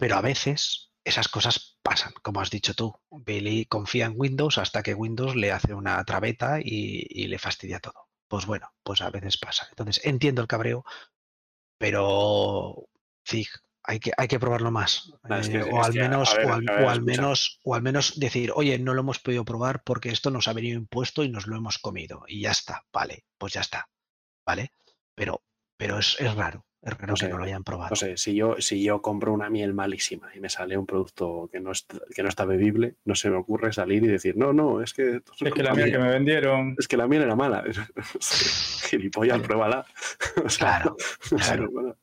Pero 0.00 0.16
a 0.16 0.20
veces 0.22 0.92
esas 1.04 1.28
cosas 1.28 1.78
pasan, 1.82 2.12
como 2.22 2.40
has 2.40 2.50
dicho 2.50 2.74
tú. 2.74 2.92
Billy 3.10 3.66
confía 3.66 4.06
en 4.06 4.14
Windows 4.16 4.58
hasta 4.58 4.82
que 4.82 4.94
Windows 4.94 5.36
le 5.36 5.52
hace 5.52 5.74
una 5.74 6.02
trabeta 6.04 6.58
y, 6.60 7.06
y 7.08 7.28
le 7.28 7.38
fastidia 7.38 7.78
todo. 7.80 8.08
Pues 8.26 8.46
bueno, 8.46 8.72
pues 8.82 9.00
a 9.02 9.10
veces 9.10 9.36
pasa. 9.38 9.66
Entonces 9.70 10.04
entiendo 10.04 10.40
el 10.42 10.48
cabreo, 10.48 10.84
pero 11.78 12.88
sí, 13.24 13.46
hay 13.82 13.98
que, 14.00 14.12
hay 14.16 14.28
que 14.28 14.38
probarlo 14.40 14.70
más. 14.70 15.12
No, 15.24 15.36
es 15.36 15.48
que- 15.48 15.58
Eh, 15.58 15.60
es 15.68 15.72
o 15.74 15.82
al 15.82 15.94
menos, 15.94 16.34
ver, 16.36 16.46
o 16.46 16.52
al, 16.52 16.68
a 16.68 16.72
ver, 16.72 16.84
o 16.84 16.90
al 16.90 16.96
escucha. 16.98 17.12
menos, 17.16 17.60
o 17.64 17.74
al 17.74 17.82
menos 17.82 18.18
decir, 18.20 18.52
oye, 18.54 18.78
no 18.78 18.94
lo 18.94 19.00
hemos 19.00 19.18
podido 19.18 19.44
probar 19.44 19.82
porque 19.84 20.10
esto 20.10 20.30
nos 20.30 20.48
ha 20.48 20.52
venido 20.52 20.78
impuesto 20.78 21.24
y 21.24 21.28
nos 21.28 21.46
lo 21.46 21.56
hemos 21.56 21.78
comido. 21.78 22.24
Y 22.28 22.42
ya 22.42 22.50
está, 22.52 22.84
vale, 22.92 23.24
pues 23.38 23.52
ya 23.54 23.60
está. 23.62 23.88
¿Vale? 24.46 24.72
Pero, 25.14 25.42
pero 25.76 25.98
es, 25.98 26.16
es 26.20 26.34
raro, 26.34 26.66
es 26.82 26.92
raro 26.94 27.06
No 27.08 27.14
que 27.14 27.20
sé, 27.20 27.28
no 27.28 27.38
lo 27.38 27.44
hayan 27.44 27.62
probado. 27.64 27.90
No 27.90 27.96
sé, 27.96 28.16
si 28.16 28.34
yo, 28.34 28.56
si 28.58 28.82
yo 28.82 29.02
compro 29.02 29.32
una 29.32 29.50
miel 29.50 29.74
malísima 29.74 30.30
y 30.34 30.40
me 30.40 30.48
sale 30.48 30.76
un 30.78 30.86
producto 30.86 31.48
que 31.52 31.60
no, 31.60 31.72
está, 31.72 31.98
que 32.14 32.22
no 32.22 32.28
está 32.28 32.44
bebible, 32.44 32.96
no 33.04 33.14
se 33.14 33.28
me 33.30 33.36
ocurre 33.36 33.72
salir 33.72 34.02
y 34.04 34.06
decir, 34.08 34.36
no, 34.36 34.52
no, 34.52 34.80
es 34.82 34.94
que... 34.94 35.20
Es 35.40 35.52
que 35.52 35.62
la 35.62 35.74
mía". 35.74 35.90
que 35.90 35.98
me 35.98 36.08
vendieron. 36.10 36.74
Es 36.78 36.88
que 36.88 36.96
la 36.96 37.06
miel 37.06 37.22
era 37.22 37.36
mala. 37.36 37.64
Gilipollas, 38.88 39.38
Claro. 39.38 39.42
pruébala. 39.46 39.86
O 40.44 40.48
sea, 40.48 40.80
Claro, 40.82 40.96
claro. 41.28 41.98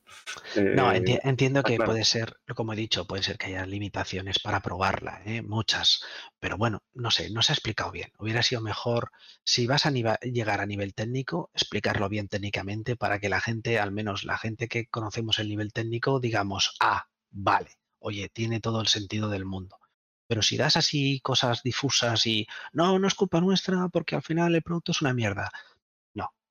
No, 0.74 0.92
eh, 0.92 1.00
enti- 1.00 1.20
entiendo 1.24 1.60
está 1.60 1.68
que 1.70 1.76
claro. 1.76 1.92
puede 1.92 2.04
ser, 2.04 2.36
como 2.54 2.72
he 2.72 2.76
dicho, 2.76 3.06
puede 3.06 3.22
ser 3.22 3.38
que 3.38 3.46
haya 3.46 3.66
limitaciones 3.66 4.38
para 4.38 4.60
probarla, 4.60 5.22
¿eh? 5.24 5.42
muchas, 5.42 6.02
pero 6.40 6.56
bueno, 6.56 6.82
no 6.94 7.10
sé, 7.10 7.30
no 7.30 7.42
se 7.42 7.52
ha 7.52 7.54
explicado 7.54 7.90
bien. 7.90 8.12
Hubiera 8.18 8.42
sido 8.42 8.60
mejor, 8.60 9.10
si 9.44 9.66
vas 9.66 9.86
a 9.86 9.90
llegar 9.90 10.60
a 10.60 10.66
nivel 10.66 10.94
técnico, 10.94 11.50
explicarlo 11.54 12.08
bien 12.08 12.28
técnicamente 12.28 12.96
para 12.96 13.18
que 13.18 13.28
la 13.28 13.40
gente, 13.40 13.78
al 13.78 13.92
menos 13.92 14.24
la 14.24 14.38
gente 14.38 14.68
que 14.68 14.86
conocemos 14.86 15.38
el 15.38 15.48
nivel 15.48 15.72
técnico, 15.72 16.20
digamos, 16.20 16.76
ah, 16.80 17.08
vale, 17.30 17.78
oye, 17.98 18.28
tiene 18.28 18.60
todo 18.60 18.80
el 18.80 18.88
sentido 18.88 19.28
del 19.28 19.44
mundo. 19.44 19.78
Pero 20.26 20.42
si 20.42 20.56
das 20.58 20.76
así 20.76 21.20
cosas 21.20 21.62
difusas 21.62 22.26
y 22.26 22.46
no, 22.72 22.98
no 22.98 23.08
es 23.08 23.14
culpa 23.14 23.40
nuestra 23.40 23.88
porque 23.88 24.14
al 24.14 24.22
final 24.22 24.54
el 24.54 24.62
producto 24.62 24.92
es 24.92 25.00
una 25.00 25.14
mierda. 25.14 25.50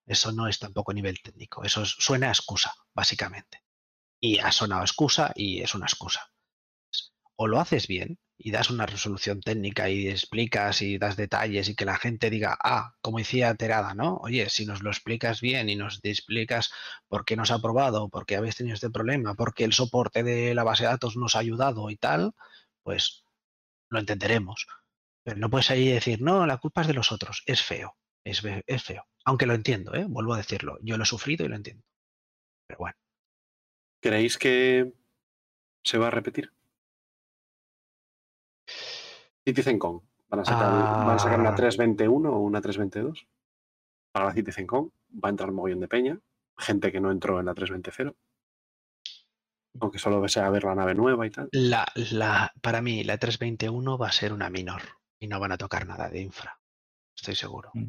Eso 0.07 0.31
no 0.31 0.47
es 0.47 0.57
tampoco 0.59 0.93
nivel 0.93 1.21
técnico, 1.21 1.63
eso 1.63 1.83
es- 1.83 1.95
suena 1.99 2.29
a 2.29 2.31
excusa, 2.31 2.73
básicamente 2.95 3.61
y 4.21 4.39
ha 4.39 4.51
sonado 4.51 4.83
excusa 4.83 5.31
y 5.35 5.61
es 5.61 5.75
una 5.75 5.87
excusa. 5.87 6.31
O 7.35 7.47
lo 7.47 7.59
haces 7.59 7.87
bien 7.87 8.19
y 8.37 8.51
das 8.51 8.69
una 8.69 8.85
resolución 8.85 9.41
técnica 9.41 9.89
y 9.89 10.07
explicas 10.07 10.81
y 10.81 10.97
das 10.97 11.15
detalles 11.17 11.69
y 11.69 11.75
que 11.75 11.85
la 11.85 11.97
gente 11.97 12.29
diga, 12.29 12.57
ah, 12.63 12.93
como 13.01 13.17
decía 13.19 13.55
Terada, 13.55 13.93
¿no? 13.95 14.17
Oye, 14.17 14.49
si 14.49 14.65
nos 14.65 14.83
lo 14.83 14.89
explicas 14.91 15.41
bien 15.41 15.69
y 15.69 15.75
nos 15.75 15.99
explicas 16.03 16.69
por 17.07 17.25
qué 17.25 17.35
nos 17.35 17.51
ha 17.51 17.59
probado, 17.59 18.09
por 18.09 18.25
qué 18.25 18.35
habéis 18.35 18.55
tenido 18.57 18.75
este 18.75 18.89
problema, 18.91 19.33
por 19.35 19.53
qué 19.53 19.63
el 19.63 19.73
soporte 19.73 20.23
de 20.23 20.53
la 20.55 20.63
base 20.63 20.83
de 20.83 20.89
datos 20.89 21.15
nos 21.17 21.35
ha 21.35 21.39
ayudado 21.39 21.89
y 21.89 21.97
tal, 21.97 22.33
pues 22.83 23.23
lo 23.89 23.99
entenderemos. 23.99 24.67
Pero 25.23 25.37
no 25.39 25.49
puedes 25.49 25.71
ahí 25.71 25.89
decir, 25.89 26.21
no, 26.21 26.45
la 26.47 26.57
culpa 26.57 26.81
es 26.81 26.87
de 26.87 26.93
los 26.95 27.11
otros. 27.11 27.43
Es 27.47 27.63
feo, 27.63 27.97
es, 28.29 28.41
es 28.65 28.83
feo. 28.83 29.03
Aunque 29.25 29.45
lo 29.45 29.53
entiendo, 29.53 29.93
¿eh? 29.93 30.05
vuelvo 30.07 30.33
a 30.33 30.37
decirlo. 30.37 30.77
Yo 30.81 30.97
lo 30.97 31.03
he 31.03 31.07
sufrido 31.07 31.45
y 31.45 31.49
lo 31.49 31.55
entiendo. 31.55 31.83
Pero 32.67 32.79
bueno. 32.79 32.97
¿Creéis 34.01 34.37
que 34.37 34.93
se 35.83 35.97
va 35.97 36.07
a 36.07 36.11
repetir? 36.11 36.51
CitizenCon. 39.45 40.01
Van 40.29 40.39
a 40.41 40.45
sacar, 40.45 40.65
Ah. 40.65 41.05
van 41.05 41.15
a 41.15 41.19
sacar 41.19 41.39
una 41.39 41.55
321 41.55 42.31
o 42.33 42.39
una 42.39 42.61
322 42.61 43.27
para 44.11 44.25
la 44.25 44.33
CitizenCon. 44.33 44.91
Va 45.23 45.29
a 45.29 45.31
entrar 45.31 45.51
mogollón 45.51 45.79
de 45.79 45.87
peña. 45.87 46.19
Gente 46.57 46.91
que 46.91 46.99
no 46.99 47.11
entró 47.11 47.39
en 47.39 47.45
la 47.45 47.53
320. 47.53 48.15
Aunque 49.79 49.99
solo 49.99 50.19
desea 50.21 50.49
ver 50.49 50.63
la 50.63 50.75
nave 50.75 50.95
nueva 50.95 51.25
y 51.27 51.29
tal. 51.29 51.49
La, 51.51 51.85
la, 51.95 52.51
para 52.61 52.81
mí, 52.81 53.03
la 53.03 53.17
321 53.17 53.97
va 53.97 54.07
a 54.07 54.11
ser 54.11 54.33
una 54.33 54.49
minor 54.49 54.81
y 55.19 55.27
no 55.27 55.39
van 55.39 55.51
a 55.51 55.57
tocar 55.57 55.85
nada 55.85 56.09
de 56.09 56.21
infra. 56.21 56.59
Estoy 57.15 57.35
seguro. 57.35 57.69
Mm. 57.73 57.85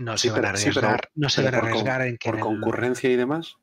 No 0.00 0.16
Sí, 0.16 0.28
se 0.28 0.32
van 0.34 0.44
a 0.46 0.56
sí, 0.56 0.68
arriesgar, 0.68 1.10
no 1.14 1.28
se 1.28 1.42
van 1.42 1.54
a 1.54 1.60
con- 1.60 1.68
arriesgar 1.68 2.00
en 2.02 2.16
que 2.16 2.30
Por 2.30 2.38
en 2.38 2.40
el- 2.40 2.44
concurrencia 2.46 3.10
y 3.10 3.16
demás. 3.16 3.56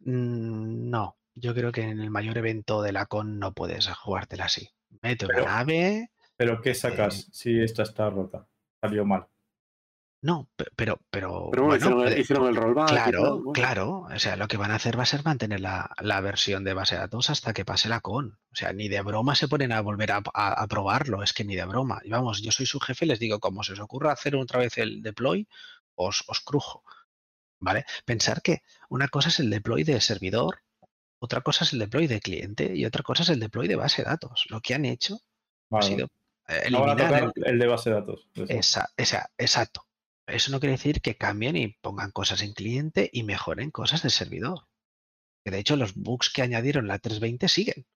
Mm, 0.00 0.88
No, 0.90 1.16
yo 1.34 1.54
creo 1.54 1.72
que 1.72 1.82
en 1.82 2.00
el 2.00 2.10
mayor 2.10 2.38
evento 2.38 2.80
de 2.82 2.92
la 2.92 3.06
con 3.06 3.38
no 3.38 3.52
puedes 3.52 3.86
jugártela 3.88 4.46
así. 4.46 4.70
Mete 5.02 5.26
una 5.26 5.34
Pero- 5.34 5.46
nave. 5.46 6.10
Pero 6.36 6.62
¿qué 6.62 6.70
Eh, 6.70 6.74
sacas 6.74 7.28
si 7.32 7.60
esta 7.60 7.82
está 7.82 8.08
rota? 8.10 8.46
Salió 8.80 9.04
mal. 9.04 9.26
No, 10.20 10.48
pe- 10.56 10.66
pero, 10.74 11.00
pero, 11.10 11.48
Pero 11.52 11.62
bueno, 11.64 11.76
hicieron, 11.76 12.08
el, 12.08 12.18
hicieron 12.18 12.48
el 12.48 12.56
rollback. 12.56 12.90
y 12.90 12.94
tal, 12.94 13.02
claro, 13.10 13.34
bueno. 13.36 13.52
claro. 13.52 13.90
O 14.12 14.18
sea, 14.18 14.34
lo 14.36 14.48
que 14.48 14.56
van 14.56 14.72
a 14.72 14.74
hacer 14.74 14.98
va 14.98 15.04
a 15.04 15.06
ser 15.06 15.24
mantener 15.24 15.60
la, 15.60 15.90
la 16.00 16.20
versión 16.20 16.64
de 16.64 16.74
base 16.74 16.96
de 16.96 17.02
datos 17.02 17.30
hasta 17.30 17.52
que 17.52 17.64
pase 17.64 17.88
la 17.88 18.00
con. 18.00 18.38
O 18.52 18.54
sea, 18.56 18.72
ni 18.72 18.88
de 18.88 19.00
broma 19.02 19.36
se 19.36 19.46
ponen 19.46 19.70
a 19.72 19.80
volver 19.80 20.10
a, 20.10 20.22
a- 20.34 20.62
a 20.62 20.66
probarlo, 20.66 21.22
es 21.22 21.32
que 21.32 21.44
ni 21.44 21.54
de 21.54 21.64
broma. 21.66 22.00
Y 22.02 22.10
vamos, 22.10 22.42
yo 22.42 22.50
soy 22.50 22.66
su 22.66 22.80
jefe, 22.80 23.06
les 23.06 23.20
digo, 23.20 23.38
como 23.38 23.62
se 23.62 23.74
os 23.74 23.80
ocurra 23.80 24.10
hacer 24.12 24.34
otra 24.34 24.58
vez 24.58 24.76
el 24.78 25.02
deploy, 25.02 25.46
os, 25.94 26.24
os 26.26 26.40
crujo. 26.40 26.82
¿Vale? 27.60 27.84
Pensar 28.04 28.42
que 28.42 28.62
una 28.88 29.08
cosa 29.08 29.28
es 29.28 29.38
el 29.40 29.50
deploy 29.50 29.84
de 29.84 30.00
servidor, 30.00 30.62
otra 31.20 31.40
cosa 31.42 31.64
es 31.64 31.72
el 31.72 31.78
deploy 31.80 32.06
de 32.08 32.20
cliente 32.20 32.72
y 32.74 32.84
otra 32.86 33.02
cosa 33.02 33.22
es 33.24 33.28
el 33.30 33.40
deploy 33.40 33.66
de 33.68 33.74
base 33.76 34.02
de 34.02 34.08
datos. 34.10 34.46
Lo 34.48 34.60
que 34.60 34.74
han 34.74 34.84
hecho 34.84 35.18
ha 35.70 35.82
sido 35.82 36.08
eh, 36.48 36.70
No 36.70 36.80
van 36.80 36.90
a 36.90 36.92
eliminar 36.92 37.20
tocar 37.24 37.32
el- 37.36 37.52
el 37.54 37.58
de 37.58 37.66
base 37.66 37.90
de 37.90 37.96
datos. 37.96 38.28
Eso. 38.34 38.46
esa, 38.48 38.88
esa- 38.96 39.30
exacto. 39.38 39.84
Eso 40.28 40.50
no 40.52 40.60
quiere 40.60 40.72
decir 40.72 41.00
que 41.00 41.16
cambien 41.16 41.56
y 41.56 41.68
pongan 41.80 42.10
cosas 42.10 42.42
en 42.42 42.52
cliente 42.52 43.08
y 43.12 43.22
mejoren 43.22 43.70
cosas 43.70 44.02
del 44.02 44.10
servidor. 44.12 44.68
Que 45.44 45.50
de 45.50 45.58
hecho 45.58 45.76
los 45.76 45.94
bugs 45.94 46.30
que 46.30 46.42
añadieron 46.42 46.86
la 46.86 46.98
320 46.98 47.48
siguen. 47.48 47.86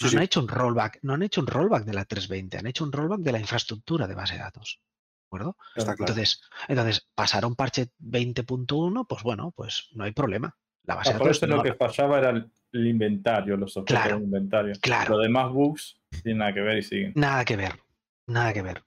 No 0.00 0.08
sí. 0.08 0.16
han 0.16 0.22
hecho 0.22 0.40
un 0.40 0.48
rollback, 0.48 1.00
no 1.02 1.14
han 1.14 1.22
hecho 1.22 1.40
un 1.40 1.46
rollback 1.48 1.84
de 1.84 1.94
la 1.94 2.04
320, 2.04 2.58
han 2.58 2.66
hecho 2.66 2.84
un 2.84 2.92
rollback 2.92 3.20
de 3.20 3.32
la 3.32 3.40
infraestructura 3.40 4.06
de 4.06 4.14
base 4.14 4.34
de 4.34 4.40
datos. 4.40 4.80
¿De 4.80 5.26
acuerdo? 5.36 5.56
Está 5.74 5.94
claro. 5.96 6.12
Entonces, 6.12 6.40
entonces, 6.68 7.08
pasar 7.14 7.44
a 7.44 7.46
un 7.48 7.56
parche 7.56 7.88
20.1, 7.98 9.06
pues 9.08 9.22
bueno, 9.22 9.52
pues 9.56 9.88
no 9.92 10.04
hay 10.04 10.12
problema. 10.12 10.56
La 10.84 10.94
base 10.94 11.10
Ah, 11.10 11.12
de 11.14 11.18
por 11.18 11.26
datos 11.28 11.36
eso 11.38 11.46
no- 11.48 11.56
lo 11.56 11.62
que 11.62 11.74
fallaba 11.74 12.18
era 12.18 12.30
el, 12.30 12.50
el 12.72 12.86
inventario, 12.86 13.56
los 13.56 13.76
objetos 13.76 14.00
Claro, 14.02 14.14
del 14.16 14.24
inventario. 14.24 14.74
claro. 14.80 15.16
Los 15.16 15.22
demás 15.24 15.52
bugs 15.52 16.00
tienen 16.22 16.38
nada 16.38 16.54
que 16.54 16.60
ver 16.60 16.78
y 16.78 16.82
siguen. 16.82 17.12
Nada 17.16 17.44
que 17.44 17.56
ver, 17.56 17.80
nada 18.26 18.52
que 18.54 18.62
ver. 18.62 18.84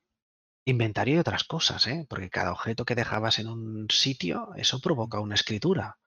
Inventario 0.66 1.16
y 1.16 1.20
otras 1.20 1.44
cosas, 1.44 1.88
¿eh? 1.88 2.06
porque 2.08 2.30
cada 2.30 2.52
objeto 2.52 2.86
que 2.86 2.94
dejabas 2.96 3.40
en 3.40 3.48
un 3.48 3.88
sitio, 3.90 4.50
eso 4.56 4.80
provoca 4.80 5.20
una 5.20 5.36
escritura. 5.36 5.98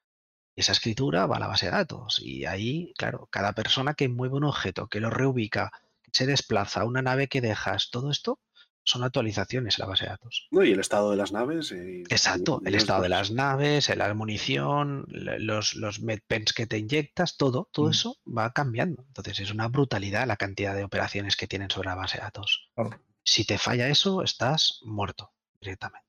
Y 0.57 0.61
esa 0.61 0.71
escritura 0.73 1.27
va 1.27 1.37
a 1.39 1.41
la 1.41 1.49
base 1.49 1.67
de 1.67 1.73
datos. 1.73 2.21
Y 2.23 2.45
ahí, 2.45 2.93
claro, 2.97 3.27
cada 3.33 3.53
persona 3.55 3.95
que 3.95 4.09
mueve 4.09 4.37
un 4.37 4.45
objeto, 4.45 4.87
que 4.87 5.01
lo 5.01 5.11
reubica, 5.11 5.73
que 6.03 6.11
se 6.13 6.27
desplaza, 6.27 6.85
una 6.85 7.03
nave 7.03 7.27
que 7.27 7.41
dejas, 7.41 7.91
todo 7.91 8.13
esto 8.13 8.39
son 8.87 9.03
actualizaciones 9.03 9.77
en 9.79 9.83
la 9.83 9.89
base 9.89 10.05
de 10.05 10.11
datos. 10.11 10.47
No, 10.53 10.63
y 10.63 10.71
el 10.71 10.79
estado 10.79 11.11
de 11.11 11.17
las 11.17 11.33
naves. 11.33 11.73
y- 11.73 12.03
Exacto, 12.03 12.61
y 12.65 12.69
el 12.69 12.75
estado 12.77 13.03
de 13.03 13.09
cosas. 13.09 13.31
las 13.31 13.31
naves, 13.33 13.97
la 13.97 14.15
munición, 14.15 15.07
los, 15.09 15.75
los 15.75 16.01
medpens 16.01 16.53
que 16.53 16.67
te 16.69 16.79
inyectas, 16.79 17.37
todo, 17.37 17.69
todo 17.73 17.89
Mm. 17.89 17.91
eso 17.91 18.17
va 18.27 18.53
cambiando. 18.53 19.03
Entonces 19.09 19.41
es 19.41 19.51
una 19.51 19.67
brutalidad 19.67 20.29
la 20.29 20.37
cantidad 20.37 20.77
de 20.77 20.85
operaciones 20.85 21.35
que 21.37 21.49
tienen 21.49 21.71
sobre 21.71 21.89
la 21.89 21.95
base 21.97 22.19
de 22.19 22.23
datos. 22.25 22.71
Claro. 22.77 22.91
Si 23.25 23.45
te 23.45 23.59
falla 23.59 23.89
eso, 23.89 24.23
estás 24.23 24.81
muerto 24.85 25.33
directamente. 25.61 26.09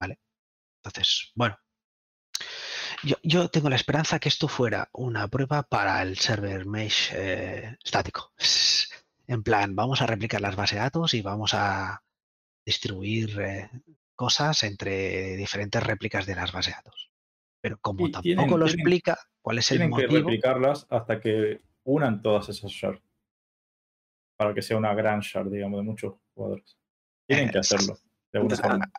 ¿Vale? 0.00 0.18
Entonces, 0.82 1.32
bueno. 1.34 1.56
Yo, 3.04 3.16
yo 3.22 3.48
tengo 3.48 3.68
la 3.68 3.76
esperanza 3.76 4.18
que 4.18 4.28
esto 4.28 4.48
fuera 4.48 4.88
una 4.92 5.28
prueba 5.28 5.62
para 5.62 6.02
el 6.02 6.18
server 6.18 6.66
mesh 6.66 7.10
eh, 7.14 7.76
estático. 7.84 8.32
En 9.30 9.42
plan, 9.42 9.76
vamos 9.76 10.00
a 10.00 10.06
replicar 10.06 10.40
las 10.40 10.56
bases 10.56 10.76
de 10.78 10.84
datos 10.84 11.12
y 11.12 11.20
vamos 11.20 11.52
a 11.52 12.02
distribuir 12.64 13.38
eh, 13.38 13.70
cosas 14.14 14.62
entre 14.62 15.36
diferentes 15.36 15.82
réplicas 15.82 16.24
de 16.24 16.34
las 16.34 16.50
bases 16.50 16.72
de 16.72 16.76
datos. 16.78 17.10
Pero 17.60 17.78
como 17.78 18.08
Y 18.08 18.10
tampoco 18.12 18.22
tienen- 18.22 18.48
lo 18.48 18.64
tienen- 18.64 18.80
explica 18.80 19.18
cuál 19.42 19.58
es 19.58 19.70
el 19.70 19.76
Tienen 19.80 19.94
que 19.94 20.02
motivo, 20.06 20.28
replicarlas 20.30 20.86
hasta 20.88 21.20
que 21.20 21.60
unan 21.84 22.22
todas 22.22 22.48
esas 22.48 22.70
shards. 22.70 23.02
Para 24.38 24.54
que 24.54 24.62
sea 24.62 24.76
una 24.78 24.94
gran 24.94 25.20
shard, 25.20 25.50
digamos, 25.50 25.80
de 25.80 25.84
muchos 25.84 26.14
jugadores. 26.34 26.78
Tienen 27.26 27.50
que 27.50 27.58
Eh, 27.58 27.60
hacerlo. 27.60 27.98
De 28.32 28.38
alguna 28.38 28.54
Entonces, 28.54 28.60
forma. 28.60 28.92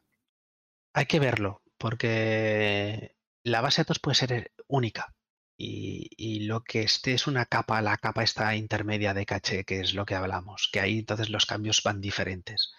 hay 0.94 1.06
que 1.06 1.20
verlo, 1.20 1.64
porque 1.78 3.16
la 3.44 3.62
base 3.62 3.82
de 3.82 3.84
datos 3.86 4.00
puede 4.00 4.16
ser 4.16 4.52
única. 4.68 5.16
Y, 5.58 6.10
y 6.18 6.42
lo 6.42 6.64
que 6.64 6.82
esté 6.82 7.14
es 7.14 7.28
una 7.28 7.46
capa, 7.46 7.82
la 7.82 7.98
capa 7.98 8.24
esta 8.24 8.56
intermedia 8.56 9.14
de 9.14 9.26
caché, 9.26 9.66
que 9.66 9.80
es 9.82 9.94
lo 9.94 10.06
que 10.06 10.16
hablamos, 10.16 10.70
que 10.72 10.80
ahí 10.80 11.00
entonces 11.00 11.30
los 11.30 11.46
cambios 11.46 11.82
van 11.84 12.00
diferentes. 12.02 12.72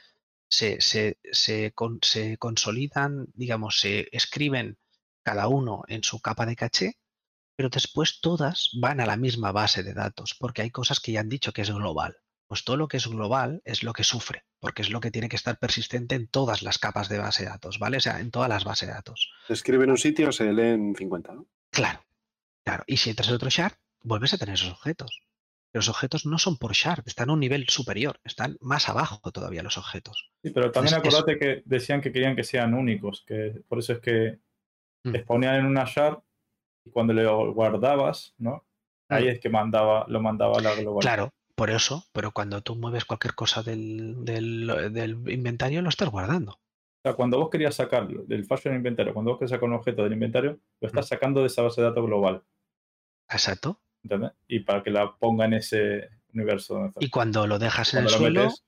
Se, 0.48 0.80
se, 0.80 1.18
se, 1.32 1.72
con- 1.72 1.98
se 2.02 2.36
consolidan, 2.38 3.26
digamos, 3.34 3.80
se 3.80 4.08
escriben 4.12 4.78
cada 5.22 5.48
uno 5.48 5.82
en 5.88 6.02
su 6.02 6.20
capa 6.20 6.46
de 6.46 6.56
caché, 6.56 6.94
pero 7.56 7.68
después 7.68 8.20
todas 8.22 8.70
van 8.80 9.00
a 9.00 9.06
la 9.06 9.16
misma 9.18 9.52
base 9.52 9.82
de 9.82 9.92
datos, 9.94 10.34
porque 10.38 10.62
hay 10.62 10.70
cosas 10.70 11.00
que 11.00 11.12
ya 11.12 11.20
han 11.20 11.28
dicho 11.28 11.52
que 11.52 11.62
es 11.62 11.70
global. 11.70 12.16
Pues 12.50 12.64
todo 12.64 12.76
lo 12.76 12.88
que 12.88 12.96
es 12.96 13.06
global 13.06 13.62
es 13.64 13.84
lo 13.84 13.92
que 13.92 14.02
sufre, 14.02 14.42
porque 14.58 14.82
es 14.82 14.90
lo 14.90 14.98
que 14.98 15.12
tiene 15.12 15.28
que 15.28 15.36
estar 15.36 15.56
persistente 15.60 16.16
en 16.16 16.26
todas 16.26 16.62
las 16.62 16.78
capas 16.80 17.08
de 17.08 17.16
base 17.20 17.44
de 17.44 17.48
datos, 17.50 17.78
¿vale? 17.78 17.98
O 17.98 18.00
sea, 18.00 18.18
en 18.18 18.32
todas 18.32 18.48
las 18.48 18.64
bases 18.64 18.88
de 18.88 18.94
datos. 18.94 19.30
Se 19.46 19.52
escribe 19.52 19.84
en 19.84 19.92
un 19.92 19.96
sitio, 19.98 20.32
se 20.32 20.52
leen 20.52 20.96
50, 20.96 21.32
¿no? 21.32 21.46
Claro, 21.70 22.00
claro. 22.64 22.82
Y 22.88 22.96
si 22.96 23.10
entras 23.10 23.28
en 23.28 23.36
otro 23.36 23.50
shard, 23.50 23.74
vuelves 24.02 24.34
a 24.34 24.38
tener 24.38 24.56
esos 24.56 24.72
objetos. 24.72 25.22
Los 25.72 25.88
objetos 25.88 26.26
no 26.26 26.40
son 26.40 26.56
por 26.56 26.72
shard, 26.72 27.04
están 27.06 27.30
a 27.30 27.34
un 27.34 27.38
nivel 27.38 27.68
superior, 27.68 28.18
están 28.24 28.56
más 28.60 28.88
abajo 28.88 29.30
todavía 29.30 29.62
los 29.62 29.78
objetos. 29.78 30.32
Sí, 30.42 30.50
pero 30.50 30.72
también 30.72 30.96
es- 30.96 31.02
es- 31.06 31.14
acordate 31.14 31.38
que 31.38 31.62
decían 31.66 32.00
que 32.00 32.10
querían 32.10 32.34
que 32.34 32.42
sean 32.42 32.74
únicos, 32.74 33.22
que 33.28 33.62
por 33.68 33.78
eso 33.78 33.92
es 33.92 34.00
que 34.00 34.40
Mm. 35.04 35.12
te 35.12 35.18
ponían 35.20 35.54
en 35.54 35.66
una 35.66 35.84
shard 35.84 36.18
y 36.84 36.90
cuando 36.90 37.12
lo 37.12 37.52
guardabas, 37.54 38.34
¿no? 38.38 38.66
Ahí 39.08 39.28
es 39.28 39.38
que 39.38 39.48
mandaba, 39.48 40.04
lo 40.08 40.20
mandaba 40.20 40.58
a 40.58 40.62
la 40.62 40.74
global. 40.74 40.98
Mm. 40.98 41.00
Claro, 41.02 41.32
por 41.60 41.70
eso, 41.70 42.06
pero 42.12 42.32
cuando 42.32 42.62
tú 42.62 42.74
mueves 42.74 43.04
cualquier 43.04 43.34
cosa 43.34 43.62
del, 43.62 44.24
del- 44.24 44.90
del 44.94 45.10
inventario, 45.30 45.82
lo 45.82 45.90
estás 45.90 46.08
guardando. 46.08 46.52
O 46.52 47.02
sea, 47.02 47.12
cuando 47.14 47.38
vos 47.38 47.50
querías 47.50 47.74
sacar 47.74 48.08
del 48.08 48.46
fallo 48.46 48.62
del 48.70 48.76
inventario, 48.76 49.12
cuando 49.12 49.32
vos 49.32 49.38
querías 49.38 49.50
sacar 49.50 49.68
un 49.68 49.74
objeto 49.74 50.02
del 50.04 50.14
inventario, 50.14 50.58
lo 50.80 50.88
estás 50.88 51.08
sacando 51.08 51.40
de 51.42 51.48
esa 51.48 51.60
base 51.62 51.82
de 51.82 51.88
datos 51.88 52.06
global, 52.06 52.42
Exacto. 53.28 53.80
¿entendés? 54.02 54.32
Y 54.48 54.60
para 54.60 54.82
que 54.82 54.90
la 54.90 55.16
ponga 55.16 55.44
en 55.44 55.54
ese 55.54 56.08
universo 56.32 56.74
donde 56.74 56.88
está. 56.88 57.04
Y 57.04 57.10
cuando 57.10 57.46
lo 57.46 57.58
dejas 57.58 57.92
en 57.94 58.04
el 58.04 58.08
suelo, 58.08 58.40
metes, 58.44 58.64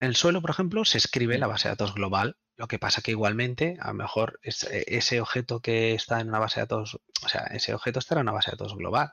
En 0.00 0.08
el 0.08 0.16
suelo, 0.16 0.40
por 0.42 0.50
ejemplo, 0.50 0.84
se 0.84 0.98
escribe 0.98 1.36
Mm. 1.38 1.40
la 1.40 1.46
base 1.46 1.68
de 1.68 1.72
datos 1.72 1.94
global. 1.94 2.36
Lo 2.56 2.68
que 2.68 2.78
pasa 2.78 3.00
que 3.00 3.12
igualmente, 3.12 3.78
a 3.80 3.88
lo 3.88 3.94
mejor 3.94 4.38
eh, 4.42 4.84
ese 4.88 5.20
objeto 5.20 5.60
que 5.60 5.94
está 5.94 6.20
en 6.20 6.28
una 6.28 6.40
base 6.40 6.60
de 6.60 6.66
datos, 6.66 7.00
o 7.24 7.28
sea, 7.28 7.44
ese 7.52 7.72
objeto 7.72 8.00
estará 8.00 8.20
en 8.20 8.26
una 8.26 8.32
base 8.32 8.50
de 8.50 8.56
datos 8.58 8.76
global. 8.76 9.12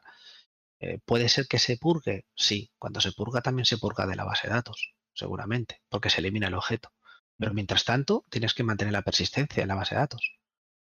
Eh, 0.82 1.00
¿Puede 1.06 1.30
ser 1.30 1.48
que 1.48 1.60
se 1.60 1.78
purgue? 1.78 2.26
Sí. 2.36 2.72
Cuando 2.80 3.00
se 3.02 3.12
purga 3.12 3.42
también 3.42 3.66
se 3.66 3.78
purga 3.78 4.08
de 4.08 4.16
la 4.16 4.26
base 4.26 4.48
de 4.48 4.54
datos, 4.56 4.94
seguramente, 5.14 5.82
porque 5.90 6.10
se 6.10 6.20
elimina 6.20 6.48
el 6.48 6.56
objeto. 6.56 6.92
Pero 7.38 7.54
mientras 7.54 7.86
tanto, 7.86 8.26
tienes 8.30 8.54
que 8.54 8.64
mantener 8.64 8.94
la 8.94 9.04
persistencia 9.04 9.62
en 9.62 9.70
la 9.70 9.76
base 9.76 9.96
de 9.96 10.02
datos. 10.02 10.40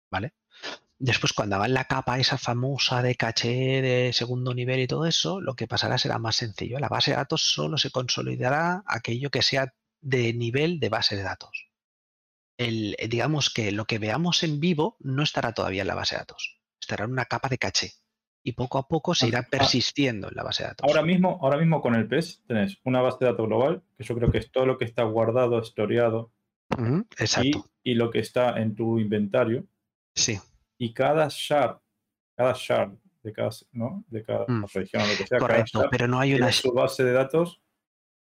¿Vale? 0.10 0.34
Después, 0.98 1.34
cuando 1.34 1.58
hagan 1.58 1.74
la 1.74 1.86
capa 1.86 2.20
esa 2.20 2.38
famosa 2.38 3.02
de 3.02 3.16
caché 3.16 3.82
de 3.82 4.12
segundo 4.14 4.54
nivel 4.54 4.80
y 4.82 4.88
todo 4.88 5.06
eso, 5.06 5.40
lo 5.42 5.56
que 5.56 5.68
pasará 5.68 5.98
será 5.98 6.18
más 6.18 6.38
sencillo. 6.38 6.80
La 6.80 6.90
base 6.90 7.12
de 7.12 7.18
datos 7.18 7.42
solo 7.44 7.78
se 7.78 7.92
consolidará 7.92 8.84
aquello 8.86 9.30
que 9.30 9.42
sea 9.42 9.74
de 10.02 10.34
nivel 10.34 10.80
de 10.80 10.90
base 10.90 11.16
de 11.16 11.24
datos. 11.24 11.70
El, 12.58 12.98
digamos 13.10 13.50
que 13.50 13.72
lo 13.72 13.86
que 13.86 14.00
veamos 14.00 14.44
en 14.44 14.60
vivo 14.60 14.98
no 15.00 15.24
estará 15.24 15.54
todavía 15.54 15.82
en 15.84 15.88
la 15.88 15.96
base 15.96 16.16
de 16.16 16.20
datos. 16.20 16.60
Estará 16.82 17.06
en 17.06 17.12
una 17.12 17.26
capa 17.26 17.50
de 17.50 17.58
caché. 17.58 17.94
Y 18.44 18.54
poco 18.54 18.78
a 18.78 18.88
poco 18.88 19.14
se 19.14 19.26
Ah, 19.26 19.30
irá 19.30 19.40
ah. 19.40 19.48
persistiendo 19.50 20.30
en 20.30 20.36
la 20.36 20.44
base 20.44 20.64
de 20.64 20.70
datos. 20.70 20.88
Ahora 20.88 21.04
mismo, 21.04 21.40
ahora 21.42 21.58
mismo 21.58 21.82
con 21.82 21.96
el 21.96 22.08
PES 22.08 22.44
tenés 22.48 22.78
una 22.84 23.02
base 23.02 23.18
de 23.22 23.26
datos 23.32 23.48
global, 23.48 23.82
que 23.98 24.04
yo 24.04 24.16
creo 24.16 24.32
que 24.32 24.38
es 24.38 24.50
todo 24.52 24.66
lo 24.66 24.78
que 24.78 24.86
está 24.86 25.04
guardado, 25.04 25.60
historiado, 25.62 26.32
Exacto. 27.18 27.66
y 27.84 27.96
lo 27.96 28.10
que 28.12 28.20
está 28.20 28.60
en 28.62 28.76
tu 28.76 29.00
inventario. 29.00 29.66
Sí, 30.16 30.40
Y 30.78 30.94
cada 30.94 31.28
shard, 31.30 31.78
cada 32.36 32.54
shard 32.58 32.94
de 33.24 33.34
cada, 33.34 33.50
¿no? 33.74 34.06
de 34.08 34.24
cada 34.24 34.46
Mm. 34.48 34.66
región, 34.74 35.02
lo 35.04 35.18
que 35.18 35.28
sea, 35.28 35.40
correcto. 35.40 35.80
cada 35.80 35.90
Pero 35.90 36.08
no 36.08 36.20
hay 36.20 36.34
una. 36.36 36.52
su 36.54 36.72
base 36.72 37.04
de 37.04 37.12
datos 37.12 37.60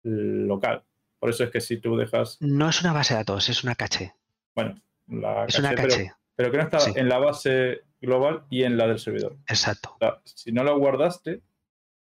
local. 0.02 0.82
Por 1.20 1.30
eso 1.30 1.44
es 1.44 1.50
que 1.50 1.60
si 1.60 1.76
tú 1.76 1.96
dejas, 1.96 2.38
No 2.40 2.68
es 2.68 2.80
una 2.80 2.92
base 2.92 3.14
de 3.14 3.18
datos, 3.18 3.48
es 3.48 3.62
una 3.62 3.74
caché. 3.76 4.14
bueno, 4.54 4.80
la 5.06 5.44
Es 5.44 5.58
una 5.58 5.70
caché, 5.74 5.82
pero- 5.82 5.96
caché. 5.96 6.12
Pero, 6.34 6.50
que 6.50 6.56
no 6.56 6.62
está 6.64 6.80
Sí. 6.80 6.92
en 6.96 7.08
la 7.08 7.18
base 7.18 7.82
global 8.00 8.44
y 8.50 8.62
en 8.64 8.76
la 8.76 8.86
del 8.86 8.98
servidor. 8.98 9.36
Exacto. 9.48 9.92
O 9.94 9.98
sea, 9.98 10.20
si 10.24 10.52
no 10.52 10.62
lo 10.64 10.78
guardaste, 10.78 11.42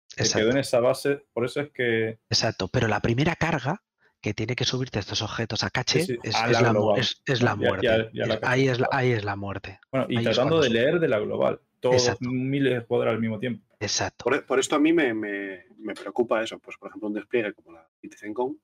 se 0.08 0.40
quedó 0.40 0.52
en 0.52 0.58
esa 0.58 0.80
base. 0.80 1.26
Por 1.34 1.46
eso 1.46 1.62
es 1.62 1.72
que 1.72 2.20
Exacto. 2.30 2.68
Pero 2.68 2.88
la 2.88 3.00
primera 3.00 3.36
carga 3.36 3.82
que 4.22 4.34
tiene 4.34 4.56
que 4.56 4.66
subirte 4.66 5.00
estos 5.00 5.22
objetos 5.22 5.64
a 5.64 5.70
caché, 5.70 6.02
sí, 6.04 6.18
es, 6.24 6.36
a 6.36 6.50
es 6.52 6.62
la 6.62 6.74
la, 6.74 6.80
es- 6.98 7.22
es 7.26 7.42
la 7.42 7.56
muerte. 7.56 7.86
ya- 7.86 8.10
ya 8.14 8.26
la 8.26 8.40
ahí, 8.44 8.68
es 8.68 8.80
la, 8.80 8.90
ahí 8.92 9.12
es 9.12 9.24
la 9.24 9.36
muerte. 9.38 9.80
Bueno, 9.92 10.08
y 10.10 10.18
Ahí 10.18 10.24
tratando 10.26 10.60
de 10.62 10.70
leer 10.70 11.00
de 11.00 11.08
la 11.08 11.20
global. 11.20 11.62
Todos 11.80 11.96
Exacto. 11.96 12.30
miles 12.30 12.74
de 12.74 12.80
jugadores 12.82 13.14
al 13.14 13.22
mismo 13.22 13.40
tiempo. 13.40 13.66
Exacto. 13.80 14.26
Por, 14.26 14.46
por 14.46 14.60
esto 14.60 14.76
a 14.76 14.80
mí 14.80 14.92
me, 14.92 15.14
me- 15.14 15.64
me 15.78 15.94
preocupa 15.94 16.44
eso. 16.44 16.60
Pues, 16.60 16.76
por 16.78 16.90
ejemplo, 16.90 17.08
un 17.08 17.14
despliegue 17.14 17.54
como 17.54 17.72
la 17.72 17.88
CitizenCon, 18.02 18.60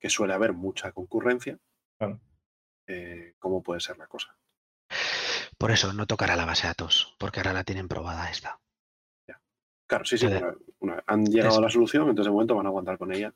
que 0.00 0.10
suele 0.10 0.34
haber 0.34 0.52
mucha 0.52 0.90
concurrencia. 0.90 1.56
Eh, 2.88 3.34
¿Cómo 3.38 3.62
puede 3.62 3.80
ser 3.80 3.98
la 3.98 4.06
cosa? 4.08 4.36
Por 5.58 5.70
eso 5.70 5.92
no 5.92 6.06
tocará 6.06 6.36
la 6.36 6.44
base 6.44 6.62
de 6.62 6.68
datos, 6.68 7.16
porque 7.18 7.40
ahora 7.40 7.52
la 7.52 7.64
tienen 7.64 7.88
probada 7.88 8.30
esta. 8.30 8.60
Claro, 9.88 10.04
sí, 10.04 10.18
sí. 10.18 10.26
Joder. 10.26 10.42
una- 10.42 10.56
una- 10.94 11.02
han 11.06 11.24
llegado 11.26 11.52
Es- 11.52 11.58
a 11.58 11.60
la 11.60 11.70
solución, 11.70 12.08
entonces 12.08 12.26
de 12.26 12.32
momento 12.32 12.56
van 12.56 12.66
a 12.66 12.70
aguantar 12.70 12.98
con 12.98 13.12
ella. 13.12 13.32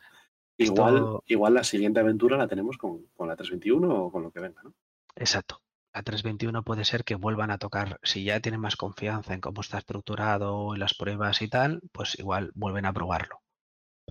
Igual, 0.57 0.95
Esto- 0.97 1.23
igual 1.27 1.55
la 1.55 1.63
siguiente 1.63 2.01
aventura 2.01 2.37
la 2.37 2.49
tenemos 2.49 2.77
con, 2.77 3.07
con 3.15 3.29
la 3.29 3.37
321 3.37 4.07
o 4.07 4.11
con 4.13 4.25
lo 4.25 4.33
que 4.33 4.41
venga, 4.41 4.61
¿no? 4.65 4.75
Exacto. 5.15 5.63
La 5.95 6.03
321 6.03 6.65
puede 6.65 6.85
ser 6.85 7.05
que 7.05 7.15
vuelvan 7.15 7.53
a 7.53 7.59
tocar, 7.59 8.01
si 8.03 8.25
ya 8.25 8.41
tienen 8.41 8.61
más 8.61 8.75
confianza 8.77 9.33
en 9.33 9.41
cómo 9.41 9.61
está 9.61 9.79
estructurado 9.79 10.75
y 10.75 10.79
las 10.79 10.95
pruebas 10.95 11.41
y 11.41 11.49
tal, 11.49 11.83
pues 11.93 12.19
igual 12.19 12.51
vuelven 12.55 12.85
a 12.85 12.93
probarlo. 12.93 13.43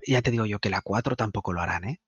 Ya 0.07 0.21
te 0.21 0.31
digo 0.31 0.45
yo 0.45 0.59
que 0.59 0.69
la 0.69 0.81
4 0.81 1.17
tampoco 1.17 1.51
lo 1.51 1.59
harán, 1.59 1.83
¿eh? 1.83 1.99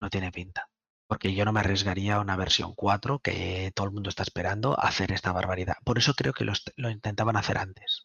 No 0.00 0.08
tiene 0.08 0.30
pinta. 0.30 0.67
Porque 1.08 1.34
yo 1.34 1.44
no 1.44 1.52
me 1.52 1.60
arriesgaría 1.60 2.16
a 2.16 2.20
una 2.20 2.36
versión 2.36 2.74
4 2.74 3.18
que 3.18 3.72
todo 3.74 3.86
el 3.86 3.92
mundo 3.92 4.10
está 4.10 4.22
esperando 4.22 4.78
a 4.78 4.88
hacer 4.88 5.10
esta 5.12 5.32
barbaridad. 5.32 5.76
Por 5.84 5.98
eso 5.98 6.14
creo 6.14 6.32
que 6.32 6.44
lo, 6.44 6.52
est- 6.52 6.70
lo 6.76 6.90
intentaban 6.90 7.36
hacer 7.36 7.58
antes. 7.58 8.04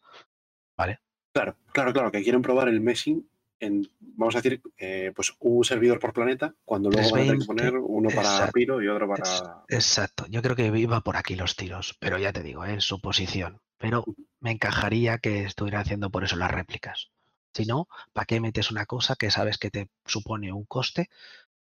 Claro, 1.34 1.58
claro, 1.72 1.94
claro, 1.94 2.12
que 2.12 2.24
quieren 2.24 2.42
probar 2.42 2.68
el 2.70 2.80
meshing 2.82 3.28
en, 3.60 3.88
vamos 4.00 4.36
a 4.36 4.42
decir, 4.42 4.62
eh, 4.78 5.12
pues 5.16 5.34
un 5.40 5.64
servidor 5.64 6.00
por 6.00 6.14
planeta, 6.14 6.54
cuando 6.66 6.90
luego 6.92 7.10
van 7.12 7.22
a 7.22 7.24
tener 7.26 7.40
que 7.40 7.46
320, 7.46 7.46
poner 7.46 7.78
uno 7.78 8.10
para 8.12 8.20
exacto, 8.20 8.52
Piro 8.52 8.82
y 8.82 8.88
otro 8.88 9.08
para... 9.08 9.66
exacto. 9.68 10.26
Yo 10.30 10.42
creo 10.42 10.56
que 10.56 10.68
iba 10.68 11.02
por 11.02 11.18
aquí 11.18 11.36
los 11.36 11.56
tiros, 11.56 11.96
pero 12.00 12.18
ya 12.18 12.34
te 12.34 12.44
digo, 12.44 12.66
¿eh? 12.66 12.74
en 12.74 12.82
su 12.82 13.00
posición. 13.02 13.62
Pero 13.78 14.06
me 14.40 14.52
encajaría 14.52 15.18
que 15.18 15.44
estuviera 15.44 15.80
haciendo 15.80 16.10
por 16.12 16.24
eso 16.24 16.36
las 16.36 16.52
réplicas. 16.52 17.12
Si 17.54 17.66
no, 17.66 17.88
¿para 18.14 18.26
qué 18.26 18.40
metes 18.40 18.72
una 18.72 18.86
cosa 18.86 19.16
que 19.16 19.32
sabes 19.32 19.58
que 19.58 19.70
te 19.72 19.90
supone 20.06 20.52
un 20.52 20.66
coste 20.66 21.10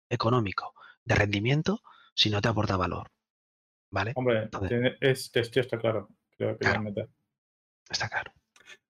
económico 0.10 0.74
de 1.08 1.16
rendimiento 1.16 1.82
si 2.14 2.30
no 2.30 2.42
te 2.42 2.50
aporta 2.50 2.78
valor? 2.78 3.08
¿Vale? 3.92 4.12
Hombre, 4.16 4.44
Entonces- 4.44 4.98
es, 5.00 5.32
esto 5.34 5.60
está 5.60 5.78
claro. 5.78 6.10
Creo 6.38 6.58
que 6.58 6.66
Claro. 6.66 6.82
meter. 6.82 7.10
Está 7.90 8.10
claro. 8.10 8.34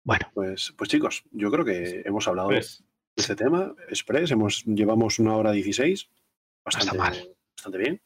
Bueno, 0.03 0.29
Pues, 0.33 0.73
pues 0.77 0.89
chicos, 0.89 1.23
yo 1.31 1.51
creo 1.51 1.63
que 1.65 2.01
hemos 2.05 2.27
hablado 2.27 2.49
Pues, 2.49 2.83
de 3.15 3.21
este 3.21 3.35
tema, 3.35 3.75
Express, 3.89 4.31
hemos, 4.31 4.63
llevamos 4.65 5.19
una 5.19 5.35
hora 5.35 5.51
16, 5.51 6.01
está 6.01 6.13
bastante, 6.63 6.97
mal. 6.97 7.35
bastante 7.55 7.77
bien. 7.77 8.01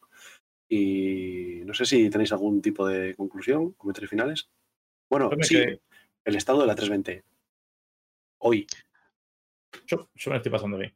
Y 0.68 1.62
no 1.66 1.74
sé 1.74 1.86
si 1.86 2.10
tenéis 2.10 2.32
algún 2.32 2.62
tipo 2.62 2.88
de 2.88 3.14
conclusión, 3.16 3.72
comentarios 3.74 4.10
finales. 4.10 4.50
Bueno, 5.10 5.30
sí, 5.42 5.58
el 6.26 6.36
estado 6.36 6.62
de 6.62 6.68
la 6.68 6.76
320. 6.76 7.24
Hoy. 8.40 8.66
yo, 9.86 10.10
yo 10.16 10.30
me 10.32 10.36
lo 10.36 10.38
estoy 10.38 10.52
pasando 10.52 10.78
bien. 10.78 10.94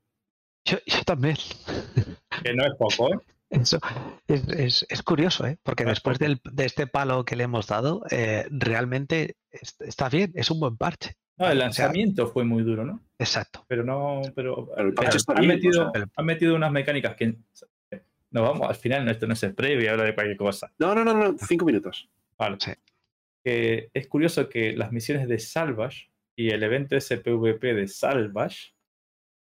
yo, 0.66 0.78
yo 0.86 1.04
también. 1.06 1.38
Que 2.46 2.54
no 2.54 2.64
es 2.66 2.74
poco, 2.76 3.14
¿eh? 3.14 3.18
Eso 3.50 3.80
es, 4.28 4.48
es- 4.50 4.86
es 4.90 5.02
curioso, 5.04 5.46
¿eh? 5.48 5.58
Porque 5.64 5.84
No 5.84 5.90
después 5.92 6.20
del- 6.20 6.40
de 6.44 6.66
este 6.66 6.86
palo 6.88 7.26
que 7.26 7.36
le 7.36 7.44
hemos 7.46 7.68
dado, 7.68 8.04
eh, 8.12 8.46
realmente 8.52 9.36
est- 9.52 9.82
está 9.82 10.10
bien, 10.10 10.32
es 10.36 10.52
un 10.52 10.60
buen 10.60 10.78
parche. 10.78 11.16
No, 11.38 11.46
el 11.48 11.58
O 11.58 11.60
sea, 11.62 11.66
lanzamiento 11.86 12.28
fue 12.28 12.44
muy 12.44 12.64
duro, 12.64 12.86
¿no? 12.86 13.02
Exacto. 13.20 13.66
Pero 13.68 13.84
no, 13.84 14.22
pero, 14.36 14.68
Pero 14.76 14.88
el 14.88 14.94
parche 14.94 15.10
pero 15.10 15.18
está 15.18 15.34
han, 15.34 15.40
bien, 15.42 15.52
o 15.52 15.56
metido, 15.56 15.92
han 16.16 16.26
metido 16.26 16.56
unas 16.56 16.72
mecánicas 16.72 17.16
que 17.16 17.36
no 18.32 18.42
vamos, 18.44 18.70
al 18.70 18.76
final 18.76 19.06
no, 19.06 19.12
esto 19.12 19.26
no 19.28 19.34
es 19.34 19.44
el 19.44 19.56
previo 19.56 19.86
y 19.86 19.88
habla 19.88 20.04
de 20.04 20.14
cualquier 20.14 20.38
cosa. 20.38 20.72
No, 20.78 20.94
no, 20.94 21.04
no, 21.04 21.14
no, 21.14 21.36
cinco 21.38 21.66
minutos. 21.66 22.10
Vale. 22.38 22.58
Sí. 22.60 22.72
Es 23.44 24.08
curioso 24.08 24.50
que 24.50 24.76
las 24.76 24.92
misiones 24.92 25.28
de 25.28 25.40
Salvage 25.40 26.10
y 26.36 26.50
el 26.50 26.62
evento 26.64 26.96
SPVP 27.00 27.74
de 27.74 27.88
Salvage, 27.88 28.75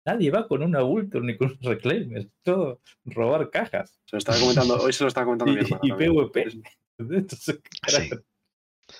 nadie 0.05 0.31
va 0.31 0.47
con 0.47 0.63
una 0.63 0.83
Ultra 0.83 1.21
ni 1.21 1.37
con 1.37 1.51
un 1.51 1.57
Reclaimer, 1.61 2.17
es 2.19 2.27
todo 2.43 2.81
robar 3.05 3.49
cajas. 3.49 3.99
Se 4.05 4.15
lo 4.15 4.17
estaba 4.17 4.39
comentando, 4.39 4.75
hoy 4.77 4.93
se 4.93 5.03
lo 5.03 5.07
estaba 5.07 5.25
comentando 5.25 5.53
Y- 5.83 5.87
mi 5.87 5.89
y. 5.89 5.91
PvP. 5.93 6.41
Es- 6.47 6.57
Entonces, 6.97 7.59
¿qué 7.63 7.91
Sí. 7.91 8.09
carajo? 8.09 8.23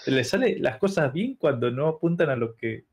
Le 0.05 0.23
sale 0.23 0.59
las 0.59 0.77
cosas 0.77 1.11
bien 1.11 1.35
cuando 1.35 1.71
no 1.71 1.88
apuntan 1.88 2.30
a 2.30 2.35
lo 2.35 2.55
que. 2.55 2.85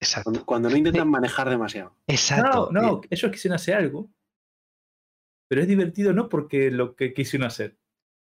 Exacto. 0.00 0.30
Cuando, 0.30 0.46
cuando 0.46 0.70
no 0.70 0.76
intentan 0.76 1.08
manejar 1.08 1.48
demasiado. 1.48 1.94
Exacto. 2.06 2.70
No, 2.72 2.80
no, 2.82 3.00
ellos 3.10 3.30
quisieron 3.30 3.54
hacer 3.56 3.74
algo, 3.76 4.10
pero 5.48 5.60
es 5.62 5.68
divertido 5.68 6.12
no 6.12 6.28
porque 6.28 6.70
lo 6.70 6.96
que 6.96 7.12
quisieron 7.14 7.46
hacer, 7.46 7.76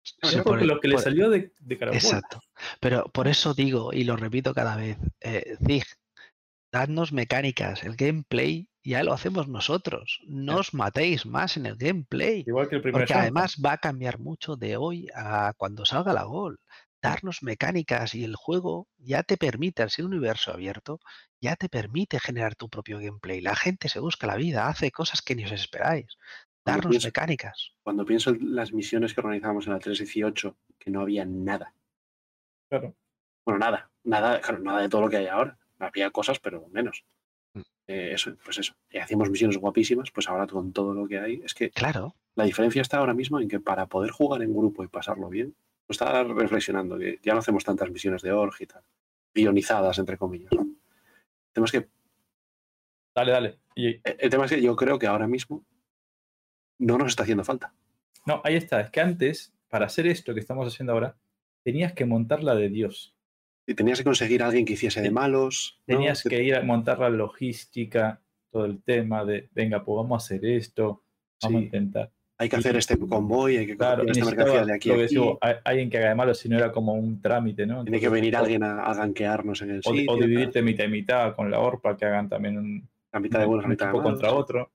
Sí, 0.03 0.15
sino 0.23 0.43
por 0.43 0.61
lo 0.65 0.79
que 0.79 0.87
le 0.87 0.97
salió 0.97 1.29
de, 1.29 1.51
de. 1.59 1.75
Exacto. 1.93 2.41
Pero 2.79 3.05
por 3.13 3.27
eso 3.27 3.53
digo, 3.53 3.93
y 3.93 4.03
lo 4.05 4.15
repito 4.17 4.53
cada 4.53 4.75
vez, 4.75 4.97
eh, 5.21 5.55
Zig, 5.65 5.83
dadnos 6.71 7.11
mecánicas, 7.13 7.83
el 7.83 7.95
gameplay 7.95 8.67
ya 8.87 9.03
lo 9.03 9.13
hacemos 9.13 9.47
nosotros. 9.47 10.19
No 10.27 10.57
os 10.57 10.73
matéis 10.73 11.25
más 11.25 11.57
en 11.57 11.65
el 11.65 11.75
gameplay. 11.75 12.43
Igual 12.47 12.69
que 12.69 12.75
el 12.77 12.81
primer 12.81 13.01
Porque 13.01 13.13
además 13.13 13.57
va 13.63 13.73
a 13.73 13.77
cambiar 13.77 14.19
mucho 14.19 14.55
de 14.55 14.77
hoy 14.77 15.07
a 15.13 15.53
cuando 15.57 15.85
salga 15.85 16.13
la 16.13 16.23
Gol. 16.23 16.59
Darnos 17.01 17.43
mecánicas 17.43 18.15
y 18.15 18.23
el 18.23 18.35
juego 18.35 18.87
ya 18.97 19.21
te 19.23 19.37
permite, 19.37 19.83
al 19.83 19.91
ser 19.91 20.05
un 20.05 20.13
universo 20.13 20.51
abierto, 20.51 20.99
ya 21.39 21.55
te 21.55 21.69
permite 21.69 22.19
generar 22.19 22.55
tu 22.55 22.69
propio 22.69 22.97
gameplay. 22.99 23.39
La 23.41 23.55
gente 23.55 23.87
se 23.89 23.99
busca 23.99 24.25
la 24.25 24.35
vida, 24.35 24.67
hace 24.67 24.89
cosas 24.91 25.21
que 25.21 25.35
ni 25.35 25.45
os 25.45 25.51
esperáis. 25.51 26.07
Cuando 26.63 26.81
Darnos 26.81 26.89
pienso- 26.89 27.07
mecánicas. 27.09 27.71
Cuando 27.83 28.03
pienso 28.05 28.31
en 28.31 28.55
las 28.55 28.73
misiones 28.73 29.13
que 29.13 29.21
organizábamos 29.21 29.67
en 29.67 29.73
la 29.73 29.79
318, 29.79 30.57
que 30.79 30.89
no 30.91 31.01
había 31.01 31.23
nada. 31.25 31.73
Claro. 32.69 32.95
Bueno, 33.45 33.59
nada, 33.59 33.89
nada, 34.03 34.41
claro, 34.41 34.59
nada 34.59 34.81
de 34.81 34.89
todo 34.89 35.01
lo 35.01 35.09
que 35.09 35.17
hay 35.17 35.27
ahora. 35.27 35.57
Había 35.79 36.09
cosas, 36.09 36.39
pero 36.39 36.67
menos. 36.69 37.05
Eh, 37.87 38.11
eso, 38.13 38.35
pues 38.43 38.57
eso. 38.57 38.73
Y 38.91 38.97
hacíamos 38.97 39.29
misiones 39.29 39.57
guapísimas, 39.57 40.11
pues 40.11 40.27
ahora 40.27 40.45
con 40.47 40.73
todo 40.73 40.93
lo 40.93 41.07
que 41.07 41.19
hay. 41.19 41.41
Es 41.43 41.53
que 41.53 41.69
Claro, 41.71 42.15
la 42.35 42.43
diferencia 42.43 42.81
está 42.81 42.97
ahora 42.97 43.13
mismo 43.13 43.39
en 43.39 43.47
que 43.47 43.59
para 43.59 43.85
poder 43.87 44.11
jugar 44.11 44.41
en 44.41 44.53
grupo 44.53 44.83
y 44.83 44.87
pasarlo 44.87 45.29
bien, 45.29 45.55
lo 45.87 45.93
estaba 45.93 46.23
reflexionando, 46.23 46.97
que 46.97 47.19
ya 47.23 47.33
no 47.33 47.39
hacemos 47.39 47.63
tantas 47.63 47.89
misiones 47.89 48.21
de 48.21 48.31
org 48.33 48.55
y 48.59 48.65
tal, 48.65 48.83
guionizadas, 49.33 49.97
entre 49.99 50.17
comillas. 50.17 50.51
El 50.51 50.75
tema 51.53 51.65
es 51.65 51.71
que, 51.71 51.87
Dale, 53.15 53.31
dale. 53.31 53.59
Y- 53.75 53.99
el 54.03 54.29
tema 54.29 54.45
es 54.45 54.51
que 54.51 54.61
yo 54.61 54.75
creo 54.75 54.99
que 54.99 55.07
ahora 55.07 55.27
mismo 55.27 55.63
no 56.79 56.97
nos 56.97 57.07
está 57.09 57.23
haciendo 57.23 57.43
falta. 57.43 57.73
no, 58.25 58.41
ahí 58.43 58.55
está. 58.55 58.81
Es 58.81 58.91
que 58.91 58.99
antes, 59.01 59.53
para 59.69 59.85
hacer 59.87 60.05
esto 60.07 60.33
que 60.33 60.39
estamos 60.41 60.67
haciendo 60.67 60.93
ahora, 60.93 61.15
tenías 61.63 61.93
que 61.93 62.05
montar 62.05 62.43
la 62.43 62.53
de 62.55 62.69
Dios. 62.69 63.15
Y 63.69 63.73
tenías 63.75 63.97
que 63.99 64.05
conseguir 64.05 64.41
a 64.41 64.47
alguien 64.47 64.65
que 64.65 64.73
hiciese 64.73 65.01
de 65.01 65.11
malos. 65.11 65.79
¿no? 65.87 65.97
Tenías 65.97 66.23
que 66.23 66.41
ir 66.41 66.55
a 66.55 66.61
montar 66.63 66.99
la 66.99 67.09
logística, 67.09 68.21
todo 68.49 68.65
el 68.65 68.81
tema 68.81 69.25
de, 69.25 69.49
venga, 69.53 69.83
pues 69.83 69.97
vamos 69.97 70.23
a 70.23 70.25
hacer 70.25 70.45
esto, 70.45 71.03
vamos 71.43 71.61
a 71.61 71.63
intentar. 71.65 72.11
Hay 72.39 72.49
que 72.49 72.55
hacer 72.55 72.75
este 72.77 72.97
convoy, 72.97 73.57
hay 73.57 73.65
que 73.65 73.75
Claro, 73.75 74.03
esta 74.07 74.23
mercancía 74.23 74.63
de 74.65 74.73
aquí 74.73 74.91
a 74.91 75.03
aquí. 75.03 75.17
a- 75.41 75.59
alguien 75.65 75.89
que 75.89 75.97
haga 75.97 76.09
de 76.09 76.15
malo, 76.15 76.33
si 76.35 76.47
no 76.47 76.55
era 76.57 76.71
como 76.71 76.93
un 76.93 77.19
trámite, 77.21 77.65
¿no? 77.65 77.83
Tiene 77.83 77.99
que 77.99 78.09
venir 78.09 78.35
alguien 78.37 78.63
a, 78.63 78.83
a 78.83 78.93
gankearnos 78.93 79.61
en 79.63 79.71
el 79.71 79.81
O, 79.83 79.91
sitio. 79.93 80.11
o 80.11 80.17
dividirte 80.17 80.61
mitad 80.61 80.85
y 80.85 80.87
mitad 80.87 81.35
con 81.35 81.49
la 81.51 81.59
ORPA, 81.59 81.97
que 81.97 82.05
hagan 82.05 82.29
también 82.29 82.57
un, 82.57 82.87
La 83.11 83.19
mitad 83.19 83.39
de 83.39 83.45
buenos, 83.47 83.65
un 83.65 83.71
mitad 83.71 83.87
de 83.87 83.89
equipo 83.91 84.03
malos. 84.03 84.19
contra 84.21 84.33
otro. 84.37 84.71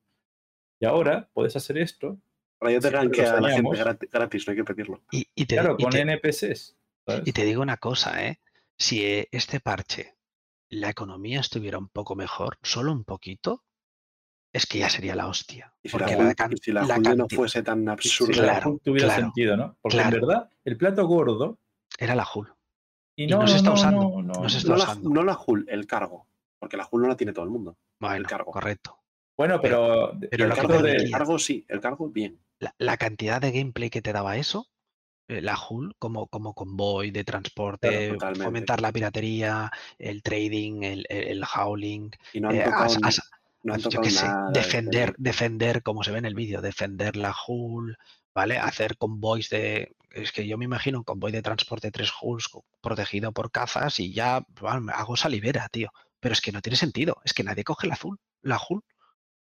Y 0.81 0.85
ahora 0.87 1.29
puedes 1.33 1.55
hacer 1.57 1.79
esto, 1.79 2.19
Ahora 2.61 2.75
ya 2.75 2.81
te 2.81 2.91
lo 2.91 2.99
a 2.99 3.41
la 3.41 3.51
gente 3.51 3.77
gratis, 3.79 4.11
gratis, 4.13 4.47
no 4.47 4.51
hay 4.51 4.57
que 4.57 4.65
pedirlo. 4.65 5.01
y, 5.13 5.27
y 5.35 5.47
te, 5.47 5.55
claro, 5.55 5.77
y 5.79 5.83
con 5.85 5.93
te- 5.93 6.01
NPCs. 6.01 6.77
¿sabes? 7.07 7.23
y 7.27 7.33
te 7.33 7.45
digo 7.45 7.63
una 7.63 7.77
cosa, 7.79 8.25
¿eh? 8.27 8.39
Si 8.83 9.05
eh, 9.05 9.29
este 9.31 9.61
parche, 9.61 10.17
la 10.69 10.91
economía 10.91 11.39
estuviera 11.39 11.79
un 11.79 11.87
poco 11.87 12.17
mejor, 12.17 12.59
solo 12.65 12.91
un 12.91 13.05
poquito, 13.05 13.63
es 14.53 14.67
que 14.67 14.81
ya 14.81 14.91
sería 14.91 15.15
la 15.15 15.29
hostia. 15.29 15.73
Y 15.85 15.89
si 15.89 15.97
la, 15.97 16.07
Porque 16.07 16.25
la, 16.25 16.57
si 16.61 16.73
la 16.73 17.15
no 17.15 17.29
fuese 17.29 17.63
tan 17.63 17.89
absurda. 17.89 18.35
si 18.35 18.41
la 18.41 18.47
claro, 18.55 18.71
Hulk 18.71 18.83
tuviera 18.83 19.07
claro, 19.07 19.23
sentido, 19.23 19.57
¿no? 19.57 19.77
Porque 19.81 19.99
claro. 19.99 20.17
en 20.17 20.21
verdad, 20.21 20.51
el 20.65 20.77
plato 20.77 21.07
gordo. 21.07 21.61
era 21.97 22.17
la 22.17 22.27
Hull. 22.35 22.53
Y 23.15 23.23
Y 23.23 23.27
no, 23.29 23.43
no 23.43 23.47
se 23.47 23.59
está 23.59 23.69
no, 23.69 23.75
usando, 23.77 24.21
no, 24.21 24.49
se 24.49 24.59
está 24.59 24.75
usando. 24.75 25.11
no 25.11 25.23
la 25.23 25.39
Hull, 25.47 25.65
el 25.69 25.87
cargo. 25.87 26.27
Porque 26.59 26.77
la 26.77 26.89
Hull 26.91 27.03
no 27.03 27.09
la 27.09 27.17
tiene 27.17 27.33
todo 27.33 27.45
el 27.45 27.53
mundo. 27.53 27.79
Bueno, 28.01 28.29
cargo. 28.29 28.51
correcto. 28.51 28.99
Bueno, 29.37 29.61
pero, 29.61 30.13
pero 30.29 30.47
el, 30.47 30.55
cargo, 30.55 31.35
el 31.35 31.39
sí, 31.39 31.65
el 31.69 31.81
cargo 31.81 32.09
bien. 32.09 32.41
La, 32.79 32.97
cantidad 32.97 33.41
de 33.41 33.53
gameplay 33.53 33.91
que 33.91 34.03
te 34.03 34.13
daba 34.13 34.39
eso, 34.39 34.67
la 35.41 35.57
Hull 35.69 35.95
como, 35.99 36.27
como 36.27 36.53
convoy 36.55 37.11
de 37.11 37.25
transporte, 37.25 38.17
Claro, 38.19 38.37
fomentar 38.37 38.81
la 38.81 38.93
piratería, 38.93 39.71
el 39.99 40.23
trading, 40.23 40.83
el, 40.83 41.07
el, 41.09 41.29
el 41.29 41.45
howling, 41.45 42.11
Y 42.33 42.41
no 42.41 42.51
han 42.51 42.57
eh, 42.57 42.65
tocado, 42.65 42.85
as- 42.85 42.97
ni- 42.97 43.03
as- 43.09 43.31
no 43.63 43.75
han 43.75 43.81
yo 43.81 43.85
tocado 43.91 44.03
qué 44.05 44.11
sé, 44.11 44.27
nada. 44.27 44.51
de- 44.51 44.61
defender, 44.61 45.15
defender, 45.19 45.83
como 45.83 46.03
se 46.05 46.11
ve 46.13 46.19
en 46.19 46.27
el 46.27 46.35
vídeo, 46.35 46.61
defender 46.61 47.17
la 47.17 47.35
hull, 47.47 47.97
¿vale? 48.35 48.59
Hacer 48.59 48.97
convoys 48.99 49.49
de. 49.51 49.95
Es 50.11 50.33
que 50.33 50.47
yo 50.47 50.59
me 50.59 50.65
imagino 50.67 50.99
un 50.99 51.05
convoy 51.05 51.33
de 51.33 51.43
transporte 51.43 51.91
tres 51.91 52.13
hulls 52.21 52.49
co- 52.49 52.65
protegido 52.83 53.33
por 53.33 53.51
cazas 53.51 53.99
y 54.01 54.13
ya 54.13 54.45
bueno, 54.61 54.93
hago 54.95 55.17
salivera, 55.17 55.69
tío. 55.71 55.91
Pero 56.21 56.33
es 56.35 56.41
que 56.41 56.53
no 56.53 56.61
tiene 56.61 56.77
sentido. 56.77 57.17
Es 57.25 57.33
que 57.35 57.45
nadie 57.45 57.65
coge 57.65 57.87
la 57.87 57.95
azul, 57.95 58.19
la 58.43 58.61
hull, 58.69 58.83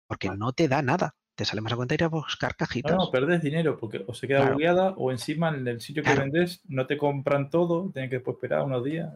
porque 0.08 0.28
Vale. 0.30 0.40
no 0.40 0.54
te 0.54 0.68
da 0.68 0.82
nada. 0.82 1.16
Te 1.38 1.46
sale 1.46 1.62
más 1.62 1.72
a 1.72 1.76
cuenta 1.76 1.94
ir 1.94 2.04
a 2.04 2.08
buscar 2.10 2.54
No, 2.54 2.58
cajitas. 2.58 2.96
no, 2.98 3.12
perdés 3.12 3.44
dinero 3.44 3.78
porque 3.78 4.04
o 4.08 4.14
se 4.16 4.28
queda 4.28 4.40
Claro. 4.40 4.54
bugueada 4.54 4.90
o 4.98 5.12
encima 5.12 5.50
en 5.50 5.68
el 5.68 5.80
sitio 5.82 6.02
que 6.02 6.08
Claro. 6.10 6.24
vendes 6.24 6.62
no 6.68 6.88
te 6.88 6.98
compran 6.98 7.52
todo, 7.52 7.92
tienes 7.94 8.10
que 8.10 8.16
después 8.18 8.36
esperar 8.38 8.64
unos 8.64 8.84
días. 8.84 9.14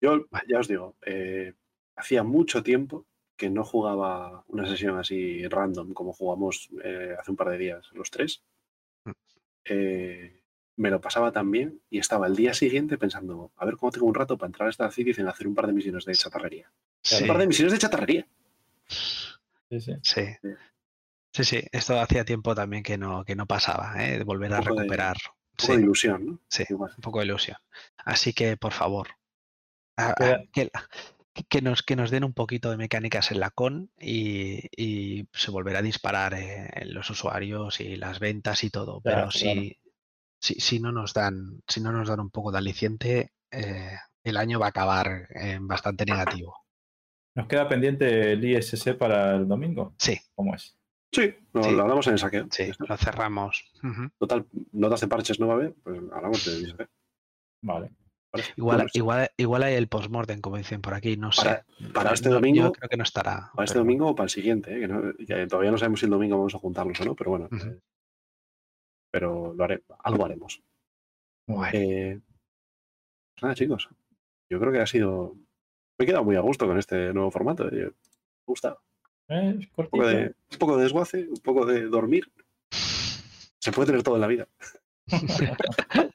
Yo 0.00 0.26
ya 0.48 0.58
os 0.58 0.68
digo, 0.68 0.96
eh, 1.06 1.54
hacía 1.96 2.22
mucho 2.24 2.62
tiempo 2.62 3.06
que 3.36 3.48
no 3.48 3.64
jugaba 3.64 4.44
una 4.48 4.66
sesión 4.68 4.98
así 4.98 5.46
random 5.48 5.94
como 5.94 6.12
jugamos 6.12 6.68
eh, 6.84 7.14
hace 7.18 7.30
un 7.30 7.36
par 7.38 7.48
de 7.50 7.58
días 7.58 7.88
los 7.92 8.10
tres. 8.10 8.42
Mm. 9.04 9.10
Eh, 9.66 10.40
me 10.76 10.90
lo 10.90 11.00
pasaba 11.00 11.30
tan 11.32 11.50
bien 11.50 11.80
y 11.88 11.98
estaba 12.00 12.26
el 12.26 12.36
día 12.36 12.52
siguiente 12.52 12.98
pensando, 12.98 13.52
a 13.56 13.64
ver 13.64 13.76
cómo 13.76 13.92
tengo 13.92 14.06
un 14.06 14.14
rato 14.14 14.36
para 14.36 14.48
entrar 14.48 14.66
a 14.66 14.70
esta 14.70 14.90
Citizen 14.90 15.26
a 15.28 15.30
hacer 15.30 15.46
un 15.46 15.54
par 15.54 15.68
de 15.68 15.72
misiones 15.72 16.04
de 16.04 16.14
chatarrería. 16.14 16.70
Sí, 17.00 17.22
Un 17.22 17.28
par 17.28 17.38
de 17.38 17.46
misiones 17.46 17.72
de 17.72 17.78
chatarrería. 17.78 18.26
Sí, 19.80 19.94
sí. 20.02 20.24
sí. 20.42 20.48
Sí, 21.32 21.44
sí, 21.44 21.64
esto 21.72 21.98
hacía 22.00 22.24
tiempo 22.24 22.54
también 22.54 22.82
que 22.84 22.96
no, 22.96 23.24
que 23.24 23.34
no 23.34 23.46
pasaba, 23.46 23.94
¿eh? 24.04 24.18
de 24.18 24.24
volver 24.24 24.52
a 24.54 24.58
Un 24.58 24.64
poco 24.64 24.74
de- 24.76 24.80
recuperar. 24.82 25.16
Un 25.16 25.56
poco 25.56 25.72
de 25.76 25.82
ilusión, 25.82 26.26
¿no? 26.26 26.40
sí, 26.48 26.64
Igual. 26.68 26.92
un 26.96 27.02
poco 27.02 27.18
de 27.18 27.24
ilusión. 27.26 27.56
Así 27.96 28.32
que, 28.32 28.56
por 28.56 28.72
favor, 28.72 29.08
a- 29.96 30.10
a- 30.10 30.14
Queda- 30.52 30.70
que, 31.32 31.42
que 31.48 31.60
nos, 31.62 31.82
que 31.82 31.96
nos 31.96 32.10
den 32.12 32.22
un 32.22 32.34
poquito 32.34 32.70
de 32.70 32.76
mecánicas 32.76 33.32
en 33.32 33.40
la 33.40 33.50
con 33.50 33.90
y, 33.98 34.60
y 34.76 35.28
se 35.32 35.50
volverá 35.50 35.80
a 35.80 35.82
disparar 35.82 36.34
eh, 36.34 36.68
en 36.72 36.94
los 36.94 37.10
usuarios 37.10 37.80
y 37.80 37.96
las 37.96 38.20
ventas 38.20 38.62
y 38.62 38.70
todo. 38.70 39.00
Pero 39.00 39.16
Claro, 39.16 39.30
si, 39.32 39.76
si, 40.40 40.54
si 40.60 40.78
no 40.78 40.92
nos 40.92 41.14
dan, 41.14 41.62
si 41.66 41.80
no 41.80 41.90
nos 41.90 42.06
dan 42.08 42.20
un 42.20 42.30
poco 42.30 42.52
de 42.52 42.58
aliciente, 42.58 43.32
eh, 43.50 43.96
el 44.22 44.36
año 44.36 44.60
va 44.60 44.66
a 44.66 44.68
acabar 44.68 45.26
en 45.30 45.66
bastante 45.66 46.04
negativo. 46.06 46.63
Nos 47.34 47.46
queda 47.48 47.68
pendiente 47.68 48.32
el 48.32 48.44
ISC 48.44 48.94
para 48.96 49.36
el 49.36 49.48
domingo. 49.48 49.94
Sí, 49.98 50.16
¿Cómo 50.34 50.54
es? 50.54 50.76
Sí, 51.12 51.32
lo, 51.52 51.62
Sí. 51.62 51.70
lo 51.72 51.82
hablamos 51.82 52.06
en 52.08 52.14
el 52.14 52.18
saqueo. 52.18 52.46
sí, 52.50 52.70
lo 52.78 52.96
cerramos. 52.96 53.72
Total, 54.18 54.46
notas 54.72 55.00
de 55.00 55.08
parches 55.08 55.38
no 55.40 55.46
va 55.48 55.54
a 55.54 55.56
haber, 55.56 55.74
pues 55.82 56.00
hablamos 56.12 56.44
de 56.44 56.66
saqueo. 56.70 56.88
Vale. 57.62 57.90
Igual, 58.56 58.80
sí. 58.90 58.98
igual, 58.98 59.30
igual 59.36 59.62
hay 59.62 59.74
el 59.74 59.86
postmortem, 59.86 60.40
como 60.40 60.56
dicen 60.56 60.80
por 60.80 60.92
aquí, 60.94 61.16
no 61.16 61.30
sé. 61.30 61.44
Para, 61.44 61.64
para 61.92 62.12
este 62.14 62.28
No, 62.30 62.34
domingo, 62.36 62.64
Yo 62.64 62.72
creo 62.72 62.88
que 62.88 62.96
no 62.96 63.04
estará. 63.04 63.50
para 63.54 63.64
este 63.64 63.74
pero 63.74 63.84
domingo 63.84 64.08
o 64.08 64.14
para 64.16 64.24
el 64.24 64.30
siguiente, 64.30 64.76
¿eh? 64.76 64.80
que, 64.80 64.88
no- 64.88 65.14
que 65.16 65.46
todavía 65.46 65.70
no 65.70 65.78
sabemos 65.78 66.00
si 66.00 66.06
el 66.06 66.10
domingo 66.10 66.36
vamos 66.36 66.54
a 66.54 66.58
juntarlos 66.58 67.00
o 67.00 67.04
no, 67.04 67.14
pero 67.14 67.30
bueno. 67.30 67.48
Eh, 67.52 67.78
pero 69.12 69.54
lo 69.54 69.62
haré, 69.64 69.84
algo 70.02 70.24
haremos. 70.24 70.60
bueno. 71.46 71.70
Eh, 71.78 72.20
pues 73.34 73.42
nada, 73.42 73.54
chicos. 73.54 73.88
Yo 74.50 74.58
creo 74.58 74.72
que 74.72 74.80
ha 74.80 74.86
sido. 74.86 75.36
Me 75.98 76.04
he 76.04 76.06
quedado 76.06 76.24
muy 76.24 76.36
a 76.36 76.40
gusto 76.40 76.66
con 76.66 76.78
este 76.78 77.12
nuevo 77.12 77.30
formato. 77.30 77.68
eh, 77.68 77.86
Me 77.86 77.90
gusta. 78.46 78.76
Eh, 79.28 79.56
es 79.60 79.66
Un 79.76 79.86
poco, 79.86 80.06
de, 80.06 80.34
un 80.52 80.58
poco 80.58 80.76
de 80.76 80.82
desguace, 80.82 81.26
un 81.28 81.40
poco 81.42 81.64
de 81.66 81.86
dormir. 81.86 82.30
Se 83.60 83.72
puede 83.72 83.86
tener 83.86 84.02
todo 84.02 84.16
en 84.16 84.20
la 84.20 84.26
vida. 84.26 84.48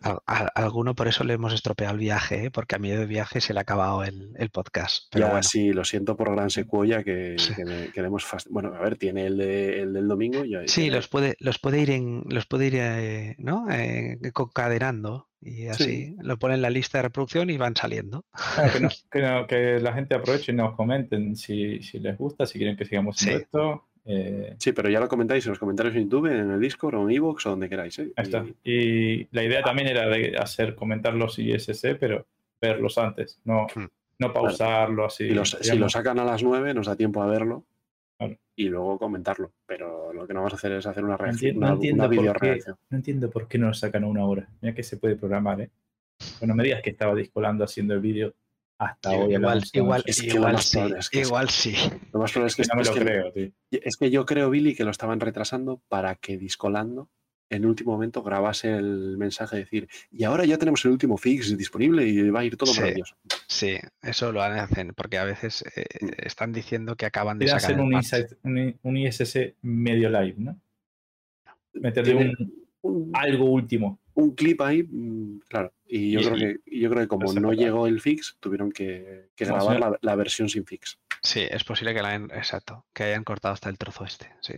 Al- 0.00 0.20
al- 0.26 0.50
alguno 0.54 0.94
por 0.94 1.08
eso 1.08 1.24
le 1.24 1.34
hemos 1.34 1.52
estropeado 1.52 1.92
el 1.94 1.98
viaje, 1.98 2.44
¿eh? 2.46 2.50
porque 2.52 2.76
a 2.76 2.78
mí 2.78 2.88
de 2.88 3.04
viaje 3.04 3.40
se 3.40 3.52
le 3.52 3.58
ha 3.58 3.62
acabado 3.62 4.04
el, 4.04 4.32
el 4.36 4.48
podcast. 4.48 5.06
Pero 5.10 5.26
ya 5.26 5.30
bueno, 5.32 5.42
sí, 5.42 5.72
lo 5.72 5.84
siento 5.84 6.16
por 6.16 6.30
Gran 6.30 6.50
Secuoya 6.50 7.02
que, 7.02 7.34
Sí. 7.36 7.52
que, 7.54 7.64
me- 7.64 7.90
que 7.92 8.00
le 8.00 8.06
hemos 8.06 8.24
fast- 8.24 8.46
Bueno, 8.48 8.72
a 8.74 8.78
ver, 8.80 8.96
tiene 8.96 9.26
el, 9.26 9.36
de- 9.38 9.82
el 9.82 9.92
del 9.92 10.06
domingo. 10.06 10.44
y 10.44 10.54
sí, 10.68 10.82
tiene- 10.82 10.96
los 10.96 11.08
puede, 11.08 11.36
los 11.40 11.58
puede 11.58 11.80
ir 11.80 11.90
en, 11.90 12.22
los 12.28 12.46
puede 12.46 12.66
ir 12.68 12.74
eh, 12.76 13.34
¿no? 13.38 13.66
Eh, 13.70 14.18
concadenando 14.32 15.27
y 15.40 15.66
así 15.68 16.16
lo 16.20 16.38
pone 16.38 16.54
en 16.54 16.62
la 16.62 16.70
lista 16.70 16.98
de 16.98 17.02
reproducción 17.02 17.48
y 17.50 17.56
van 17.56 17.76
saliendo. 17.76 18.24
Claro, 18.54 18.72
que, 18.72 18.80
no- 18.80 18.88
que 19.12 19.20
no- 19.22 19.46
que 19.46 19.80
la 19.80 19.92
gente 19.92 20.14
aproveche 20.14 20.52
y 20.52 20.54
nos 20.54 20.74
comenten 20.74 21.36
si, 21.36 21.80
si 21.82 21.98
les 22.00 22.16
gusta, 22.18 22.46
si 22.46 22.58
quieren 22.58 22.76
que 22.76 22.84
sigamos 22.84 23.16
haciendo 23.16 23.38
Sí. 23.38 23.44
esto. 23.44 23.84
Eh, 24.10 24.56
Sí, 24.58 24.72
pero 24.72 24.88
ya 24.88 25.00
lo 25.00 25.08
comentáis 25.08 25.44
en 25.44 25.50
los 25.50 25.58
comentarios 25.58 25.94
en 25.94 26.04
YouTube, 26.04 26.26
en 26.26 26.50
el 26.50 26.60
Discord 26.60 26.94
o 26.96 27.08
en 27.08 27.14
Evox 27.14 27.44
o 27.46 27.50
donde 27.50 27.68
queráis. 27.68 27.98
¿eh? 27.98 28.10
ahí 28.16 28.24
está. 28.24 28.44
Y- 28.64 28.72
Y 29.20 29.28
la 29.32 29.42
idea 29.44 29.62
también 29.62 29.88
era 29.88 30.08
de 30.08 30.34
hacer 30.38 30.74
comentar 30.74 31.14
los 31.14 31.38
ISC, 31.38 31.94
pero 32.00 32.26
verlos 32.60 32.96
antes, 32.98 33.38
no, 33.44 33.66
Hmm. 33.74 33.86
no 34.18 34.32
pausarlo 34.32 35.04
así. 35.04 35.24
y 35.24 35.30
los- 35.30 35.58
si 35.60 35.76
lo 35.76 35.88
sacan 35.88 36.18
a 36.18 36.24
las 36.24 36.42
9 36.42 36.72
nos 36.74 36.86
da 36.86 36.96
tiempo 36.96 37.22
a 37.22 37.26
verlo 37.26 37.64
Y 38.56 38.68
luego 38.68 38.98
comentarlo. 38.98 39.52
Pero 39.66 40.12
lo 40.12 40.26
que 40.26 40.34
no 40.34 40.40
vamos 40.40 40.52
a 40.54 40.56
hacer 40.56 40.72
es 40.72 40.86
hacer 40.86 41.04
una 41.04 41.12
No 41.12 41.18
reacción, 41.18 41.58
no 41.58 41.72
entiendo 41.74 42.02
una 42.04 42.08
por 42.08 42.18
video 42.20 42.32
qué. 42.34 42.46
reacción. 42.46 42.76
No 42.90 42.96
entiendo 42.96 43.30
por 43.30 43.46
qué 43.48 43.58
no 43.58 43.68
lo 43.68 43.74
sacan 43.74 44.04
a 44.04 44.06
una 44.08 44.24
hora. 44.24 44.48
Mira 44.60 44.74
que 44.74 44.82
se 44.82 44.96
puede 44.96 45.16
programar, 45.16 45.60
¿eh? 45.60 45.70
Bueno, 46.40 46.54
me 46.56 46.64
digas 46.64 46.82
que 46.82 46.90
estaba 46.90 47.14
discolando 47.14 47.62
haciendo 47.64 47.94
el 47.94 48.00
vídeo 48.00 48.34
hasta 48.80 49.10
hoy. 49.10 49.34
igual, 49.34 49.58
11 49.58 49.70
de 49.72 49.78
la 49.78 49.84
igual. 49.84 50.02
Es 50.06 50.20
que 50.20 50.28
igual 50.30 50.58
sí, 50.58 50.78
es 50.98 51.10
que 51.10 51.20
igual 51.20 51.48
sí. 51.48 51.74
Lo 52.12 52.20
más 52.20 52.32
probable 52.32 52.48
es 52.48 52.56
que, 52.56 52.62
Que 52.62 52.68
no 52.68 52.74
me 52.74 52.82
es 52.82 52.88
lo 52.88 52.94
que- 52.94 53.00
creo, 53.00 53.32
tío. 53.32 53.50
es 53.70 53.96
que 53.96 54.10
yo 54.10 54.26
creo, 54.26 54.50
Billy, 54.50 54.74
que 54.74 54.84
lo 54.84 54.90
estaban 54.90 55.20
retrasando 55.20 55.80
para 55.88 56.16
que 56.16 56.36
Discolando 56.38 57.08
en 57.50 57.62
el 57.62 57.66
último 57.66 57.92
momento 57.92 58.22
grabase 58.22 58.74
el 58.76 59.16
mensaje 59.18 59.56
de 59.56 59.62
decir, 59.62 59.88
y 60.10 60.24
ahora 60.24 60.44
ya 60.44 60.58
tenemos 60.58 60.84
el 60.84 60.90
último 60.92 61.16
fix 61.16 61.56
disponible 61.56 62.06
y 62.06 62.28
va 62.30 62.40
a 62.40 62.44
ir 62.44 62.56
todo 62.56 62.72
Sí. 62.72 62.80
maravilloso. 62.80 63.16
Sí, 63.46 63.76
eso 64.02 64.32
lo 64.32 64.42
hacen, 64.42 64.92
porque 64.94 65.18
a 65.18 65.24
veces 65.24 65.64
eh, 65.76 65.86
Mm. 66.00 66.08
están 66.18 66.52
diciendo 66.52 66.96
que 66.96 67.06
acaban 67.06 67.38
de 67.38 67.48
sacar 67.48 67.72
hacer 67.72 67.80
un, 67.80 67.92
insight- 67.92 68.36
un, 68.42 68.78
un 68.82 68.96
ISC 68.96 69.54
medio 69.62 70.10
live, 70.10 70.34
¿no? 70.38 70.60
Meterle 71.74 72.14
un, 72.16 72.66
un, 72.82 73.10
algo 73.14 73.46
último. 73.46 73.98
un 74.14 74.34
clip 74.34 74.60
ahí, 74.62 74.82
mm, 74.82 75.40
claro. 75.48 75.72
Y 75.86 76.10
yo, 76.10 76.20
Y- 76.20 76.24
creo 76.24 76.36
que, 76.36 76.60
yo 76.80 76.90
creo 76.90 77.02
que 77.02 77.08
como 77.08 77.32
no 77.32 77.52
llegó 77.52 77.86
el 77.86 78.00
fix, 78.00 78.36
tuvieron 78.40 78.72
que, 78.72 79.28
que 79.36 79.44
grabar 79.44 79.98
la 80.02 80.14
versión 80.16 80.48
sin 80.48 80.66
fix. 80.66 80.98
Sí, 81.22 81.40
es 81.48 81.62
posible 81.64 81.94
que 81.94 82.02
la 82.02 82.08
hayan, 82.08 82.30
exacto, 82.32 82.84
que 82.92 83.04
hayan 83.04 83.24
cortado 83.24 83.54
hasta 83.54 83.68
el 83.70 83.78
trozo 83.78 84.04
este, 84.04 84.28
sí. 84.40 84.54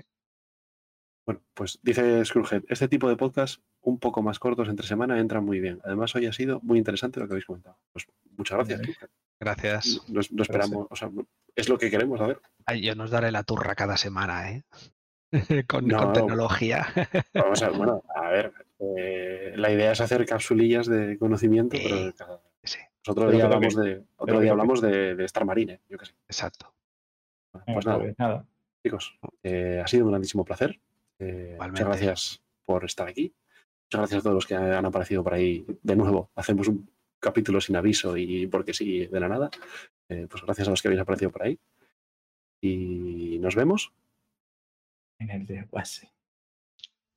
Bueno, 1.31 1.43
pues 1.55 1.79
dice 1.85 2.25
Screwhead, 2.25 2.65
este 2.69 2.89
tipo 2.89 3.09
de 3.09 3.15
podcast 3.17 3.63
un 3.83 4.01
poco 4.01 4.21
más 4.21 4.41
cortos 4.41 4.69
entre 4.69 4.85
semana 4.85 5.21
entran 5.21 5.45
muy 5.45 5.61
bien. 5.61 5.81
Además, 5.85 6.13
hoy 6.17 6.27
ha 6.27 6.33
sido 6.33 6.59
muy 6.65 6.77
interesante 6.77 7.21
lo 7.21 7.29
que 7.29 7.35
habéis 7.35 7.45
comentado. 7.47 7.79
Pues 7.93 8.09
muchas 8.37 8.57
gracias. 8.57 8.81
Gracias. 9.39 10.03
No, 10.09 10.21
no 10.33 10.43
esperamos, 10.43 10.89
o 10.91 10.97
sea, 10.97 11.09
es 11.55 11.69
lo 11.69 11.79
que 11.79 11.89
queremos, 11.89 12.21
a 12.21 12.27
ver. 12.27 12.41
Ay, 12.67 12.81
yo 12.83 12.97
nos 12.97 13.13
daré 13.13 13.31
la 13.31 13.45
turra 13.45 13.77
cada 13.77 13.97
semana, 13.97 14.51
¿eh? 14.51 14.65
con, 15.69 15.87
No, 15.87 15.99
con 15.99 16.07
no. 16.09 16.13
tecnología. 16.15 16.89
Vamos 17.33 17.63
a, 17.63 17.71
bueno, 17.71 18.03
a 18.13 18.29
ver, 18.29 18.53
eh, 18.81 19.53
la 19.55 19.71
idea 19.71 19.93
es 19.93 20.01
hacer 20.01 20.27
capsulillas 20.27 20.89
de 20.89 21.17
conocimiento, 21.17 21.77
Sí. 21.77 21.85
pero 21.89 22.13
cada- 22.17 22.41
sí, 22.65 22.81
otro 23.07 23.31
día 23.31 23.45
hablamos 23.45 23.77
de 23.77 24.03
otro 24.17 24.41
día 24.41 24.51
hablamos 24.51 24.81
de, 24.81 25.15
de 25.15 25.25
Star 25.27 25.45
Marine, 25.45 25.81
yo 25.89 25.97
qué 25.97 26.07
sé. 26.07 26.13
exacto. 26.27 26.75
Pues 27.73 27.87
nada, 27.87 28.03
nada. 28.19 28.45
chicos, 28.83 29.17
eh, 29.45 29.81
ha 29.81 29.87
sido 29.87 30.07
un 30.07 30.11
grandísimo 30.11 30.45
placer. 30.45 30.81
Eh, 31.21 31.57
muchas 31.61 31.87
gracias 31.87 32.43
por 32.65 32.85
estar 32.85 33.07
aquí. 33.09 33.33
Muchas 33.87 34.01
gracias 34.01 34.21
a 34.21 34.23
todos 34.23 34.35
los 34.35 34.47
que 34.47 34.55
han 34.55 34.85
aparecido 34.85 35.23
por 35.23 35.35
ahí. 35.35 35.65
De 35.83 35.97
nuevo, 35.97 36.31
hacemos 36.35 36.67
un 36.69 36.91
capítulo 37.21 37.61
sin 37.61 37.77
aviso 37.77 38.17
y 38.17 38.47
porque 38.47 38.73
sí, 38.75 39.07
de 39.07 39.21
la 39.21 39.29
nada. 39.29 39.51
Eh, 40.09 40.27
pues 40.29 40.43
gracias 40.43 40.67
a 40.69 40.71
los 40.71 40.81
que 40.83 40.89
habéis 40.89 41.01
aparecido 41.03 41.31
por 41.31 41.43
ahí. 41.43 41.59
Y 42.63 43.39
nos 43.41 43.55
vemos. 43.55 43.93
En 45.19 45.31
el 45.31 45.47
desguace. 45.47 46.11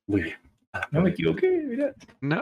Muy 0.06 0.22
bien. 0.22 0.38
Nada, 0.72 0.88
No 0.90 1.02
me 1.02 1.10
equivoqué, 1.10 1.50
mira. 1.66 1.94
No. 2.20 2.40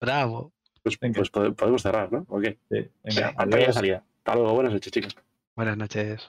Bravo. 0.00 0.52
pues- 0.82 0.98
pues 0.98 1.30
pode- 1.30 1.52
podemos 1.54 1.80
cerrar, 1.82 2.12
¿no? 2.12 2.26
Ok. 2.28 2.44
Sí, 2.70 2.90
venga, 3.04 3.30
de 3.46 3.54
adiós. 3.56 3.74
salida. 3.74 4.04
Hasta 4.18 4.34
luego. 4.34 4.54
Buenas 4.54 4.72
noches, 4.72 4.92
chicos. 4.92 5.16
Buenas 5.54 5.76
noches. 5.76 6.28